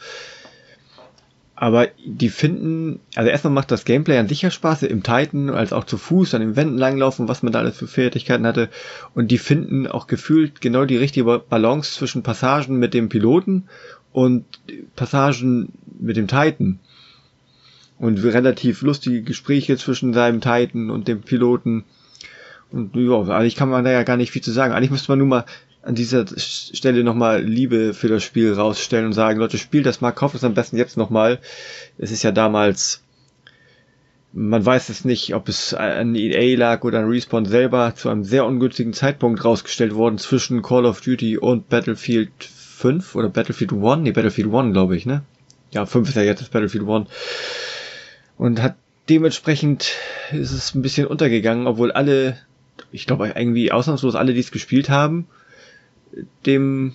[1.61, 5.73] Aber die finden, also erstmal macht das Gameplay an sich ja Spaß, im Titan, als
[5.73, 8.69] auch zu Fuß, an den Wänden langlaufen, was man da alles für Fertigkeiten hatte.
[9.15, 13.65] Und die finden auch gefühlt genau die richtige Balance zwischen Passagen mit dem Piloten
[14.13, 14.45] und
[14.95, 16.79] Passagen mit dem Titan.
[17.99, 21.85] Und relativ lustige Gespräche zwischen seinem Titan und dem Piloten.
[22.71, 24.73] Und ja, eigentlich kann man da ja gar nicht viel zu sagen.
[24.73, 25.45] Eigentlich müsste man nur mal
[25.83, 30.13] an dieser Stelle nochmal Liebe für das Spiel rausstellen und sagen, Leute, spielt das mal,
[30.13, 31.39] kauft es am besten jetzt nochmal.
[31.97, 33.03] Es ist ja damals,
[34.33, 38.25] man weiß es nicht, ob es an EA lag oder an Respawn selber, zu einem
[38.25, 44.03] sehr ungünstigen Zeitpunkt rausgestellt worden zwischen Call of Duty und Battlefield 5 oder Battlefield 1,
[44.03, 45.23] nee, Battlefield 1, glaube ich, ne?
[45.71, 47.09] Ja, 5 ist ja jetzt das Battlefield 1.
[48.39, 48.77] Und hat
[49.09, 49.95] dementsprechend
[50.33, 52.39] ist es ein bisschen untergegangen, obwohl alle,
[52.93, 55.27] ich glaube irgendwie ausnahmslos alle, die es gespielt haben,
[56.47, 56.95] dem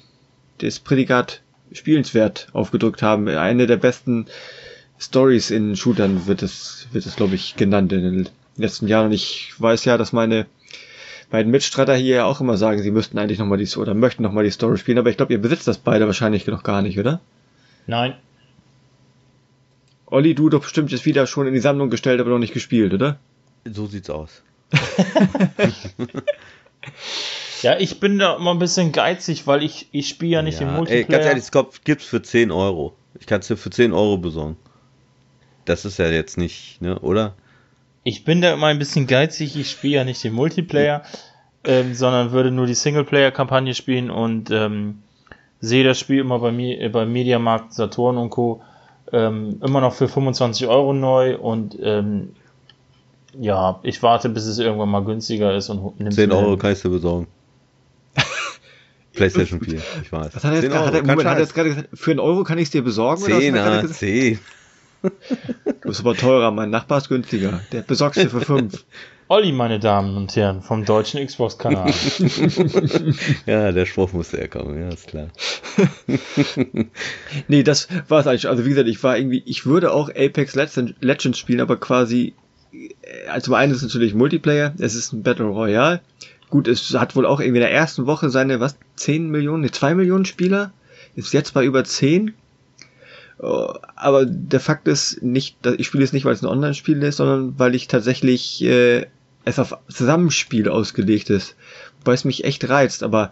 [0.59, 1.41] das Prädikat
[1.71, 3.27] spielenswert aufgedrückt haben.
[3.27, 4.27] Eine der besten
[4.99, 9.07] Stories in Shootern wird es, wird es, glaube ich, genannt in den letzten Jahren.
[9.07, 10.45] Und ich weiß ja, dass meine
[11.29, 14.43] beiden Mitstreiter hier ja auch immer sagen, sie müssten eigentlich nochmal die, oder möchten nochmal
[14.43, 17.19] die Story spielen, aber ich glaube, ihr besitzt das beide wahrscheinlich noch gar nicht, oder?
[17.87, 18.13] Nein.
[20.13, 22.93] Olli, du doch bestimmt jetzt wieder schon in die Sammlung gestellt, aber noch nicht gespielt,
[22.93, 23.17] oder?
[23.65, 24.43] So sieht's aus.
[27.61, 30.67] Ja, ich bin da immer ein bisschen geizig, weil ich, ich spiele ja nicht ja,
[30.67, 31.05] im Multiplayer.
[31.05, 32.93] Ey, ganz ehrlich, Skop gibt's für 10 Euro.
[33.17, 34.57] Ich kann es dir für 10 Euro besorgen.
[35.63, 37.35] Das ist ja jetzt nicht, ne, oder?
[38.03, 41.03] Ich bin da immer ein bisschen geizig, ich spiele ja nicht den Multiplayer,
[41.63, 45.01] ähm, sondern würde nur die Singleplayer-Kampagne spielen und ähm,
[45.61, 48.61] sehe das Spiel immer bei mir äh, beim Mediamarkt, Saturn und Co.
[49.13, 52.29] Ähm, immer noch für 25 Euro neu und ähm,
[53.39, 56.89] ja, ich warte, bis es irgendwann mal günstiger ist und nimm 10 Euro kannst du
[56.89, 57.27] besorgen.
[59.13, 60.35] PlayStation 4, ich weiß.
[60.35, 61.89] Was hat er jetzt, gerade, hat er, Moment, hat er jetzt gerade gesagt?
[61.93, 63.21] Für einen Euro kann ich es dir besorgen?
[63.21, 64.39] Zehner, 10.
[65.03, 67.59] Du bist aber teurer, mein Nachbar ist günstiger.
[67.73, 68.85] Der besorgt dir für 5.
[69.33, 71.91] Olli, meine Damen und Herren, vom deutschen Xbox-Kanal.
[73.47, 75.29] ja, der Spruch musste herkommen, ja, ist klar.
[77.47, 78.47] nee, das war es eigentlich.
[78.47, 82.35] Also wie gesagt, ich war irgendwie, ich würde auch Apex Legends spielen, aber quasi,
[83.27, 86.01] also zum einen ist es natürlich Multiplayer, es ist ein Battle Royale
[86.51, 89.71] Gut, es hat wohl auch irgendwie in der ersten Woche seine, was, 10 Millionen, ne,
[89.71, 90.73] 2 Millionen Spieler?
[91.15, 92.35] Ist jetzt bei über 10.
[93.39, 97.57] Aber der Fakt ist nicht, ich spiele es nicht, weil es ein Online-Spiel ist, sondern
[97.57, 99.07] weil ich tatsächlich äh,
[99.45, 101.55] es auf Zusammenspiel ausgelegt ist.
[101.99, 103.31] Wobei es mich echt reizt, aber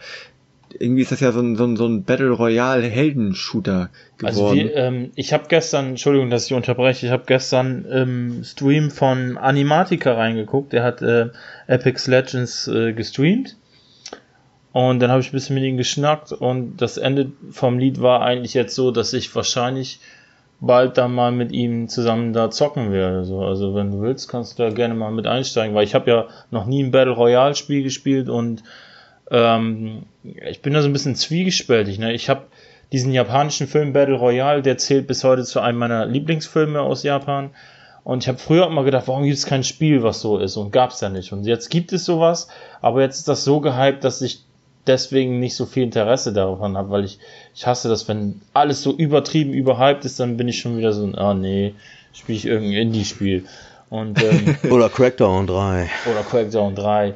[0.79, 4.27] irgendwie ist das ja so ein, so ein, so ein Battle Royale Heldenshooter geworden.
[4.27, 8.89] Also wie, ähm, ich habe gestern, Entschuldigung, dass ich unterbreche, ich habe gestern im Stream
[8.91, 10.73] von Animatica reingeguckt.
[10.73, 11.29] Der hat äh,
[11.67, 13.57] Apex Legends äh, gestreamt.
[14.73, 18.21] Und dann habe ich ein bisschen mit ihm geschnackt und das Ende vom Lied war
[18.21, 19.99] eigentlich jetzt so, dass ich wahrscheinlich
[20.61, 23.25] bald dann mal mit ihm zusammen da zocken werde.
[23.25, 26.09] So, also wenn du willst, kannst du da gerne mal mit einsteigen, weil ich habe
[26.09, 28.63] ja noch nie ein Battle Royale Spiel gespielt und
[29.31, 31.97] ähm, ich bin da so ein bisschen zwiegespältig.
[31.97, 32.13] Ne?
[32.13, 32.43] Ich habe
[32.91, 37.49] diesen japanischen Film Battle Royale, der zählt bis heute zu einem meiner Lieblingsfilme aus Japan.
[38.03, 40.57] Und ich habe früher immer gedacht, warum gibt es kein Spiel, was so ist?
[40.57, 41.31] Und gab es ja nicht.
[41.31, 42.47] Und jetzt gibt es sowas,
[42.81, 44.43] aber jetzt ist das so gehypt, dass ich
[44.87, 47.19] deswegen nicht so viel Interesse daran habe, weil ich,
[47.55, 51.05] ich hasse das, wenn alles so übertrieben überhyped ist, dann bin ich schon wieder so,
[51.15, 51.75] ah nee,
[52.13, 53.45] spiele ich irgendein Indie-Spiel.
[53.89, 55.89] Und, ähm, oder Crackdown 3.
[56.09, 57.15] Oder Crackdown 3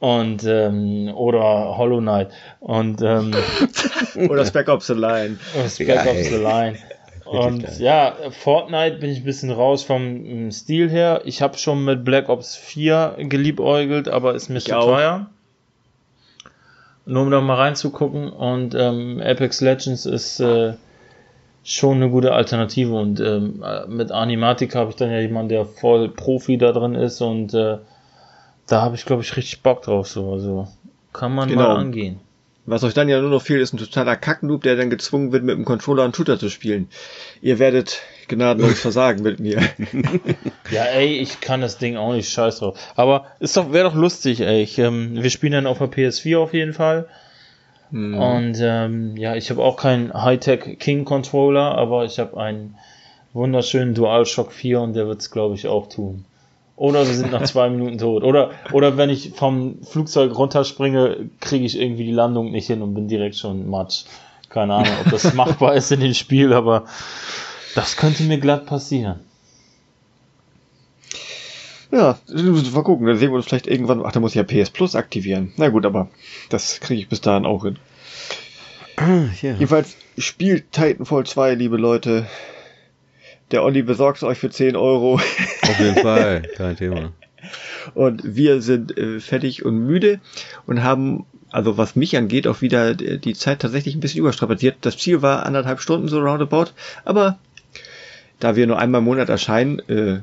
[0.00, 2.28] und ähm, oder Hollow Knight
[2.60, 3.34] und ähm,
[4.28, 5.38] oder Spec Ops the Line.
[5.68, 6.78] Spec ja, Ops the Line.
[7.24, 11.22] Und ja, Fortnite bin ich ein bisschen raus vom ähm, Stil her.
[11.24, 15.26] Ich habe schon mit Black Ops 4 geliebäugelt, aber ist mir zu teuer.
[17.08, 18.28] Nur um da mal reinzugucken.
[18.28, 20.74] Und ähm, Apex Legends ist äh,
[21.64, 22.94] schon eine gute Alternative.
[22.94, 27.22] Und ähm, mit Animatic habe ich dann ja jemanden, der voll Profi da drin ist
[27.22, 27.78] und äh,
[28.66, 30.06] da habe ich, glaube ich, richtig Bock drauf.
[30.06, 30.32] So.
[30.32, 30.68] Also
[31.14, 31.68] kann man genau.
[31.68, 32.20] mal angehen.
[32.66, 35.44] Was euch dann ja nur noch fehlt, ist ein totaler Kacknoob, der dann gezwungen wird,
[35.44, 36.90] mit dem Controller einen Shooter zu spielen.
[37.40, 39.60] Ihr werdet gnadenlos versagen mit mir.
[40.70, 42.78] ja, ey, ich kann das Ding auch nicht scheiß drauf.
[42.96, 44.62] Aber ist doch, wäre doch lustig, ey.
[44.62, 47.08] Ich, ähm, wir spielen dann auf der PS4 auf jeden Fall.
[47.90, 48.14] Hm.
[48.14, 52.76] Und ähm, ja, ich habe auch keinen Hightech King Controller, aber ich habe einen
[53.32, 56.24] wunderschönen DualShock 4 und der wird es, glaube ich, auch tun.
[56.76, 58.22] Oder wir sind nach zwei Minuten tot.
[58.22, 62.94] Oder, oder wenn ich vom Flugzeug runterspringe, kriege ich irgendwie die Landung nicht hin und
[62.94, 64.04] bin direkt schon matsch.
[64.48, 66.84] Keine Ahnung, ob das machbar ist in dem Spiel, aber
[67.74, 69.20] das könnte mir glatt passieren.
[71.90, 74.04] Ja, mal gucken, dann sehen wir uns vielleicht irgendwann.
[74.04, 75.52] Ach, da muss ich ja PS Plus aktivieren.
[75.56, 76.08] Na gut, aber
[76.50, 77.78] das kriege ich bis dahin auch hin.
[79.00, 79.54] Yeah.
[79.54, 82.26] Jedenfalls spielt Titanfall 2, liebe Leute.
[83.50, 85.14] Der Olli besorgt es euch für 10 Euro.
[85.14, 87.12] Auf jeden Fall, kein Thema.
[87.94, 90.20] Und wir sind äh, fertig und müde
[90.66, 94.78] und haben, also was mich angeht, auch wieder die Zeit tatsächlich ein bisschen überstrapaziert.
[94.80, 96.72] Das Ziel war anderthalb Stunden so roundabout,
[97.04, 97.38] aber
[98.40, 100.20] da wir nur einmal im Monat erscheinen, äh,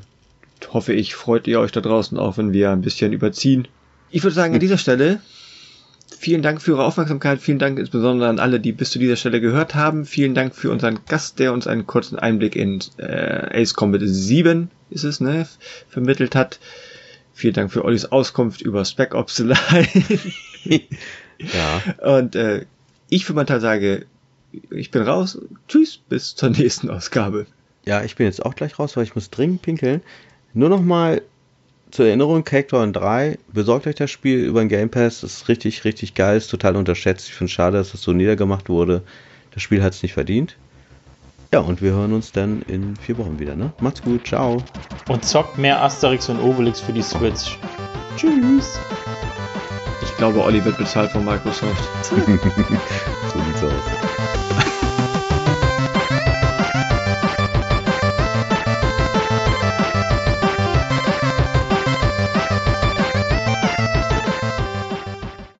[0.72, 3.68] hoffe ich, freut ihr euch da draußen auch, wenn wir ein bisschen überziehen.
[4.10, 5.20] Ich würde sagen, an dieser Stelle
[6.18, 7.40] vielen Dank für eure Aufmerksamkeit.
[7.40, 10.06] Vielen Dank insbesondere an alle, die bis zu dieser Stelle gehört haben.
[10.06, 14.70] Vielen Dank für unseren Gast, der uns einen kurzen Einblick in äh, Ace Combat 7
[14.90, 15.46] ist es, ne,
[15.88, 16.58] vermittelt hat.
[17.32, 19.38] Vielen Dank für Ollis Auskunft über Spec Ops
[20.64, 21.82] ja.
[22.02, 22.64] Und äh,
[23.08, 24.06] ich für meinen Teil sage,
[24.70, 25.38] ich bin raus.
[25.68, 27.46] Tschüss, bis zur nächsten Ausgabe.
[27.86, 30.02] Ja, ich bin jetzt auch gleich raus, weil ich muss dringend pinkeln.
[30.54, 31.22] Nur noch mal
[31.90, 35.84] zur Erinnerung, Crackdown 3, besorgt euch das Spiel über den Game Pass, das ist richtig,
[35.84, 37.28] richtig geil, ist total unterschätzt.
[37.28, 39.02] Ich finde es schade, dass das so niedergemacht wurde.
[39.52, 40.56] Das Spiel hat es nicht verdient.
[41.52, 43.72] Ja, und wir hören uns dann in vier Wochen wieder, ne?
[43.80, 44.62] Macht's gut, ciao.
[45.08, 47.56] Und zockt mehr Asterix und Obelix für die Switch.
[48.16, 48.80] Tschüss.
[50.02, 51.88] Ich glaube, Olli wird bezahlt von Microsoft.
[52.02, 54.65] so sieht's aus.